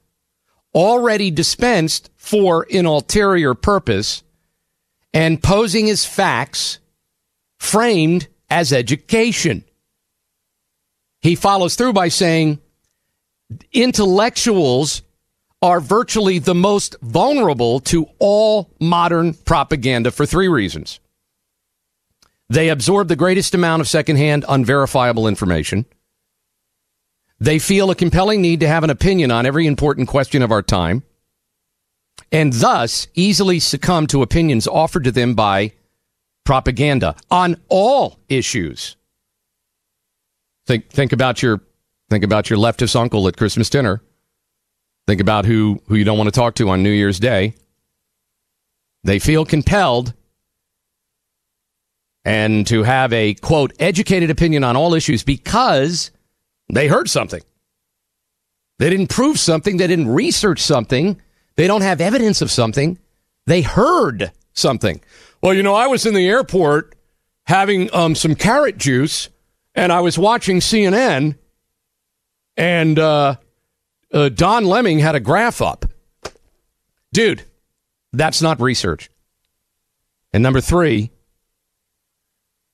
already 0.74 1.30
dispensed 1.30 2.10
for 2.16 2.66
an 2.72 2.86
ulterior 2.86 3.54
purpose 3.54 4.22
and 5.14 5.42
posing 5.42 5.88
as 5.88 6.04
facts 6.04 6.78
framed 7.58 8.28
as 8.50 8.72
education. 8.72 9.64
He 11.22 11.34
follows 11.34 11.76
through 11.76 11.94
by 11.94 12.08
saying 12.08 12.60
intellectuals 13.72 15.02
are 15.62 15.80
virtually 15.80 16.38
the 16.38 16.54
most 16.54 16.96
vulnerable 17.00 17.80
to 17.80 18.06
all 18.18 18.70
modern 18.80 19.32
propaganda 19.32 20.10
for 20.10 20.26
three 20.26 20.48
reasons. 20.48 21.00
They 22.48 22.68
absorb 22.68 23.08
the 23.08 23.16
greatest 23.16 23.54
amount 23.54 23.80
of 23.80 23.88
secondhand, 23.88 24.44
unverifiable 24.48 25.26
information. 25.26 25.86
They 27.38 27.58
feel 27.58 27.90
a 27.90 27.94
compelling 27.94 28.40
need 28.40 28.60
to 28.60 28.68
have 28.68 28.84
an 28.84 28.90
opinion 28.90 29.30
on 29.30 29.46
every 29.46 29.66
important 29.66 30.08
question 30.08 30.42
of 30.42 30.50
our 30.50 30.62
time 30.62 31.02
and 32.32 32.52
thus 32.52 33.08
easily 33.14 33.60
succumb 33.60 34.06
to 34.08 34.22
opinions 34.22 34.66
offered 34.66 35.04
to 35.04 35.12
them 35.12 35.34
by 35.34 35.72
propaganda 36.44 37.14
on 37.30 37.60
all 37.68 38.18
issues. 38.28 38.96
Think 40.66 40.90
think 40.90 41.12
about 41.12 41.42
your 41.42 41.60
think 42.10 42.24
about 42.24 42.50
your 42.50 42.58
leftist 42.58 42.96
uncle 42.96 43.28
at 43.28 43.36
Christmas 43.36 43.70
dinner. 43.70 44.02
Think 45.06 45.20
about 45.20 45.44
who 45.44 45.80
who 45.86 45.94
you 45.94 46.04
don't 46.04 46.18
want 46.18 46.28
to 46.28 46.38
talk 46.38 46.54
to 46.56 46.70
on 46.70 46.82
New 46.82 46.90
Year's 46.90 47.20
Day. 47.20 47.54
They 49.04 49.18
feel 49.18 49.44
compelled 49.44 50.14
and 52.24 52.66
to 52.66 52.82
have 52.82 53.12
a 53.12 53.34
quote 53.34 53.72
educated 53.78 54.30
opinion 54.30 54.64
on 54.64 54.76
all 54.76 54.94
issues 54.94 55.22
because 55.22 56.10
they 56.68 56.88
heard 56.88 57.08
something. 57.08 57.42
They 58.78 58.90
didn't 58.90 59.08
prove 59.08 59.38
something, 59.38 59.76
they 59.76 59.86
didn't 59.86 60.08
research 60.08 60.60
something 60.60 61.20
they 61.56 61.66
don't 61.66 61.82
have 61.82 62.00
evidence 62.00 62.42
of 62.42 62.50
something. 62.50 62.98
They 63.46 63.62
heard 63.62 64.30
something. 64.52 65.00
Well, 65.42 65.54
you 65.54 65.62
know, 65.62 65.74
I 65.74 65.86
was 65.86 66.06
in 66.06 66.14
the 66.14 66.28
airport 66.28 66.94
having 67.44 67.92
um, 67.94 68.14
some 68.14 68.34
carrot 68.34 68.76
juice 68.78 69.30
and 69.74 69.92
I 69.92 70.00
was 70.00 70.18
watching 70.18 70.58
CNN 70.58 71.36
and 72.56 72.98
uh, 72.98 73.36
uh, 74.12 74.28
Don 74.28 74.64
Lemming 74.64 74.98
had 74.98 75.14
a 75.14 75.20
graph 75.20 75.60
up. 75.60 75.86
Dude, 77.12 77.42
that's 78.12 78.42
not 78.42 78.60
research. 78.60 79.10
And 80.32 80.42
number 80.42 80.60
three, 80.60 81.10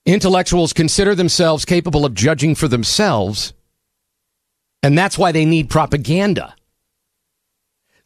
intellectuals 0.05 0.73
consider 0.73 1.15
themselves 1.15 1.63
capable 1.63 2.05
of 2.05 2.13
judging 2.13 2.55
for 2.55 2.67
themselves. 2.67 3.53
And 4.83 4.97
that's 4.97 5.17
why 5.17 5.31
they 5.31 5.45
need 5.45 5.69
propaganda. 5.69 6.55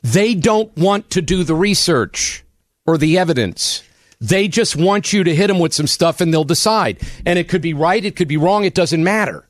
They 0.04 0.36
don't 0.36 0.76
want 0.78 1.10
to 1.10 1.22
do 1.22 1.44
the 1.44 1.56
research 1.56 2.46
or 2.86 2.98
the 2.98 3.18
evidence. 3.18 3.84
They 4.22 4.48
just 4.48 4.76
want 4.76 5.12
you 5.12 5.24
to 5.24 5.36
hit 5.36 5.48
them 5.48 5.60
with 5.60 5.74
some 5.74 5.88
stuff 5.88 6.22
and 6.22 6.32
they'll 6.32 6.44
decide. 6.44 7.00
And 7.26 7.38
it 7.38 7.50
could 7.50 7.62
be 7.62 7.74
right, 7.74 8.06
it 8.06 8.16
could 8.16 8.28
be 8.28 8.38
wrong, 8.38 8.64
it 8.64 8.76
doesn't 8.76 9.04
matter. 9.04 9.44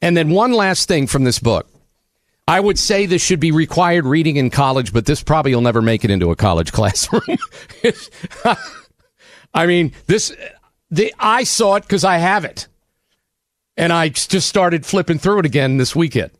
And 0.00 0.16
then 0.16 0.30
one 0.30 0.52
last 0.52 0.88
thing 0.88 1.06
from 1.06 1.24
this 1.24 1.38
book. 1.38 1.68
I 2.48 2.58
would 2.58 2.78
say 2.78 3.06
this 3.06 3.22
should 3.22 3.38
be 3.38 3.52
required 3.52 4.06
reading 4.06 4.36
in 4.36 4.50
college, 4.50 4.92
but 4.92 5.06
this 5.06 5.22
probably 5.22 5.54
will 5.54 5.62
never 5.62 5.82
make 5.82 6.04
it 6.04 6.10
into 6.10 6.30
a 6.30 6.36
college 6.36 6.72
classroom. 6.72 7.22
I 9.54 9.66
mean, 9.66 9.92
this 10.06 10.34
the 10.90 11.14
I 11.18 11.44
saw 11.44 11.76
it 11.76 11.82
because 11.82 12.04
I 12.04 12.16
have 12.16 12.44
it. 12.44 12.66
And 13.80 13.94
I 13.94 14.10
just 14.10 14.46
started 14.46 14.84
flipping 14.84 15.18
through 15.18 15.38
it 15.38 15.46
again 15.46 15.78
this 15.78 15.96
weekend. 15.96 16.32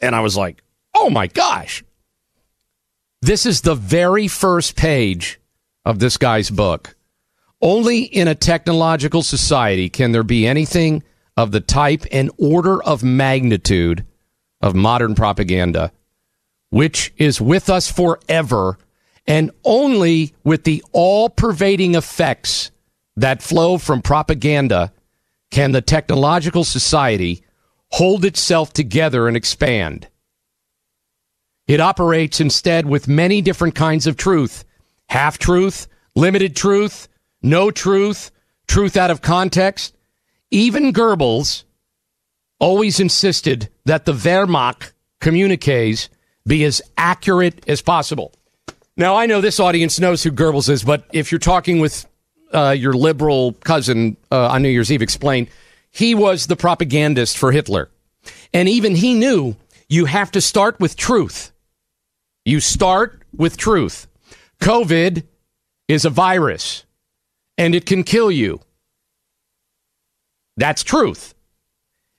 And 0.00 0.14
I 0.14 0.20
was 0.20 0.36
like, 0.36 0.62
Oh 0.94 1.10
my 1.10 1.26
gosh. 1.26 1.82
This 3.20 3.46
is 3.46 3.62
the 3.62 3.74
very 3.74 4.28
first 4.28 4.76
page 4.76 5.40
of 5.84 5.98
this 5.98 6.16
guy's 6.16 6.50
book. 6.50 6.94
Only 7.60 8.02
in 8.02 8.28
a 8.28 8.36
technological 8.36 9.24
society 9.24 9.88
can 9.88 10.12
there 10.12 10.22
be 10.22 10.46
anything 10.46 11.02
of 11.36 11.50
the 11.50 11.60
type 11.60 12.04
and 12.12 12.30
order 12.38 12.80
of 12.84 13.02
magnitude 13.02 14.04
of 14.60 14.76
modern 14.76 15.16
propaganda, 15.16 15.90
which 16.70 17.12
is 17.16 17.40
with 17.40 17.68
us 17.68 17.90
forever 17.90 18.78
and 19.26 19.50
only 19.64 20.32
with 20.44 20.62
the 20.62 20.84
all 20.92 21.28
pervading 21.28 21.96
effects 21.96 22.70
that 23.16 23.42
flow 23.42 23.78
from 23.78 24.00
propaganda 24.00 24.92
can 25.50 25.72
the 25.72 25.80
technological 25.80 26.64
society 26.64 27.42
hold 27.90 28.24
itself 28.24 28.72
together 28.72 29.28
and 29.28 29.36
expand. 29.36 30.08
It 31.66 31.80
operates 31.80 32.40
instead 32.40 32.86
with 32.86 33.08
many 33.08 33.42
different 33.42 33.74
kinds 33.74 34.06
of 34.06 34.16
truth 34.16 34.64
half 35.10 35.38
truth, 35.38 35.86
limited 36.14 36.54
truth, 36.54 37.08
no 37.42 37.70
truth, 37.70 38.30
truth 38.66 38.96
out 38.96 39.10
of 39.10 39.22
context. 39.22 39.96
Even 40.50 40.92
Goebbels 40.92 41.64
always 42.58 43.00
insisted 43.00 43.70
that 43.86 44.04
the 44.04 44.12
Wehrmacht 44.12 44.92
communiques 45.20 46.10
be 46.46 46.64
as 46.64 46.82
accurate 46.96 47.66
as 47.68 47.80
possible. 47.80 48.32
Now, 48.96 49.16
I 49.16 49.26
know 49.26 49.40
this 49.40 49.60
audience 49.60 50.00
knows 50.00 50.22
who 50.22 50.32
Goebbels 50.32 50.68
is, 50.68 50.82
but 50.82 51.06
if 51.12 51.30
you're 51.30 51.38
talking 51.38 51.78
with 51.78 52.06
uh, 52.52 52.70
your 52.70 52.92
liberal 52.92 53.52
cousin 53.52 54.16
uh, 54.30 54.48
on 54.48 54.62
New 54.62 54.68
Year's 54.68 54.90
Eve, 54.90 55.02
explained, 55.02 55.48
he 55.90 56.14
was 56.14 56.46
the 56.46 56.56
propagandist 56.56 57.36
for 57.36 57.52
Hitler. 57.52 57.90
And 58.52 58.68
even 58.68 58.94
he 58.94 59.14
knew 59.14 59.56
you 59.88 60.04
have 60.04 60.30
to 60.32 60.40
start 60.40 60.78
with 60.80 60.96
truth. 60.96 61.52
You 62.44 62.60
start 62.60 63.22
with 63.36 63.56
truth. 63.56 64.06
COVID 64.60 65.24
is 65.86 66.04
a 66.04 66.10
virus 66.10 66.84
and 67.56 67.74
it 67.74 67.86
can 67.86 68.04
kill 68.04 68.30
you. 68.30 68.60
That's 70.56 70.82
truth. 70.82 71.34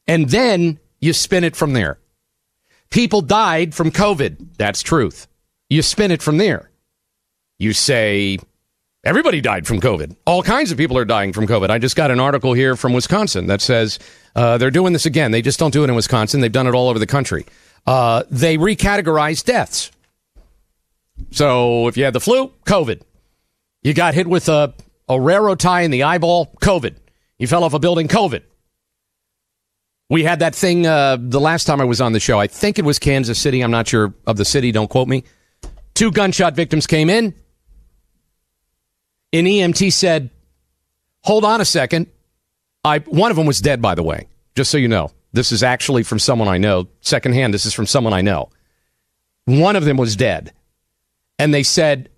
And 0.07 0.29
then 0.29 0.79
you 0.99 1.13
spin 1.13 1.43
it 1.43 1.55
from 1.55 1.73
there. 1.73 1.99
People 2.89 3.21
died 3.21 3.75
from 3.75 3.91
COVID. 3.91 4.57
That's 4.57 4.81
truth. 4.81 5.27
You 5.69 5.81
spin 5.81 6.11
it 6.11 6.21
from 6.21 6.37
there. 6.37 6.71
You 7.59 7.73
say, 7.73 8.39
everybody 9.03 9.41
died 9.41 9.67
from 9.67 9.79
COVID. 9.79 10.15
All 10.25 10.43
kinds 10.43 10.71
of 10.71 10.77
people 10.77 10.97
are 10.97 11.05
dying 11.05 11.33
from 11.33 11.47
COVID. 11.47 11.69
I 11.69 11.77
just 11.77 11.95
got 11.95 12.11
an 12.11 12.19
article 12.19 12.53
here 12.53 12.75
from 12.75 12.93
Wisconsin 12.93 13.47
that 13.47 13.61
says 13.61 13.99
uh, 14.35 14.57
they're 14.57 14.71
doing 14.71 14.93
this 14.93 15.05
again. 15.05 15.31
They 15.31 15.41
just 15.41 15.59
don't 15.59 15.71
do 15.71 15.83
it 15.83 15.89
in 15.89 15.95
Wisconsin, 15.95 16.41
they've 16.41 16.51
done 16.51 16.67
it 16.67 16.75
all 16.75 16.89
over 16.89 16.99
the 16.99 17.07
country. 17.07 17.45
Uh, 17.85 18.23
they 18.29 18.57
recategorize 18.57 19.43
deaths. 19.43 19.91
So 21.31 21.87
if 21.87 21.97
you 21.97 22.03
had 22.03 22.13
the 22.13 22.19
flu, 22.19 22.51
COVID. 22.65 23.01
You 23.81 23.93
got 23.93 24.13
hit 24.13 24.27
with 24.27 24.49
a, 24.49 24.73
a 25.07 25.19
railroad 25.19 25.59
tie 25.59 25.81
in 25.81 25.91
the 25.91 26.03
eyeball, 26.03 26.47
COVID. 26.61 26.95
You 27.37 27.47
fell 27.47 27.63
off 27.63 27.73
a 27.73 27.79
building, 27.79 28.07
COVID. 28.07 28.43
We 30.09 30.23
had 30.23 30.39
that 30.39 30.55
thing 30.55 30.87
uh, 30.87 31.17
the 31.19 31.39
last 31.39 31.65
time 31.65 31.79
I 31.79 31.85
was 31.85 32.01
on 32.01 32.13
the 32.13 32.19
show. 32.19 32.39
I 32.39 32.47
think 32.47 32.79
it 32.79 32.85
was 32.85 32.99
Kansas 32.99 33.39
City. 33.39 33.61
I'm 33.61 33.71
not 33.71 33.87
sure 33.87 34.13
of 34.25 34.37
the 34.37 34.45
city. 34.45 34.71
Don't 34.71 34.89
quote 34.89 35.07
me. 35.07 35.23
Two 35.93 36.11
gunshot 36.11 36.55
victims 36.55 36.87
came 36.87 37.09
in. 37.09 37.33
An 39.31 39.45
EMT 39.45 39.91
said, 39.93 40.29
"Hold 41.23 41.45
on 41.45 41.61
a 41.61 41.65
second. 41.65 42.07
I 42.83 42.99
one 42.99 43.31
of 43.31 43.37
them 43.37 43.45
was 43.45 43.61
dead, 43.61 43.81
by 43.81 43.95
the 43.95 44.03
way. 44.03 44.27
Just 44.55 44.71
so 44.71 44.77
you 44.77 44.87
know, 44.87 45.11
this 45.33 45.51
is 45.51 45.63
actually 45.63 46.03
from 46.03 46.19
someone 46.19 46.47
I 46.47 46.57
know. 46.57 46.87
Secondhand, 47.01 47.53
this 47.53 47.65
is 47.65 47.73
from 47.73 47.85
someone 47.85 48.13
I 48.13 48.21
know. 48.21 48.49
One 49.45 49.75
of 49.75 49.85
them 49.85 49.97
was 49.97 50.15
dead, 50.15 50.53
and 51.37 51.53
they 51.53 51.63
said, 51.63 52.09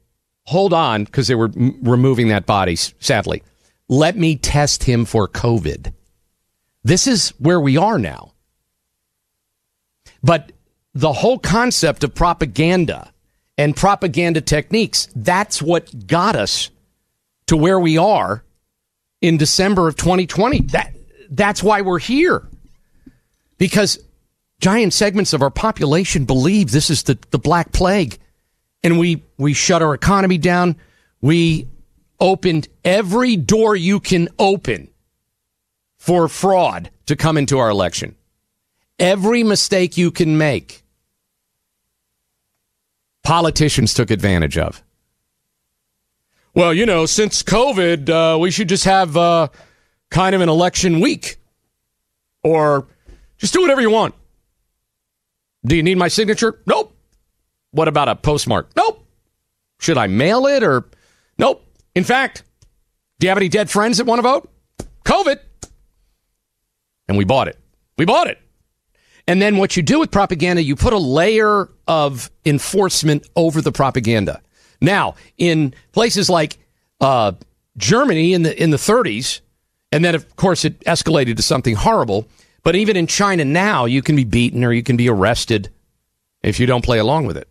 "Hold 0.46 0.74
on," 0.74 1.04
because 1.04 1.28
they 1.28 1.36
were 1.36 1.52
m- 1.56 1.80
removing 1.82 2.30
that 2.30 2.46
body. 2.46 2.76
Sadly, 2.76 3.44
let 3.90 4.16
me 4.16 4.36
test 4.36 4.84
him 4.84 5.06
for 5.06 5.28
COVID. 5.28 5.94
This 6.84 7.08
is 7.08 7.30
where 7.40 7.60
we 7.60 7.78
are 7.78 8.00
now. 8.00 8.32
But 10.24 10.52
the 10.94 11.14
whole 11.14 11.40
concept 11.40 12.04
of 12.04 12.16
propaganda 12.16 13.12
and 13.58 13.76
propaganda 13.76 14.42
techniques, 14.42 15.08
that's 15.16 15.62
what 15.62 16.08
got 16.08 16.36
us 16.36 16.70
to 17.52 17.58
where 17.58 17.82
we 17.82 17.98
are 17.98 18.46
in 19.20 19.36
December 19.36 19.90
of 19.90 19.98
2020. 19.98 20.62
That 20.68 20.96
that's 21.30 21.62
why 21.62 21.82
we're 21.82 22.00
here. 22.00 22.48
Because 23.58 24.00
giant 24.62 24.94
segments 24.94 25.34
of 25.34 25.42
our 25.42 25.50
population 25.50 26.24
believe 26.24 26.72
this 26.72 26.90
is 26.90 27.04
the, 27.04 27.20
the 27.32 27.38
black 27.38 27.74
plague. 27.74 28.18
And 28.84 28.98
we 28.98 29.24
we 29.38 29.52
shut 29.54 29.82
our 29.82 29.94
economy 29.94 30.38
down. 30.38 30.78
We 31.20 31.68
opened 32.22 32.70
every 32.86 33.36
door 33.36 33.76
you 33.76 34.00
can 34.00 34.30
open 34.40 34.90
for 35.98 36.30
fraud 36.30 36.90
to 37.08 37.18
come 37.18 37.38
into 37.38 37.60
our 37.60 37.70
election. 37.70 38.16
Every 38.98 39.44
mistake 39.44 39.98
you 39.98 40.12
can 40.12 40.38
make, 40.38 40.84
politicians 43.26 43.94
took 43.94 44.10
advantage 44.10 44.58
of. 44.58 44.82
Well, 46.54 46.74
you 46.74 46.86
know, 46.86 47.06
since 47.06 47.44
COVID, 47.44 48.10
uh, 48.10 48.38
we 48.38 48.52
should 48.52 48.68
just 48.68 48.84
have 48.84 49.16
uh, 49.16 49.48
kind 50.10 50.36
of 50.36 50.42
an 50.42 50.50
election 50.50 51.00
week 51.00 51.38
or 52.44 52.88
just 53.38 53.54
do 53.54 53.62
whatever 53.62 53.80
you 53.82 53.90
want. 53.90 54.16
Do 55.66 55.76
you 55.76 55.84
need 55.84 55.98
my 55.98 56.10
signature? 56.10 56.60
Nope. 56.66 56.96
What 57.72 57.88
about 57.88 58.10
a 58.10 58.16
postmark? 58.16 58.70
Nope. 58.76 59.08
Should 59.80 59.98
I 59.98 60.08
mail 60.08 60.46
it 60.46 60.62
or 60.62 60.90
nope? 61.38 61.66
In 61.96 62.04
fact, 62.04 62.44
do 63.20 63.26
you 63.26 63.30
have 63.30 63.38
any 63.38 63.50
dead 63.50 63.70
friends 63.70 63.98
that 63.98 64.06
want 64.06 64.20
to 64.20 64.24
vote? 64.24 64.50
COVID. 65.06 65.40
And 67.08 67.18
we 67.18 67.24
bought 67.24 67.48
it. 67.48 67.58
We 67.98 68.06
bought 68.06 68.28
it. 68.28 68.40
And 69.28 69.42
then 69.42 69.58
what 69.58 69.78
you 69.78 69.84
do 69.84 70.00
with 70.00 70.12
propaganda, 70.12 70.64
you 70.64 70.76
put 70.76 70.94
a 70.94 70.98
layer 70.98 71.70
of 71.88 72.30
enforcement 72.46 73.28
over 73.36 73.62
the 73.62 73.72
propaganda. 73.72 74.42
Now, 74.82 75.16
in 75.38 75.74
places 75.92 76.30
like 76.30 76.58
uh, 77.00 77.34
Germany 77.78 78.34
in 78.34 78.44
the 78.44 78.62
in 78.62 78.72
the 78.72 78.78
30s, 78.78 79.42
and 79.92 80.04
then 80.04 80.16
of 80.16 80.36
course 80.36 80.66
it 80.66 80.80
escalated 80.82 81.38
to 81.38 81.44
something 81.44 81.76
horrible. 81.76 82.28
But 82.64 82.76
even 82.76 82.96
in 82.96 83.08
China 83.08 83.46
now, 83.46 83.86
you 83.86 84.02
can 84.02 84.16
be 84.16 84.24
beaten 84.24 84.64
or 84.64 84.72
you 84.72 84.84
can 84.84 84.98
be 84.98 85.10
arrested 85.10 85.70
if 86.44 86.60
you 86.60 86.66
don't 86.66 86.86
play 86.86 87.00
along 87.00 87.26
with 87.26 87.38
it. 87.38 87.48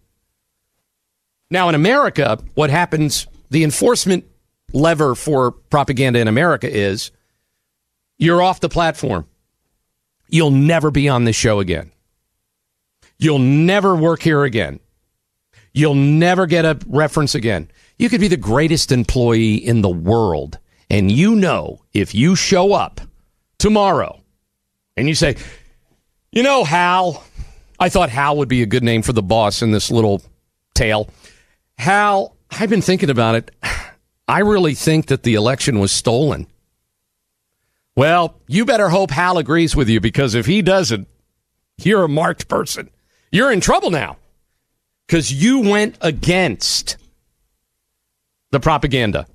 Now, 1.51 1.69
in 1.69 1.75
America, 1.75 2.39
what 2.55 2.71
happens? 2.71 3.27
The 3.51 3.65
enforcement 3.65 4.25
lever 4.73 5.17
for 5.17 5.51
propaganda 5.51 6.21
in 6.21 6.29
America 6.29 6.71
is 6.73 7.11
you're 8.19 8.41
off 8.41 8.61
the 8.61 8.69
platform. 8.69 9.27
You'll 10.29 10.53
never 10.53 10.93
be 10.93 11.09
on 11.09 11.25
this 11.25 11.35
show 11.35 11.59
again. 11.59 11.91
You'll 13.19 13.41
never 13.41 13.97
work 13.97 14.23
here 14.23 14.45
again. 14.45 14.79
You'll 15.73 15.95
never 15.95 16.47
get 16.47 16.65
a 16.65 16.79
reference 16.87 17.35
again. 17.35 17.71
You 17.99 18.09
could 18.09 18.21
be 18.21 18.29
the 18.29 18.37
greatest 18.37 18.93
employee 18.93 19.55
in 19.55 19.83
the 19.83 19.91
world. 19.91 20.59
And 20.89 21.11
you 21.11 21.37
know, 21.37 21.83
if 21.93 22.15
you 22.15 22.35
show 22.35 22.73
up 22.73 23.01
tomorrow 23.59 24.21
and 24.97 25.07
you 25.07 25.15
say, 25.15 25.37
you 26.33 26.43
know, 26.43 26.65
Hal, 26.65 27.23
I 27.79 27.89
thought 27.89 28.11
Hal 28.11 28.37
would 28.39 28.49
be 28.49 28.63
a 28.63 28.67
good 28.67 28.83
name 28.83 29.03
for 29.03 29.13
the 29.13 29.23
boss 29.23 29.63
in 29.63 29.71
this 29.71 29.91
little 29.91 30.23
tale. 30.75 31.09
Hal, 31.79 32.37
I've 32.51 32.71
been 32.71 32.83
thinking 32.83 33.11
about 33.11 33.37
it. 33.37 33.51
I 34.29 34.41
really 34.41 34.75
think 34.75 35.07
that 35.07 35.23
the 35.23 35.35
election 35.35 35.79
was 35.79 35.93
stolen. 35.93 36.47
Well, 37.97 38.37
you 38.47 38.65
better 38.65 38.89
hope 38.89 39.11
Hal 39.11 39.39
agrees 39.39 39.75
with 39.75 39.89
you 39.89 40.01
because 40.01 40.35
if 40.35 40.47
he 40.47 40.63
doesn't, 40.63 41.09
you're 41.79 42.05
a 42.05 42.09
marked 42.09 42.49
person. 42.49 42.91
You're 43.33 43.53
in 43.53 43.61
trouble 43.61 43.91
now 43.91 44.17
because 45.11 45.33
you 45.33 45.59
went 45.59 45.99
against 46.03 46.97
the 48.53 48.61
propaganda. 48.61 49.27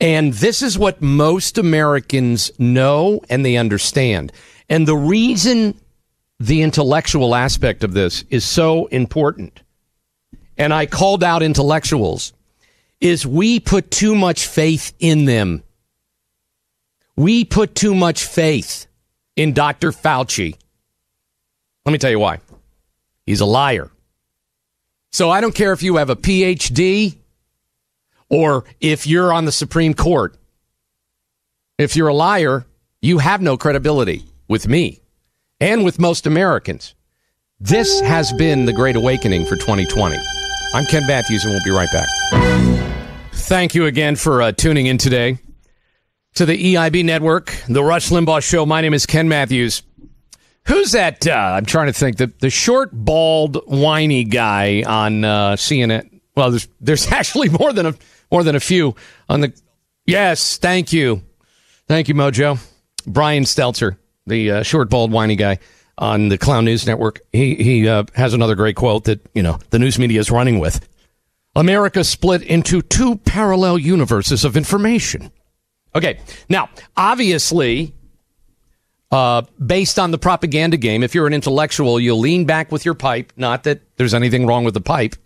And 0.00 0.32
this 0.32 0.62
is 0.62 0.78
what 0.78 1.02
most 1.02 1.58
Americans 1.58 2.52
know 2.56 3.20
and 3.28 3.44
they 3.44 3.56
understand. 3.56 4.30
And 4.68 4.86
the 4.86 4.94
reason 4.94 5.74
the 6.38 6.62
intellectual 6.62 7.34
aspect 7.34 7.82
of 7.82 7.92
this 7.92 8.22
is 8.30 8.44
so 8.44 8.86
important, 8.86 9.60
and 10.56 10.72
I 10.72 10.86
called 10.86 11.24
out 11.24 11.42
intellectuals, 11.42 12.32
is 13.00 13.26
we 13.26 13.58
put 13.58 13.90
too 13.90 14.14
much 14.14 14.46
faith 14.46 14.94
in 15.00 15.24
them. 15.24 15.64
We 17.16 17.44
put 17.44 17.74
too 17.74 17.96
much 17.96 18.24
faith 18.24 18.86
in 19.34 19.52
Dr. 19.52 19.90
Fauci. 19.90 20.54
Let 21.84 21.90
me 21.90 21.98
tell 21.98 22.12
you 22.12 22.20
why. 22.20 22.38
He's 23.30 23.40
a 23.40 23.46
liar. 23.46 23.92
So 25.12 25.30
I 25.30 25.40
don't 25.40 25.54
care 25.54 25.72
if 25.72 25.84
you 25.84 25.98
have 25.98 26.10
a 26.10 26.16
PhD 26.16 27.14
or 28.28 28.64
if 28.80 29.06
you're 29.06 29.32
on 29.32 29.44
the 29.44 29.52
Supreme 29.52 29.94
Court. 29.94 30.36
If 31.78 31.94
you're 31.94 32.08
a 32.08 32.14
liar, 32.14 32.66
you 33.00 33.18
have 33.18 33.40
no 33.40 33.56
credibility 33.56 34.24
with 34.48 34.66
me 34.66 35.00
and 35.60 35.84
with 35.84 36.00
most 36.00 36.26
Americans. 36.26 36.96
This 37.60 38.00
has 38.00 38.32
been 38.32 38.64
the 38.64 38.72
Great 38.72 38.96
Awakening 38.96 39.46
for 39.46 39.54
2020. 39.54 40.16
I'm 40.74 40.84
Ken 40.86 41.06
Matthews, 41.06 41.44
and 41.44 41.52
we'll 41.52 41.62
be 41.62 41.70
right 41.70 41.88
back. 41.92 42.08
Thank 43.32 43.76
you 43.76 43.86
again 43.86 44.16
for 44.16 44.42
uh, 44.42 44.50
tuning 44.50 44.86
in 44.86 44.98
today 44.98 45.38
to 46.34 46.46
the 46.46 46.74
EIB 46.74 47.04
network, 47.04 47.54
the 47.68 47.84
Rush 47.84 48.08
Limbaugh 48.08 48.42
Show. 48.42 48.66
My 48.66 48.80
name 48.80 48.92
is 48.92 49.06
Ken 49.06 49.28
Matthews. 49.28 49.84
Who's 50.66 50.92
that? 50.92 51.26
Uh, 51.26 51.32
I'm 51.32 51.66
trying 51.66 51.86
to 51.86 51.92
think. 51.92 52.16
The 52.18 52.32
the 52.40 52.50
short, 52.50 52.90
bald, 52.92 53.62
whiny 53.66 54.24
guy 54.24 54.82
on 54.86 55.24
uh, 55.24 55.52
CNN. 55.52 56.20
Well, 56.36 56.50
there's 56.50 56.68
there's 56.80 57.06
actually 57.12 57.48
more 57.48 57.72
than 57.72 57.86
a 57.86 57.94
more 58.30 58.44
than 58.44 58.56
a 58.56 58.60
few 58.60 58.94
on 59.28 59.40
the. 59.40 59.52
Yes, 60.06 60.56
thank 60.58 60.92
you, 60.92 61.22
thank 61.86 62.08
you, 62.08 62.14
Mojo. 62.14 62.58
Brian 63.06 63.44
Stelter, 63.44 63.96
the 64.26 64.50
uh, 64.50 64.62
short, 64.62 64.90
bald, 64.90 65.12
whiny 65.12 65.36
guy 65.36 65.58
on 65.98 66.28
the 66.28 66.38
Clown 66.38 66.64
News 66.64 66.86
Network. 66.86 67.20
He 67.32 67.54
he 67.56 67.88
uh, 67.88 68.04
has 68.14 68.34
another 68.34 68.54
great 68.54 68.76
quote 68.76 69.04
that 69.04 69.20
you 69.34 69.42
know 69.42 69.58
the 69.70 69.78
news 69.78 69.98
media 69.98 70.20
is 70.20 70.30
running 70.30 70.58
with. 70.58 70.86
America 71.56 72.04
split 72.04 72.42
into 72.42 72.80
two 72.80 73.16
parallel 73.16 73.78
universes 73.78 74.44
of 74.44 74.56
information. 74.56 75.32
Okay, 75.94 76.20
now, 76.48 76.68
obviously, 76.96 77.92
uh, 79.10 79.42
based 79.64 79.98
on 79.98 80.10
the 80.10 80.18
propaganda 80.18 80.76
game, 80.76 81.02
if 81.02 81.14
you're 81.14 81.26
an 81.26 81.34
intellectual, 81.34 81.98
you'll 81.98 82.20
lean 82.20 82.44
back 82.44 82.70
with 82.70 82.84
your 82.84 82.94
pipe. 82.94 83.32
Not 83.36 83.64
that 83.64 83.80
there's 83.96 84.14
anything 84.14 84.46
wrong 84.46 84.64
with 84.64 84.74
the 84.74 84.80
pipe. 84.80 85.16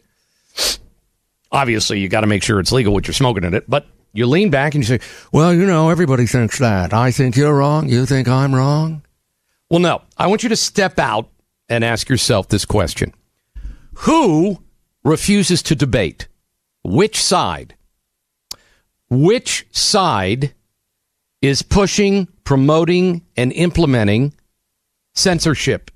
Obviously, 1.53 2.01
you 2.01 2.09
got 2.09 2.23
to 2.23 2.27
make 2.27 2.43
sure 2.43 2.59
it's 2.59 2.73
legal 2.73 2.93
what 2.93 3.07
you're 3.07 3.15
smoking 3.15 3.45
in 3.45 3.55
it, 3.55 3.69
but 3.69 3.87
you 4.13 4.27
lean 4.27 4.51
back 4.51 4.75
and 4.75 4.83
you 4.83 4.87
say, 4.87 5.05
well, 5.33 5.53
you 5.53 5.67
know, 5.67 5.91
everybody 5.91 6.27
thinks 6.27 6.59
that. 6.59 6.93
I 6.95 7.11
think 7.11 7.37
you're 7.37 7.55
wrong. 7.55 7.89
You 7.89 8.07
think 8.07 8.27
I'm 8.29 8.55
wrong. 8.55 9.03
Well, 9.69 9.81
no. 9.81 10.03
I 10.17 10.29
want 10.29 10.43
you 10.43 10.49
to 10.49 10.57
step 10.57 10.99
out 10.99 11.29
and 11.69 11.85
ask 11.85 12.09
yourself 12.09 12.49
this 12.49 12.65
question 12.65 13.13
Who 13.95 14.63
refuses 15.03 15.63
to 15.65 15.75
debate? 15.75 16.29
Which 16.83 17.23
side? 17.23 17.75
Which 19.11 19.67
side 19.71 20.55
is 21.43 21.63
pushing, 21.63 22.29
promoting, 22.45 23.23
and 23.37 23.53
implementing 23.53 24.35
censorship? 25.15 25.91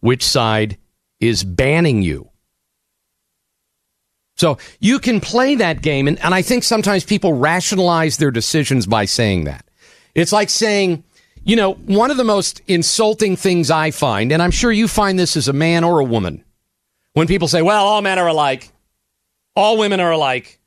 Which 0.00 0.24
side 0.24 0.78
is 1.20 1.44
banning 1.44 2.02
you? 2.02 2.28
So 4.36 4.58
you 4.80 4.98
can 4.98 5.20
play 5.20 5.54
that 5.56 5.82
game, 5.82 6.08
and, 6.08 6.18
and 6.20 6.34
I 6.34 6.42
think 6.42 6.64
sometimes 6.64 7.04
people 7.04 7.34
rationalize 7.34 8.16
their 8.16 8.30
decisions 8.30 8.86
by 8.86 9.04
saying 9.04 9.44
that. 9.44 9.64
It's 10.14 10.32
like 10.32 10.50
saying, 10.50 11.04
you 11.44 11.54
know, 11.54 11.74
one 11.74 12.10
of 12.10 12.16
the 12.16 12.24
most 12.24 12.60
insulting 12.66 13.36
things 13.36 13.70
I 13.70 13.90
find, 13.90 14.32
and 14.32 14.42
I'm 14.42 14.50
sure 14.50 14.72
you 14.72 14.88
find 14.88 15.18
this 15.18 15.36
as 15.36 15.48
a 15.48 15.52
man 15.52 15.84
or 15.84 16.00
a 16.00 16.04
woman, 16.04 16.44
when 17.12 17.26
people 17.26 17.46
say, 17.46 17.62
well, 17.62 17.84
all 17.84 18.02
men 18.02 18.18
are 18.18 18.26
alike, 18.26 18.72
all 19.54 19.76
women 19.76 20.00
are 20.00 20.12
alike, 20.12 20.58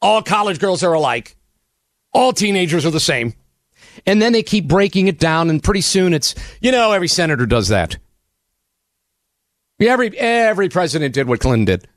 all 0.00 0.22
college 0.22 0.58
girls 0.58 0.82
are 0.82 0.92
alike, 0.92 1.36
all 2.12 2.32
teenagers 2.32 2.86
are 2.86 2.90
the 2.90 3.00
same. 3.00 3.34
And 4.06 4.20
then 4.20 4.32
they 4.32 4.42
keep 4.42 4.66
breaking 4.66 5.08
it 5.08 5.18
down, 5.18 5.50
and 5.50 5.62
pretty 5.62 5.82
soon 5.82 6.14
it's, 6.14 6.34
you 6.60 6.72
know, 6.72 6.92
every 6.92 7.08
senator 7.08 7.46
does 7.46 7.68
that. 7.68 7.98
Every, 9.80 10.16
every 10.18 10.68
president 10.68 11.14
did 11.14 11.28
what 11.28 11.40
Clinton 11.40 11.64
did. 11.64 11.88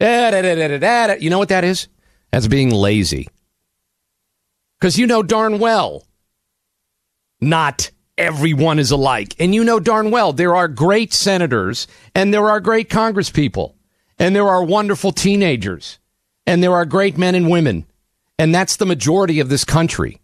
Da, 0.00 0.30
da, 0.30 0.78
da. 0.78 1.14
You 1.14 1.30
know 1.30 1.38
what 1.38 1.48
that 1.50 1.64
is? 1.64 1.88
That's 2.30 2.48
being 2.48 2.70
lazy. 2.70 3.28
Because 4.78 4.98
you 4.98 5.06
know 5.06 5.22
darn 5.22 5.58
well 5.58 6.04
not 7.40 7.90
everyone 8.18 8.78
is 8.78 8.90
alike. 8.90 9.34
And 9.38 9.54
you 9.54 9.64
know 9.64 9.80
darn 9.80 10.10
well 10.10 10.32
there 10.32 10.56
are 10.56 10.68
great 10.68 11.12
senators 11.12 11.86
and 12.14 12.32
there 12.32 12.48
are 12.50 12.60
great 12.60 12.88
congresspeople 12.90 13.74
and 14.18 14.34
there 14.34 14.48
are 14.48 14.62
wonderful 14.62 15.12
teenagers 15.12 15.98
and 16.46 16.62
there 16.62 16.74
are 16.74 16.84
great 16.84 17.16
men 17.16 17.34
and 17.34 17.50
women. 17.50 17.86
And 18.38 18.54
that's 18.54 18.76
the 18.76 18.86
majority 18.86 19.40
of 19.40 19.48
this 19.48 19.64
country. 19.64 20.20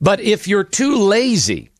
But 0.00 0.20
if 0.20 0.48
you're 0.48 0.64
too 0.64 0.96
lazy, 0.96 1.70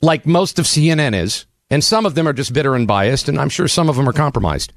like 0.00 0.26
most 0.26 0.58
of 0.58 0.66
CNN 0.66 1.14
is, 1.14 1.46
and 1.70 1.82
some 1.82 2.04
of 2.04 2.14
them 2.14 2.28
are 2.28 2.34
just 2.34 2.52
bitter 2.52 2.74
and 2.74 2.86
biased, 2.86 3.28
and 3.28 3.40
I'm 3.40 3.48
sure 3.48 3.66
some 3.66 3.88
of 3.88 3.96
them 3.96 4.08
are 4.08 4.12
compromised, 4.12 4.72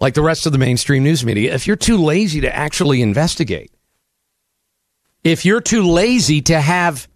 like 0.00 0.14
the 0.14 0.22
rest 0.22 0.46
of 0.46 0.52
the 0.52 0.58
mainstream 0.58 1.02
news 1.02 1.24
media, 1.24 1.52
if 1.52 1.66
you're 1.66 1.74
too 1.74 1.98
lazy 1.98 2.40
to 2.42 2.54
actually 2.54 3.02
investigate, 3.02 3.72
if 5.24 5.44
you're 5.44 5.60
too 5.60 5.82
lazy 5.82 6.40
to 6.42 6.60
have 6.60 7.08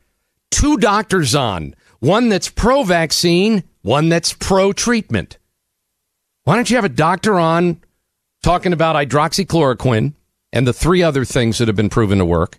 two 0.51 0.77
doctors 0.79 1.35
on, 1.37 1.77
one 2.01 2.29
that's 2.29 2.49
pro 2.49 2.83
vaccine, 2.83 3.63
one 3.83 4.09
that's 4.09 4.33
pro 4.33 4.73
treatment, 4.73 5.39
why 6.43 6.57
don't 6.57 6.69
you 6.69 6.77
have 6.77 6.85
a 6.85 6.89
doctor 6.89 7.39
on 7.39 7.81
talking 8.43 8.73
about 8.73 8.97
hydroxychloroquine 8.97 10.15
and 10.53 10.67
the 10.67 10.73
three 10.73 11.03
other 11.03 11.25
things 11.25 11.59
that 11.59 11.69
have 11.69 11.77
been 11.77 11.89
proven 11.89 12.19
to 12.19 12.25
work, 12.25 12.59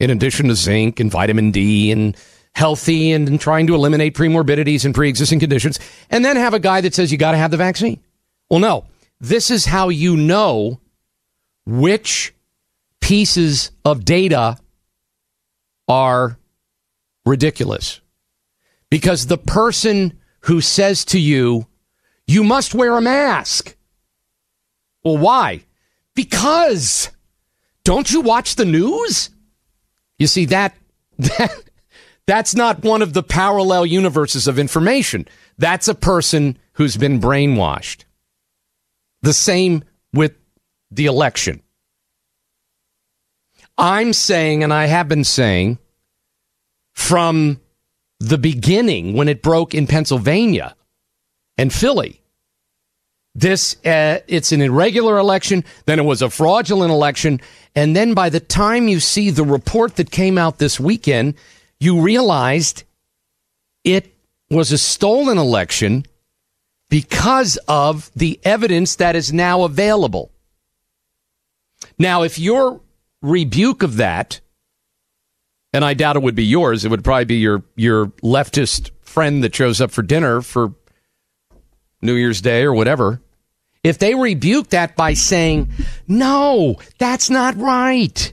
in 0.00 0.10
addition 0.10 0.48
to 0.48 0.54
zinc 0.54 1.00
and 1.00 1.10
vitamin 1.10 1.50
D 1.50 1.92
and 1.92 2.16
healthy 2.54 3.12
and, 3.12 3.28
and 3.28 3.40
trying 3.40 3.66
to 3.66 3.74
eliminate 3.74 4.14
premorbidities 4.14 4.84
and 4.84 4.94
pre 4.94 5.08
existing 5.08 5.40
conditions, 5.40 5.78
and 6.10 6.24
then 6.24 6.36
have 6.36 6.54
a 6.54 6.60
guy 6.60 6.80
that 6.80 6.94
says 6.94 7.12
you 7.12 7.18
got 7.18 7.32
to 7.32 7.38
have 7.38 7.50
the 7.50 7.56
vaccine? 7.56 8.00
Well, 8.50 8.60
no. 8.60 8.84
This 9.20 9.50
is 9.50 9.66
how 9.66 9.88
you 9.88 10.16
know 10.16 10.80
which 11.64 12.34
pieces 13.00 13.70
of 13.84 14.04
data 14.04 14.58
are 15.88 16.38
ridiculous. 17.24 18.00
Because 18.90 19.26
the 19.26 19.38
person 19.38 20.18
who 20.40 20.60
says 20.60 21.04
to 21.06 21.20
you, 21.20 21.66
you 22.26 22.44
must 22.44 22.74
wear 22.74 22.96
a 22.96 23.00
mask. 23.00 23.76
Well, 25.04 25.18
why? 25.18 25.64
Because 26.14 27.10
don't 27.84 28.10
you 28.10 28.20
watch 28.20 28.56
the 28.56 28.64
news? 28.64 29.30
You 30.18 30.26
see 30.26 30.46
that 30.46 30.76
that 31.18 31.52
that's 32.26 32.54
not 32.54 32.84
one 32.84 33.02
of 33.02 33.12
the 33.12 33.22
parallel 33.22 33.86
universes 33.86 34.46
of 34.46 34.58
information. 34.58 35.26
That's 35.58 35.88
a 35.88 35.94
person 35.94 36.58
who's 36.74 36.96
been 36.96 37.20
brainwashed. 37.20 38.04
The 39.22 39.32
same 39.32 39.84
with 40.12 40.36
the 40.90 41.06
election. 41.06 41.62
I'm 43.78 44.12
saying, 44.12 44.62
and 44.62 44.72
I 44.72 44.86
have 44.86 45.08
been 45.08 45.24
saying 45.24 45.78
from 46.92 47.60
the 48.20 48.38
beginning 48.38 49.14
when 49.14 49.28
it 49.28 49.42
broke 49.42 49.74
in 49.74 49.86
Pennsylvania 49.86 50.76
and 51.58 51.72
Philly, 51.72 52.21
this 53.34 53.76
uh, 53.84 54.18
it's 54.28 54.52
an 54.52 54.60
irregular 54.60 55.18
election, 55.18 55.64
then 55.86 55.98
it 55.98 56.04
was 56.04 56.22
a 56.22 56.30
fraudulent 56.30 56.90
election, 56.90 57.40
and 57.74 57.96
then 57.96 58.14
by 58.14 58.28
the 58.28 58.40
time 58.40 58.88
you 58.88 59.00
see 59.00 59.30
the 59.30 59.44
report 59.44 59.96
that 59.96 60.10
came 60.10 60.36
out 60.36 60.58
this 60.58 60.78
weekend, 60.78 61.34
you 61.80 62.00
realized 62.00 62.84
it 63.84 64.14
was 64.50 64.70
a 64.70 64.78
stolen 64.78 65.38
election 65.38 66.04
because 66.90 67.56
of 67.68 68.10
the 68.14 68.38
evidence 68.44 68.96
that 68.96 69.16
is 69.16 69.32
now 69.32 69.62
available. 69.62 70.30
Now, 71.98 72.22
if 72.22 72.38
your 72.38 72.82
rebuke 73.22 73.82
of 73.82 73.96
that, 73.96 74.40
and 75.72 75.84
I 75.84 75.94
doubt 75.94 76.16
it 76.16 76.22
would 76.22 76.34
be 76.34 76.44
yours, 76.44 76.84
it 76.84 76.90
would 76.90 77.02
probably 77.02 77.24
be 77.24 77.36
your 77.36 77.62
your 77.76 78.08
leftist 78.22 78.90
friend 79.00 79.42
that 79.42 79.54
shows 79.54 79.80
up 79.80 79.90
for 79.90 80.02
dinner 80.02 80.42
for 80.42 80.74
New 82.02 82.14
Year's 82.14 82.40
Day 82.40 82.62
or 82.62 82.74
whatever. 82.74 83.22
If 83.82 83.98
they 83.98 84.14
rebuke 84.14 84.70
that 84.70 84.94
by 84.96 85.14
saying, 85.14 85.70
"No, 86.06 86.76
that's 86.98 87.30
not 87.30 87.56
right." 87.56 88.32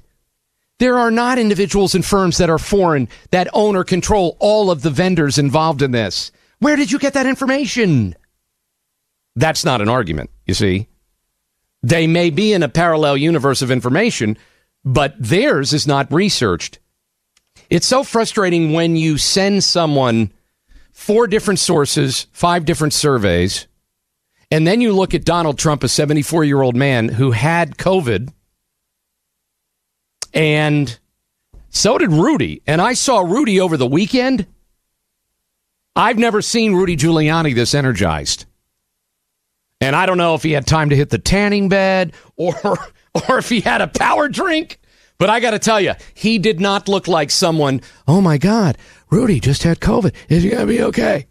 There 0.80 0.98
are 0.98 1.12
not 1.12 1.40
individuals 1.40 1.94
and 1.94 2.06
firms 2.06 2.38
that 2.38 2.50
are 2.50 2.58
foreign 2.58 3.10
that 3.32 3.50
own 3.54 3.76
or 3.76 3.84
control 3.84 4.38
all 4.40 4.72
of 4.72 4.82
the 4.82 4.90
vendors 4.90 5.38
involved 5.38 5.82
in 5.82 5.92
this. 5.92 6.32
Where 6.60 6.76
did 6.76 6.92
you 6.92 7.00
get 7.00 7.14
that 7.14 7.26
information? 7.26 8.16
That's 9.36 9.66
not 9.66 9.82
an 9.82 9.90
argument, 9.90 10.30
you 10.46 10.54
see. 10.54 10.88
They 11.84 12.08
may 12.08 12.30
be 12.30 12.54
in 12.54 12.64
a 12.64 12.70
parallel 12.70 13.18
universe 13.18 13.62
of 13.62 13.72
information, 13.72 14.38
but 14.84 15.16
theirs 15.18 15.74
is 15.74 15.88
not 15.88 16.12
researched. 16.12 16.80
It's 17.70 17.88
so 17.88 18.04
frustrating 18.04 18.74
when 18.74 18.96
you 18.96 19.18
send 19.18 19.64
someone 19.64 20.32
four 21.00 21.28
different 21.28 21.60
sources, 21.60 22.28
five 22.34 22.66
different 22.66 22.94
surveys, 22.94 23.68
and 24.52 24.68
then 24.68 24.82
you 24.82 24.92
look 24.92 25.14
at 25.14 25.24
Donald 25.24 25.58
Trump, 25.58 25.84
a 25.84 25.88
74 25.88 26.44
year 26.44 26.62
old 26.62 26.76
man 26.76 27.08
who 27.08 27.32
had 27.32 27.78
COVID, 27.78 28.34
and 30.34 31.00
so 31.70 31.98
did 31.98 32.12
Rudy. 32.12 32.62
And 32.68 32.82
I 32.82 32.94
saw 32.94 33.22
Rudy 33.22 33.62
over 33.62 33.78
the 33.78 33.88
weekend. 33.88 34.46
I've 35.96 36.18
never 36.18 36.42
seen 36.42 36.74
Rudy 36.74 36.98
Giuliani 36.98 37.56
this 37.56 37.74
energized. 37.74 38.46
And 39.82 39.96
I 39.96 40.06
don't 40.06 40.18
know 40.18 40.36
if 40.36 40.44
he 40.44 40.52
had 40.52 40.68
time 40.68 40.90
to 40.90 40.96
hit 40.96 41.10
the 41.10 41.18
tanning 41.18 41.70
bed 41.70 42.14
or 42.36 42.54
or 43.30 43.38
if 43.38 43.48
he 43.48 43.62
had 43.62 43.82
a 43.82 43.88
power 43.88 44.28
drink. 44.28 44.80
But 45.18 45.30
I 45.30 45.40
got 45.40 45.52
to 45.52 45.60
tell 45.60 45.82
you, 45.82 45.94
he 46.14 46.40
did 46.40 46.60
not 46.62 46.88
look 46.88 47.08
like 47.08 47.30
someone, 47.30 47.82
oh 48.08 48.22
my 48.22 48.38
God, 48.38 48.78
Rudy 49.10 49.40
just 49.40 49.64
had 49.64 49.80
COVID. 49.80 50.14
Is 50.30 50.44
he 50.44 50.50
going 50.50 50.68
to 50.68 50.74
be 50.74 50.84
okay? 50.84 51.28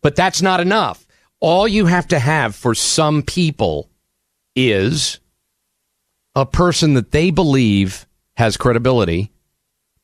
But 0.00 0.16
that's 0.16 0.42
not 0.42 0.60
enough. 0.60 1.06
All 1.40 1.66
you 1.66 1.86
have 1.86 2.08
to 2.08 2.18
have 2.18 2.54
for 2.54 2.74
some 2.74 3.22
people 3.22 3.90
is 4.54 5.20
a 6.34 6.46
person 6.46 6.94
that 6.94 7.10
they 7.10 7.30
believe 7.30 8.06
has 8.36 8.56
credibility, 8.56 9.32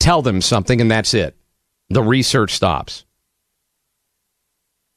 tell 0.00 0.22
them 0.22 0.40
something, 0.40 0.80
and 0.80 0.90
that's 0.90 1.14
it. 1.14 1.36
The 1.90 2.02
research 2.02 2.52
stops. 2.52 3.04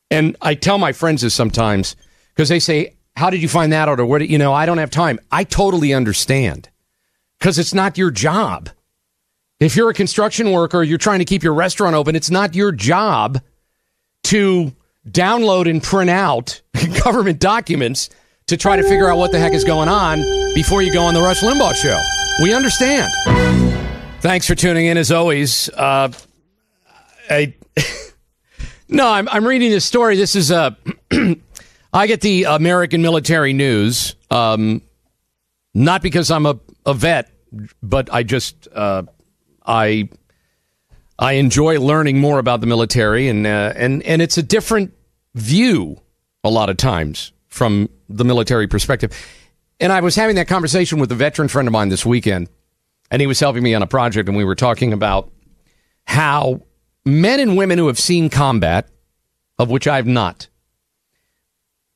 And 0.09 0.35
I 0.41 0.55
tell 0.55 0.77
my 0.77 0.93
friends 0.93 1.21
this 1.21 1.33
sometimes 1.33 1.95
because 2.33 2.49
they 2.49 2.59
say, 2.59 2.95
How 3.15 3.29
did 3.29 3.41
you 3.41 3.49
find 3.49 3.73
that 3.73 3.89
out? 3.89 3.99
Or 3.99 4.05
what, 4.05 4.27
you 4.27 4.37
know, 4.37 4.53
I 4.53 4.65
don't 4.65 4.77
have 4.77 4.91
time. 4.91 5.19
I 5.31 5.43
totally 5.43 5.93
understand 5.93 6.69
because 7.39 7.59
it's 7.59 7.73
not 7.73 7.97
your 7.97 8.11
job. 8.11 8.69
If 9.59 9.75
you're 9.75 9.89
a 9.89 9.93
construction 9.93 10.51
worker, 10.51 10.83
you're 10.83 10.99
trying 10.99 11.19
to 11.19 11.25
keep 11.25 11.41
your 11.43 11.53
restaurant 11.53 11.95
open, 11.95 12.15
it's 12.15 12.29
not 12.29 12.53
your 12.53 12.71
job 12.71 13.41
to 14.25 14.71
download 15.09 15.69
and 15.69 15.81
print 15.81 16.09
out 16.09 16.61
government 17.03 17.39
documents 17.39 18.09
to 18.47 18.57
try 18.57 18.75
to 18.75 18.83
figure 18.83 19.09
out 19.09 19.17
what 19.17 19.31
the 19.31 19.39
heck 19.39 19.53
is 19.53 19.63
going 19.63 19.89
on 19.89 20.19
before 20.53 20.81
you 20.81 20.93
go 20.93 21.01
on 21.01 21.13
the 21.13 21.21
Rush 21.21 21.41
Limbaugh 21.41 21.75
show. 21.75 21.99
We 22.41 22.53
understand. 22.53 23.11
Thanks 24.21 24.45
for 24.45 24.53
tuning 24.53 24.85
in 24.85 24.97
as 24.97 25.11
always. 25.11 25.69
Uh, 25.69 26.11
I 27.29 27.53
no, 28.89 29.09
I'm 29.09 29.27
I'm 29.29 29.45
reading 29.45 29.71
this 29.71 29.85
story. 29.85 30.17
This 30.17 30.35
is 30.35 30.51
uh, 30.51 30.71
I 31.93 32.07
get 32.07 32.21
the 32.21 32.43
American 32.43 33.01
military 33.01 33.53
news, 33.53 34.15
um, 34.29 34.81
not 35.73 36.01
because 36.01 36.29
I'm 36.29 36.45
a, 36.45 36.59
a 36.85 36.93
vet, 36.93 37.31
but 37.81 38.13
I 38.13 38.23
just 38.23 38.67
uh, 38.73 39.03
I 39.67 40.09
I 41.19 41.33
enjoy 41.33 41.79
learning 41.79 42.19
more 42.19 42.39
about 42.39 42.61
the 42.61 42.67
military, 42.67 43.27
and 43.27 43.45
uh, 43.45 43.73
and 43.75 44.01
and 44.03 44.21
it's 44.21 44.37
a 44.37 44.43
different 44.43 44.93
view 45.35 45.99
a 46.43 46.49
lot 46.49 46.69
of 46.69 46.77
times 46.77 47.31
from 47.49 47.89
the 48.07 48.23
military 48.23 48.67
perspective. 48.67 49.11
And 49.79 49.91
I 49.91 50.01
was 50.01 50.15
having 50.15 50.35
that 50.37 50.47
conversation 50.47 50.99
with 50.99 51.11
a 51.11 51.15
veteran 51.15 51.47
friend 51.47 51.67
of 51.67 51.71
mine 51.71 51.89
this 51.89 52.05
weekend, 52.05 52.49
and 53.11 53.21
he 53.21 53.27
was 53.27 53.39
helping 53.39 53.63
me 53.63 53.73
on 53.75 53.83
a 53.83 53.87
project, 53.87 54.27
and 54.29 54.37
we 54.37 54.43
were 54.43 54.55
talking 54.55 54.93
about 54.93 55.31
how 56.05 56.61
men 57.05 57.39
and 57.39 57.57
women 57.57 57.77
who 57.77 57.87
have 57.87 57.99
seen 57.99 58.29
combat, 58.29 58.89
of 59.59 59.69
which 59.69 59.87
I 59.87 59.97
have 59.97 60.07
not, 60.07 60.47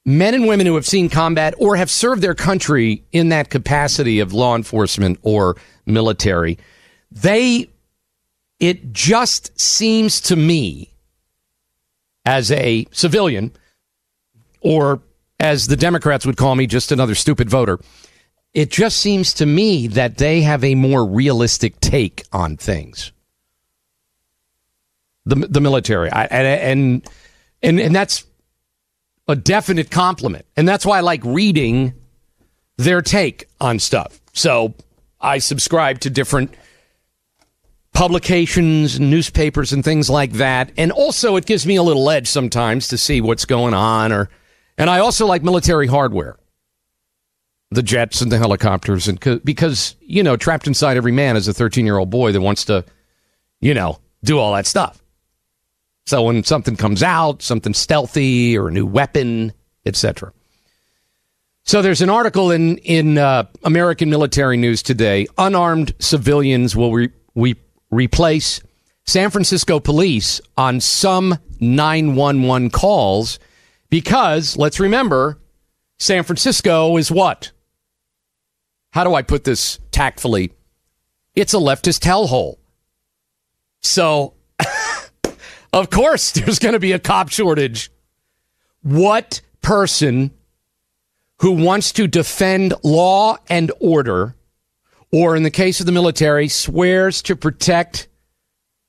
men 0.05 0.33
and 0.33 0.47
women 0.47 0.65
who 0.65 0.75
have 0.75 0.85
seen 0.85 1.09
combat 1.09 1.53
or 1.57 1.75
have 1.75 1.89
served 1.89 2.21
their 2.21 2.35
country 2.35 3.03
in 3.11 3.29
that 3.29 3.49
capacity 3.49 4.19
of 4.19 4.33
law 4.33 4.55
enforcement 4.55 5.19
or 5.21 5.57
military, 5.85 6.57
they, 7.11 7.69
it 8.59 8.93
just 8.93 9.59
seems 9.59 10.21
to 10.21 10.35
me 10.35 10.93
as 12.25 12.51
a 12.51 12.85
civilian, 12.91 13.51
or 14.61 15.01
as 15.39 15.67
the 15.67 15.75
Democrats 15.75 16.25
would 16.25 16.37
call 16.37 16.55
me, 16.55 16.67
just 16.67 16.91
another 16.91 17.15
stupid 17.15 17.49
voter. 17.49 17.79
It 18.53 18.69
just 18.69 18.97
seems 18.97 19.33
to 19.35 19.45
me 19.45 19.87
that 19.87 20.17
they 20.17 20.41
have 20.41 20.63
a 20.63 20.75
more 20.75 21.05
realistic 21.05 21.79
take 21.79 22.23
on 22.31 22.57
things. 22.57 23.11
The 25.25 25.35
the 25.35 25.61
military, 25.61 26.11
I, 26.11 26.25
and 26.25 27.09
and 27.61 27.79
and 27.79 27.95
that's 27.95 28.25
a 29.27 29.35
definite 29.35 29.89
compliment, 29.91 30.45
and 30.57 30.67
that's 30.67 30.85
why 30.85 30.97
I 30.97 31.01
like 31.01 31.23
reading 31.23 31.93
their 32.77 33.01
take 33.01 33.47
on 33.59 33.79
stuff. 33.79 34.19
So 34.33 34.73
I 35.19 35.37
subscribe 35.37 35.99
to 36.01 36.09
different 36.09 36.55
publications, 37.93 38.99
newspapers, 38.99 39.73
and 39.73 39.83
things 39.83 40.09
like 40.09 40.33
that, 40.33 40.71
and 40.77 40.91
also 40.91 41.35
it 41.35 41.45
gives 41.45 41.65
me 41.65 41.75
a 41.75 41.83
little 41.83 42.09
edge 42.09 42.27
sometimes 42.27 42.87
to 42.89 42.97
see 42.97 43.21
what's 43.21 43.45
going 43.45 43.73
on, 43.73 44.11
or 44.11 44.29
and 44.77 44.89
I 44.89 44.99
also 44.99 45.25
like 45.25 45.43
military 45.43 45.87
hardware. 45.87 46.37
The 47.73 47.83
jets 47.83 48.21
and 48.21 48.31
the 48.31 48.37
helicopters 48.37 49.07
and 49.07 49.17
because 49.45 49.95
you 50.01 50.23
know 50.23 50.35
trapped 50.35 50.67
inside 50.67 50.97
every 50.97 51.13
man 51.13 51.37
is 51.37 51.47
a 51.47 51.53
13 51.53 51.85
year 51.85 51.97
old 51.97 52.09
boy 52.09 52.33
that 52.33 52.41
wants 52.41 52.65
to 52.65 52.83
you 53.61 53.73
know 53.73 53.99
do 54.23 54.39
all 54.39 54.53
that 54.55 54.65
stuff. 54.65 55.01
So 56.05 56.23
when 56.23 56.43
something 56.43 56.75
comes 56.75 57.01
out 57.01 57.41
something 57.41 57.73
stealthy 57.73 58.57
or 58.57 58.67
a 58.67 58.71
new 58.71 58.85
weapon 58.85 59.53
etc 59.85 60.33
so 61.63 61.81
there's 61.81 62.01
an 62.01 62.09
article 62.09 62.51
in 62.51 62.77
in 62.79 63.17
uh, 63.17 63.43
american 63.63 64.09
military 64.09 64.57
news 64.57 64.83
today 64.83 65.27
unarmed 65.37 65.93
civilians 65.99 66.75
will 66.75 66.91
re- 66.91 67.09
we 67.33 67.55
replace 67.91 68.61
san 69.05 69.29
francisco 69.29 69.79
police 69.79 70.41
on 70.57 70.79
some 70.79 71.37
911 71.59 72.69
calls 72.69 73.39
because 73.89 74.57
let's 74.57 74.79
remember 74.79 75.37
san 75.99 76.23
francisco 76.23 76.97
is 76.97 77.11
what 77.11 77.51
how 78.91 79.05
do 79.05 79.15
I 79.15 79.21
put 79.21 79.43
this 79.43 79.79
tactfully? 79.91 80.51
It's 81.33 81.53
a 81.53 81.57
leftist 81.57 82.01
hellhole. 82.01 82.57
So, 83.79 84.33
of 85.73 85.89
course, 85.89 86.31
there's 86.31 86.59
going 86.59 86.73
to 86.73 86.79
be 86.79 86.91
a 86.91 86.99
cop 86.99 87.29
shortage. 87.29 87.89
What 88.83 89.41
person 89.61 90.31
who 91.39 91.53
wants 91.53 91.93
to 91.93 92.07
defend 92.07 92.73
law 92.83 93.37
and 93.49 93.71
order, 93.79 94.35
or 95.11 95.35
in 95.35 95.43
the 95.43 95.51
case 95.51 95.79
of 95.79 95.85
the 95.85 95.91
military, 95.91 96.47
swears 96.47 97.21
to 97.23 97.35
protect 97.35 98.07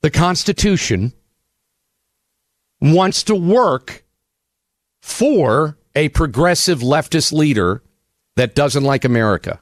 the 0.02 0.10
Constitution, 0.10 1.12
wants 2.80 3.22
to 3.24 3.34
work 3.34 4.04
for 5.00 5.78
a 5.94 6.08
progressive 6.10 6.80
leftist 6.80 7.32
leader 7.32 7.82
that 8.36 8.54
doesn't 8.54 8.84
like 8.84 9.04
America? 9.04 9.60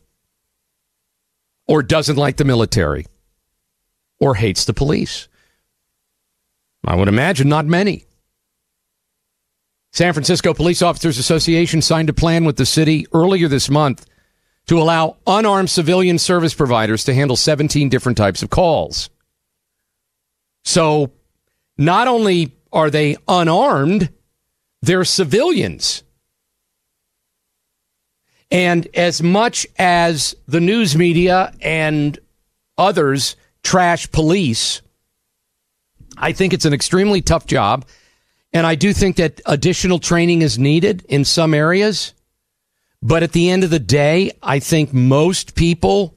or 1.70 1.84
doesn't 1.84 2.16
like 2.16 2.36
the 2.36 2.44
military 2.44 3.06
or 4.18 4.34
hates 4.34 4.64
the 4.64 4.74
police? 4.74 5.28
I 6.84 6.96
would 6.96 7.06
imagine 7.06 7.48
not 7.48 7.64
many. 7.64 8.06
San 9.92 10.12
Francisco 10.12 10.52
Police 10.52 10.82
Officers 10.82 11.16
Association 11.16 11.80
signed 11.80 12.08
a 12.08 12.12
plan 12.12 12.44
with 12.44 12.56
the 12.56 12.66
city 12.66 13.06
earlier 13.14 13.46
this 13.46 13.70
month 13.70 14.04
to 14.66 14.78
allow 14.78 15.16
unarmed 15.26 15.70
civilian 15.70 16.18
service 16.18 16.54
providers 16.54 17.04
to 17.04 17.14
handle 17.14 17.36
17 17.36 17.88
different 17.88 18.18
types 18.18 18.42
of 18.42 18.50
calls. 18.50 19.10
So 20.64 21.10
not 21.76 22.08
only 22.08 22.52
are 22.72 22.90
they 22.90 23.16
unarmed, 23.26 24.10
they're 24.82 25.04
civilians. 25.04 26.02
And 28.50 28.88
as 28.94 29.22
much 29.22 29.66
as 29.78 30.34
the 30.48 30.60
news 30.60 30.96
media 30.96 31.52
and 31.60 32.18
others 32.76 33.36
trash 33.62 34.10
police, 34.10 34.82
I 36.16 36.32
think 36.32 36.52
it's 36.52 36.64
an 36.64 36.74
extremely 36.74 37.22
tough 37.22 37.46
job. 37.46 37.86
And 38.52 38.66
I 38.66 38.74
do 38.74 38.92
think 38.92 39.16
that 39.16 39.40
additional 39.46 40.00
training 40.00 40.42
is 40.42 40.58
needed 40.58 41.04
in 41.08 41.24
some 41.24 41.54
areas. 41.54 42.14
But 43.02 43.22
at 43.22 43.32
the 43.32 43.50
end 43.50 43.64
of 43.64 43.70
the 43.70 43.78
day, 43.78 44.32
I 44.42 44.58
think 44.58 44.92
most 44.92 45.54
people, 45.54 46.16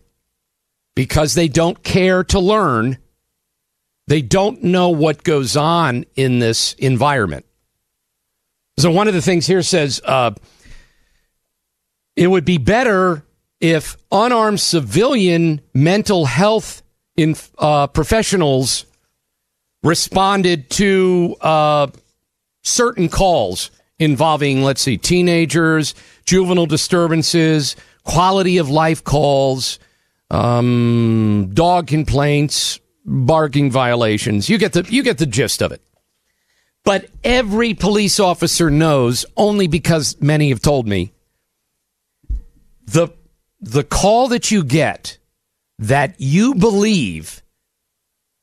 because 0.95 1.33
they 1.33 1.47
don't 1.47 1.81
care 1.83 2.23
to 2.25 2.39
learn, 2.39 2.97
they 4.07 4.21
don't 4.21 4.63
know 4.63 4.89
what 4.89 5.23
goes 5.23 5.55
on 5.55 6.05
in 6.15 6.39
this 6.39 6.73
environment. 6.73 7.45
So 8.77 8.91
one 8.91 9.07
of 9.07 9.13
the 9.13 9.21
things 9.21 9.47
here 9.47 9.61
says, 9.61 10.01
uh, 10.03 10.31
it 12.15 12.27
would 12.27 12.45
be 12.45 12.57
better 12.57 13.23
if 13.61 13.95
unarmed 14.11 14.59
civilian 14.59 15.61
mental 15.73 16.25
health 16.25 16.83
in, 17.15 17.35
uh, 17.57 17.87
professionals 17.87 18.85
responded 19.83 20.69
to 20.71 21.35
uh, 21.39 21.87
certain 22.61 23.09
calls 23.09 23.71
involving, 23.99 24.63
let's 24.63 24.81
see, 24.81 24.97
teenagers, 24.97 25.95
juvenile 26.25 26.65
disturbances, 26.65 27.75
quality 28.03 28.57
of 28.57 28.69
life 28.69 29.03
calls, 29.03 29.79
um, 30.29 31.51
dog 31.53 31.87
complaints, 31.87 32.79
barking 33.05 33.71
violations. 33.71 34.49
You 34.49 34.57
get 34.57 34.73
the 34.73 34.85
you 34.89 35.03
get 35.03 35.17
the 35.17 35.25
gist 35.25 35.61
of 35.61 35.71
it. 35.71 35.81
But 36.83 37.09
every 37.23 37.73
police 37.73 38.19
officer 38.19 38.69
knows, 38.69 39.25
only 39.37 39.67
because 39.67 40.19
many 40.19 40.49
have 40.49 40.61
told 40.61 40.87
me, 40.87 41.13
the 42.85 43.09
the 43.61 43.83
call 43.83 44.27
that 44.29 44.51
you 44.51 44.63
get 44.63 45.17
that 45.79 46.15
you 46.17 46.55
believe 46.55 47.41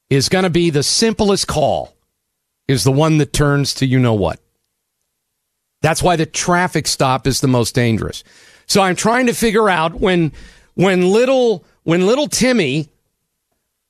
is 0.08 0.28
going 0.28 0.44
to 0.44 0.50
be 0.50 0.70
the 0.70 0.82
simplest 0.82 1.46
call 1.46 1.94
is 2.66 2.84
the 2.84 2.92
one 2.92 3.18
that 3.18 3.32
turns 3.32 3.74
to 3.74 3.86
you 3.86 3.98
know 3.98 4.14
what. 4.14 4.40
That's 5.82 6.02
why 6.02 6.16
the 6.16 6.26
traffic 6.26 6.86
stop 6.86 7.26
is 7.26 7.40
the 7.40 7.48
most 7.48 7.74
dangerous. 7.74 8.22
So 8.66 8.82
I'm 8.82 8.96
trying 8.96 9.26
to 9.26 9.34
figure 9.34 9.68
out 9.68 9.94
when 9.94 10.32
when 10.74 11.10
little 11.10 11.64
when 11.82 12.06
little 12.06 12.28
Timmy 12.28 12.88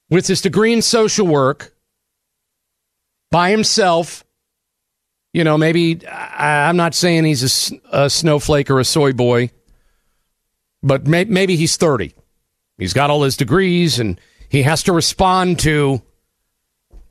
with 0.08 0.26
his 0.26 0.40
degree 0.40 0.72
in 0.72 0.82
social 0.82 1.26
work 1.26 1.74
by 3.30 3.50
himself 3.50 4.24
you 5.32 5.44
know 5.44 5.56
maybe 5.58 6.06
I, 6.06 6.68
am 6.68 6.76
not 6.76 6.94
saying 6.94 7.24
he's 7.24 7.70
a, 7.70 8.04
a 8.04 8.10
snowflake 8.10 8.70
or 8.70 8.80
a 8.80 8.84
soy 8.84 9.12
boy 9.12 9.50
but 10.82 11.06
may, 11.06 11.24
maybe 11.24 11.56
he's 11.56 11.76
30. 11.76 12.14
He's 12.78 12.92
got 12.92 13.10
all 13.10 13.22
his 13.22 13.36
degrees 13.36 13.98
and 13.98 14.20
he 14.48 14.62
has 14.62 14.82
to 14.84 14.92
respond 14.92 15.58
to 15.60 16.02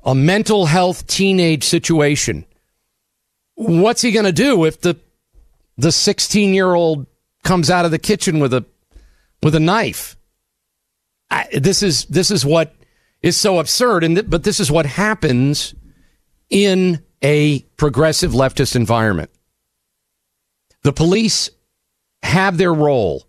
a 0.03 0.15
mental 0.15 0.65
health 0.65 1.05
teenage 1.07 1.63
situation. 1.63 2.45
What's 3.59 4.01
he 4.01 4.13
going 4.13 4.25
to 4.25 4.31
do 4.31 4.63
if 4.63 4.79
the 4.79 4.95
the 5.77 5.91
16 5.91 6.53
year 6.53 6.73
old 6.73 7.07
comes 7.43 7.69
out 7.69 7.83
of 7.83 7.91
the 7.91 7.99
kitchen 7.99 8.39
with 8.39 8.53
a 8.53 8.65
with 9.43 9.53
a 9.53 9.59
knife? 9.59 10.15
I, 11.29 11.45
this 11.51 11.83
is 11.83 12.05
this 12.05 12.31
is 12.31 12.45
what 12.45 12.73
is 13.21 13.35
so 13.35 13.59
absurd, 13.59 14.05
and 14.05 14.15
th- 14.15 14.29
but 14.29 14.45
this 14.45 14.61
is 14.61 14.71
what 14.71 14.85
happens 14.85 15.75
in 16.49 17.03
a 17.21 17.59
progressive 17.75 18.31
leftist 18.31 18.77
environment. 18.77 19.29
The 20.83 20.93
police 20.93 21.49
have 22.23 22.57
their 22.57 22.73
role. 22.73 23.27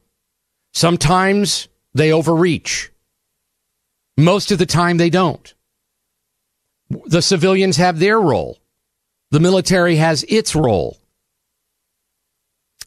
Sometimes 0.72 1.66
they 1.92 2.12
overreach. 2.12 2.92
Most 4.16 4.52
of 4.52 4.58
the 4.60 4.66
time, 4.66 4.96
they 4.96 5.10
don't. 5.10 5.54
The 7.06 7.20
civilians 7.20 7.78
have 7.78 7.98
their 7.98 8.20
role. 8.20 8.59
The 9.30 9.40
military 9.40 9.96
has 9.96 10.24
its 10.28 10.54
role. 10.54 10.98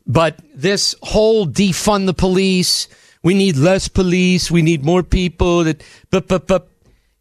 But 0.06 0.40
this 0.54 0.96
whole 1.02 1.48
defund 1.48 2.06
the 2.06 2.14
police, 2.14 2.88
we 3.24 3.34
need 3.34 3.56
less 3.56 3.88
police, 3.88 4.52
we 4.52 4.62
need 4.62 4.84
more 4.84 5.04
people 5.04 5.64
that 5.64 5.82
but 6.10 6.28
but 6.28 6.48
but 6.48 6.70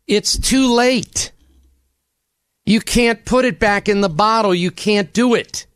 it's 0.09 0.37
too 0.37 0.75
late. 0.75 1.31
You 2.67 2.81
can't 2.81 3.25
put 3.25 3.45
it 3.45 3.59
back 3.59 3.89
in 3.89 4.01
the 4.01 4.09
bottle. 4.09 4.55
You 4.55 4.71
can't 4.71 5.13
do 5.13 5.35
it. 5.35 5.67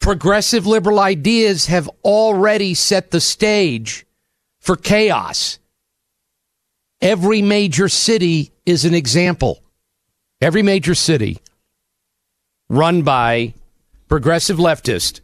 Progressive 0.00 0.66
liberal 0.66 1.00
ideas 1.00 1.66
have 1.66 1.88
already 2.04 2.74
set 2.74 3.10
the 3.10 3.20
stage 3.20 4.06
for 4.60 4.76
chaos. 4.76 5.58
Every 7.00 7.42
major 7.42 7.88
city 7.88 8.52
is 8.66 8.84
an 8.84 8.94
example. 8.94 9.62
Every 10.40 10.62
major 10.62 10.94
city 10.94 11.38
run 12.68 13.02
by 13.02 13.54
progressive 14.08 14.58
leftist. 14.58 15.20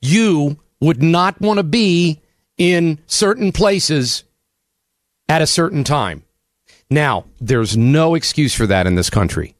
You 0.00 0.58
would 0.80 1.02
not 1.02 1.40
want 1.40 1.58
to 1.58 1.64
be 1.64 2.20
in 2.58 2.98
certain 3.06 3.52
places 3.52 4.24
at 5.28 5.42
a 5.42 5.46
certain 5.46 5.84
time. 5.84 6.22
Now, 6.90 7.24
there's 7.40 7.76
no 7.76 8.14
excuse 8.14 8.54
for 8.54 8.66
that 8.66 8.86
in 8.86 8.94
this 8.94 9.10
country. 9.10 9.56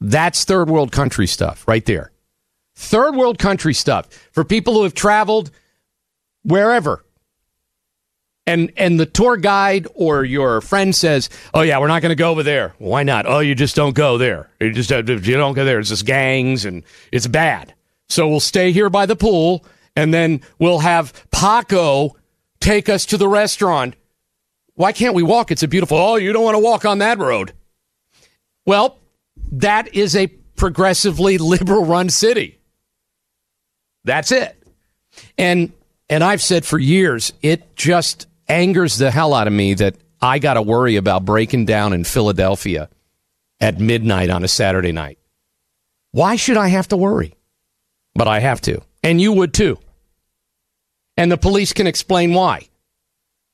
That's 0.00 0.44
third 0.44 0.68
world 0.68 0.92
country 0.92 1.26
stuff 1.26 1.66
right 1.66 1.84
there. 1.86 2.10
Third 2.76 3.14
world 3.14 3.38
country 3.38 3.72
stuff 3.72 4.08
for 4.32 4.44
people 4.44 4.74
who 4.74 4.82
have 4.82 4.94
traveled 4.94 5.50
wherever. 6.42 7.03
And 8.46 8.72
and 8.76 9.00
the 9.00 9.06
tour 9.06 9.38
guide 9.38 9.86
or 9.94 10.22
your 10.22 10.60
friend 10.60 10.94
says, 10.94 11.30
"Oh 11.54 11.62
yeah, 11.62 11.78
we're 11.78 11.88
not 11.88 12.02
going 12.02 12.10
to 12.10 12.16
go 12.16 12.30
over 12.30 12.42
there." 12.42 12.74
Why 12.78 13.02
not? 13.02 13.24
Oh, 13.26 13.38
you 13.38 13.54
just 13.54 13.74
don't 13.74 13.94
go 13.94 14.18
there. 14.18 14.50
You 14.60 14.70
just 14.72 14.92
uh, 14.92 14.98
you 14.98 15.34
don't 15.34 15.54
go 15.54 15.64
there. 15.64 15.78
It's 15.78 15.88
just 15.88 16.04
gangs 16.04 16.66
and 16.66 16.82
it's 17.10 17.26
bad. 17.26 17.72
So 18.08 18.28
we'll 18.28 18.40
stay 18.40 18.70
here 18.70 18.90
by 18.90 19.06
the 19.06 19.16
pool 19.16 19.64
and 19.96 20.12
then 20.12 20.42
we'll 20.58 20.80
have 20.80 21.12
Paco 21.30 22.16
take 22.60 22.88
us 22.88 23.06
to 23.06 23.16
the 23.16 23.28
restaurant. 23.28 23.96
Why 24.74 24.92
can't 24.92 25.14
we 25.14 25.22
walk? 25.22 25.50
It's 25.50 25.62
a 25.62 25.68
beautiful. 25.68 25.96
Oh, 25.96 26.16
you 26.16 26.32
don't 26.32 26.44
want 26.44 26.56
to 26.56 26.62
walk 26.62 26.84
on 26.84 26.98
that 26.98 27.18
road. 27.18 27.52
Well, 28.66 28.98
that 29.52 29.94
is 29.94 30.16
a 30.16 30.26
progressively 30.26 31.38
liberal 31.38 31.84
run 31.84 32.10
city. 32.10 32.58
That's 34.04 34.32
it. 34.32 34.60
And 35.38 35.72
and 36.10 36.22
I've 36.22 36.42
said 36.42 36.66
for 36.66 36.78
years, 36.78 37.32
it 37.40 37.76
just 37.76 38.26
angers 38.48 38.98
the 38.98 39.10
hell 39.10 39.34
out 39.34 39.46
of 39.46 39.52
me 39.52 39.74
that 39.74 39.96
I 40.20 40.38
got 40.38 40.54
to 40.54 40.62
worry 40.62 40.96
about 40.96 41.24
breaking 41.24 41.66
down 41.66 41.92
in 41.92 42.04
Philadelphia 42.04 42.88
at 43.60 43.80
midnight 43.80 44.30
on 44.30 44.44
a 44.44 44.48
Saturday 44.48 44.92
night. 44.92 45.18
Why 46.12 46.36
should 46.36 46.56
I 46.56 46.68
have 46.68 46.88
to 46.88 46.96
worry? 46.96 47.34
But 48.14 48.28
I 48.28 48.40
have 48.40 48.60
to. 48.62 48.82
And 49.02 49.20
you 49.20 49.32
would 49.32 49.52
too. 49.52 49.78
And 51.16 51.30
the 51.30 51.36
police 51.36 51.72
can 51.72 51.86
explain 51.86 52.34
why. 52.34 52.68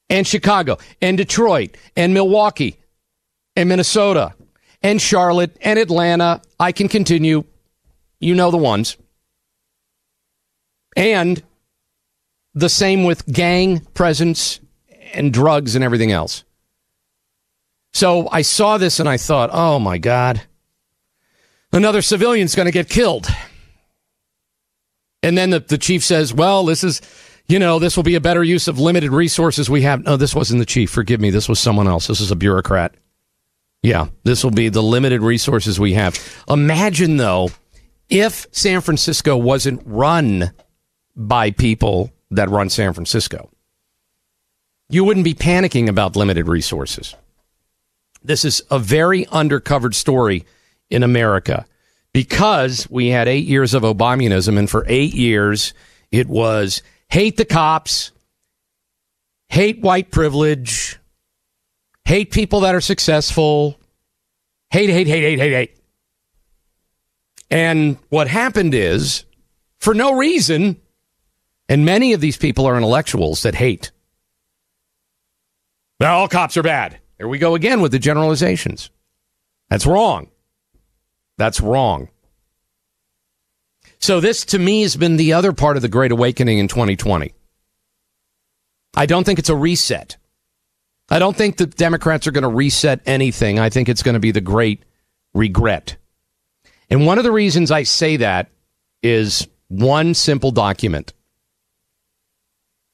And 0.08 0.26
Chicago, 0.26 0.78
and 1.00 1.16
Detroit, 1.16 1.76
and 1.96 2.12
Milwaukee, 2.12 2.80
and 3.54 3.68
Minnesota, 3.68 4.34
and 4.82 5.00
Charlotte, 5.00 5.56
and 5.60 5.78
Atlanta. 5.78 6.42
I 6.58 6.72
can 6.72 6.88
continue. 6.88 7.44
You 8.18 8.34
know 8.34 8.50
the 8.50 8.56
ones. 8.56 8.96
And 10.96 11.42
the 12.54 12.68
same 12.68 13.04
with 13.04 13.26
gang 13.26 13.80
presence 13.94 14.60
and 15.12 15.32
drugs 15.32 15.74
and 15.74 15.84
everything 15.84 16.12
else. 16.12 16.44
So 17.92 18.28
I 18.30 18.42
saw 18.42 18.78
this 18.78 19.00
and 19.00 19.08
I 19.08 19.16
thought, 19.16 19.50
oh 19.52 19.78
my 19.78 19.98
God, 19.98 20.42
another 21.72 22.02
civilian's 22.02 22.54
going 22.54 22.66
to 22.66 22.72
get 22.72 22.88
killed. 22.88 23.26
And 25.22 25.36
then 25.36 25.50
the, 25.50 25.60
the 25.60 25.78
chief 25.78 26.04
says, 26.04 26.32
well, 26.32 26.64
this 26.64 26.82
is, 26.82 27.02
you 27.46 27.58
know, 27.58 27.78
this 27.78 27.96
will 27.96 28.04
be 28.04 28.14
a 28.14 28.20
better 28.20 28.44
use 28.44 28.68
of 28.68 28.78
limited 28.78 29.10
resources 29.10 29.68
we 29.68 29.82
have. 29.82 30.04
No, 30.04 30.16
this 30.16 30.34
wasn't 30.34 30.60
the 30.60 30.66
chief. 30.66 30.90
Forgive 30.90 31.20
me. 31.20 31.30
This 31.30 31.48
was 31.48 31.58
someone 31.58 31.88
else. 31.88 32.06
This 32.06 32.20
is 32.20 32.30
a 32.30 32.36
bureaucrat. 32.36 32.94
Yeah, 33.82 34.08
this 34.24 34.44
will 34.44 34.50
be 34.50 34.68
the 34.68 34.82
limited 34.82 35.22
resources 35.22 35.80
we 35.80 35.94
have. 35.94 36.18
Imagine, 36.48 37.16
though, 37.16 37.50
if 38.08 38.46
San 38.52 38.80
Francisco 38.82 39.36
wasn't 39.36 39.82
run 39.84 40.52
by 41.16 41.50
people 41.50 42.12
that 42.30 42.50
run 42.50 42.68
San 42.68 42.92
Francisco, 42.92 43.50
you 44.90 45.04
wouldn't 45.04 45.24
be 45.24 45.34
panicking 45.34 45.88
about 45.88 46.16
limited 46.16 46.48
resources. 46.48 47.14
This 48.22 48.44
is 48.44 48.62
a 48.70 48.78
very 48.78 49.24
undercovered 49.26 49.94
story 49.94 50.44
in 50.90 51.02
America 51.02 51.64
because 52.12 52.90
we 52.90 53.08
had 53.08 53.28
eight 53.28 53.46
years 53.46 53.72
of 53.72 53.82
Obamunism, 53.82 54.58
and 54.58 54.68
for 54.68 54.84
eight 54.88 55.14
years 55.14 55.72
it 56.10 56.26
was 56.26 56.82
hate 57.08 57.36
the 57.36 57.44
cops, 57.44 58.10
hate 59.48 59.80
white 59.80 60.10
privilege, 60.10 60.98
hate 62.04 62.32
people 62.32 62.60
that 62.60 62.74
are 62.74 62.80
successful, 62.80 63.78
hate, 64.70 64.90
hate, 64.90 65.06
hate, 65.06 65.22
hate, 65.22 65.38
hate, 65.38 65.52
hate. 65.52 65.76
And 67.50 67.96
what 68.08 68.28
happened 68.28 68.74
is, 68.74 69.24
for 69.78 69.94
no 69.94 70.16
reason, 70.16 70.80
and 71.68 71.84
many 71.84 72.12
of 72.12 72.20
these 72.20 72.36
people 72.36 72.66
are 72.66 72.76
intellectuals 72.76 73.42
that 73.42 73.54
hate. 73.54 73.92
Well, 76.00 76.20
all 76.20 76.28
cops 76.28 76.56
are 76.56 76.62
bad. 76.62 76.98
There 77.18 77.28
we 77.28 77.38
go 77.38 77.54
again 77.54 77.82
with 77.82 77.92
the 77.92 77.98
generalizations. 77.98 78.90
That's 79.68 79.86
wrong. 79.86 80.30
That's 81.36 81.60
wrong. 81.60 82.08
So, 83.98 84.18
this 84.18 84.46
to 84.46 84.58
me 84.58 84.80
has 84.80 84.96
been 84.96 85.18
the 85.18 85.34
other 85.34 85.52
part 85.52 85.76
of 85.76 85.82
the 85.82 85.88
Great 85.88 86.10
Awakening 86.10 86.58
in 86.58 86.68
2020. 86.68 87.34
I 88.96 89.06
don't 89.06 89.24
think 89.24 89.38
it's 89.38 89.50
a 89.50 89.56
reset. 89.56 90.16
I 91.10 91.18
don't 91.18 91.36
think 91.36 91.56
the 91.58 91.66
Democrats 91.66 92.26
are 92.26 92.32
going 92.32 92.42
to 92.42 92.48
reset 92.48 93.00
anything. 93.04 93.58
I 93.58 93.68
think 93.68 93.88
it's 93.88 94.02
going 94.02 94.14
to 94.14 94.20
be 94.20 94.30
the 94.30 94.40
great 94.40 94.84
regret. 95.34 95.96
And 96.88 97.04
one 97.04 97.18
of 97.18 97.24
the 97.24 97.32
reasons 97.32 97.70
I 97.70 97.82
say 97.82 98.16
that 98.16 98.50
is 99.02 99.46
one 99.68 100.14
simple 100.14 100.50
document 100.50 101.12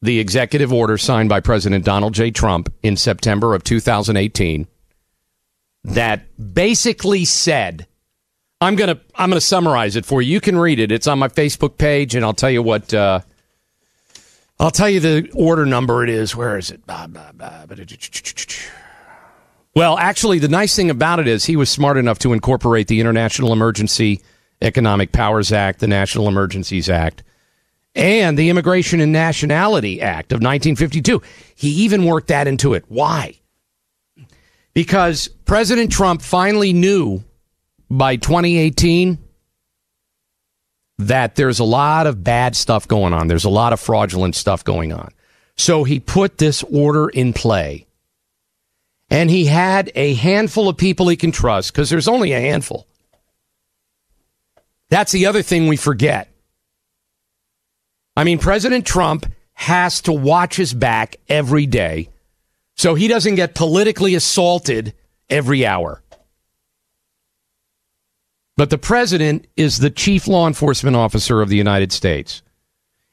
the 0.07 0.19
executive 0.19 0.73
order 0.73 0.97
signed 0.97 1.29
by 1.29 1.41
President 1.41 1.85
Donald 1.85 2.15
J. 2.15 2.31
Trump 2.31 2.73
in 2.83 2.97
September 2.97 3.55
of 3.55 3.65
2018 3.65 4.67
that 5.85 6.55
basically 6.55 7.25
said, 7.25 7.87
I'm 8.61 8.77
gonna 8.77 8.99
I'm 9.15 9.31
gonna 9.31 9.41
summarize 9.41 9.97
it 9.97 10.07
for 10.07 10.23
you. 10.23 10.33
You 10.33 10.41
can 10.41 10.59
read 10.59 10.79
it. 10.79 10.91
It's 10.91 11.07
on 11.07 11.19
my 11.19 11.29
Facebook 11.29 11.77
page, 11.77 12.15
and 12.15 12.25
I'll 12.25 12.33
tell 12.33 12.51
you 12.51 12.63
what. 12.63 12.93
Uh, 12.93 13.21
I'll 14.59 14.71
tell 14.71 14.89
you 14.89 15.01
the 15.01 15.31
order 15.35 15.67
number 15.67 16.03
it 16.03 16.09
is. 16.09 16.35
Where 16.35 16.57
is 16.57 16.71
it? 16.71 16.81
Well, 19.75 19.99
actually, 19.99 20.39
the 20.39 20.49
nice 20.49 20.75
thing 20.75 20.89
about 20.89 21.21
it 21.21 21.29
is 21.29 21.45
he 21.45 21.57
was 21.57 21.69
smart 21.69 21.99
enough 21.99 22.19
to 22.21 22.33
incorporate 22.33 22.89
the 22.89 22.99
International 22.99 23.53
Emergency 23.53 24.23
Economic 24.63 25.13
Powers 25.13 25.53
Act, 25.53 25.81
the 25.81 25.87
National 25.87 26.29
Emergencies 26.29 26.89
Act, 26.89 27.23
and 27.97 28.39
the 28.39 28.51
Immigration 28.51 29.01
and 29.01 29.11
Nationality 29.11 30.01
Act 30.03 30.31
of 30.33 30.37
1952. 30.37 31.23
He 31.55 31.69
even 31.85 32.05
worked 32.05 32.29
that 32.29 32.47
into 32.47 32.75
it. 32.75 32.85
Why? 32.89 33.41
Because 34.75 35.29
President 35.29 35.91
Trump 35.91 36.21
finally 36.21 36.75
knew 36.75 37.25
by 37.91 38.17
2018 38.17 39.19
that 40.99 41.35
there's 41.35 41.59
a 41.59 41.65
lot 41.65 42.07
of 42.07 42.23
bad 42.23 42.55
stuff 42.55 42.87
going 42.87 43.13
on. 43.13 43.29
There's 43.29 43.45
a 43.45 43.51
lot 43.51 43.73
of 43.73 43.81
fraudulent 43.81 44.35
stuff 44.35 44.63
going 44.63 44.93
on. 44.93 45.11
So 45.57 45.85
he 45.85 45.99
put 45.99 46.39
this 46.39 46.63
order 46.65 47.09
in 47.09 47.33
play. 47.33 47.87
And 49.09 49.31
he 49.31 49.47
had 49.47 49.91
a 49.95 50.15
handful 50.15 50.69
of 50.69 50.77
people 50.77 51.09
he 51.09 51.17
can 51.17 51.33
trust 51.33 51.73
because 51.73 51.89
there's 51.89 52.09
only 52.09 52.33
a 52.33 52.41
handful. 52.41 52.87
That's 54.91 55.13
the 55.13 55.27
other 55.27 55.43
thing 55.43 55.69
we 55.69 55.77
forget. 55.77 56.29
I 58.17 58.25
mean, 58.25 58.39
President 58.39 58.87
Trump 58.87 59.27
has 59.55 60.01
to 60.03 60.13
watch 60.13 60.57
his 60.57 60.73
back 60.73 61.17
every 61.29 61.67
day 61.67 62.09
so 62.77 62.95
he 62.95 63.09
doesn't 63.09 63.35
get 63.37 63.55
politically 63.55 64.15
assaulted 64.15 64.95
every 65.29 65.67
hour. 65.67 66.03
But 68.57 68.71
the 68.71 68.79
president 68.79 69.47
is 69.57 69.79
the 69.79 69.91
chief 69.91 70.29
law 70.29 70.47
enforcement 70.47 70.97
officer 70.97 71.43
of 71.43 71.49
the 71.49 71.57
United 71.57 71.93
States. 71.93 72.43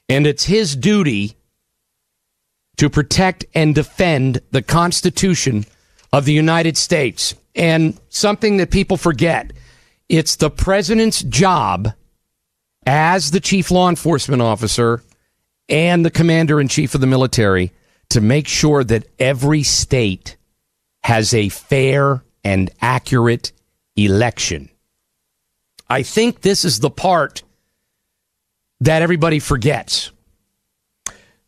And 0.10 0.28
it's 0.28 0.46
his 0.46 0.76
duty 0.76 1.36
to 2.78 2.90
protect 2.90 3.46
and 3.56 3.74
defend 3.74 4.42
the 4.52 4.62
Constitution 4.62 5.66
of 6.12 6.26
the 6.26 6.34
United 6.34 6.78
States. 6.78 7.36
And 7.56 8.00
something 8.10 8.58
that 8.58 8.72
people 8.72 8.98
forget 8.98 9.54
it's 10.10 10.36
the 10.36 10.50
president's 10.50 11.24
job 11.24 11.94
as 12.86 13.32
the 13.32 13.40
chief 13.40 13.72
law 13.72 13.90
enforcement 13.90 14.42
officer 14.42 15.04
and 15.70 16.06
the 16.06 16.12
commander 16.12 16.60
in 16.60 16.68
chief 16.68 16.96
of 16.96 17.02
the 17.02 17.08
military 17.08 17.72
to 18.10 18.22
make 18.22 18.48
sure 18.48 18.84
that 18.84 19.08
every 19.20 19.64
state 19.64 20.38
has 21.04 21.34
a 21.34 21.50
fair 21.50 22.24
and 22.44 22.70
accurate 22.82 23.52
election. 23.96 24.70
I 25.90 26.04
think 26.04 26.42
this 26.42 26.66
is 26.66 26.80
the 26.80 26.90
part 26.90 27.44
that 28.82 29.02
everybody 29.02 29.40
forgets. 29.40 30.12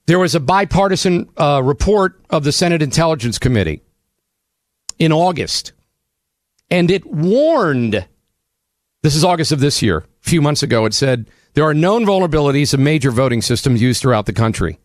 There 0.06 0.20
was 0.20 0.36
a 0.36 0.40
bipartisan 0.40 1.30
uh, 1.36 1.62
report 1.64 2.22
of 2.30 2.44
the 2.44 2.52
Senate 2.52 2.82
Intelligence 2.82 3.40
Committee 3.40 3.82
in 5.00 5.12
August, 5.12 5.74
and 6.70 6.92
it 6.92 7.06
warned 7.06 8.08
this 9.06 9.16
is 9.16 9.24
August 9.24 9.52
of 9.52 9.60
this 9.60 9.84
year. 9.84 10.00
A 10.00 10.04
few 10.22 10.42
months 10.42 10.64
ago, 10.64 10.86
it 10.86 10.94
said 10.96 11.30
there 11.54 11.64
are 11.64 11.76
known 11.76 12.06
vulnerabilities 12.06 12.74
of 12.74 12.80
major 12.80 13.12
voting 13.12 13.40
systems 13.40 13.80
used 13.80 14.02
throughout 14.02 14.26
the 14.26 14.34
country. 14.34 14.80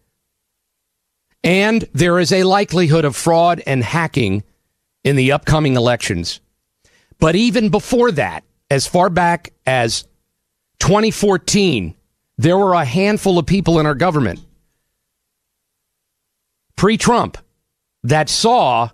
And 1.42 1.88
there 1.94 2.18
is 2.18 2.30
a 2.30 2.44
likelihood 2.44 3.06
of 3.06 3.16
fraud 3.16 3.62
and 3.66 3.82
hacking 3.82 4.44
in 5.04 5.16
the 5.16 5.32
upcoming 5.32 5.74
elections. 5.74 6.40
But 7.18 7.34
even 7.34 7.70
before 7.70 8.12
that, 8.12 8.44
as 8.70 8.86
far 8.86 9.08
back 9.08 9.54
as 9.66 10.02
2014, 10.80 11.94
there 12.36 12.58
were 12.58 12.74
a 12.74 12.84
handful 12.84 13.38
of 13.38 13.46
people 13.46 13.80
in 13.80 13.86
our 13.86 13.94
government 13.94 14.40
pre 16.76 16.98
Trump 16.98 17.38
that 18.02 18.28
saw 18.28 18.90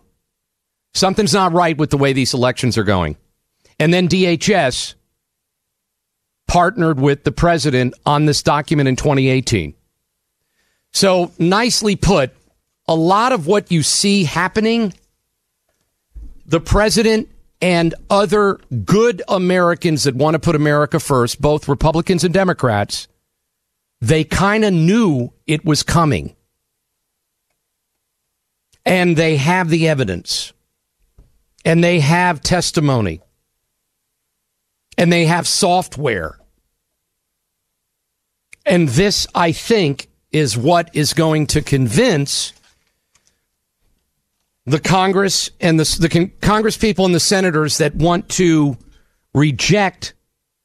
something's 0.95 1.35
not 1.35 1.53
right 1.53 1.77
with 1.77 1.91
the 1.91 1.99
way 1.99 2.13
these 2.13 2.33
elections 2.33 2.79
are 2.79 2.85
going. 2.85 3.17
And 3.79 3.93
then 3.93 4.09
DHS 4.09 4.96
partnered 6.47 7.01
with 7.01 7.25
the 7.25 7.33
president 7.33 7.95
on 8.05 8.27
this 8.27 8.43
document 8.43 8.89
in 8.89 8.97
2018. 8.97 9.75
So, 10.93 11.33
nicely 11.39 11.97
put, 11.97 12.33
a 12.89 12.95
lot 12.95 13.33
of 13.33 13.47
what 13.47 13.71
you 13.71 13.83
see 13.83 14.25
happening, 14.25 14.95
the 16.47 16.61
president 16.61 17.29
and 17.61 17.95
other 18.11 18.59
good 18.85 19.23
Americans 19.29 20.05
that 20.05 20.15
want 20.15 20.35
to 20.35 20.39
put 20.39 20.55
America 20.55 21.01
first, 21.01 21.41
both 21.41 21.69
Republicans 21.69 22.23
and 22.25 22.33
Democrats, 22.33 23.09
they 24.01 24.25
kind 24.25 24.65
of 24.65 24.73
knew 24.73 25.33
it 25.47 25.65
was 25.65 25.83
coming. 25.83 26.37
And 28.85 29.17
they 29.17 29.37
have 29.37 29.69
the 29.69 29.89
evidence. 29.89 30.53
And 31.65 31.83
they 31.83 32.01
have 32.01 32.41
testimony. 32.41 33.21
And 34.99 35.13
they 35.13 35.27
have 35.27 35.47
software. 35.47 36.39
And 38.65 38.89
this, 38.89 39.27
I 39.35 39.53
think, 39.53 40.09
is 40.33 40.57
what 40.57 40.91
is 40.95 41.13
going 41.13 41.47
to 41.49 41.63
convince 41.63 42.53
the 44.65 44.81
Congress 44.81 45.51
and 45.61 45.79
the, 45.79 45.99
the 46.01 46.09
con- 46.09 46.33
Congress 46.41 46.77
people 46.77 47.05
and 47.05 47.15
the 47.15 47.21
senators 47.21 47.79
that 47.79 47.95
want 47.95 48.29
to 48.31 48.77
reject 49.33 50.15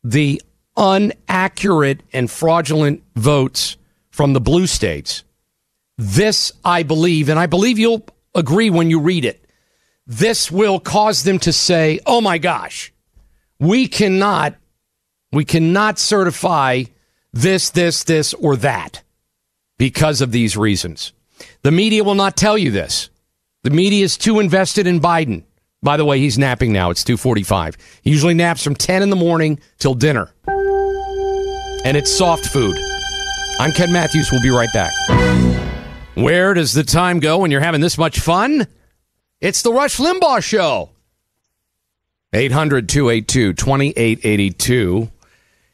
the 0.04 0.42
inaccurate 0.78 2.02
and 2.12 2.32
fraudulent 2.32 3.04
votes 3.16 3.78
from 4.10 4.34
the 4.34 4.42
blue 4.42 4.66
states. 4.66 5.24
This, 5.98 6.52
I 6.66 6.84
believe, 6.84 7.30
and 7.30 7.38
I 7.38 7.46
believe 7.46 7.78
you'll 7.78 8.06
agree 8.34 8.70
when 8.70 8.90
you 8.90 9.00
read 9.00 9.26
it, 9.26 9.46
this 10.08 10.50
will 10.52 10.80
cause 10.80 11.24
them 11.24 11.38
to 11.40 11.54
say, 11.54 12.00
oh 12.08 12.22
my 12.22 12.40
gosh, 12.40 12.92
we 13.62 13.88
cannot, 13.88 14.56
we 15.32 15.46
cannot 15.46 16.00
certify 16.00 16.84
this, 17.32 17.70
this, 17.70 18.04
this, 18.04 18.34
or 18.34 18.56
that 18.58 19.04
because 19.78 20.20
of 20.20 20.32
these 20.32 20.58
reasons. 20.58 21.14
The 21.62 21.72
media 21.72 22.04
will 22.04 22.16
not 22.16 22.36
tell 22.36 22.58
you 22.58 22.72
this. 22.72 23.12
The 23.62 23.70
media 23.70 24.04
is 24.04 24.18
too 24.18 24.40
invested 24.40 24.88
in 24.88 25.00
Biden. 25.00 25.44
By 25.84 25.98
the 25.98 26.06
way, 26.06 26.20
he's 26.20 26.40
napping 26.40 26.74
now. 26.74 26.90
It's 26.90 27.04
2:45. 27.04 27.76
He 28.02 28.10
usually 28.10 28.34
naps 28.34 28.64
from 28.64 28.76
10 28.76 29.04
in 29.04 29.12
the 29.12 29.16
morning 29.16 29.60
till 29.78 29.94
dinner. 29.94 30.32
And 31.86 31.96
it's 31.96 32.12
soft 32.12 32.48
food. 32.48 32.76
I'm 33.60 33.72
Ken 33.72 33.92
Matthews. 33.92 34.32
We'll 34.32 34.42
be 34.42 34.50
right 34.50 34.72
back. 34.74 34.92
Where 36.16 36.56
does 36.56 36.74
the 36.74 36.84
time 36.84 37.20
go 37.20 37.40
when 37.40 37.52
you're 37.52 37.62
having 37.62 37.82
this 37.82 37.98
much 37.98 38.20
fun? 38.20 38.68
It's 39.40 39.62
the 39.62 39.72
Rush 39.72 39.98
Limbaugh 39.98 40.44
show. 40.44 40.90
800-282-2882. 42.34 45.12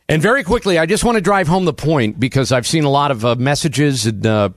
And 0.09 0.21
very 0.21 0.43
quickly, 0.43 0.77
I 0.77 0.85
just 0.85 1.03
want 1.03 1.15
to 1.15 1.21
drive 1.21 1.47
home 1.47 1.65
the 1.65 1.73
point 1.73 2.19
because 2.19 2.51
I've 2.51 2.65
seen 2.65 2.85
a 2.85 2.89
lot 2.89 3.11
of 3.11 3.25
uh, 3.25 3.35
messages 3.35 4.05
and 4.05 4.25
uh, 4.25 4.49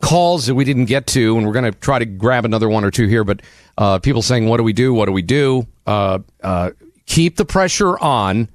calls 0.00 0.46
that 0.46 0.54
we 0.54 0.64
didn't 0.64 0.84
get 0.84 1.06
to, 1.08 1.36
and 1.36 1.46
we're 1.46 1.52
going 1.52 1.70
to 1.70 1.78
try 1.78 1.98
to 1.98 2.04
grab 2.04 2.44
another 2.44 2.68
one 2.68 2.84
or 2.84 2.90
two 2.90 3.06
here. 3.06 3.24
But 3.24 3.42
uh, 3.76 3.98
people 3.98 4.22
saying, 4.22 4.48
"What 4.48 4.58
do 4.58 4.62
we 4.62 4.72
do? 4.72 4.94
What 4.94 5.06
do 5.06 5.12
we 5.12 5.22
do?" 5.22 5.66
Uh, 5.86 6.20
uh, 6.42 6.70
keep 7.06 7.36
the 7.36 7.44
pressure 7.44 7.98
on 7.98 8.48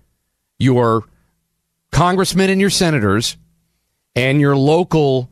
your 0.57 1.03
congressmen 1.91 2.49
and 2.49 2.61
your 2.61 2.69
senators 2.69 3.37
and 4.15 4.39
your 4.39 4.55
local 4.55 5.29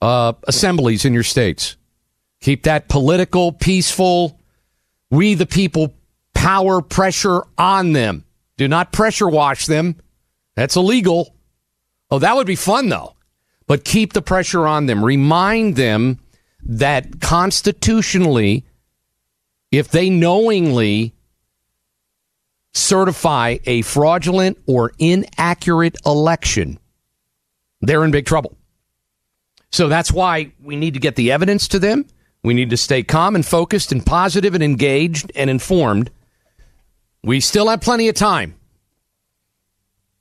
uh, 0.00 0.32
assemblies 0.44 1.04
in 1.04 1.12
your 1.12 1.22
states. 1.22 1.76
Keep 2.40 2.64
that 2.64 2.88
political, 2.88 3.52
peaceful, 3.52 4.38
we 5.10 5.34
the 5.34 5.46
people 5.46 5.94
power 6.40 6.80
pressure 6.82 7.42
on 7.56 7.92
them. 7.92 8.24
Do 8.56 8.68
not 8.68 8.92
pressure 8.92 9.28
wash 9.28 9.66
them. 9.66 9.96
That's 10.56 10.76
illegal. 10.76 11.34
Oh, 12.10 12.18
that 12.18 12.36
would 12.36 12.46
be 12.46 12.56
fun 12.56 12.88
though 12.88 13.14
but 13.70 13.84
keep 13.84 14.14
the 14.14 14.20
pressure 14.20 14.66
on 14.66 14.86
them. 14.86 15.04
Remind 15.04 15.76
them 15.76 16.18
that 16.64 17.20
constitutionally, 17.20 18.66
if 19.70 19.92
they 19.92 20.10
knowingly 20.10 21.14
certify 22.72 23.58
a 23.66 23.82
fraudulent 23.82 24.58
or 24.66 24.90
inaccurate 24.98 25.94
election, 26.04 26.80
they're 27.80 28.04
in 28.04 28.10
big 28.10 28.26
trouble. 28.26 28.58
So 29.70 29.86
that's 29.86 30.10
why 30.10 30.50
we 30.60 30.74
need 30.74 30.94
to 30.94 31.00
get 31.00 31.14
the 31.14 31.30
evidence 31.30 31.68
to 31.68 31.78
them. 31.78 32.06
We 32.42 32.54
need 32.54 32.70
to 32.70 32.76
stay 32.76 33.04
calm 33.04 33.36
and 33.36 33.46
focused 33.46 33.92
and 33.92 34.04
positive 34.04 34.56
and 34.56 34.64
engaged 34.64 35.30
and 35.36 35.48
informed. 35.48 36.10
We 37.22 37.40
still 37.40 37.68
have 37.68 37.80
plenty 37.80 38.08
of 38.08 38.14
time. 38.14 38.54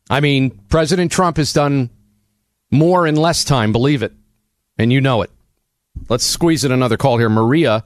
I 0.10 0.20
mean, 0.20 0.52
President 0.70 1.12
Trump 1.12 1.38
has 1.38 1.54
done 1.54 1.90
more 2.72 3.08
in 3.08 3.16
less 3.16 3.44
time, 3.44 3.72
believe 3.72 4.04
it. 4.04 4.12
And 4.78 4.92
you 4.92 5.00
know 5.00 5.22
it. 5.22 5.32
Let's 6.10 6.26
squeeze 6.26 6.64
in 6.66 6.72
another 6.72 6.98
call 6.98 7.18
here. 7.18 7.30
Maria 7.30 7.84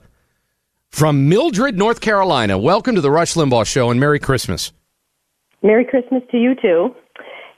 from 0.90 1.28
Mildred, 1.28 1.76
North 1.76 2.00
Carolina. 2.00 2.58
Welcome 2.58 2.94
to 2.94 3.00
the 3.00 3.10
Rush 3.10 3.34
Limbaugh 3.34 3.66
Show 3.66 3.90
and 3.90 4.00
Merry 4.00 4.18
Christmas. 4.18 4.72
Merry 5.62 5.84
Christmas 5.84 6.22
to 6.30 6.36
you 6.36 6.54
too. 6.54 6.94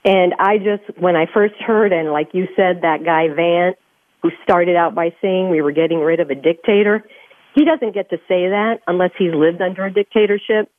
And 0.05 0.35
I 0.39 0.59
just, 0.59 0.99
when 1.01 1.17
I 1.17 1.27
first 1.33 1.55
heard, 1.57 1.93
and 1.93 2.13
like 2.13 2.29
you 2.33 2.47
said, 2.55 2.83
that 2.83 3.05
guy 3.05 3.29
Vance, 3.35 3.77
who 4.23 4.31
started 4.43 4.77
out 4.77 4.95
by 4.95 5.11
saying 5.21 5.51
we 5.51 5.61
were 5.61 5.73
getting 5.73 5.99
rid 5.99 6.21
of 6.21 6.31
a 6.31 6.35
dictator, 6.35 7.05
he 7.55 7.65
doesn't 7.65 7.95
get 7.95 8.11
to 8.11 8.17
say 8.29 8.49
that 8.49 8.81
unless 8.87 9.11
he's 9.19 9.35
lived 9.35 9.61
under 9.61 9.87
a 9.87 9.93
dictatorship. 9.93 10.71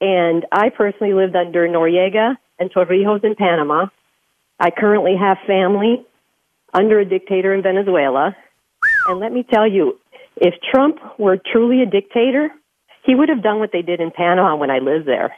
And 0.00 0.46
I 0.52 0.70
personally 0.70 1.12
lived 1.14 1.36
under 1.36 1.68
Noriega 1.68 2.36
and 2.58 2.72
Torrijos 2.72 3.22
in 3.24 3.34
Panama. 3.34 3.86
I 4.58 4.70
currently 4.70 5.14
have 5.18 5.38
family 5.46 6.04
under 6.72 6.98
a 7.00 7.04
dictator 7.04 7.52
in 7.54 7.62
Venezuela. 7.62 8.36
And 9.08 9.18
let 9.18 9.32
me 9.32 9.42
tell 9.42 9.70
you, 9.70 9.98
if 10.36 10.54
Trump 10.72 10.98
were 11.18 11.36
truly 11.52 11.82
a 11.82 11.86
dictator, 11.86 12.50
he 13.04 13.14
would 13.14 13.28
have 13.28 13.42
done 13.42 13.58
what 13.58 13.70
they 13.72 13.82
did 13.82 14.00
in 14.00 14.10
Panama 14.10 14.56
when 14.56 14.70
I 14.70 14.78
lived 14.78 15.06
there. 15.06 15.34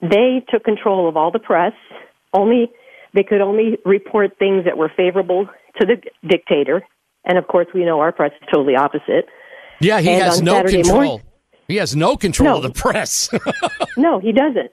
They 0.00 0.44
took 0.48 0.64
control 0.64 1.08
of 1.08 1.16
all 1.16 1.30
the 1.30 1.38
press. 1.38 1.72
Only 2.32 2.70
they 3.12 3.22
could 3.22 3.40
only 3.40 3.78
report 3.84 4.38
things 4.38 4.64
that 4.64 4.76
were 4.76 4.90
favorable 4.96 5.48
to 5.80 5.86
the 5.86 5.96
dictator. 6.26 6.82
And 7.24 7.38
of 7.38 7.46
course, 7.46 7.68
we 7.74 7.84
know 7.84 8.00
our 8.00 8.12
press 8.12 8.32
is 8.40 8.48
totally 8.52 8.76
opposite. 8.76 9.26
Yeah, 9.80 10.00
he 10.00 10.10
And 10.10 10.22
has 10.22 10.42
no 10.42 10.54
Saturday 10.54 10.82
control. 10.82 10.94
morning- 10.96 11.22
he 11.68 11.76
has 11.76 11.94
no 11.96 12.16
control 12.16 12.50
No. 12.50 12.56
of 12.58 12.62
the 12.62 12.70
press. 12.80 13.30
no, 13.96 14.18
he 14.18 14.32
doesn't. 14.32 14.70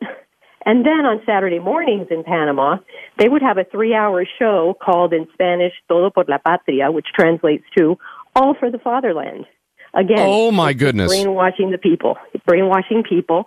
And 0.66 0.86
then 0.86 1.06
on 1.06 1.22
Saturday 1.26 1.60
mornings 1.60 2.08
in 2.12 2.24
Panama, 2.24 2.78
they 3.18 3.28
would 3.30 3.42
have 3.42 3.58
a 3.58 3.64
three 3.64 3.96
hour 3.96 4.26
show 4.38 4.76
called 4.82 5.12
in 5.14 5.28
Spanish 5.34 5.74
Todo 5.88 6.10
por 6.12 6.26
la 6.28 6.38
Patria, 6.38 6.92
which 6.92 7.08
translates 7.16 7.64
to 7.78 7.98
All 8.36 8.54
for 8.60 8.70
the 8.70 8.78
Fatherland. 8.78 9.46
Again, 9.94 10.20
oh 10.20 10.52
my 10.52 10.74
goodness. 10.74 11.12
brainwashing 11.12 11.72
the 11.72 11.78
people, 11.78 12.16
brainwashing 12.46 13.04
people. 13.04 13.46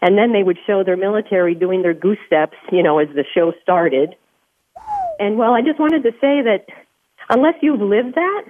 And 0.00 0.16
then 0.16 0.32
they 0.32 0.42
would 0.42 0.58
show 0.66 0.82
their 0.84 0.96
military 0.96 1.54
doing 1.54 1.82
their 1.82 1.94
goose 1.94 2.18
steps, 2.26 2.56
you 2.72 2.82
know, 2.82 2.98
as 2.98 3.08
the 3.14 3.24
show 3.34 3.52
started. 3.62 4.14
And 5.18 5.36
well, 5.36 5.52
I 5.52 5.60
just 5.60 5.78
wanted 5.80 6.02
to 6.04 6.12
say 6.12 6.40
that 6.42 6.66
unless 7.28 7.54
you've 7.60 7.80
lived 7.80 8.14
that, 8.14 8.42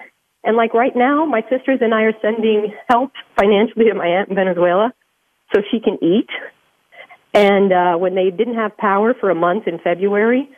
And 0.45 0.57
like 0.57 0.73
right 0.75 0.95
now, 0.95 1.25
my 1.25 1.43
sisters 1.43 1.79
and 1.81 1.93
I 1.93 2.03
are 2.03 2.15
sending 2.23 2.73
help 2.89 3.13
financially 3.37 3.87
to 3.87 3.95
my 3.95 4.07
aunt 4.07 4.29
in 4.31 4.37
Venezuela 4.37 4.93
so 5.55 5.63
she 5.71 5.81
can 5.81 5.99
eat. 6.03 6.29
And 7.35 7.73
uh, 7.73 7.97
when 7.97 8.15
they 8.15 8.31
didn't 8.31 8.55
have 8.55 8.77
power 8.77 9.15
for 9.19 9.31
a 9.31 9.35
month 9.35 9.67
in 9.67 9.79
February, 9.79 10.49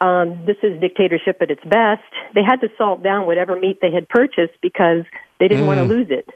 um, 0.00 0.44
this 0.46 0.56
is 0.62 0.80
dictatorship 0.80 1.38
at 1.40 1.50
its 1.50 1.62
best. 1.64 2.02
They 2.34 2.42
had 2.46 2.60
to 2.60 2.68
salt 2.76 3.02
down 3.02 3.26
whatever 3.26 3.58
meat 3.58 3.78
they 3.80 3.90
had 3.90 4.08
purchased 4.08 4.54
because 4.62 5.04
they 5.40 5.48
didn't 5.48 5.66
want 5.66 5.78
to 5.78 5.84
Mm. 5.84 5.88
lose 5.88 6.10
it. 6.10 6.28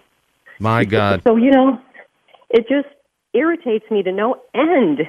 My 0.58 0.84
God. 0.84 1.22
So 1.22 1.36
you 1.36 1.50
know, 1.50 1.80
it 2.48 2.66
just 2.68 2.88
irritates 3.34 3.88
me 3.90 4.02
to 4.02 4.12
no 4.12 4.40
end 4.54 5.06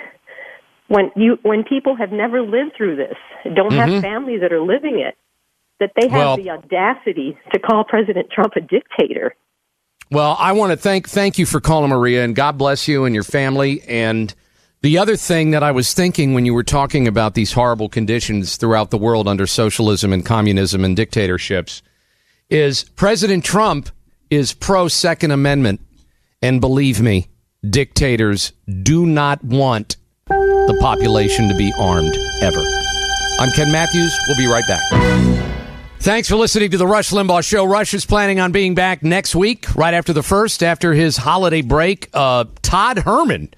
when 0.92 1.10
you 1.16 1.40
when 1.44 1.64
people 1.64 1.96
have 1.96 2.12
never 2.12 2.42
lived 2.42 2.74
through 2.76 2.98
this, 2.98 3.16
don't 3.56 3.72
Mhm. 3.74 3.94
have 3.94 4.02
families 4.02 4.42
that 4.42 4.52
are 4.52 4.60
living 4.60 5.00
it, 5.00 5.16
that 5.82 5.92
they 6.00 6.08
have 6.08 6.18
Well- 6.18 6.38
the 6.38 6.50
audacity 6.52 7.38
to 7.54 7.60
call 7.60 7.84
President 7.84 8.30
Trump 8.32 8.54
a 8.56 8.62
dictator. 8.62 9.36
Well, 10.10 10.36
I 10.40 10.52
want 10.54 10.72
to 10.72 10.78
thank 10.78 11.10
thank 11.10 11.38
you 11.38 11.46
for 11.46 11.60
calling 11.60 11.90
Maria, 11.90 12.24
and 12.24 12.36
God 12.36 12.58
bless 12.58 12.88
you 12.88 13.06
and 13.06 13.16
your 13.16 13.24
family. 13.24 13.82
And 13.88 14.34
the 14.82 14.98
other 14.98 15.16
thing 15.16 15.52
that 15.52 15.64
I 15.64 15.72
was 15.72 15.94
thinking 15.94 16.34
when 16.34 16.46
you 16.46 16.54
were 16.54 16.64
talking 16.64 17.08
about 17.08 17.34
these 17.34 17.54
horrible 17.54 17.88
conditions 17.88 18.58
throughout 18.58 18.90
the 18.90 18.98
world 18.98 19.28
under 19.28 19.48
socialism 19.48 20.12
and 20.12 20.26
communism 20.26 20.84
and 20.84 20.96
dictatorships 20.96 21.82
is 22.50 22.84
President 22.96 23.46
Trump 23.46 23.90
is 24.30 24.54
pro 24.54 24.88
Second 24.90 25.32
Amendment, 25.32 25.80
and 26.42 26.60
believe 26.60 27.02
me, 27.02 27.28
dictators 27.70 28.52
do 28.84 29.06
not 29.06 29.44
want 29.44 29.96
the 30.28 30.78
population 30.82 31.48
to 31.48 31.56
be 31.56 31.72
armed 31.80 32.16
ever. 32.42 32.64
I'm 33.40 33.50
Ken 33.56 33.72
Matthews. 33.72 34.14
We'll 34.28 34.38
be 34.38 34.48
right 34.48 34.64
back. 34.68 35.31
Thanks 36.02 36.28
for 36.28 36.36
listening 36.36 36.72
to 36.72 36.80
the 36.80 36.88
Rush 36.88 37.12
Limbaugh 37.12 37.48
Show. 37.48 37.64
Rush 37.64 37.94
is 37.94 38.08
planning 38.08 38.40
on 38.40 38.52
being 38.52 38.74
back 38.74 39.04
next 39.04 39.36
week, 39.36 39.76
right 39.76 39.94
after 39.94 40.14
the 40.14 40.24
first, 40.24 40.64
after 40.64 40.94
his 40.94 41.16
holiday 41.16 41.62
break. 41.62 42.10
Uh, 42.12 42.46
Todd 42.64 42.98
Herman 42.98 43.54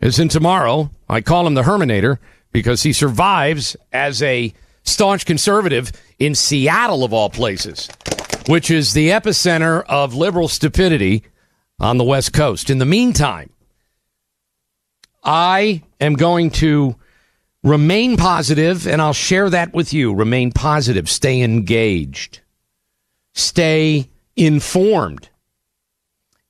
is 0.00 0.20
in 0.20 0.28
tomorrow. 0.28 0.92
I 1.08 1.20
call 1.20 1.48
him 1.48 1.54
the 1.54 1.64
Herminator 1.64 2.18
because 2.52 2.84
he 2.84 2.92
survives 2.92 3.76
as 3.92 4.22
a 4.22 4.54
staunch 4.84 5.26
conservative 5.26 5.90
in 6.20 6.36
Seattle, 6.36 7.02
of 7.02 7.12
all 7.12 7.28
places, 7.28 7.88
which 8.46 8.70
is 8.70 8.92
the 8.92 9.08
epicenter 9.08 9.82
of 9.88 10.14
liberal 10.14 10.46
stupidity 10.46 11.24
on 11.80 11.98
the 11.98 12.04
West 12.04 12.32
Coast. 12.32 12.70
In 12.70 12.78
the 12.78 12.86
meantime, 12.86 13.50
I 15.24 15.82
am 16.00 16.14
going 16.14 16.50
to 16.50 16.94
remain 17.62 18.16
positive, 18.16 18.86
and 18.86 19.00
I'll 19.02 19.12
share 19.12 19.50
that 19.50 19.72
with 19.72 19.92
you. 19.92 20.14
Remain 20.14 20.52
positive, 20.52 21.08
stay 21.08 21.42
engaged, 21.42 22.40
stay 23.34 24.10
informed, 24.36 25.28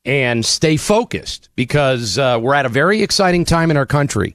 and 0.05 0.45
stay 0.45 0.77
focused 0.77 1.49
because 1.57 2.19
uh, 2.19 2.39
we're 2.41 2.55
at 2.55 2.67
a 2.67 2.71
very 2.71 3.03
exciting 3.03 3.45
time 3.45 3.71
in 3.71 3.77
our 3.77 3.87
country. 3.87 4.35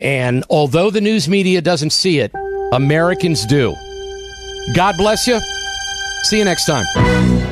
And 0.00 0.44
although 0.50 0.90
the 0.90 1.00
news 1.00 1.28
media 1.28 1.60
doesn't 1.60 1.90
see 1.90 2.18
it, 2.18 2.32
Americans 2.72 3.46
do. 3.46 3.74
God 4.74 4.96
bless 4.96 5.26
you. 5.26 5.40
See 6.24 6.38
you 6.38 6.44
next 6.44 6.66
time. 6.66 7.43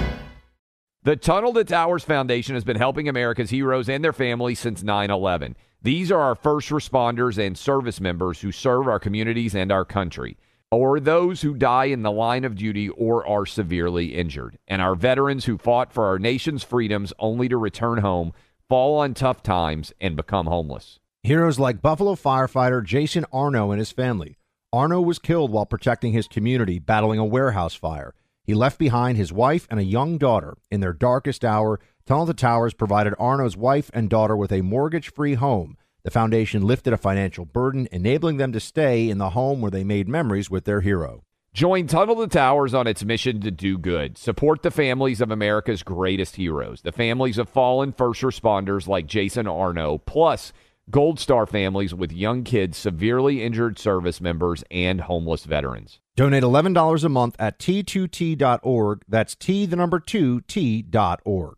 The 1.05 1.17
Tunnel 1.17 1.53
to 1.55 1.65
Towers 1.65 2.05
Foundation 2.05 2.55
has 2.55 2.63
been 2.63 2.77
helping 2.77 3.09
America's 3.09 3.51
heroes 3.51 3.89
and 3.89 4.05
their 4.05 4.13
families 4.13 4.61
since 4.61 4.85
9 4.85 5.11
11. 5.11 5.57
These 5.83 6.13
are 6.13 6.21
our 6.21 6.37
first 6.37 6.69
responders 6.69 7.45
and 7.45 7.59
service 7.59 8.01
members 8.01 8.41
who 8.41 8.53
serve 8.53 8.87
our 8.87 9.01
communities 9.01 9.57
and 9.57 9.73
our 9.73 9.85
country, 9.85 10.37
or 10.71 11.01
those 11.01 11.43
who 11.43 11.55
die 11.55 11.87
in 11.87 12.03
the 12.03 12.13
line 12.13 12.45
of 12.45 12.55
duty 12.55 12.89
or 12.91 13.27
are 13.27 13.45
severely 13.45 14.15
injured, 14.15 14.59
and 14.69 14.81
our 14.81 14.95
veterans 14.95 15.47
who 15.47 15.59
fought 15.59 15.93
for 15.93 16.07
our 16.07 16.21
nation's 16.21 16.63
freedoms 16.63 17.13
only 17.19 17.49
to 17.49 17.57
return 17.57 17.99
home, 17.99 18.33
fall 18.69 18.97
on 19.01 19.13
tough 19.13 19.43
times, 19.43 19.93
and 20.01 20.15
become 20.15 20.47
homeless. 20.47 21.01
Heroes 21.25 21.59
like 21.59 21.83
Buffalo 21.83 22.15
firefighter 22.15 22.85
Jason 22.85 23.27
Arno 23.33 23.73
and 23.73 23.81
his 23.81 23.91
family. 23.91 24.39
Arno 24.73 25.01
was 25.01 25.19
killed 25.19 25.51
while 25.51 25.67
protecting 25.67 26.13
his 26.13 26.29
community 26.29 26.79
battling 26.79 27.19
a 27.19 27.25
warehouse 27.25 27.75
fire. 27.75 28.15
He 28.45 28.55
left 28.55 28.79
behind 28.79 29.17
his 29.17 29.33
wife 29.33 29.67
and 29.71 29.79
a 29.79 29.85
young 29.85 30.19
daughter. 30.19 30.57
In 30.71 30.81
their 30.81 30.93
darkest 30.93 31.45
hour, 31.45 31.79
Tunnel 32.07 32.27
to 32.27 32.35
Towers 32.35 32.75
provided 32.75 33.15
Arno's 33.19 33.57
wife 33.57 33.91
and 33.95 34.11
daughter 34.11 34.37
with 34.37 34.51
a 34.51 34.63
mortgage 34.63 35.13
free 35.13 35.35
home. 35.35 35.77
The 36.03 36.11
foundation 36.11 36.67
lifted 36.67 36.93
a 36.93 36.97
financial 36.97 37.45
burden, 37.45 37.87
enabling 37.93 38.39
them 38.39 38.53
to 38.53 38.61
stay 38.61 39.09
in 39.09 39.19
the 39.19 39.31
home 39.31 39.61
where 39.61 39.71
they 39.71 39.85
made 39.85 40.09
memories 40.09 40.51
with 40.51 40.65
their 40.65 40.81
hero. 40.81 41.23
Join 41.55 41.87
Tunnel 41.87 42.17
to 42.17 42.27
Towers 42.27 42.75
on 42.75 42.87
its 42.87 43.05
mission 43.05 43.41
to 43.43 43.51
do 43.51 43.79
good. 43.79 44.19
Support 44.19 44.63
the 44.63 44.71
families 44.71 45.21
of 45.21 45.31
America's 45.31 45.83
greatest 45.83 46.37
heroes, 46.37 46.81
the 46.81 46.93
families 46.93 47.39
of 47.39 47.49
fallen 47.49 47.93
first 47.93 48.23
responders 48.23 48.89
like 48.89 49.07
Jason 49.07 49.47
Arno, 49.47 49.99
plus 49.99 50.53
Gold 50.91 51.21
Star 51.21 51.47
families 51.47 51.95
with 51.95 52.13
young 52.13 52.43
kids, 52.43 52.77
severely 52.77 53.43
injured 53.43 53.79
service 53.79 54.21
members, 54.21 54.65
and 54.71 55.03
homeless 55.03 55.45
veterans. 55.45 56.01
Donate 56.17 56.43
$11 56.43 57.05
a 57.05 57.09
month 57.09 57.37
at 57.39 57.59
t2t.org. 57.59 59.03
That's 59.09 59.35
T, 59.35 59.65
the 59.65 59.77
number 59.77 60.01
2, 60.01 60.43
T.org. 60.43 61.57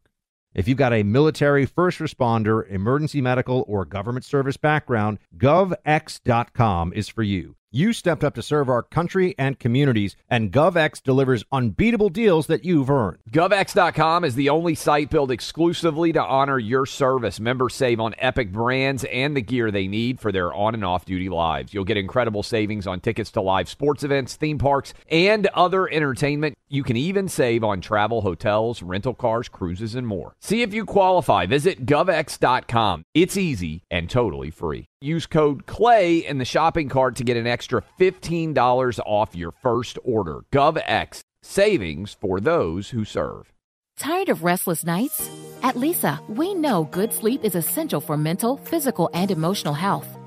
If 0.54 0.68
you've 0.68 0.78
got 0.78 0.92
a 0.92 1.02
military, 1.02 1.66
first 1.66 1.98
responder, 1.98 2.68
emergency 2.70 3.20
medical, 3.20 3.64
or 3.66 3.84
government 3.84 4.24
service 4.24 4.56
background, 4.56 5.18
govx.com 5.36 6.92
is 6.92 7.08
for 7.08 7.24
you. 7.24 7.56
You 7.76 7.92
stepped 7.92 8.22
up 8.22 8.36
to 8.36 8.42
serve 8.42 8.68
our 8.68 8.84
country 8.84 9.34
and 9.36 9.58
communities, 9.58 10.14
and 10.30 10.52
GovX 10.52 11.02
delivers 11.02 11.44
unbeatable 11.50 12.08
deals 12.08 12.46
that 12.46 12.64
you've 12.64 12.88
earned. 12.88 13.18
GovX.com 13.32 14.22
is 14.22 14.36
the 14.36 14.48
only 14.48 14.76
site 14.76 15.10
built 15.10 15.32
exclusively 15.32 16.12
to 16.12 16.22
honor 16.22 16.56
your 16.56 16.86
service. 16.86 17.40
Members 17.40 17.74
save 17.74 17.98
on 17.98 18.14
epic 18.18 18.52
brands 18.52 19.02
and 19.02 19.36
the 19.36 19.42
gear 19.42 19.72
they 19.72 19.88
need 19.88 20.20
for 20.20 20.30
their 20.30 20.54
on 20.54 20.74
and 20.74 20.84
off 20.84 21.04
duty 21.04 21.28
lives. 21.28 21.74
You'll 21.74 21.82
get 21.82 21.96
incredible 21.96 22.44
savings 22.44 22.86
on 22.86 23.00
tickets 23.00 23.32
to 23.32 23.40
live 23.40 23.68
sports 23.68 24.04
events, 24.04 24.36
theme 24.36 24.58
parks, 24.58 24.94
and 25.10 25.48
other 25.48 25.88
entertainment. 25.90 26.56
You 26.68 26.82
can 26.82 26.96
even 26.96 27.28
save 27.28 27.62
on 27.62 27.80
travel, 27.80 28.22
hotels, 28.22 28.82
rental 28.82 29.14
cars, 29.14 29.48
cruises, 29.48 29.94
and 29.94 30.06
more. 30.06 30.34
See 30.40 30.62
if 30.62 30.72
you 30.72 30.84
qualify. 30.84 31.46
Visit 31.46 31.84
GovX.com. 31.84 33.04
It's 33.14 33.36
easy 33.36 33.82
and 33.90 34.08
totally 34.08 34.50
free. 34.50 34.86
Use 35.00 35.26
code 35.26 35.66
CLAY 35.66 36.18
in 36.18 36.38
the 36.38 36.44
shopping 36.44 36.88
cart 36.88 37.16
to 37.16 37.24
get 37.24 37.36
an 37.36 37.46
extra 37.46 37.82
$15 38.00 38.98
off 39.04 39.36
your 39.36 39.50
first 39.50 39.98
order. 40.02 40.44
GovX. 40.52 41.20
Savings 41.42 42.16
for 42.18 42.40
those 42.40 42.90
who 42.90 43.04
serve. 43.04 43.52
Tired 43.98 44.28
of 44.30 44.42
restless 44.42 44.84
nights? 44.84 45.30
At 45.62 45.76
Leesa, 45.76 46.26
we 46.28 46.54
know 46.54 46.84
good 46.84 47.12
sleep 47.12 47.44
is 47.44 47.54
essential 47.54 48.00
for 48.00 48.16
mental, 48.16 48.56
physical, 48.56 49.08
and 49.14 49.30
emotional 49.30 49.74
health. 49.74 50.08